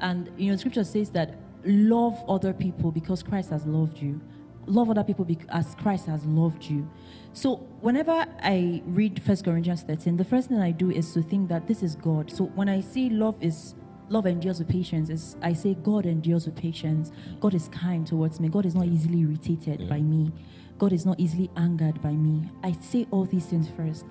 And 0.00 0.30
you 0.36 0.50
know, 0.50 0.56
Scripture 0.56 0.84
says 0.84 1.10
that 1.10 1.38
love 1.64 2.22
other 2.28 2.52
people 2.52 2.90
because 2.90 3.22
Christ 3.22 3.50
has 3.50 3.64
loved 3.64 3.98
you. 3.98 4.20
Love 4.66 4.90
other 4.90 5.04
people 5.04 5.26
as 5.50 5.74
Christ 5.74 6.06
has 6.06 6.24
loved 6.24 6.64
you. 6.64 6.88
So 7.32 7.56
whenever 7.80 8.26
I 8.42 8.82
read 8.86 9.22
First 9.22 9.44
Corinthians 9.44 9.82
13, 9.82 10.16
the 10.16 10.24
first 10.24 10.48
thing 10.48 10.58
I 10.58 10.70
do 10.70 10.90
is 10.90 11.12
to 11.14 11.22
think 11.22 11.48
that 11.48 11.66
this 11.66 11.82
is 11.82 11.96
God. 11.96 12.30
So 12.30 12.44
when 12.44 12.68
I 12.68 12.80
see 12.80 13.10
love 13.10 13.36
is 13.40 13.74
love 14.08 14.26
endures 14.26 14.58
with 14.58 14.68
patience, 14.68 15.10
is 15.10 15.36
I 15.42 15.52
say 15.52 15.74
God 15.74 16.06
endures 16.06 16.46
with 16.46 16.56
patience. 16.56 17.10
God 17.40 17.54
is 17.54 17.68
kind 17.68 18.06
towards 18.06 18.40
me. 18.40 18.48
God 18.48 18.66
is 18.66 18.74
not 18.74 18.86
easily 18.86 19.20
irritated 19.20 19.80
yeah. 19.80 19.88
by 19.88 20.00
me. 20.00 20.32
God 20.78 20.92
is 20.92 21.06
not 21.06 21.18
easily 21.20 21.50
angered 21.56 22.02
by 22.02 22.12
me. 22.12 22.50
I 22.62 22.72
say 22.72 23.06
all 23.10 23.24
these 23.24 23.46
things 23.46 23.68
first. 23.76 24.04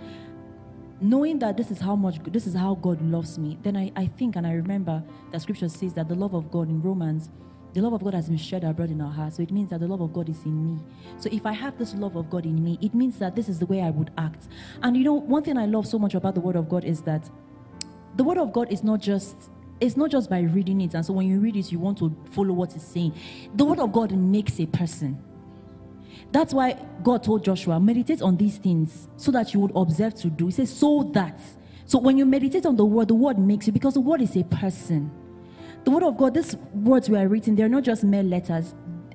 Knowing 1.01 1.39
that 1.39 1.57
this 1.57 1.69
is 1.69 1.79
how 1.79 1.95
much 1.95 2.21
this 2.23 2.47
is 2.47 2.55
how 2.55 2.75
God 2.75 3.01
loves 3.01 3.37
me, 3.37 3.57
then 3.61 3.75
I, 3.75 3.91
I 3.95 4.05
think 4.05 4.35
and 4.35 4.47
I 4.47 4.53
remember 4.53 5.03
that 5.31 5.41
scripture 5.41 5.67
says 5.67 5.93
that 5.95 6.07
the 6.07 6.15
love 6.15 6.33
of 6.33 6.49
God 6.49 6.69
in 6.69 6.81
Romans 6.81 7.29
the 7.73 7.81
love 7.81 7.93
of 7.93 8.03
God 8.03 8.13
has 8.13 8.29
been 8.29 8.37
shed 8.37 8.63
abroad 8.63 8.91
in 8.91 9.01
our 9.01 9.11
hearts. 9.11 9.37
So 9.37 9.43
it 9.43 9.51
means 9.51 9.71
that 9.71 9.79
the 9.79 9.87
love 9.87 10.01
of 10.01 10.13
God 10.13 10.29
is 10.29 10.43
in 10.45 10.63
me. 10.63 10.79
So 11.17 11.27
if 11.31 11.45
I 11.45 11.53
have 11.53 11.77
this 11.77 11.95
love 11.95 12.15
of 12.15 12.29
God 12.29 12.45
in 12.45 12.63
me, 12.63 12.77
it 12.81 12.93
means 12.93 13.17
that 13.17 13.35
this 13.35 13.49
is 13.49 13.57
the 13.57 13.65
way 13.65 13.81
I 13.81 13.89
would 13.89 14.11
act. 14.17 14.47
And 14.83 14.95
you 14.95 15.03
know, 15.03 15.13
one 15.13 15.43
thing 15.43 15.57
I 15.57 15.65
love 15.65 15.87
so 15.87 15.97
much 15.97 16.13
about 16.13 16.35
the 16.35 16.41
Word 16.41 16.55
of 16.55 16.69
God 16.69 16.83
is 16.83 17.01
that 17.01 17.27
the 18.15 18.23
Word 18.23 18.37
of 18.37 18.53
God 18.53 18.71
is 18.71 18.83
not 18.83 19.01
just 19.01 19.49
it's 19.83 19.97
not 19.97 20.09
just 20.09 20.29
by 20.29 20.39
reading 20.39 20.81
it, 20.81 20.93
and 20.93 21.05
so 21.05 21.13
when 21.13 21.27
you 21.27 21.39
read 21.39 21.55
it, 21.55 21.71
you 21.71 21.79
want 21.79 21.97
to 21.99 22.15
follow 22.31 22.53
what 22.53 22.75
it's 22.75 22.85
saying. 22.85 23.13
The 23.55 23.65
Word 23.65 23.79
of 23.79 23.91
God 23.91 24.11
makes 24.13 24.59
a 24.59 24.65
person. 24.65 25.21
That's 26.31 26.53
why 26.53 26.77
God 27.03 27.23
told 27.23 27.45
Joshua, 27.45 27.79
meditate 27.79 28.21
on 28.21 28.37
these 28.37 28.57
things 28.57 29.07
so 29.17 29.31
that 29.31 29.53
you 29.53 29.59
would 29.59 29.71
observe 29.75 30.15
to 30.15 30.29
do. 30.29 30.47
He 30.47 30.51
says, 30.51 30.75
so 30.75 31.11
that. 31.13 31.39
So 31.85 31.99
when 31.99 32.17
you 32.17 32.25
meditate 32.25 32.65
on 32.65 32.75
the 32.75 32.85
word, 32.85 33.09
the 33.09 33.13
word 33.13 33.37
makes 33.37 33.67
you 33.67 33.73
because 33.73 33.93
the 33.93 34.01
word 34.01 34.21
is 34.21 34.35
a 34.35 34.43
person. 34.43 35.11
The 35.83 35.91
word 35.91 36.03
of 36.03 36.17
God, 36.17 36.33
these 36.33 36.55
words 36.73 37.09
we 37.09 37.17
are 37.17 37.27
reading, 37.27 37.55
they're 37.55 37.69
not 37.69 37.83
just 37.83 38.03
mere 38.03 38.23
letters. 38.23 38.73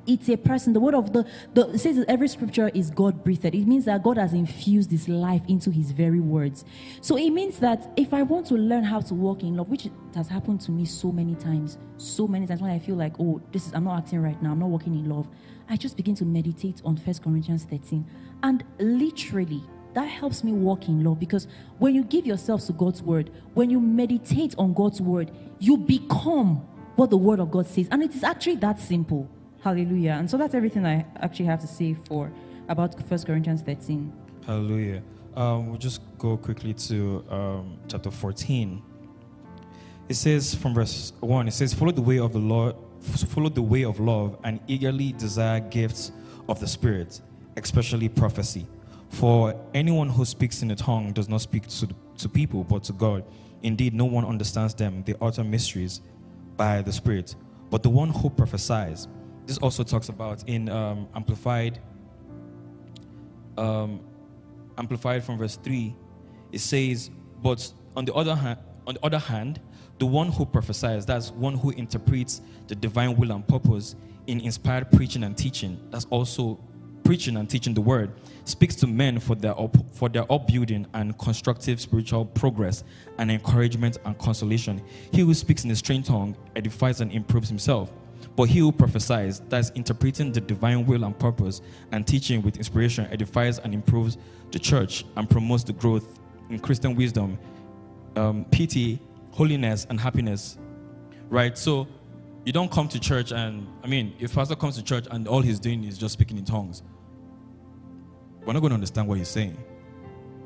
It's 0.09 0.29
a 0.31 0.37
person. 0.37 0.73
The 0.73 0.81
word 0.81 0.95
of 0.95 1.13
the, 1.13 1.27
the 1.53 1.69
it 1.69 1.79
says 1.79 2.05
every 2.09 2.29
scripture 2.29 2.71
is 2.73 2.91
God 2.91 3.23
breathed. 3.23 3.45
It 3.45 3.67
means 3.67 3.85
that 3.85 4.03
God 4.03 4.17
has 4.17 4.33
infused 4.33 4.91
His 4.91 5.07
life 5.09 5.43
into 5.49 5.71
His 5.71 5.91
very 5.91 6.19
words. 6.19 6.65
So 7.03 7.19
it 7.19 7.31
means 7.31 7.59
that 7.59 7.93
if 7.97 8.15
I 8.15 8.23
want 8.23 8.47
to 8.47 8.55
learn 8.55 8.85
how 8.85 9.01
to 9.03 9.15
walk 9.15 9.43
in 9.43 9.57
love, 9.57 9.69
which 9.69 9.89
has 10.15 10.29
happened 10.29 10.63
to 10.63 10.71
me 10.71 10.87
so 10.87 11.13
many 11.13 11.35
times, 11.35 11.77
so 11.99 12.27
many 12.27 12.47
times 12.47 12.63
when 12.63 12.71
I 12.71 12.79
feel 12.79 12.97
like, 12.97 13.15
oh, 13.21 13.41
this 13.53 13.67
is 13.67 13.75
I'm 13.75 13.85
not 13.85 13.99
acting 13.99 14.23
right 14.23 14.41
now, 14.43 14.53
I'm 14.53 14.59
not 14.59 14.71
walking 14.71 14.95
in 14.95 15.09
love, 15.09 15.29
I 15.69 15.77
just 15.77 15.97
begin 15.97 16.15
to 16.17 16.25
meditate 16.25 16.81
on 16.85 16.97
First 16.97 17.23
Corinthians 17.23 17.65
13. 17.65 18.07
And 18.43 18.65
literally, 18.79 19.63
that 19.93 20.07
helps 20.07 20.43
me 20.43 20.53
walk 20.53 20.89
in 20.89 21.05
love 21.05 21.21
because 21.21 21.47
when 21.79 21.95
you 21.95 22.05
give 22.05 22.27
yourself 22.27 22.65
to 22.67 22.73
God's 22.73 23.03
word, 23.03 23.31
when 23.55 23.69
you 23.69 23.81
meditate 23.81 24.55
on 24.57 24.73
God's 24.73 25.01
word, 25.01 25.31
you 25.59 25.77
become 25.77 26.67
what 26.97 27.11
the 27.11 27.17
word 27.17 27.41
of 27.41 27.51
God 27.51 27.67
says. 27.67 27.89
And 27.91 28.03
it 28.03 28.15
is 28.15 28.25
actually 28.25 28.57
that 28.57 28.81
simple. 28.81 29.29
Hallelujah. 29.61 30.13
And 30.13 30.31
so 30.31 30.37
that's 30.37 30.55
everything 30.55 30.87
I 30.87 31.05
actually 31.17 31.47
have 31.47 31.61
to 31.61 31.67
say 31.67 31.95
for 31.95 32.31
about 32.69 33.01
First 33.09 33.27
Corinthians 33.27 33.63
13. 33.63 34.13
Hallelujah. 34.47 35.03
Um, 35.35 35.69
we'll 35.69 35.79
just 35.79 36.01
go 36.19 36.37
quickly 36.37 36.75
to 36.75 37.25
um, 37.31 37.79
chapter 37.89 38.11
14. 38.11 38.83
It 40.09 40.15
says 40.15 40.55
from 40.55 40.75
verse 40.75 41.13
1, 41.21 41.49
it 41.49 41.53
says, 41.53 41.75
Follow 41.75 41.93
the 41.93 42.01
way 42.01 42.19
of 42.19 42.33
the 42.33 42.39
Lord, 42.39 42.75
follow 43.03 43.49
the 43.51 43.63
way 43.63 43.85
of 43.85 44.01
love, 44.01 44.39
and 44.45 44.61
eagerly 44.67 45.13
desire 45.13 45.61
gifts 45.61 46.13
of 46.49 46.61
the 46.61 46.67
Spirit, 46.67 47.21
especially 47.57 48.09
prophecy 48.09 48.67
for 49.11 49.55
anyone 49.75 50.09
who 50.09 50.25
speaks 50.25 50.63
in 50.63 50.71
a 50.71 50.77
tongue 50.77 51.13
does 51.13 51.29
not 51.29 51.41
speak 51.41 51.67
to, 51.67 51.89
to 52.19 52.29
people, 52.29 52.65
but 52.65 52.85
to 52.85 52.93
God. 52.93 53.25
Indeed, 53.63 53.95
no 53.95 54.05
one 54.05 54.25
understands 54.25 54.75
them. 54.75 55.03
They 55.05 55.15
utter 55.21 55.43
mysteries 55.43 56.01
by 56.57 56.83
the 56.83 56.93
Spirit. 56.93 57.35
But 57.71 57.83
the 57.83 57.91
one 57.91 58.11
who 58.11 58.31
prophesies, 58.31 59.09
this 59.49 59.59
also 59.59 59.83
talks 59.83 60.11
about 60.11 60.47
in 60.47 60.69
um, 60.69 61.09
Amplified, 61.15 61.81
um, 63.57 64.01
Amplified 64.77 65.25
from 65.25 65.39
verse 65.39 65.57
3, 65.57 65.97
it 66.53 66.61
says, 66.61 67.11
But 67.43 67.73
on 67.97 68.05
the 68.05 68.13
other 68.13 68.35
hand, 68.35 68.61
on 68.87 68.95
the 68.95 69.05
other 69.05 69.19
hand, 69.19 69.61
the 69.99 70.07
one 70.07 70.31
who 70.31 70.45
prophesies, 70.47 71.07
that's 71.07 71.31
one 71.33 71.57
who 71.57 71.71
interprets 71.71 72.43
the 72.69 72.75
divine 72.75 73.17
will 73.17 73.33
and 73.33 73.47
purpose 73.49 73.97
in 74.27 74.41
inspired 74.41 74.91
preaching 74.93 75.25
and 75.25 75.37
teaching, 75.37 75.81
that's 75.91 76.05
also 76.11 76.61
preaching 77.03 77.39
and 77.39 77.49
teaching 77.49 77.73
the 77.73 77.81
word 77.81 78.13
speaks 78.45 78.75
to 78.77 78.87
men 78.87 79.19
for 79.19 79.35
their 79.35 79.59
up, 79.59 79.75
for 79.95 80.11
their 80.11 80.31
upbuilding 80.31 80.87
and 80.93 81.19
constructive 81.19 81.81
spiritual 81.81 82.27
progress 82.27 82.85
and 83.17 83.31
encouragement 83.31 83.97
and 84.05 84.19
consolation. 84.19 84.83
He 85.11 85.23
who 85.23 85.33
speaks 85.33 85.65
in 85.65 85.71
a 85.71 85.77
strange 85.77 86.07
tongue 86.07 86.37
edifies 86.55 87.01
and 87.01 87.11
improves 87.11 87.49
himself. 87.49 87.91
But 88.39 88.51
he 88.51 88.61
who 88.61 88.71
prophesies, 88.71 89.41
that 89.49 89.59
is 89.59 89.73
interpreting 89.75 90.31
the 90.31 90.41
divine 90.41 90.87
will 90.87 91.03
and 91.03 91.19
purpose 91.19 91.61
and 91.91 92.07
teaching 92.07 92.41
with 92.41 92.57
inspiration, 92.57 93.09
edifies 93.11 93.59
and 93.59 93.75
improves 93.75 94.17
the 94.53 94.61
church 94.61 95.05
and 95.17 95.29
promotes 95.29 95.65
the 95.65 95.73
growth 95.73 96.21
in 96.49 96.61
Christian 96.61 96.95
wisdom, 96.95 97.37
um, 98.15 98.45
piety, 98.53 99.01
holiness, 99.33 99.89
and 99.91 99.99
happiness. 99.99 100.57
Right? 101.29 101.59
So 101.59 101.89
you 102.45 102.53
don't 102.53 102.71
come 102.71 102.87
to 102.91 103.01
church 103.01 103.33
and, 103.33 103.67
I 103.83 103.89
mean, 103.89 104.15
if 104.21 104.37
pastor 104.37 104.55
comes 104.55 104.77
to 104.77 104.85
church 104.85 105.09
and 105.11 105.27
all 105.27 105.41
he's 105.41 105.59
doing 105.59 105.83
is 105.83 105.99
just 105.99 106.13
speaking 106.13 106.39
in 106.39 106.45
tongues, 106.45 106.85
we're 108.45 108.53
not 108.53 108.61
going 108.61 108.71
to 108.71 108.75
understand 108.75 109.09
what 109.09 109.19
he's 109.19 109.27
saying, 109.27 109.59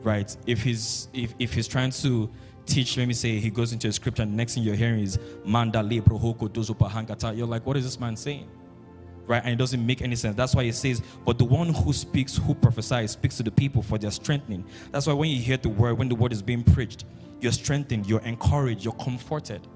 right? 0.03 0.35
If 0.47 0.63
he's 0.63 1.09
if, 1.13 1.35
if 1.39 1.53
he's 1.53 1.69
trying 1.69 1.91
to 1.91 2.31
teach, 2.67 2.97
let 2.97 3.09
me 3.09 3.15
say 3.15 3.39
he 3.39 3.51
goes 3.51 3.73
into 3.73 3.89
a 3.89 3.93
scripture, 3.93 4.23
and 4.23 4.33
the 4.33 4.37
next 4.37 4.55
thing 4.55 4.63
you're 4.63 4.75
hearing 4.75 5.01
is 5.01 5.19
manda 5.45 5.83
le 5.83 6.01
prohoko 6.01 6.49
dozupa 6.49 6.91
hankata. 6.91 7.37
You're 7.37 7.47
like, 7.47 7.67
what 7.67 7.77
is 7.77 7.85
this 7.85 7.99
man 7.99 8.17
saying? 8.17 8.49
Right? 9.27 9.43
And 9.43 9.53
it 9.53 9.57
doesn't 9.57 9.85
make 9.85 10.03
any 10.03 10.17
sense. 10.17 10.37
That's 10.37 10.55
why 10.55 10.65
it 10.65 10.75
says, 10.75 11.03
but 11.25 11.39
the 11.39 11.45
one 11.45 11.73
who 11.73 11.93
speaks, 11.93 12.37
who 12.37 12.55
prophesies, 12.55 13.13
speaks 13.13 13.37
to 13.37 13.43
the 13.43 13.51
people 13.51 13.83
for 13.83 13.99
their 13.99 14.11
strengthening. 14.11 14.65
That's 14.91 15.07
why 15.07 15.13
when 15.13 15.31
you 15.31 15.41
hear 15.41 15.57
the 15.57 15.69
word, 15.69 15.99
when 15.99 16.09
the 16.09 16.15
word 16.15 16.33
is 16.33 16.43
being 16.43 16.65
preached, 16.65 17.05
you're 17.41 17.53
strengthened, 17.53 18.07
you're 18.07 18.21
encouraged, 18.21 18.85
you're 18.85 18.95
comforted. 18.95 19.67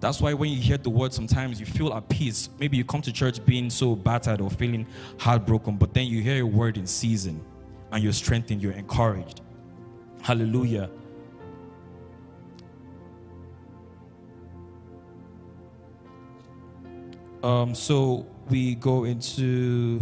That's 0.00 0.20
why 0.20 0.32
when 0.32 0.50
you 0.50 0.60
hear 0.60 0.78
the 0.78 0.90
word, 0.90 1.12
sometimes 1.12 1.60
you 1.60 1.66
feel 1.66 1.92
at 1.92 2.08
peace. 2.08 2.48
Maybe 2.58 2.76
you 2.76 2.84
come 2.84 3.02
to 3.02 3.12
church 3.12 3.44
being 3.44 3.68
so 3.68 3.94
battered 3.94 4.40
or 4.40 4.50
feeling 4.50 4.86
heartbroken, 5.18 5.76
but 5.76 5.92
then 5.92 6.06
you 6.06 6.22
hear 6.22 6.42
a 6.42 6.46
word 6.46 6.78
in 6.78 6.86
season 6.86 7.44
and 7.92 8.02
you're 8.02 8.12
strengthened, 8.12 8.62
you're 8.62 8.72
encouraged. 8.72 9.42
Hallelujah. 10.22 10.90
Um, 17.42 17.74
so 17.74 18.26
we 18.48 18.74
go 18.74 19.04
into. 19.04 19.98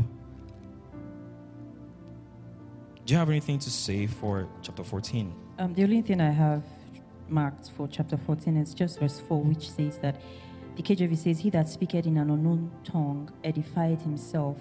Do 3.04 3.14
you 3.14 3.16
have 3.16 3.30
anything 3.30 3.58
to 3.60 3.70
say 3.70 4.06
for 4.06 4.48
chapter 4.60 4.84
14? 4.84 5.34
Um, 5.58 5.74
the 5.74 5.82
only 5.82 6.02
thing 6.02 6.20
I 6.20 6.30
have 6.30 6.62
marked 7.28 7.70
for 7.70 7.88
chapter 7.88 8.16
14 8.16 8.56
is 8.58 8.74
just 8.74 9.00
verse 9.00 9.18
4, 9.20 9.42
which 9.42 9.70
says 9.70 9.98
that 9.98 10.20
the 10.76 10.82
KJV 10.82 11.16
says, 11.16 11.38
He 11.38 11.50
that 11.50 11.68
speaketh 11.68 12.06
in 12.06 12.18
an 12.18 12.30
unknown 12.30 12.70
tongue 12.84 13.30
edified 13.42 14.00
himself 14.02 14.58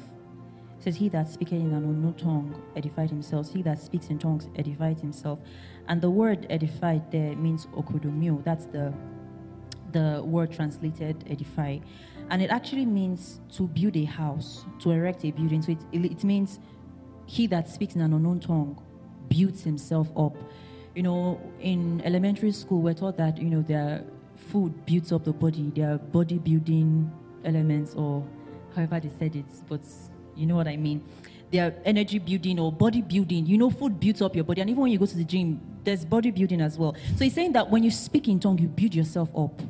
says, 0.80 0.95
He 0.95 1.10
that 1.10 1.28
speaketh 1.28 1.60
in 1.60 1.74
an 1.74 1.84
unknown 1.84 2.14
tongue 2.14 2.62
edified 2.76 3.10
himself. 3.10 3.52
He 3.52 3.62
that 3.64 3.80
speaks 3.80 4.08
in 4.08 4.20
tongues 4.20 4.48
edified 4.56 4.99
himself. 4.99 5.40
And 5.88 6.02
the 6.02 6.10
word 6.10 6.48
edified 6.49 7.12
there 7.12 7.36
means 7.36 7.66
oikodomeo. 7.68 8.44
That's 8.44 8.66
the 8.66 8.94
the 9.91 10.22
word 10.24 10.52
translated 10.52 11.24
edify. 11.30 11.80
And 12.30 12.41
it 12.41 12.49
actually 12.49 12.86
means 12.86 13.40
to 13.56 13.68
build 13.68 13.95
a 13.95 14.04
house, 14.04 14.66
to 14.80 14.91
erect 14.91 15.24
a 15.26 15.32
building. 15.32 15.62
So 15.62 15.72
it, 15.72 15.80
it 15.94 16.24
means 16.24 16.60
he 17.26 17.48
that 17.48 17.70
speaks 17.70 17.95
in 17.95 18.02
an 18.02 18.14
unknown 18.14 18.40
tongue 18.40 18.82
builds 19.30 19.64
himself 19.64 20.10
up. 20.18 20.36
You 20.95 21.04
know, 21.04 21.40
in 21.60 22.02
elementary 22.04 22.52
school, 22.52 22.82
we're 22.82 22.94
taught 22.94 23.18
that, 23.18 23.38
you 23.38 23.49
know, 23.49 23.62
their 23.62 24.04
food 24.36 24.86
builds 24.86 25.12
up 25.12 25.24
the 25.24 25.34
body, 25.34 25.72
there 25.76 25.94
are 25.94 25.98
body 25.98 26.38
building 26.38 27.12
elements, 27.44 27.94
or 27.94 28.26
however 28.76 28.99
they 28.99 29.10
said 29.10 29.36
it. 29.36 29.45
But 29.70 29.82
you 30.36 30.45
know 30.48 30.56
what 30.56 30.68
I 30.68 30.78
mean? 30.78 31.04
they 31.52 31.60
are 31.60 31.74
energy 31.86 32.20
building 32.20 32.60
or 32.60 32.72
body 32.72 33.02
building. 33.02 33.45
You 33.45 33.58
know, 33.58 33.70
food 33.70 33.99
builds 33.99 34.22
up 34.22 34.36
your 34.36 34.44
body, 34.44 34.62
and 34.62 34.70
even 34.70 34.82
when 34.82 34.91
you 34.91 34.99
go 34.99 35.06
to 35.06 35.16
the 35.16 35.24
gym, 35.24 35.62
there's 35.84 36.04
body 36.04 36.32
building 36.32 36.62
as 36.62 36.78
well. 36.78 36.95
So 37.16 37.24
he's 37.24 37.34
saying 37.34 37.54
that 37.54 37.70
when 37.70 37.84
you 37.84 37.91
speak 37.91 38.28
in 38.28 38.40
tongue, 38.40 38.58
you 38.58 38.68
build 38.68 38.94
yourself 38.94 39.30
up. 39.36 39.62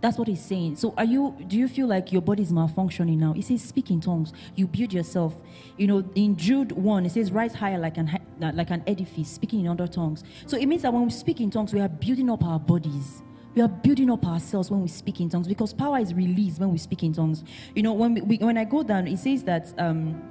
That's 0.00 0.16
what 0.16 0.28
he's 0.28 0.44
saying. 0.44 0.76
So 0.76 0.94
are 0.96 1.04
you 1.04 1.34
do 1.48 1.56
you 1.56 1.66
feel 1.66 1.88
like 1.88 2.12
your 2.12 2.22
body 2.22 2.42
is 2.42 2.52
malfunctioning 2.52 3.18
now? 3.18 3.32
He 3.32 3.42
says 3.42 3.62
speak 3.62 3.90
in 3.90 4.00
tongues. 4.00 4.32
You 4.54 4.68
build 4.68 4.92
yourself. 4.92 5.34
You 5.76 5.88
know, 5.88 6.08
in 6.14 6.36
Jude 6.36 6.72
1, 6.72 7.06
it 7.06 7.12
says 7.12 7.32
rise 7.32 7.54
higher 7.54 7.78
like 7.78 7.96
an 7.96 8.18
like 8.38 8.70
an 8.70 8.84
edifice, 8.86 9.28
speaking 9.28 9.60
in 9.60 9.68
other 9.68 9.88
tongues. 9.88 10.22
So 10.46 10.56
it 10.56 10.66
means 10.66 10.82
that 10.82 10.92
when 10.92 11.04
we 11.04 11.10
speak 11.10 11.40
in 11.40 11.50
tongues, 11.50 11.72
we 11.72 11.80
are 11.80 11.88
building 11.88 12.30
up 12.30 12.44
our 12.44 12.60
bodies. 12.60 13.22
We 13.54 13.62
are 13.62 13.68
building 13.68 14.08
up 14.10 14.24
ourselves 14.24 14.70
when 14.70 14.82
we 14.82 14.88
speak 14.88 15.20
in 15.20 15.30
tongues 15.30 15.48
because 15.48 15.72
power 15.72 15.98
is 15.98 16.14
released 16.14 16.60
when 16.60 16.70
we 16.70 16.78
speak 16.78 17.02
in 17.02 17.12
tongues. 17.12 17.42
You 17.74 17.82
know, 17.82 17.92
when 17.92 18.14
we, 18.28 18.36
when 18.36 18.56
I 18.56 18.62
go 18.64 18.84
down, 18.84 19.08
it 19.08 19.18
says 19.18 19.42
that 19.44 19.74
um, 19.78 20.22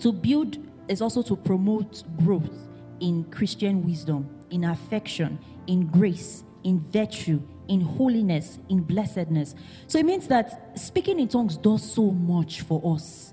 to 0.00 0.12
build 0.12 0.58
is 0.86 1.02
also 1.02 1.22
to 1.22 1.34
promote 1.34 2.04
growth 2.18 2.68
in 3.00 3.24
Christian 3.24 3.84
wisdom, 3.84 4.28
in 4.50 4.62
affection, 4.62 5.40
in 5.66 5.86
grace, 5.88 6.44
in 6.62 6.78
virtue, 6.78 7.42
in 7.72 7.80
holiness, 7.80 8.58
in 8.68 8.82
blessedness. 8.82 9.54
So 9.86 9.98
it 9.98 10.04
means 10.04 10.28
that 10.28 10.78
speaking 10.78 11.18
in 11.18 11.28
tongues 11.28 11.56
does 11.56 11.90
so 11.90 12.10
much 12.10 12.60
for 12.60 12.94
us. 12.94 13.32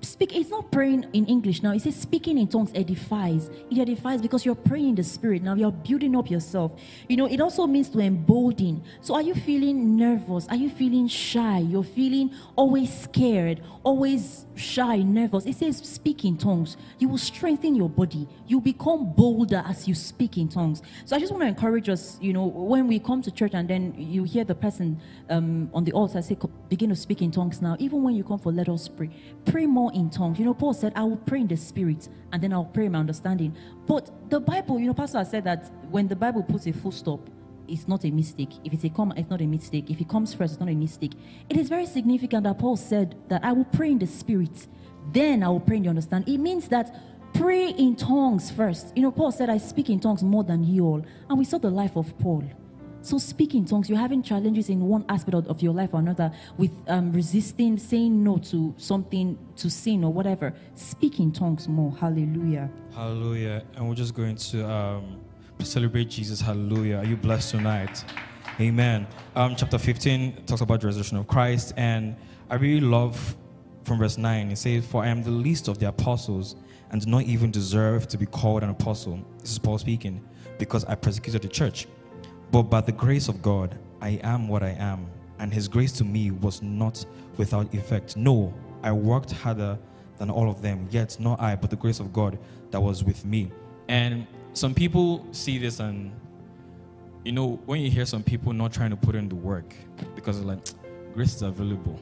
Speak 0.00 0.36
it's 0.36 0.48
not 0.48 0.70
praying 0.70 1.06
in 1.12 1.26
english 1.26 1.60
now. 1.60 1.72
It 1.72 1.82
says 1.82 1.96
speaking 1.96 2.38
in 2.38 2.46
tongues 2.46 2.70
edifies. 2.72 3.50
It 3.68 3.78
edifies 3.78 4.22
because 4.22 4.44
you're 4.44 4.54
praying 4.54 4.90
in 4.90 4.94
the 4.94 5.02
spirit. 5.02 5.42
Now 5.42 5.54
you're 5.54 5.72
building 5.72 6.14
up 6.14 6.30
yourself. 6.30 6.80
You 7.08 7.16
know 7.16 7.26
it 7.26 7.40
also 7.40 7.66
means 7.66 7.88
to 7.90 7.98
embolden. 7.98 8.84
So 9.00 9.14
are 9.14 9.22
you 9.22 9.34
feeling 9.34 9.96
nervous? 9.96 10.46
Are 10.48 10.56
you 10.56 10.70
feeling 10.70 11.08
shy? 11.08 11.58
You're 11.58 11.82
feeling 11.82 12.30
always 12.54 12.96
scared 12.96 13.60
always 13.82 14.44
shy 14.58 14.98
nervous. 14.98 15.46
It 15.46 15.56
says 15.56 15.78
speak 15.78 16.24
in 16.24 16.36
tongues. 16.36 16.76
You 16.98 17.08
will 17.08 17.18
strengthen 17.18 17.74
your 17.74 17.88
body. 17.88 18.28
You 18.46 18.60
become 18.60 19.12
bolder 19.12 19.62
as 19.66 19.88
you 19.88 19.94
speak 19.94 20.36
in 20.36 20.48
tongues. 20.48 20.82
So 21.04 21.16
i 21.16 21.18
just 21.18 21.32
want 21.32 21.42
to 21.42 21.48
encourage 21.48 21.88
us 21.88 22.18
you 22.20 22.32
know 22.32 22.44
when 22.44 22.86
we 22.86 22.98
come 22.98 23.22
to 23.22 23.30
church 23.30 23.52
and 23.54 23.68
then 23.68 23.94
you 23.96 24.24
hear 24.24 24.44
the 24.44 24.54
person 24.54 25.00
um, 25.30 25.70
on 25.72 25.84
the 25.84 25.92
altar 25.92 26.20
say 26.22 26.36
begin 26.68 26.90
to 26.90 26.96
speak 26.96 27.22
in 27.22 27.30
tongues 27.30 27.62
now. 27.62 27.76
Even 27.78 28.02
when 28.02 28.14
you 28.14 28.24
come 28.24 28.38
for 28.38 28.52
let 28.52 28.68
us 28.68 28.88
pray. 28.88 29.10
Pray 29.44 29.66
more 29.66 29.92
in 29.94 30.10
tongues. 30.10 30.38
You 30.38 30.44
know, 30.44 30.54
Paul 30.54 30.74
said, 30.74 30.92
I 30.96 31.04
will 31.04 31.16
pray 31.16 31.40
in 31.40 31.48
the 31.48 31.56
spirit 31.56 32.08
and 32.32 32.42
then 32.42 32.52
I'll 32.52 32.64
pray 32.64 32.86
in 32.86 32.92
my 32.92 32.98
understanding. 32.98 33.56
But 33.86 34.10
the 34.30 34.40
Bible, 34.40 34.78
you 34.78 34.86
know, 34.86 34.94
Pastor 34.94 35.24
said 35.24 35.44
that 35.44 35.70
when 35.90 36.08
the 36.08 36.16
Bible 36.16 36.42
puts 36.42 36.66
a 36.66 36.72
full 36.72 36.92
stop, 36.92 37.20
it's 37.68 37.86
not 37.88 38.04
a 38.04 38.10
mistake. 38.10 38.50
If 38.64 38.72
it's 38.72 38.84
a 38.84 38.88
comma, 38.88 39.14
it's 39.16 39.30
not 39.30 39.40
a 39.40 39.46
mistake. 39.46 39.90
If 39.90 40.00
it 40.00 40.08
comes 40.08 40.34
first, 40.34 40.54
it's 40.54 40.60
not 40.60 40.68
a 40.68 40.74
mistake. 40.74 41.12
It 41.48 41.56
is 41.56 41.68
very 41.68 41.86
significant 41.86 42.44
that 42.44 42.58
Paul 42.58 42.76
said 42.76 43.16
that 43.28 43.44
I 43.44 43.52
will 43.52 43.64
pray 43.64 43.90
in 43.90 43.98
the 43.98 44.06
spirit, 44.06 44.66
then 45.12 45.42
I 45.42 45.48
will 45.48 45.60
pray 45.60 45.76
in 45.76 45.84
the 45.84 45.88
understanding. 45.88 46.34
It 46.34 46.38
means 46.38 46.68
that 46.68 46.94
pray 47.34 47.70
in 47.70 47.96
tongues 47.96 48.50
first. 48.50 48.92
You 48.96 49.02
know, 49.02 49.10
Paul 49.10 49.32
said, 49.32 49.50
I 49.50 49.58
speak 49.58 49.90
in 49.90 50.00
tongues 50.00 50.22
more 50.22 50.44
than 50.44 50.64
you 50.64 50.84
all. 50.84 51.04
And 51.28 51.38
we 51.38 51.44
saw 51.44 51.58
the 51.58 51.70
life 51.70 51.96
of 51.96 52.18
Paul. 52.18 52.44
So, 53.00 53.16
speak 53.16 53.54
in 53.54 53.64
tongues, 53.64 53.88
you're 53.88 53.98
having 53.98 54.22
challenges 54.22 54.68
in 54.68 54.80
one 54.80 55.04
aspect 55.08 55.34
of, 55.34 55.46
of 55.46 55.62
your 55.62 55.72
life 55.72 55.90
or 55.94 56.00
another 56.00 56.32
with 56.56 56.72
um, 56.88 57.12
resisting, 57.12 57.78
saying 57.78 58.22
no 58.24 58.38
to 58.38 58.74
something, 58.76 59.38
to 59.56 59.70
sin 59.70 60.02
or 60.02 60.12
whatever. 60.12 60.52
Speak 60.74 61.20
in 61.20 61.32
tongues 61.32 61.68
more. 61.68 61.92
Hallelujah. 61.96 62.68
Hallelujah. 62.94 63.64
And 63.76 63.88
we're 63.88 63.94
just 63.94 64.14
going 64.14 64.34
to 64.36 64.68
um, 64.68 65.20
celebrate 65.64 66.08
Jesus. 66.08 66.40
Hallelujah. 66.40 66.96
Are 66.98 67.04
you 67.04 67.16
blessed 67.16 67.50
tonight? 67.50 68.04
Amen. 68.60 69.06
Um, 69.36 69.54
chapter 69.56 69.78
15 69.78 70.44
talks 70.46 70.60
about 70.60 70.80
the 70.80 70.86
resurrection 70.86 71.16
of 71.16 71.26
Christ. 71.26 71.74
And 71.76 72.16
I 72.50 72.56
really 72.56 72.80
love 72.80 73.36
from 73.84 73.98
verse 73.98 74.18
9, 74.18 74.50
it 74.50 74.58
says, 74.58 74.86
For 74.86 75.02
I 75.02 75.08
am 75.08 75.22
the 75.22 75.30
least 75.30 75.68
of 75.68 75.78
the 75.78 75.88
apostles 75.88 76.56
and 76.90 77.04
do 77.04 77.10
not 77.10 77.22
even 77.22 77.50
deserve 77.50 78.08
to 78.08 78.18
be 78.18 78.26
called 78.26 78.62
an 78.62 78.70
apostle. 78.70 79.18
This 79.40 79.52
is 79.52 79.58
Paul 79.58 79.78
speaking, 79.78 80.24
because 80.58 80.84
I 80.84 80.94
persecuted 80.94 81.42
the 81.42 81.48
church. 81.48 81.86
But 82.50 82.64
by 82.64 82.80
the 82.80 82.92
grace 82.92 83.28
of 83.28 83.42
God, 83.42 83.78
I 84.00 84.20
am 84.22 84.48
what 84.48 84.62
I 84.62 84.70
am, 84.78 85.06
and 85.38 85.52
His 85.52 85.68
grace 85.68 85.92
to 85.92 86.04
me 86.04 86.30
was 86.30 86.62
not 86.62 87.04
without 87.36 87.72
effect. 87.74 88.16
No, 88.16 88.54
I 88.82 88.92
worked 88.92 89.32
harder 89.32 89.78
than 90.18 90.30
all 90.30 90.50
of 90.50 90.62
them, 90.62 90.88
yet 90.90 91.16
not 91.20 91.40
I, 91.40 91.56
but 91.56 91.70
the 91.70 91.76
grace 91.76 92.00
of 92.00 92.12
God 92.12 92.38
that 92.70 92.80
was 92.80 93.04
with 93.04 93.24
me. 93.24 93.50
And 93.88 94.26
some 94.52 94.74
people 94.74 95.26
see 95.32 95.58
this, 95.58 95.80
and 95.80 96.12
you 97.24 97.32
know, 97.32 97.60
when 97.66 97.80
you 97.80 97.90
hear 97.90 98.06
some 98.06 98.22
people 98.22 98.52
not 98.52 98.72
trying 98.72 98.90
to 98.90 98.96
put 98.96 99.14
in 99.14 99.28
the 99.28 99.34
work 99.34 99.74
because 100.14 100.40
like, 100.40 100.60
grace 101.12 101.34
is 101.34 101.42
available. 101.42 102.00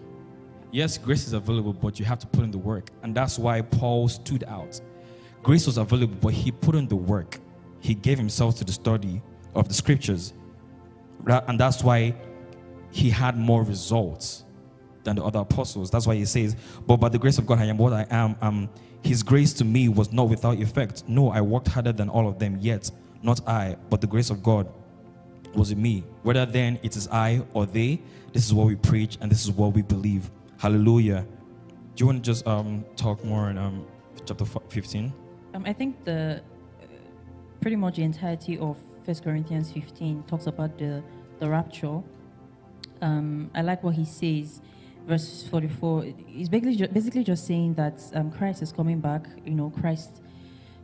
Yes, 0.72 0.98
grace 0.98 1.26
is 1.26 1.32
available, 1.32 1.72
but 1.72 1.98
you 1.98 2.04
have 2.04 2.18
to 2.18 2.26
put 2.26 2.44
in 2.44 2.50
the 2.50 2.58
work. 2.58 2.90
And 3.02 3.14
that's 3.14 3.38
why 3.38 3.62
Paul 3.62 4.08
stood 4.08 4.44
out. 4.44 4.80
Grace 5.42 5.66
was 5.66 5.78
available, 5.78 6.16
but 6.20 6.32
he 6.32 6.52
put 6.52 6.74
in 6.74 6.86
the 6.88 6.96
work. 6.96 7.38
He 7.80 7.94
gave 7.94 8.18
himself 8.18 8.56
to 8.58 8.64
the 8.64 8.72
study 8.72 9.22
of 9.54 9.68
the 9.68 9.74
scriptures. 9.74 10.32
And 11.26 11.58
that's 11.58 11.82
why 11.82 12.14
he 12.90 13.10
had 13.10 13.36
more 13.36 13.62
results 13.62 14.44
than 15.04 15.16
the 15.16 15.24
other 15.24 15.40
apostles. 15.40 15.90
That's 15.90 16.06
why 16.06 16.16
he 16.16 16.24
says, 16.24 16.56
But 16.86 16.98
by 16.98 17.08
the 17.08 17.18
grace 17.18 17.38
of 17.38 17.46
God, 17.46 17.58
I 17.58 17.66
am 17.66 17.78
what 17.78 17.92
I 17.92 18.06
am. 18.10 18.68
His 19.02 19.22
grace 19.22 19.52
to 19.54 19.64
me 19.64 19.88
was 19.88 20.12
not 20.12 20.28
without 20.28 20.58
effect. 20.58 21.04
No, 21.06 21.30
I 21.30 21.40
worked 21.40 21.68
harder 21.68 21.92
than 21.92 22.08
all 22.08 22.28
of 22.28 22.38
them, 22.38 22.58
yet 22.60 22.90
not 23.22 23.46
I, 23.48 23.76
but 23.90 24.00
the 24.00 24.06
grace 24.06 24.30
of 24.30 24.42
God 24.42 24.68
was 25.54 25.70
in 25.70 25.80
me. 25.80 26.04
Whether 26.22 26.46
then 26.46 26.78
it 26.82 26.96
is 26.96 27.08
I 27.08 27.42
or 27.54 27.66
they, 27.66 28.00
this 28.32 28.44
is 28.44 28.52
what 28.52 28.66
we 28.66 28.76
preach 28.76 29.18
and 29.20 29.30
this 29.30 29.44
is 29.44 29.50
what 29.50 29.72
we 29.74 29.82
believe. 29.82 30.30
Hallelujah. 30.58 31.26
Do 31.94 32.02
you 32.02 32.06
want 32.06 32.22
to 32.24 32.30
just 32.30 32.46
um, 32.46 32.84
talk 32.96 33.24
more 33.24 33.50
in 33.50 33.58
um, 33.58 33.86
chapter 34.26 34.44
15? 34.44 35.12
Um, 35.54 35.64
I 35.64 35.72
think 35.72 36.04
the 36.04 36.42
uh, 36.82 36.86
pretty 37.60 37.76
much 37.76 37.96
the 37.96 38.02
entirety 38.02 38.58
of 38.58 38.76
First 39.04 39.24
Corinthians 39.24 39.72
15 39.72 40.24
talks 40.24 40.46
about 40.46 40.76
the, 40.78 41.02
the 41.38 41.48
rapture. 41.48 42.02
Um, 43.00 43.50
I 43.54 43.62
like 43.62 43.82
what 43.82 43.94
he 43.94 44.04
says, 44.04 44.60
verse 45.06 45.46
44. 45.50 46.06
He's 46.26 46.48
basically, 46.48 46.86
basically 46.88 47.24
just 47.24 47.46
saying 47.46 47.74
that 47.74 48.02
um, 48.14 48.30
Christ 48.30 48.62
is 48.62 48.72
coming 48.72 49.00
back. 49.00 49.26
You 49.44 49.54
know, 49.54 49.70
Christ, 49.70 50.20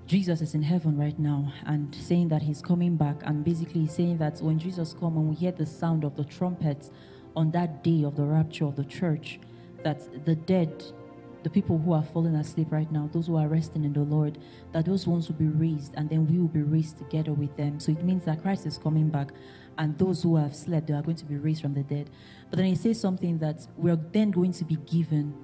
Jesus 0.06 0.40
is 0.40 0.54
in 0.54 0.62
heaven 0.62 0.96
right 0.96 1.18
now, 1.18 1.52
and 1.66 1.94
saying 1.94 2.28
that 2.28 2.42
he's 2.42 2.62
coming 2.62 2.96
back. 2.96 3.16
And 3.24 3.44
basically 3.44 3.86
saying 3.86 4.18
that 4.18 4.40
when 4.40 4.58
Jesus 4.58 4.92
comes 4.94 5.16
and 5.16 5.28
we 5.28 5.34
hear 5.34 5.52
the 5.52 5.66
sound 5.66 6.04
of 6.04 6.16
the 6.16 6.24
trumpets 6.24 6.90
on 7.34 7.50
that 7.52 7.82
day 7.82 8.04
of 8.04 8.16
the 8.16 8.24
rapture 8.24 8.66
of 8.66 8.76
the 8.76 8.84
church, 8.84 9.40
that 9.82 10.24
the 10.24 10.36
dead 10.36 10.84
the 11.42 11.50
people 11.50 11.78
who 11.78 11.92
are 11.92 12.02
falling 12.02 12.34
asleep 12.36 12.68
right 12.70 12.90
now, 12.92 13.08
those 13.12 13.26
who 13.26 13.36
are 13.36 13.48
resting 13.48 13.84
in 13.84 13.92
the 13.92 14.00
Lord, 14.00 14.38
that 14.72 14.84
those 14.84 15.06
ones 15.06 15.28
will 15.28 15.36
be 15.36 15.48
raised 15.48 15.94
and 15.96 16.08
then 16.08 16.26
we 16.26 16.38
will 16.38 16.48
be 16.48 16.62
raised 16.62 16.98
together 16.98 17.32
with 17.32 17.56
them. 17.56 17.80
So 17.80 17.92
it 17.92 18.02
means 18.04 18.24
that 18.24 18.42
Christ 18.42 18.66
is 18.66 18.78
coming 18.78 19.08
back 19.08 19.32
and 19.78 19.98
those 19.98 20.22
who 20.22 20.36
have 20.36 20.54
slept, 20.54 20.86
they 20.86 20.94
are 20.94 21.02
going 21.02 21.16
to 21.16 21.24
be 21.24 21.36
raised 21.36 21.62
from 21.62 21.74
the 21.74 21.82
dead. 21.82 22.10
But 22.50 22.58
then 22.58 22.66
he 22.66 22.74
says 22.74 23.00
something 23.00 23.38
that 23.38 23.66
we're 23.76 23.96
then 23.96 24.30
going 24.30 24.52
to 24.52 24.64
be 24.64 24.76
given 24.76 25.34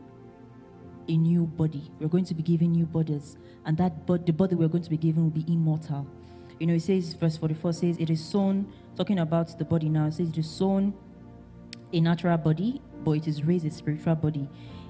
a 1.09 1.17
new 1.17 1.47
body. 1.47 1.91
We're 1.99 2.09
going 2.09 2.27
to 2.27 2.35
be 2.35 2.43
given 2.43 2.73
new 2.73 2.87
bodies. 2.87 3.39
And 3.65 3.77
that 3.79 4.07
but 4.07 4.27
the 4.27 4.33
body 4.33 4.55
we're 4.55 4.69
going 4.69 4.85
to 4.85 4.91
be 4.91 4.99
given 4.99 5.25
will 5.25 5.31
be 5.31 5.45
immortal. 5.53 6.07
You 6.61 6.67
know, 6.67 6.75
it 6.75 6.83
says, 6.83 7.15
verse 7.15 7.37
44 7.37 7.73
says, 7.73 7.97
it 7.99 8.11
is 8.11 8.23
sown, 8.23 8.71
talking 8.97 9.21
about 9.21 9.57
the 9.59 9.65
body 9.65 9.89
now, 9.89 10.07
it 10.07 10.15
says 10.15 10.29
it 10.29 10.39
is 10.39 10.51
sown 10.51 10.93
a 11.93 12.01
natural 12.01 12.37
body, 12.37 12.83
but 13.05 13.13
it 13.13 13.29
is 13.29 13.45
raised 13.45 13.65
a 13.65 13.71
spiritual 13.71 14.17
body 14.17 14.49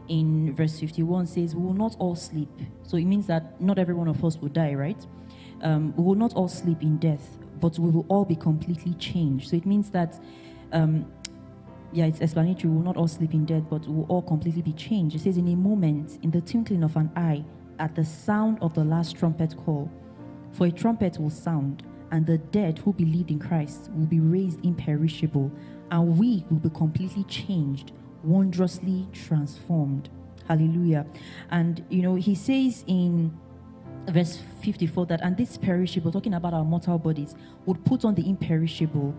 in 0.08 0.54
verse 0.54 0.78
51 0.78 1.26
says, 1.26 1.54
We 1.54 1.62
will 1.62 1.74
not 1.74 1.96
all 1.98 2.16
sleep. 2.16 2.50
So 2.82 2.96
it 2.96 3.04
means 3.04 3.26
that 3.26 3.60
not 3.60 3.78
every 3.78 3.94
one 3.94 4.08
of 4.08 4.24
us 4.24 4.36
will 4.38 4.48
die, 4.48 4.74
right? 4.74 5.06
Um, 5.62 5.94
we 5.96 6.04
will 6.04 6.14
not 6.14 6.34
all 6.34 6.48
sleep 6.48 6.82
in 6.82 6.98
death, 6.98 7.38
but 7.60 7.78
we 7.78 7.90
will 7.90 8.06
all 8.08 8.24
be 8.24 8.36
completely 8.36 8.94
changed. 8.94 9.50
So 9.50 9.56
it 9.56 9.66
means 9.66 9.90
that, 9.90 10.20
um, 10.72 11.10
yeah, 11.92 12.06
it's 12.06 12.20
explanatory. 12.20 12.70
We 12.70 12.76
will 12.76 12.84
not 12.84 12.96
all 12.96 13.08
sleep 13.08 13.34
in 13.34 13.44
death, 13.44 13.64
but 13.68 13.86
we 13.86 13.94
will 13.94 14.06
all 14.08 14.22
completely 14.22 14.62
be 14.62 14.72
changed. 14.72 15.16
It 15.16 15.20
says, 15.20 15.36
In 15.36 15.48
a 15.48 15.56
moment, 15.56 16.18
in 16.22 16.30
the 16.30 16.40
twinkling 16.40 16.82
of 16.82 16.96
an 16.96 17.10
eye, 17.16 17.44
at 17.78 17.94
the 17.94 18.04
sound 18.04 18.58
of 18.60 18.74
the 18.74 18.84
last 18.84 19.16
trumpet 19.16 19.56
call, 19.56 19.90
for 20.52 20.66
a 20.66 20.70
trumpet 20.70 21.18
will 21.18 21.30
sound, 21.30 21.82
and 22.10 22.26
the 22.26 22.38
dead 22.38 22.78
who 22.78 22.92
believed 22.92 23.30
in 23.30 23.38
Christ 23.38 23.90
will 23.94 24.06
be 24.06 24.20
raised 24.20 24.64
imperishable, 24.64 25.52
and 25.90 26.18
we 26.18 26.44
will 26.50 26.58
be 26.58 26.70
completely 26.70 27.24
changed 27.24 27.92
wondrously 28.22 29.06
transformed. 29.12 30.08
Hallelujah. 30.46 31.06
And, 31.50 31.84
you 31.90 32.02
know, 32.02 32.14
he 32.14 32.34
says 32.34 32.84
in 32.86 33.36
verse 34.08 34.40
54 34.62 35.06
that, 35.06 35.20
and 35.22 35.36
this 35.36 35.56
perishable, 35.56 36.10
talking 36.10 36.34
about 36.34 36.54
our 36.54 36.64
mortal 36.64 36.98
bodies, 36.98 37.34
would 37.66 37.84
put 37.84 38.04
on 38.04 38.14
the 38.14 38.28
imperishable, 38.28 39.14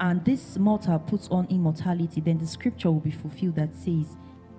and 0.00 0.24
this 0.24 0.58
mortal 0.58 0.98
puts 0.98 1.28
on 1.28 1.46
immortality, 1.48 2.20
then 2.20 2.38
the 2.38 2.46
scripture 2.46 2.90
will 2.90 3.00
be 3.00 3.10
fulfilled 3.10 3.56
that 3.56 3.74
says, 3.74 4.16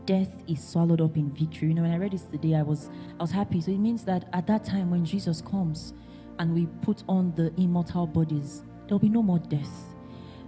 death 0.07 0.41
is 0.47 0.65
swallowed 0.65 1.01
up 1.01 1.17
in 1.17 1.29
victory. 1.29 1.67
You 1.67 1.73
know, 1.75 1.81
when 1.83 1.91
I 1.91 1.97
read 1.97 2.13
this 2.13 2.23
today, 2.23 2.55
I 2.55 2.63
was 2.63 2.89
I 3.19 3.23
was 3.23 3.31
happy. 3.31 3.61
So 3.61 3.71
it 3.71 3.77
means 3.77 4.03
that 4.05 4.27
at 4.33 4.47
that 4.47 4.63
time 4.63 4.89
when 4.89 5.05
Jesus 5.05 5.41
comes 5.41 5.93
and 6.39 6.53
we 6.53 6.65
put 6.81 7.03
on 7.07 7.33
the 7.35 7.53
immortal 7.57 8.07
bodies, 8.07 8.63
there'll 8.87 8.99
be 8.99 9.09
no 9.09 9.21
more 9.21 9.39
death. 9.39 9.93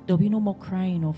There'll 0.06 0.18
be 0.18 0.30
no 0.30 0.40
more 0.40 0.56
crying 0.56 1.04
of 1.04 1.18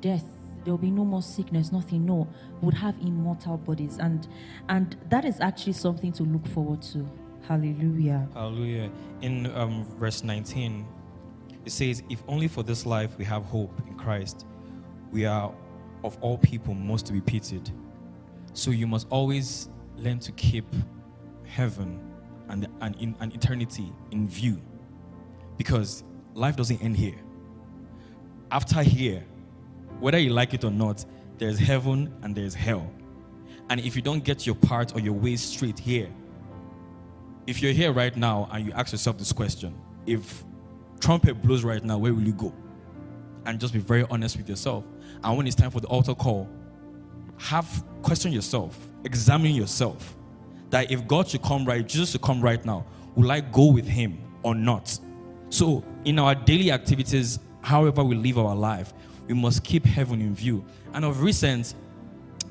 death 0.00 0.24
there 0.64 0.72
will 0.72 0.78
be 0.78 0.90
no 0.90 1.04
more 1.04 1.22
sickness, 1.22 1.72
nothing. 1.72 2.06
No, 2.06 2.28
would 2.60 2.74
have 2.74 2.96
immortal 3.00 3.56
bodies, 3.56 3.98
and 3.98 4.26
and 4.68 4.96
that 5.08 5.24
is 5.24 5.40
actually 5.40 5.74
something 5.74 6.12
to 6.12 6.22
look 6.22 6.46
forward 6.48 6.82
to. 6.82 7.08
Hallelujah. 7.48 8.28
Hallelujah. 8.34 8.90
In 9.22 9.46
um, 9.56 9.84
verse 9.98 10.22
19, 10.22 10.86
it 11.64 11.72
says, 11.72 12.02
If 12.10 12.22
only 12.28 12.46
for 12.46 12.62
this 12.62 12.84
life 12.84 13.16
we 13.16 13.24
have 13.24 13.42
hope 13.44 13.72
in 13.86 13.94
Christ, 13.94 14.44
we 15.10 15.24
are 15.24 15.54
of 16.04 16.18
all 16.20 16.36
people 16.36 16.74
most 16.74 17.06
to 17.06 17.12
be 17.12 17.20
pitied. 17.22 17.70
So 18.52 18.70
you 18.70 18.86
must 18.86 19.06
always 19.10 19.70
learn 19.96 20.18
to 20.20 20.32
keep 20.32 20.66
heaven 21.44 22.00
and, 22.48 22.68
and, 22.80 22.96
in, 22.96 23.16
and 23.20 23.34
eternity 23.34 23.92
in 24.10 24.28
view 24.28 24.60
because 25.56 26.04
life 26.34 26.56
doesn't 26.56 26.82
end 26.82 26.96
here. 26.96 27.18
After 28.50 28.82
here, 28.82 29.24
whether 30.00 30.18
you 30.18 30.30
like 30.30 30.54
it 30.54 30.64
or 30.64 30.70
not, 30.70 31.04
there's 31.38 31.58
heaven 31.58 32.12
and 32.22 32.34
there's 32.34 32.54
hell. 32.54 32.90
And 33.70 33.80
if 33.80 33.94
you 33.96 34.02
don't 34.02 34.24
get 34.24 34.46
your 34.46 34.54
part 34.54 34.94
or 34.94 35.00
your 35.00 35.12
way 35.12 35.36
straight 35.36 35.78
here, 35.78 36.08
if 37.46 37.62
you're 37.62 37.72
here 37.72 37.92
right 37.92 38.16
now 38.16 38.48
and 38.52 38.66
you 38.66 38.72
ask 38.72 38.92
yourself 38.92 39.18
this 39.18 39.32
question, 39.32 39.74
if 40.06 40.44
trumpet 41.00 41.40
blows 41.42 41.64
right 41.64 41.82
now, 41.82 41.98
where 41.98 42.12
will 42.12 42.22
you 42.22 42.32
go? 42.32 42.52
And 43.46 43.60
just 43.60 43.72
be 43.72 43.78
very 43.78 44.04
honest 44.10 44.36
with 44.36 44.48
yourself. 44.48 44.84
And 45.22 45.36
when 45.36 45.46
it's 45.46 45.56
time 45.56 45.70
for 45.70 45.80
the 45.80 45.86
altar 45.86 46.14
call, 46.14 46.48
have 47.38 47.84
question 48.02 48.32
yourself, 48.32 48.78
examine 49.04 49.52
yourself. 49.52 50.16
That 50.70 50.90
if 50.90 51.06
God 51.06 51.28
should 51.28 51.42
come 51.42 51.64
right, 51.64 51.86
Jesus 51.86 52.10
should 52.10 52.22
come 52.22 52.40
right 52.40 52.62
now, 52.64 52.84
will 53.14 53.30
I 53.30 53.40
go 53.40 53.72
with 53.72 53.86
him 53.86 54.18
or 54.42 54.54
not? 54.54 54.98
So 55.50 55.82
in 56.04 56.18
our 56.18 56.34
daily 56.34 56.70
activities, 56.70 57.38
however 57.62 58.04
we 58.04 58.16
live 58.16 58.38
our 58.38 58.54
life, 58.54 58.92
we 59.28 59.34
must 59.34 59.62
keep 59.62 59.84
heaven 59.84 60.20
in 60.20 60.34
view. 60.34 60.64
And 60.94 61.04
of 61.04 61.22
recent, 61.22 61.74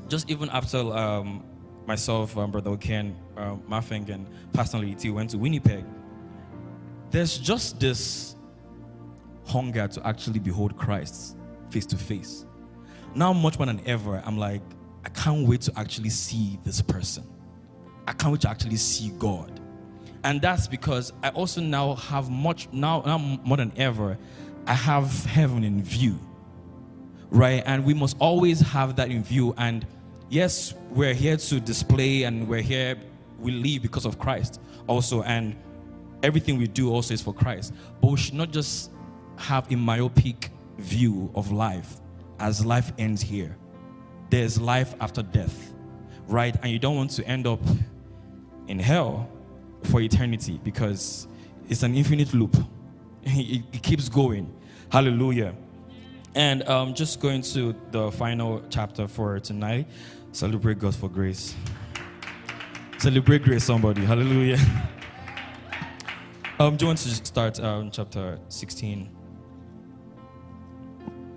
just 0.08 0.30
even 0.30 0.50
after 0.50 0.78
um, 0.78 1.44
myself, 1.88 2.38
um, 2.38 2.52
Brother 2.52 2.70
Oken, 2.70 3.16
um, 3.36 3.62
Mafeng, 3.68 4.08
and 4.10 4.28
Pastor 4.54 4.78
Liti 4.78 5.12
went 5.12 5.32
to 5.32 5.38
Winnipeg, 5.38 5.84
there's 7.10 7.38
just 7.38 7.80
this 7.80 8.36
hunger 9.46 9.88
to 9.88 10.08
actually 10.08 10.40
behold 10.40 10.78
Christ 10.78 11.38
face 11.70 11.86
to 11.88 11.98
face. 11.98 12.46
Now, 13.16 13.34
much 13.34 13.58
more 13.58 13.66
than 13.66 13.82
ever, 13.86 14.22
I'm 14.26 14.38
like, 14.38 14.62
I 15.04 15.10
can't 15.10 15.48
wait 15.48 15.62
to 15.62 15.74
actually 15.78 16.10
see 16.10 16.60
this 16.64 16.82
person. 16.82 17.24
I 18.08 18.14
can't 18.14 18.32
wait 18.32 18.42
to 18.42 18.50
actually 18.50 18.76
see 18.76 19.10
God. 19.18 19.60
And 20.24 20.42
that's 20.42 20.68
because 20.68 21.14
I 21.24 21.30
also 21.30 21.62
now 21.62 21.96
have 21.96 22.30
much, 22.30 22.68
now, 22.72 23.02
now 23.06 23.18
more 23.18 23.58
than 23.58 23.72
ever, 23.78 24.18
I 24.66 24.74
have 24.74 25.26
heaven 25.26 25.64
in 25.64 25.82
view. 25.82 26.20
Right? 27.30 27.64
And 27.66 27.86
we 27.86 27.94
must 27.94 28.18
always 28.20 28.60
have 28.62 28.96
that 28.96 29.10
in 29.10 29.24
view. 29.24 29.54
And 29.58 29.86
yes, 30.30 30.74
we're 30.92 31.14
here 31.14 31.38
to 31.38 31.60
display 31.60 32.24
and 32.24 32.48
we're 32.48 32.62
here, 32.62 32.98
we 33.40 33.52
live 33.52 33.82
because 33.82 34.06
of 34.06 34.18
Christ 34.18 34.62
also. 34.88 35.24
And 35.24 35.56
everything 36.24 36.58
we 36.58 36.68
do 36.68 36.92
also 36.92 37.14
is 37.14 37.22
for 37.22 37.34
Christ. 37.34 37.74
But 38.02 38.12
we 38.12 38.18
should 38.18 38.34
not 38.34 38.52
just 38.52 38.92
have 39.38 39.72
a 39.72 39.76
myopic 39.76 40.52
view 40.78 41.32
of 41.36 41.52
life 41.52 41.98
as 42.40 42.66
life 42.66 42.92
ends 42.98 43.22
here. 43.22 43.56
There's 44.30 44.60
life 44.60 44.96
after 45.00 45.24
death, 45.24 45.74
right? 46.28 46.56
And 46.62 46.72
you 46.72 46.80
don't 46.80 46.96
want 46.96 47.12
to 47.12 47.28
end 47.28 47.48
up 47.48 47.62
in 48.68 48.80
hell 48.80 49.30
for 49.84 50.02
eternity 50.02 50.60
because 50.64 51.28
it's 51.70 51.84
an 51.84 51.96
infinite 51.96 52.34
loop. 52.34 52.56
It, 53.30 53.84
keeps 53.84 54.08
going. 54.08 54.54
Hallelujah. 54.90 55.54
And 56.38 56.62
um, 56.70 56.94
just 56.94 57.20
going 57.20 57.42
to 57.42 57.76
the 57.90 58.12
final 58.12 58.62
chapter 58.70 59.08
for 59.08 59.40
tonight 59.40 59.88
celebrate 60.34 60.78
God 60.78 60.94
for 60.94 61.10
grace. 61.10 61.56
Celebrate 63.00 63.42
grace, 63.42 63.64
somebody. 63.64 64.06
Hallelujah. 64.06 64.60
Um, 66.60 66.76
do 66.76 66.86
you 66.86 66.88
want 66.88 66.98
to 66.98 67.10
start 67.10 67.60
um, 67.60 67.92
chapter 67.92 68.40
16? 68.48 69.08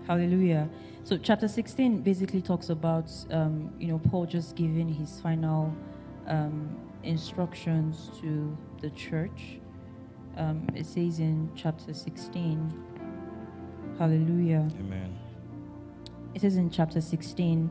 Hallelujah. 0.07 0.67
So 1.05 1.19
chapter 1.19 1.47
16 1.47 2.01
basically 2.01 2.41
talks 2.41 2.71
about, 2.71 3.13
um, 3.31 3.71
you 3.79 3.89
know, 3.89 3.99
Paul 3.99 4.25
just 4.25 4.57
giving 4.57 4.89
his 4.89 5.21
final 5.21 5.77
um, 6.27 6.75
instructions 7.03 8.11
to 8.23 8.57
the 8.81 8.89
church. 8.93 9.59
Um, 10.39 10.67
it 10.75 10.87
says 10.87 11.19
in 11.19 11.51
chapter 11.55 11.93
16, 11.93 12.90
Hallelujah. 14.01 14.67
Amen. 14.79 15.15
It 16.35 16.41
says 16.41 16.57
in 16.57 16.71
chapter 16.71 17.03
16, 17.03 17.69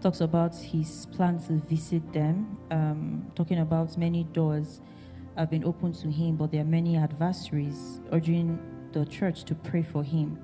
talks 0.00 0.20
about 0.20 0.56
his 0.56 1.06
plan 1.12 1.38
to 1.46 1.52
visit 1.68 2.12
them, 2.12 2.58
um, 2.72 3.30
talking 3.36 3.60
about 3.60 3.96
many 3.96 4.24
doors 4.24 4.80
have 5.36 5.50
been 5.50 5.62
opened 5.62 5.94
to 6.00 6.10
him, 6.10 6.34
but 6.34 6.50
there 6.50 6.62
are 6.62 6.64
many 6.64 6.96
adversaries, 6.96 8.00
urging 8.10 8.58
the 8.90 9.06
church 9.06 9.44
to 9.44 9.54
pray 9.54 9.82
for 9.82 10.02
him. 10.02 10.36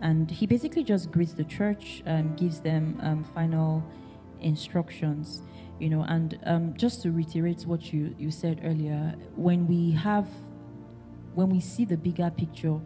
And 0.00 0.28
he 0.28 0.44
basically 0.44 0.82
just 0.82 1.12
greets 1.12 1.34
the 1.34 1.44
church, 1.44 2.02
um, 2.06 2.34
gives 2.34 2.58
them 2.58 2.98
um, 3.00 3.22
final 3.22 3.80
instructions, 4.40 5.42
you 5.78 5.88
know. 5.88 6.02
And 6.02 6.36
um, 6.46 6.74
just 6.76 7.00
to 7.02 7.12
reiterate 7.12 7.64
what 7.64 7.92
you, 7.92 8.12
you 8.18 8.32
said 8.32 8.60
earlier, 8.64 9.14
when 9.36 9.68
we 9.68 9.92
have, 9.92 10.26
when 11.34 11.48
we 11.48 11.60
see 11.60 11.84
the 11.84 11.96
bigger 11.96 12.28
picture, 12.28 12.80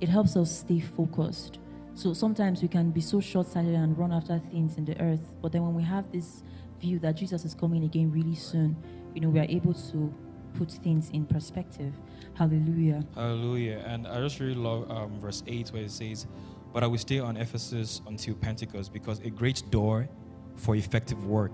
it 0.00 0.08
helps 0.08 0.36
us 0.36 0.60
stay 0.60 0.80
focused. 0.80 1.58
So 1.94 2.14
sometimes 2.14 2.62
we 2.62 2.68
can 2.68 2.90
be 2.90 3.00
so 3.00 3.20
short 3.20 3.46
sighted 3.46 3.74
and 3.74 3.96
run 3.98 4.12
after 4.12 4.38
things 4.50 4.78
in 4.78 4.84
the 4.84 5.00
earth, 5.00 5.34
but 5.42 5.52
then 5.52 5.62
when 5.62 5.74
we 5.74 5.82
have 5.82 6.10
this 6.12 6.42
view 6.80 6.98
that 7.00 7.16
Jesus 7.16 7.44
is 7.44 7.54
coming 7.54 7.84
again 7.84 8.10
really 8.10 8.34
soon, 8.34 8.76
you 9.14 9.20
know, 9.20 9.28
we 9.28 9.38
are 9.38 9.46
able 9.48 9.74
to 9.74 10.14
put 10.54 10.70
things 10.70 11.10
in 11.10 11.26
perspective. 11.26 11.92
Hallelujah. 12.34 13.04
Hallelujah. 13.14 13.82
And 13.86 14.06
I 14.06 14.20
just 14.20 14.40
really 14.40 14.54
love 14.54 14.90
um, 14.90 15.20
verse 15.20 15.42
8 15.46 15.68
where 15.70 15.82
it 15.82 15.90
says, 15.90 16.26
But 16.72 16.82
I 16.82 16.86
will 16.86 16.98
stay 16.98 17.18
on 17.18 17.36
Ephesus 17.36 18.00
until 18.06 18.34
Pentecost 18.34 18.92
because 18.92 19.20
a 19.20 19.30
great 19.30 19.62
door 19.70 20.08
for 20.56 20.76
effective 20.76 21.26
work 21.26 21.52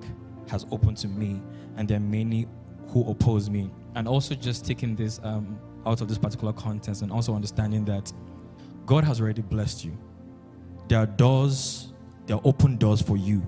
has 0.49 0.65
opened 0.71 0.97
to 0.99 1.09
me, 1.09 1.43
and 1.77 1.89
there 1.89 1.97
are 1.97 2.01
many 2.01 2.47
who 2.89 3.09
oppose 3.11 3.51
me. 3.51 3.71
And 3.95 4.07
also 4.07 4.35
just 4.35 4.65
taking 4.65 4.95
this 4.95 5.21
um, 5.25 5.59
out 5.87 6.01
of 6.01 6.09
this 6.09 6.19
particular 6.19 6.53
context 6.53 7.03
and 7.03 7.11
also 7.11 7.35
understanding 7.35 7.85
that 7.87 8.13
God 8.87 9.05
has 9.05 9.21
already 9.21 9.43
blessed 9.43 9.85
you. 9.85 9.97
There 10.89 10.99
are 10.99 11.07
doors, 11.07 11.93
there 12.27 12.37
are 12.37 12.43
open 12.45 12.77
doors 12.77 13.03
for 13.03 13.17
you. 13.17 13.43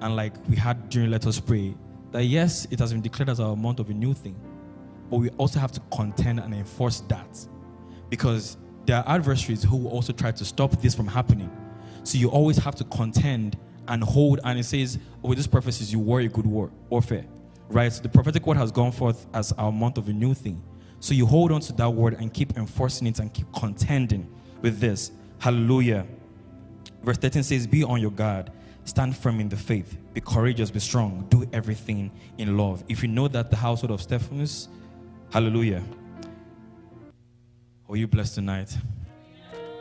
And 0.00 0.14
like 0.14 0.34
we 0.48 0.56
had 0.56 0.88
during 0.90 1.10
Let 1.10 1.26
Us 1.26 1.40
Pray, 1.40 1.74
that 2.12 2.24
yes, 2.24 2.66
it 2.70 2.78
has 2.78 2.92
been 2.92 3.02
declared 3.02 3.30
as 3.30 3.40
our 3.40 3.56
month 3.56 3.80
of 3.80 3.90
a 3.90 3.94
new 3.94 4.14
thing 4.14 4.36
but 5.10 5.18
we 5.18 5.30
also 5.30 5.58
have 5.58 5.72
to 5.72 5.80
contend 5.92 6.40
and 6.40 6.54
enforce 6.54 7.00
that 7.02 7.46
because 8.10 8.56
there 8.86 8.96
are 8.96 9.04
adversaries 9.14 9.62
who 9.62 9.76
will 9.76 9.90
also 9.90 10.12
try 10.12 10.30
to 10.32 10.44
stop 10.44 10.80
this 10.80 10.94
from 10.94 11.06
happening. 11.06 11.50
So 12.04 12.18
you 12.18 12.28
always 12.28 12.56
have 12.58 12.74
to 12.76 12.84
contend 12.84 13.58
and 13.88 14.02
hold. 14.02 14.40
And 14.44 14.58
it 14.58 14.64
says, 14.64 14.98
oh, 15.22 15.28
with 15.28 15.38
this 15.38 15.46
prophecies, 15.46 15.92
you 15.92 15.98
war 15.98 16.20
a 16.20 16.28
good 16.28 16.46
war, 16.46 16.70
warfare, 16.88 17.26
right? 17.68 17.92
So 17.92 18.02
the 18.02 18.08
prophetic 18.08 18.46
word 18.46 18.56
has 18.56 18.70
gone 18.70 18.92
forth 18.92 19.26
as 19.34 19.52
our 19.52 19.72
month 19.72 19.98
of 19.98 20.08
a 20.08 20.12
new 20.12 20.34
thing. 20.34 20.62
So 21.00 21.14
you 21.14 21.26
hold 21.26 21.52
on 21.52 21.60
to 21.62 21.72
that 21.74 21.90
word 21.90 22.14
and 22.14 22.32
keep 22.32 22.56
enforcing 22.56 23.06
it 23.06 23.18
and 23.18 23.32
keep 23.32 23.46
contending 23.52 24.32
with 24.62 24.78
this. 24.78 25.10
Hallelujah. 25.38 26.06
Verse 27.02 27.18
13 27.18 27.42
says, 27.42 27.66
Be 27.66 27.84
on 27.84 28.00
your 28.00 28.10
guard, 28.10 28.50
stand 28.84 29.16
firm 29.16 29.40
in 29.40 29.48
the 29.48 29.56
faith, 29.56 29.96
be 30.14 30.20
courageous, 30.20 30.70
be 30.70 30.80
strong, 30.80 31.26
do 31.30 31.48
everything 31.52 32.10
in 32.38 32.56
love. 32.56 32.84
If 32.88 33.02
you 33.02 33.08
know 33.08 33.28
that 33.28 33.50
the 33.50 33.56
household 33.56 33.92
of 33.92 34.00
Stephanas 34.02 34.68
Hallelujah. 35.32 35.82
Are 37.88 37.96
you 37.96 38.06
blessed 38.06 38.36
tonight? 38.36 38.76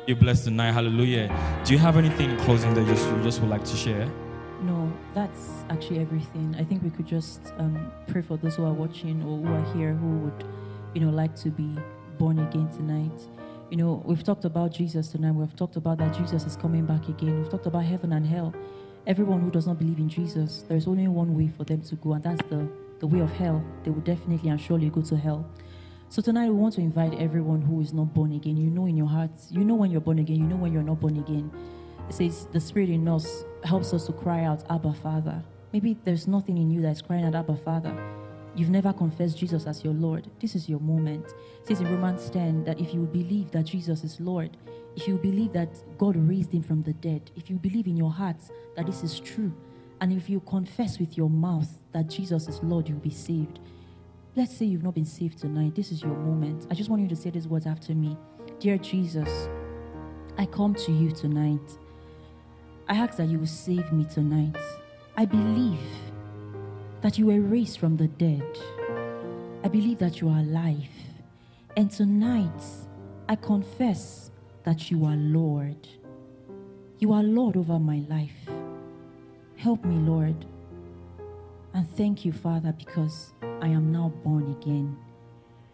You 0.08 0.16
blessed 0.16 0.46
tonight. 0.46 0.72
Hallelujah. 0.72 1.28
Do 1.64 1.74
you 1.74 1.80
have 1.80 1.98
anything 1.98 2.32
in 2.32 2.38
closing 2.40 2.74
that 2.74 2.82
you 2.82 2.88
just, 2.88 3.08
you 3.08 3.24
just 3.24 3.42
would 3.42 3.50
like 3.50 3.64
to 3.64 3.76
share? 3.76 4.12
No, 4.62 4.92
that's 5.14 5.64
actually 5.70 6.00
everything. 6.00 6.56
I 6.60 6.64
think 6.64 6.84
we 6.84 6.90
could 6.90 7.08
just 7.08 7.54
um, 7.58 7.92
pray 8.08 8.22
for 8.22 8.38
those 8.38 8.56
who 8.56 8.66
are 8.66 8.74
watching 8.74 9.22
or 9.22 9.38
who 9.38 9.54
are 9.54 9.74
here 9.74 9.94
who 9.94 10.18
would, 10.18 10.44
you 10.94 11.02
know, 11.02 11.10
like 11.10 11.36
to 11.38 11.50
be 11.50 11.78
born 12.18 12.40
again 12.40 12.70
tonight. 12.70 13.22
You 13.70 13.78
know, 13.78 14.04
we've 14.06 14.24
talked 14.24 14.46
about 14.46 14.74
Jesus 14.74 15.10
tonight. 15.10 15.32
We've 15.32 15.56
talked 15.56 15.76
about 15.76 15.98
that 15.98 16.16
Jesus 16.16 16.46
is 16.46 16.56
coming 16.56 16.86
back 16.86 17.08
again. 17.10 17.40
We've 17.40 17.50
talked 17.50 17.66
about 17.66 17.84
heaven 17.84 18.14
and 18.14 18.26
hell. 18.26 18.54
Everyone 19.08 19.42
who 19.42 19.52
does 19.52 19.68
not 19.68 19.80
believe 19.80 19.98
in 19.98 20.10
Jesus, 20.10 20.64
there's 20.68 20.88
only 20.88 21.08
one 21.08 21.36
way 21.36 21.52
for 21.58 21.64
them 21.64 21.82
to 21.82 21.96
go, 21.96 22.14
and 22.14 22.24
that's 22.24 22.42
the 22.50 22.68
the 23.00 23.08
way 23.08 23.20
of 23.20 23.32
hell, 23.34 23.64
they 23.84 23.92
will 23.92 24.02
definitely 24.02 24.50
and 24.50 24.60
surely 24.60 24.90
go 24.90 25.02
to 25.02 25.18
hell. 25.18 25.46
So 26.10 26.22
tonight 26.22 26.50
we 26.50 26.56
want 26.56 26.76
to 26.76 26.82
invite 26.82 27.14
everyone 27.20 27.62
who 27.62 27.82
is 27.82 27.94
not 27.94 28.14
born 28.14 28.32
again. 28.32 28.58
You 28.58 28.70
know 28.70 28.86
in 28.86 28.96
your 28.96 29.08
heart, 29.08 29.32
you 29.50 29.64
know 29.66 29.76
when 29.76 29.92
you're 29.92 30.02
born 30.02 30.20
again, 30.20 30.38
you 30.38 30.46
know 30.46 30.56
when 30.56 30.72
you're 30.72 30.84
not 30.84 31.00
born 31.00 31.18
again. 31.18 31.52
It 32.08 32.14
says 32.14 32.48
the 32.52 32.62
spirit 32.62 32.90
in 32.90 33.08
us 33.08 33.44
helps 33.64 33.94
us 33.94 34.06
to 34.06 34.14
cry 34.14 34.44
out, 34.44 34.64
Abba 34.70 34.94
Father. 34.94 35.44
Maybe 35.74 35.98
there's 36.04 36.28
nothing 36.28 36.58
in 36.58 36.72
you 36.72 36.82
that's 36.82 37.02
crying 37.02 37.26
out, 37.26 37.36
Abba 37.36 37.58
Father. 37.58 37.94
You've 38.56 38.70
never 38.70 38.94
confessed 38.94 39.38
Jesus 39.38 39.68
as 39.68 39.84
your 39.84 39.94
Lord. 39.94 40.30
This 40.40 40.56
is 40.56 40.70
your 40.70 40.80
moment. 40.80 41.26
It 41.62 41.68
says 41.68 41.82
in 41.82 41.92
Romans 41.92 42.30
10 42.30 42.64
that 42.64 42.80
if 42.80 42.94
you 42.94 43.02
believe 43.02 43.52
that 43.52 43.64
Jesus 43.64 44.04
is 44.04 44.20
Lord, 44.20 44.56
if 44.96 45.08
you 45.08 45.18
believe 45.18 45.52
that 45.54 45.70
God 45.98 46.16
raised 46.16 46.54
him 46.54 46.64
from 46.64 46.82
the 46.84 46.94
dead, 46.94 47.32
if 47.36 47.50
you 47.50 47.58
believe 47.58 47.88
in 47.88 47.98
your 47.98 48.12
hearts 48.12 48.52
that 48.78 48.86
this 48.86 49.04
is 49.04 49.20
true, 49.20 49.54
and 50.00 50.14
if 50.14 50.30
you 50.30 50.40
confess 50.42 51.00
with 51.00 51.18
your 51.18 51.30
mouth 51.30 51.68
that 51.92 52.08
Jesus 52.08 52.48
is 52.48 52.62
Lord, 52.64 52.88
you'll 52.88 53.00
be 53.00 53.10
saved. 53.10 53.60
Let's 54.38 54.56
say 54.56 54.66
you've 54.66 54.84
not 54.84 54.96
been 54.96 55.06
saved 55.06 55.38
tonight. 55.40 55.76
This 55.76 55.92
is 55.92 56.02
your 56.02 56.16
moment. 56.16 56.68
I 56.70 56.76
just 56.76 56.90
want 56.90 57.02
you 57.02 57.08
to 57.10 57.16
say 57.16 57.30
these 57.30 57.48
words 57.48 57.66
after 57.66 57.94
me 57.94 58.18
Dear 58.60 58.78
Jesus, 58.78 59.50
I 60.38 60.46
come 60.46 60.76
to 60.76 60.92
you 60.92 61.12
tonight. 61.12 61.78
I 62.88 62.96
ask 62.96 63.18
that 63.18 63.28
you 63.28 63.40
will 63.40 63.48
save 63.48 63.92
me 63.92 64.06
tonight. 64.06 64.56
I 65.18 65.26
believe 65.26 65.80
that 67.02 67.18
you 67.18 67.28
were 67.28 67.42
raised 67.42 67.80
from 67.80 67.98
the 67.98 68.08
dead. 68.08 68.44
I 69.64 69.68
believe 69.68 70.00
that 70.00 70.22
you 70.22 70.30
are 70.30 70.40
alive. 70.40 70.90
And 71.78 71.92
tonight, 71.92 72.64
I 73.28 73.36
confess 73.36 74.32
that 74.64 74.90
you 74.90 75.06
are 75.06 75.16
Lord. 75.16 75.88
You 77.00 77.14
are 77.14 77.24
Lord 77.24 77.58
over 77.58 77.80
my 77.80 78.04
life. 78.10 78.50
Help 79.58 79.84
me, 79.84 79.96
Lord. 79.96 80.46
And 81.74 81.90
thank 81.92 82.24
you, 82.24 82.32
Father, 82.32 82.74
because 82.78 83.34
I 83.62 83.68
am 83.68 83.92
now 83.92 84.14
born 84.24 84.56
again. 84.62 84.98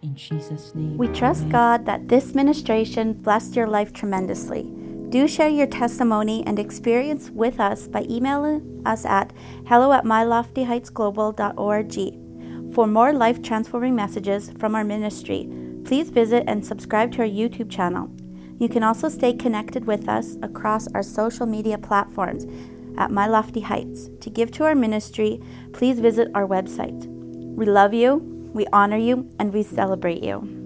In 0.01 0.15
Jesus' 0.15 0.73
name. 0.73 0.97
We 0.97 1.07
trust 1.09 1.41
amen. 1.41 1.51
God 1.51 1.85
that 1.85 2.07
this 2.07 2.33
ministration 2.33 3.13
blessed 3.13 3.55
your 3.55 3.67
life 3.67 3.93
tremendously. 3.93 4.63
Do 5.11 5.27
share 5.27 5.49
your 5.49 5.67
testimony 5.67 6.41
and 6.47 6.57
experience 6.57 7.29
with 7.31 7.59
us 7.59 7.85
by 7.85 8.05
emailing 8.09 8.81
us 8.85 9.03
at 9.03 9.33
hello 9.67 9.91
at 9.91 10.05
myloftyheightsglobal.org. 10.05 12.73
For 12.73 12.87
more 12.87 13.11
life 13.11 13.41
transforming 13.41 13.93
messages 13.93 14.51
from 14.57 14.73
our 14.73 14.85
ministry, 14.85 15.49
please 15.83 16.09
visit 16.09 16.45
and 16.47 16.65
subscribe 16.65 17.11
to 17.11 17.23
our 17.23 17.27
YouTube 17.27 17.69
channel. 17.69 18.09
You 18.57 18.69
can 18.69 18.83
also 18.83 19.09
stay 19.09 19.33
connected 19.33 19.83
with 19.83 20.07
us 20.07 20.37
across 20.43 20.87
our 20.93 21.03
social 21.03 21.45
media 21.45 21.77
platforms 21.77 22.45
at 22.97 23.11
My 23.11 23.27
Lofty 23.27 23.59
Heights. 23.59 24.09
To 24.21 24.29
give 24.29 24.49
to 24.51 24.63
our 24.63 24.75
ministry, 24.75 25.41
please 25.73 25.99
visit 25.99 26.29
our 26.33 26.47
website. 26.47 27.05
We 27.57 27.65
love 27.65 27.93
you, 27.93 28.21
we 28.53 28.65
honor 28.71 28.95
you, 28.95 29.29
and 29.39 29.51
we 29.51 29.63
celebrate 29.63 30.23
you. 30.23 30.60